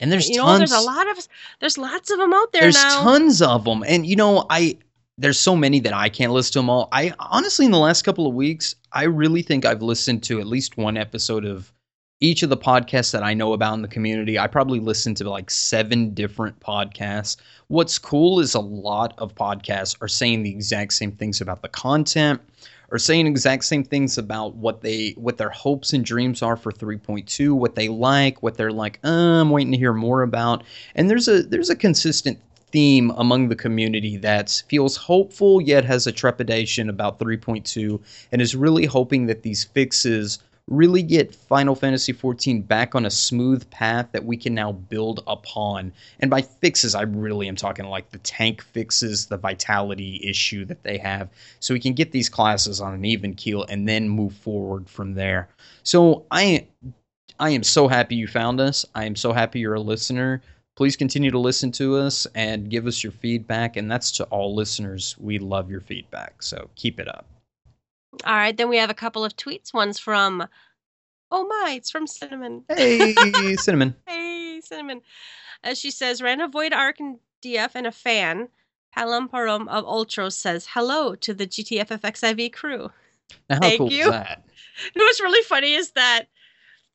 And 0.00 0.12
there's 0.12 0.28
you 0.28 0.36
know, 0.36 0.58
there's 0.58 0.72
a 0.72 0.80
lot 0.80 1.08
of 1.08 1.26
there's 1.60 1.78
lots 1.78 2.10
of 2.10 2.18
them 2.18 2.32
out 2.32 2.52
there 2.52 2.62
there's 2.62 2.74
now. 2.74 3.02
tons 3.02 3.40
of 3.40 3.64
them, 3.64 3.82
and 3.86 4.06
you 4.06 4.16
know, 4.16 4.46
I 4.50 4.78
there's 5.18 5.40
so 5.40 5.56
many 5.56 5.80
that 5.80 5.94
I 5.94 6.08
can't 6.08 6.32
list 6.32 6.54
them 6.54 6.68
all. 6.68 6.88
I 6.92 7.12
honestly, 7.18 7.64
in 7.64 7.70
the 7.70 7.78
last 7.78 8.02
couple 8.02 8.26
of 8.26 8.34
weeks, 8.34 8.74
I 8.92 9.04
really 9.04 9.42
think 9.42 9.64
I've 9.64 9.82
listened 9.82 10.22
to 10.24 10.40
at 10.40 10.46
least 10.46 10.76
one 10.76 10.96
episode 10.96 11.44
of 11.44 11.72
each 12.20 12.42
of 12.42 12.50
the 12.50 12.56
podcasts 12.56 13.12
that 13.12 13.22
I 13.22 13.34
know 13.34 13.52
about 13.52 13.74
in 13.74 13.82
the 13.82 13.88
community. 13.88 14.38
I 14.38 14.46
probably 14.46 14.80
listened 14.80 15.18
to 15.18 15.28
like 15.28 15.50
seven 15.50 16.14
different 16.14 16.60
podcasts. 16.60 17.36
What's 17.68 17.98
cool 17.98 18.40
is 18.40 18.54
a 18.54 18.60
lot 18.60 19.14
of 19.18 19.34
podcasts 19.34 19.96
are 20.00 20.08
saying 20.08 20.42
the 20.42 20.50
exact 20.50 20.94
same 20.94 21.12
things 21.12 21.40
about 21.40 21.62
the 21.62 21.68
content 21.68 22.40
are 22.90 22.98
saying 22.98 23.26
exact 23.26 23.64
same 23.64 23.84
things 23.84 24.18
about 24.18 24.54
what 24.54 24.80
they 24.80 25.14
what 25.16 25.36
their 25.36 25.50
hopes 25.50 25.92
and 25.92 26.04
dreams 26.04 26.42
are 26.42 26.56
for 26.56 26.70
3.2 26.72 27.52
what 27.52 27.74
they 27.74 27.88
like 27.88 28.42
what 28.42 28.56
they're 28.56 28.72
like 28.72 29.00
uh, 29.04 29.08
i'm 29.08 29.50
waiting 29.50 29.72
to 29.72 29.78
hear 29.78 29.92
more 29.92 30.22
about. 30.22 30.62
And 30.94 31.10
there's 31.10 31.28
a 31.28 31.42
there's 31.42 31.70
a 31.70 31.76
consistent 31.76 32.38
theme 32.72 33.10
among 33.16 33.48
the 33.48 33.56
community 33.56 34.16
that 34.18 34.62
feels 34.68 34.96
hopeful 34.96 35.60
yet 35.60 35.84
has 35.84 36.06
a 36.06 36.12
trepidation 36.12 36.88
about 36.90 37.18
3.2 37.18 38.00
and 38.32 38.42
is 38.42 38.56
really 38.56 38.84
hoping 38.84 39.26
that 39.26 39.42
these 39.42 39.64
fixes 39.64 40.40
really 40.68 41.02
get 41.02 41.34
Final 41.34 41.76
Fantasy 41.76 42.12
XIV 42.12 42.66
back 42.66 42.94
on 42.94 43.06
a 43.06 43.10
smooth 43.10 43.68
path 43.70 44.08
that 44.12 44.24
we 44.24 44.36
can 44.36 44.52
now 44.52 44.72
build 44.72 45.22
upon. 45.26 45.92
And 46.18 46.28
by 46.28 46.42
fixes, 46.42 46.94
I 46.94 47.02
really 47.02 47.46
am 47.46 47.54
talking 47.54 47.84
like 47.86 48.10
the 48.10 48.18
tank 48.18 48.62
fixes, 48.62 49.26
the 49.26 49.36
vitality 49.36 50.20
issue 50.24 50.64
that 50.64 50.82
they 50.82 50.98
have, 50.98 51.28
so 51.60 51.72
we 51.72 51.80
can 51.80 51.92
get 51.92 52.10
these 52.10 52.28
classes 52.28 52.80
on 52.80 52.94
an 52.94 53.04
even 53.04 53.34
keel 53.34 53.64
and 53.64 53.88
then 53.88 54.08
move 54.08 54.34
forward 54.34 54.88
from 54.88 55.14
there. 55.14 55.48
So 55.84 56.26
I, 56.32 56.66
I 57.38 57.50
am 57.50 57.62
so 57.62 57.86
happy 57.86 58.16
you 58.16 58.26
found 58.26 58.60
us. 58.60 58.84
I 58.94 59.04
am 59.04 59.14
so 59.14 59.32
happy 59.32 59.60
you're 59.60 59.74
a 59.74 59.80
listener. 59.80 60.42
Please 60.74 60.96
continue 60.96 61.30
to 61.30 61.38
listen 61.38 61.70
to 61.72 61.96
us 61.96 62.26
and 62.34 62.68
give 62.68 62.86
us 62.86 63.04
your 63.04 63.12
feedback. 63.12 63.76
And 63.76 63.90
that's 63.90 64.10
to 64.12 64.24
all 64.24 64.54
listeners. 64.54 65.16
We 65.18 65.38
love 65.38 65.70
your 65.70 65.80
feedback. 65.80 66.42
So 66.42 66.68
keep 66.74 66.98
it 66.98 67.08
up. 67.08 67.35
All 68.24 68.34
right, 68.34 68.56
then 68.56 68.68
we 68.68 68.78
have 68.78 68.90
a 68.90 68.94
couple 68.94 69.24
of 69.24 69.36
tweets. 69.36 69.74
One's 69.74 69.98
from, 69.98 70.46
oh 71.30 71.46
my, 71.46 71.74
it's 71.76 71.90
from 71.90 72.06
Cinnamon. 72.06 72.64
Hey, 72.68 73.14
Cinnamon. 73.56 73.94
Hey, 74.06 74.60
Cinnamon. 74.64 75.02
As 75.62 75.78
she 75.78 75.90
says, 75.90 76.22
ran 76.22 76.40
a 76.40 76.48
Void 76.48 76.72
Ark 76.72 77.00
and 77.00 77.18
DF 77.42 77.72
and 77.74 77.86
a 77.86 77.92
fan. 77.92 78.48
Palam 78.96 79.28
Param 79.28 79.68
of 79.68 79.84
Ultros 79.84 80.32
says 80.32 80.66
hello 80.70 81.14
to 81.16 81.34
the 81.34 81.46
GTFFXIV 81.46 82.52
crew. 82.54 82.90
Now, 83.50 83.56
how 83.56 83.60
Thank 83.60 83.78
cool 83.78 83.92
you. 83.92 84.04
is 84.04 84.10
that? 84.10 84.42
Know 84.94 85.04
what's 85.04 85.20
really 85.20 85.42
funny 85.44 85.74
is 85.74 85.90
that 85.92 86.24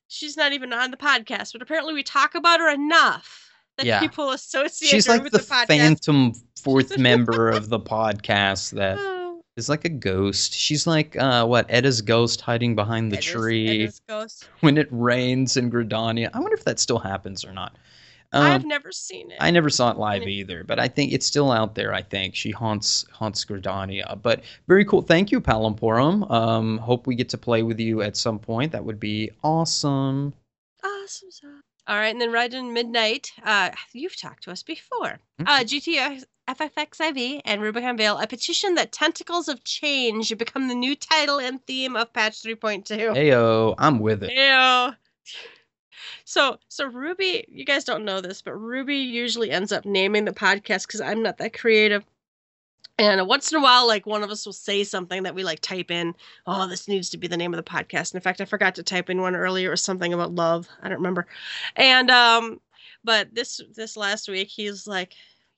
she's 0.08 0.38
not 0.38 0.54
even 0.54 0.72
on 0.74 0.92
the 0.92 0.98
podcast, 0.98 1.52
but 1.54 1.62
apparently 1.62 1.94
we 1.94 2.04
talk 2.04 2.36
about 2.36 2.60
her 2.60 2.72
enough 2.72 3.50
that 3.78 3.86
Yeah. 3.86 4.00
people 4.00 4.32
associate 4.32 4.90
She's 4.90 5.08
her 5.08 5.14
like 5.14 5.24
with 5.24 5.32
the, 5.32 5.40
the, 5.40 5.44
podcast. 5.44 5.68
phantom 5.68 6.34
fourth 6.64 6.98
member 7.00 7.50
of 7.50 7.70
the 7.70 7.80
podcast 7.80 8.72
that 8.74 8.98
Oh, 9.00 9.21
is 9.64 9.70
like 9.70 9.86
a 9.86 9.90
ghost. 9.90 10.54
She's 10.54 10.86
like 10.88 11.16
uh 11.18 11.46
what 11.46 11.66
Edda's 11.70 12.02
ghost 12.02 12.42
hiding 12.42 12.76
behind 12.76 13.12
the 13.12 13.18
Edda's- 13.18 13.26
tree 13.32 13.84
Edda's 13.84 14.02
ghost. 14.08 14.50
when 14.62 14.78
it 14.78 14.88
rains 14.92 15.58
in 15.58 15.70
Gridania. 15.72 16.30
I 16.34 16.40
wonder 16.40 16.56
if 16.56 16.66
that 16.66 16.80
still 16.80 17.00
happens 17.00 17.46
or 17.46 17.54
not. 17.54 17.78
Um, 18.34 18.44
I've 18.44 18.64
never 18.66 18.94
seen 18.94 19.30
it. 19.30 19.38
I 19.42 19.52
never 19.52 19.70
saw 19.70 19.92
it 19.92 19.98
live 19.98 20.24
either, 20.24 20.64
but 20.64 20.80
I 20.80 20.88
think 20.88 21.12
it's 21.12 21.26
still 21.26 21.52
out 21.52 21.76
there. 21.76 21.94
I 21.94 22.02
think 22.02 22.34
she 22.34 22.52
haunts 22.52 23.06
haunts 23.12 23.44
Gridania. 23.44 24.22
But 24.22 24.44
very 24.70 24.86
cool. 24.86 25.02
Thank 25.02 25.32
you, 25.34 25.42
Palamporum. 25.42 26.32
Um, 26.32 26.78
hope 26.78 27.08
we 27.08 27.16
get 27.16 27.28
to 27.30 27.38
play 27.38 27.62
with 27.62 27.78
you 27.80 28.02
at 28.02 28.16
some 28.16 28.40
point. 28.40 28.72
That 28.72 28.86
would 28.86 29.02
be 29.02 29.32
awesome. 29.44 30.34
Awesome. 30.82 31.62
All 31.88 31.98
right, 31.98 32.10
and 32.14 32.22
then 32.22 32.32
right 32.32 32.54
in 32.54 32.74
midnight, 32.74 33.34
uh, 33.44 33.72
you've 33.92 34.16
talked 34.16 34.44
to 34.44 34.52
us 34.52 34.64
before. 34.64 35.20
Mhm. 35.42 35.48
Uh, 35.48 35.64
GTO 35.66 36.24
FFXIV 36.48 37.42
and 37.46 37.62
Rubicon 37.62 37.98
Vale, 37.98 38.18
a 38.18 38.28
petition 38.28 38.76
that 38.76 38.92
Tentacles 38.92 39.48
of 39.48 39.64
Change 39.64 40.36
become 40.38 40.68
the 40.68 40.76
new 40.76 40.96
title 40.96 41.40
and 41.40 41.66
theme 41.66 41.96
of 41.96 42.12
patch 42.14 42.42
3.2. 42.42 42.86
Heyo, 43.16 43.76
I'm 43.78 44.00
with 44.00 44.24
it. 44.24 44.32
Ew. 44.32 44.94
So, 46.26 46.58
so 46.68 46.86
Ruby, 46.86 47.46
you 47.50 47.66
guys 47.66 47.84
don't 47.84 48.06
know 48.06 48.22
this, 48.22 48.42
but 48.42 48.54
Ruby 48.54 48.98
usually 48.98 49.52
ends 49.52 49.72
up 49.72 49.86
naming 49.86 50.26
the 50.26 50.32
podcast 50.32 50.88
because 50.88 51.02
I'm 51.02 51.22
not 51.22 51.38
that 51.38 51.54
creative. 51.58 52.04
And 52.98 53.28
once 53.28 53.52
in 53.52 53.58
a 53.58 53.62
while, 53.62 53.88
like 53.88 54.06
one 54.06 54.22
of 54.22 54.30
us 54.30 54.46
will 54.46 54.54
say 54.54 54.84
something 54.84 55.24
that 55.24 55.34
we 55.34 55.44
like 55.44 55.60
type 55.60 55.90
in. 55.90 56.14
Oh, 56.46 56.68
this 56.68 56.88
needs 56.88 57.10
to 57.12 57.18
be 57.18 57.28
the 57.28 57.38
name 57.38 57.54
of 57.54 57.58
the 57.58 57.70
podcast. 57.70 58.12
And 58.12 58.16
in 58.16 58.22
fact, 58.22 58.42
I 58.42 58.46
forgot 58.46 58.76
to 58.76 58.84
type 58.84 59.10
in 59.10 59.22
one 59.22 59.36
earlier. 59.36 59.72
Was 59.72 59.82
something 59.82 60.14
about 60.14 60.36
love. 60.36 60.68
I 60.84 60.90
don't 60.90 61.00
remember. 61.00 61.26
And 61.76 62.12
um, 62.12 62.62
but 63.04 63.34
this 63.34 63.60
this 63.76 63.98
last 63.98 64.30
week, 64.30 64.50
he's 64.50 64.86
like, 64.86 65.16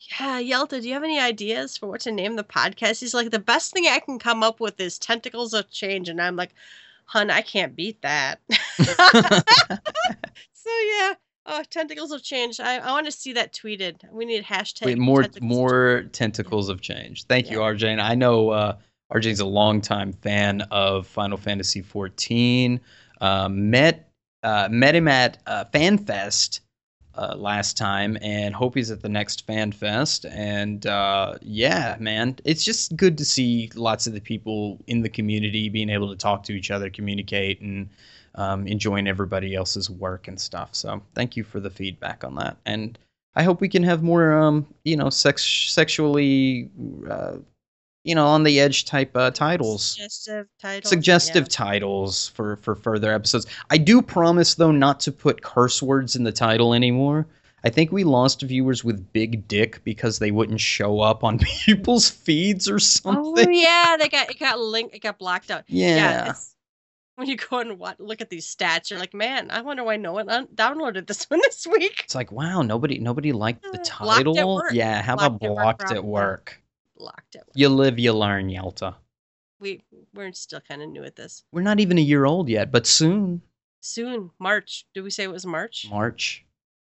"Yeah, 0.10 0.40
Yelta, 0.42 0.82
do 0.82 0.88
you 0.88 0.94
have 0.94 1.04
any 1.04 1.20
ideas 1.20 1.78
for 1.78 1.88
what 1.88 2.02
to 2.02 2.12
name 2.12 2.36
the 2.36 2.44
podcast?" 2.44 3.00
He's 3.00 3.14
like, 3.14 3.32
"The 3.32 3.40
best 3.40 3.72
thing 3.74 3.86
I 3.88 4.00
can 4.00 4.20
come 4.20 4.44
up 4.44 4.60
with 4.60 4.80
is 4.80 5.00
Tentacles 5.00 5.54
of 5.54 5.70
Change," 5.70 6.10
and 6.10 6.22
I'm 6.22 6.36
like, 6.36 6.54
"Hun, 7.06 7.30
I 7.30 7.42
can't 7.42 7.76
beat 7.76 8.02
that." 8.02 8.40
so 10.54 10.70
yeah. 10.70 11.14
Oh, 11.46 11.62
tentacles 11.70 12.12
of 12.14 12.24
change. 12.24 12.62
I, 12.62 12.78
I 12.78 12.92
want 12.92 13.06
to 13.06 13.12
see 13.12 13.34
that 13.34 13.52
tweeted. 13.54 14.10
We 14.12 14.24
need 14.24 14.46
hashtag. 14.46 14.86
Wait, 14.86 14.98
more 14.98 15.24
tentacles 15.24 15.38
of 15.38 15.44
more 15.44 16.04
tentacles 16.14 16.70
of 16.70 16.80
change. 16.82 17.26
Thank 17.26 17.52
you, 17.52 17.60
Yeah. 17.60 17.74
RJ. 17.74 17.84
And 17.88 18.02
I 18.02 18.16
know 18.16 18.50
uh, 18.50 18.78
RJ's 19.14 19.42
a 19.42 19.46
longtime 19.46 20.14
fan 20.14 20.62
of 20.72 21.06
Final 21.06 21.38
Fantasy 21.38 21.82
XIV. 21.84 22.80
Uh, 23.20 23.50
met 23.50 24.10
uh, 24.44 24.70
met 24.72 24.96
him 24.96 25.08
at 25.08 25.38
uh, 25.46 25.66
FanFest 25.74 26.62
uh, 27.16 27.36
last 27.36 27.78
time, 27.78 28.18
and 28.22 28.56
hope 28.56 28.76
he's 28.76 28.92
at 28.92 29.02
the 29.02 29.10
next 29.10 29.46
Fan 29.46 29.72
Fest. 29.72 30.26
And 30.26 30.86
uh, 30.86 31.36
yeah, 31.42 31.96
man, 32.00 32.38
it's 32.44 32.64
just 32.64 32.96
good 32.96 33.18
to 33.18 33.26
see 33.26 33.72
lots 33.76 34.08
of 34.08 34.14
the 34.14 34.22
people 34.22 34.80
in 34.88 35.02
the 35.02 35.10
community 35.10 35.70
being 35.70 35.90
able 35.90 36.10
to 36.10 36.16
talk 36.16 36.44
to 36.44 36.54
each 36.54 36.72
other, 36.72 36.90
communicate, 36.90 37.62
and 37.62 37.90
um, 38.36 38.68
enjoying 38.68 39.08
everybody 39.08 39.56
else's 39.56 39.90
work 39.90 40.28
and 40.28 40.40
stuff. 40.40 40.74
So 40.74 41.02
thank 41.14 41.38
you 41.38 41.44
for 41.44 41.60
the 41.60 41.70
feedback 41.70 42.24
on 42.24 42.36
that, 42.36 42.58
and 42.66 42.98
I 43.36 43.44
hope 43.44 43.62
we 43.62 43.70
can 43.70 43.84
have 43.84 44.04
more, 44.04 44.34
um, 44.34 44.68
you 44.84 44.96
know, 44.96 45.10
sex 45.10 45.44
sexually, 45.44 46.70
uh, 47.10 47.38
you 48.04 48.16
know, 48.16 48.28
on 48.28 48.44
the 48.44 48.60
edge 48.60 48.86
type 48.86 49.16
uh, 49.16 49.32
titles. 49.32 49.84
Suggestive 49.86 50.48
titles. 50.62 50.90
Suggestive 50.90 51.44
yeah. 51.44 51.50
titles 51.50 52.28
for 52.30 52.58
for 52.58 52.76
further 52.76 53.14
episodes. 53.14 53.48
I 53.70 53.78
do 53.78 54.02
promise 54.02 54.56
though 54.56 54.72
not 54.72 55.00
to 55.02 55.12
put 55.12 55.42
curse 55.42 55.82
words 55.82 56.16
in 56.16 56.24
the 56.24 56.32
title 56.32 56.74
anymore. 56.74 57.28
I 57.66 57.70
think 57.70 57.94
we 57.94 58.04
lost 58.04 58.42
viewers 58.42 58.84
with 58.84 59.14
big 59.14 59.48
dick 59.48 59.82
because 59.86 60.20
they 60.20 60.32
wouldn't 60.32 60.60
show 60.60 61.00
up 61.00 61.24
on 61.24 61.40
people's 61.66 62.10
feeds 62.10 62.70
or 62.70 62.78
something 62.78 63.48
Oh 63.48 63.52
yeah, 63.52 63.96
they 63.98 64.10
got 64.10 64.30
it 64.30 64.38
got 64.40 64.60
linked. 64.60 64.94
It 64.96 65.00
got 65.00 65.18
blocked 65.18 65.50
out. 65.50 65.64
yeah. 65.68 66.24
it's- 66.24 66.50
when 67.16 67.28
you 67.28 67.38
go 67.38 67.60
and 67.60 67.78
what, 67.78 68.00
look 68.00 68.22
at 68.22 68.32
these 68.32 68.48
stats, 68.54 68.90
you're 68.90 68.98
like, 68.98 69.14
man, 69.14 69.52
I 69.52 69.62
wonder 69.62 69.84
why 69.84 69.98
no 69.98 70.14
one 70.14 70.30
un- 70.30 70.48
downloaded 70.48 71.06
this 71.06 71.26
one 71.30 71.42
this 71.44 71.68
week. 71.68 72.02
It's 72.06 72.16
like 72.16 72.32
wow, 72.32 72.64
nobody 72.64 72.98
nobody 72.98 73.32
liked 73.32 73.62
the 73.62 73.80
Uh, 73.80 73.84
title. 73.86 74.64
Yeah, 74.72 75.02
how 75.04 75.16
Blocked 75.16 75.36
about 75.44 75.56
blocked 75.56 75.92
at 75.92 76.04
work? 76.04 76.60
Blocked 76.98 77.36
it. 77.36 77.44
You 77.56 77.70
live, 77.70 78.00
you 78.00 78.14
learn, 78.14 78.50
Yelta. 78.50 78.96
We 79.60 79.82
we're 80.14 80.32
still 80.34 80.62
kind 80.62 80.82
of 80.82 80.90
new 80.90 81.04
at 81.04 81.16
this. 81.16 81.44
We're 81.52 81.62
not 81.62 81.80
even 81.80 81.98
a 81.98 82.02
year 82.02 82.26
old 82.26 82.50
yet, 82.50 82.72
but 82.72 82.86
soon, 82.86 83.42
Soon, 83.82 84.32
March. 84.40 84.86
Did 84.94 85.02
we 85.02 85.10
say 85.10 85.24
it 85.24 85.32
was 85.32 85.46
March 85.46 85.88
March, 85.90 86.46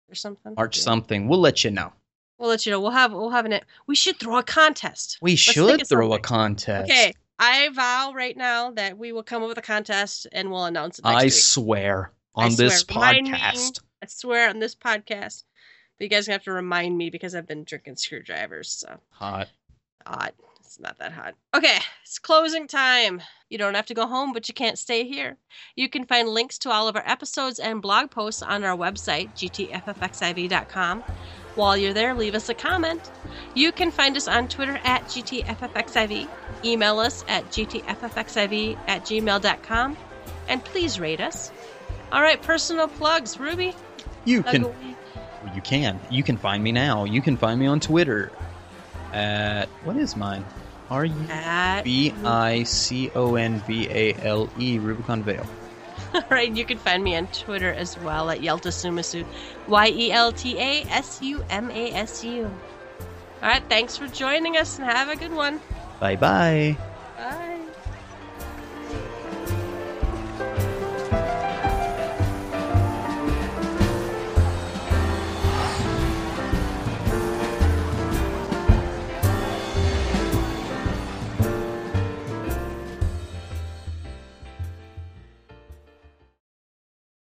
or 0.09 0.15
something? 0.15 0.53
March 0.55 0.77
Yeah. 0.77 0.83
something. 0.83 1.27
We'll 1.27 1.39
let 1.39 1.63
you 1.63 1.71
know. 1.71 1.91
We'll 2.37 2.49
let 2.49 2.65
you 2.65 2.71
know. 2.71 2.79
We'll 2.81 2.91
have 2.91 3.11
we'll 3.13 3.29
have 3.31 3.45
an. 3.45 3.59
We 3.87 3.95
should 3.95 4.19
throw 4.19 4.37
a 4.37 4.43
contest. 4.43 5.17
We 5.21 5.31
think 5.31 5.39
should 5.39 5.87
throw 5.87 6.13
a 6.13 6.19
contest. 6.19 6.91
Okay, 6.91 7.13
I 7.39 7.69
vow 7.69 8.11
right 8.13 8.35
now 8.35 8.71
that 8.71 8.97
we 8.97 9.11
will 9.11 9.23
come 9.23 9.41
up 9.43 9.49
with 9.49 9.57
a 9.57 9.61
contest 9.63 10.27
and 10.31 10.51
we'll 10.51 10.65
announce 10.65 10.99
it 10.99 11.05
next 11.05 11.15
I 11.21 11.23
week. 11.25 11.33
swear 11.33 12.11
I 12.35 12.45
on 12.45 12.55
this 12.55 12.81
swear. 12.81 12.97
Remind 13.13 13.27
me. 13.31 13.37
podcast. 13.37 13.79
I 14.01 14.05
swear 14.07 14.49
on 14.49 14.59
this 14.59 14.75
podcast. 14.75 15.43
But 15.97 16.05
you 16.05 16.09
guys 16.09 16.25
have 16.27 16.43
to 16.43 16.51
remind 16.51 16.97
me 16.97 17.09
because 17.11 17.35
I've 17.35 17.47
been 17.47 17.63
drinking 17.63 17.95
screwdrivers. 17.97 18.69
So 18.71 18.99
Hot. 19.11 19.47
Hot. 20.05 20.33
It's 20.59 20.79
not 20.79 20.97
that 20.99 21.11
hot. 21.11 21.35
Okay, 21.53 21.77
it's 22.03 22.17
closing 22.19 22.67
time. 22.67 23.21
You 23.49 23.57
don't 23.59 23.75
have 23.75 23.85
to 23.87 23.93
go 23.93 24.07
home, 24.07 24.33
but 24.33 24.47
you 24.47 24.53
can't 24.55 24.79
stay 24.79 25.05
here. 25.07 25.37
You 25.75 25.87
can 25.87 26.05
find 26.05 26.27
links 26.29 26.57
to 26.59 26.71
all 26.71 26.87
of 26.87 26.95
our 26.95 27.03
episodes 27.07 27.59
and 27.59 27.81
blog 27.81 28.09
posts 28.09 28.41
on 28.41 28.63
our 28.63 28.75
website, 28.75 29.29
gtffxiv.com. 29.35 31.03
While 31.55 31.77
you're 31.77 31.93
there, 31.93 32.15
leave 32.15 32.33
us 32.33 32.49
a 32.49 32.55
comment. 32.55 33.11
You 33.53 33.71
can 33.71 33.91
find 33.91 34.17
us 34.17 34.27
on 34.27 34.47
Twitter 34.47 34.79
at 34.83 35.03
gtffxiv, 35.05 36.27
email 36.65 36.97
us 36.97 37.23
at 37.27 37.45
gtffxiv 37.51 38.77
at 38.87 39.03
gmail.com, 39.03 39.97
and 40.47 40.63
please 40.65 40.99
rate 40.99 41.21
us. 41.21 41.51
All 42.11 42.21
right, 42.23 42.41
personal 42.41 42.87
plugs. 42.87 43.39
Ruby, 43.39 43.75
You 44.25 44.41
can. 44.41 44.63
away. 44.63 44.95
You 45.53 45.61
can. 45.61 45.99
You 46.09 46.23
can 46.23 46.37
find 46.37 46.63
me 46.63 46.71
now. 46.71 47.03
You 47.03 47.21
can 47.21 47.37
find 47.37 47.59
me 47.59 47.67
on 47.67 47.79
Twitter. 47.79 48.31
At 49.13 49.69
what 49.83 49.95
is 49.97 50.15
mine? 50.15 50.43
R 50.89 51.05
U 51.05 51.25
at 51.29 51.83
B 51.83 52.13
I 52.25 52.63
C 52.63 53.09
O 53.15 53.35
N 53.35 53.61
V 53.67 53.87
A 53.89 54.13
L 54.15 54.49
E 54.59 54.79
Rubicon 54.79 55.23
Vale. 55.23 55.45
All 56.13 56.23
right, 56.29 56.51
you 56.51 56.65
can 56.65 56.77
find 56.77 57.03
me 57.03 57.15
on 57.15 57.27
Twitter 57.27 57.71
as 57.73 57.97
well 57.99 58.29
at 58.29 58.39
Yelta 58.39 58.69
Sumasu, 58.69 59.25
Y 59.67 59.87
E 59.87 60.11
L 60.11 60.31
T 60.31 60.57
A 60.59 60.83
S 60.89 61.21
U 61.21 61.43
M 61.49 61.71
A 61.71 61.91
S 61.93 62.23
U. 62.23 62.45
All 63.41 63.49
right, 63.49 63.63
thanks 63.69 63.97
for 63.97 64.07
joining 64.07 64.57
us 64.57 64.77
and 64.77 64.87
have 64.87 65.09
a 65.09 65.15
good 65.15 65.33
one. 65.33 65.59
Bye 65.99 66.15
bye. 66.15 66.77
Bye. 67.17 67.52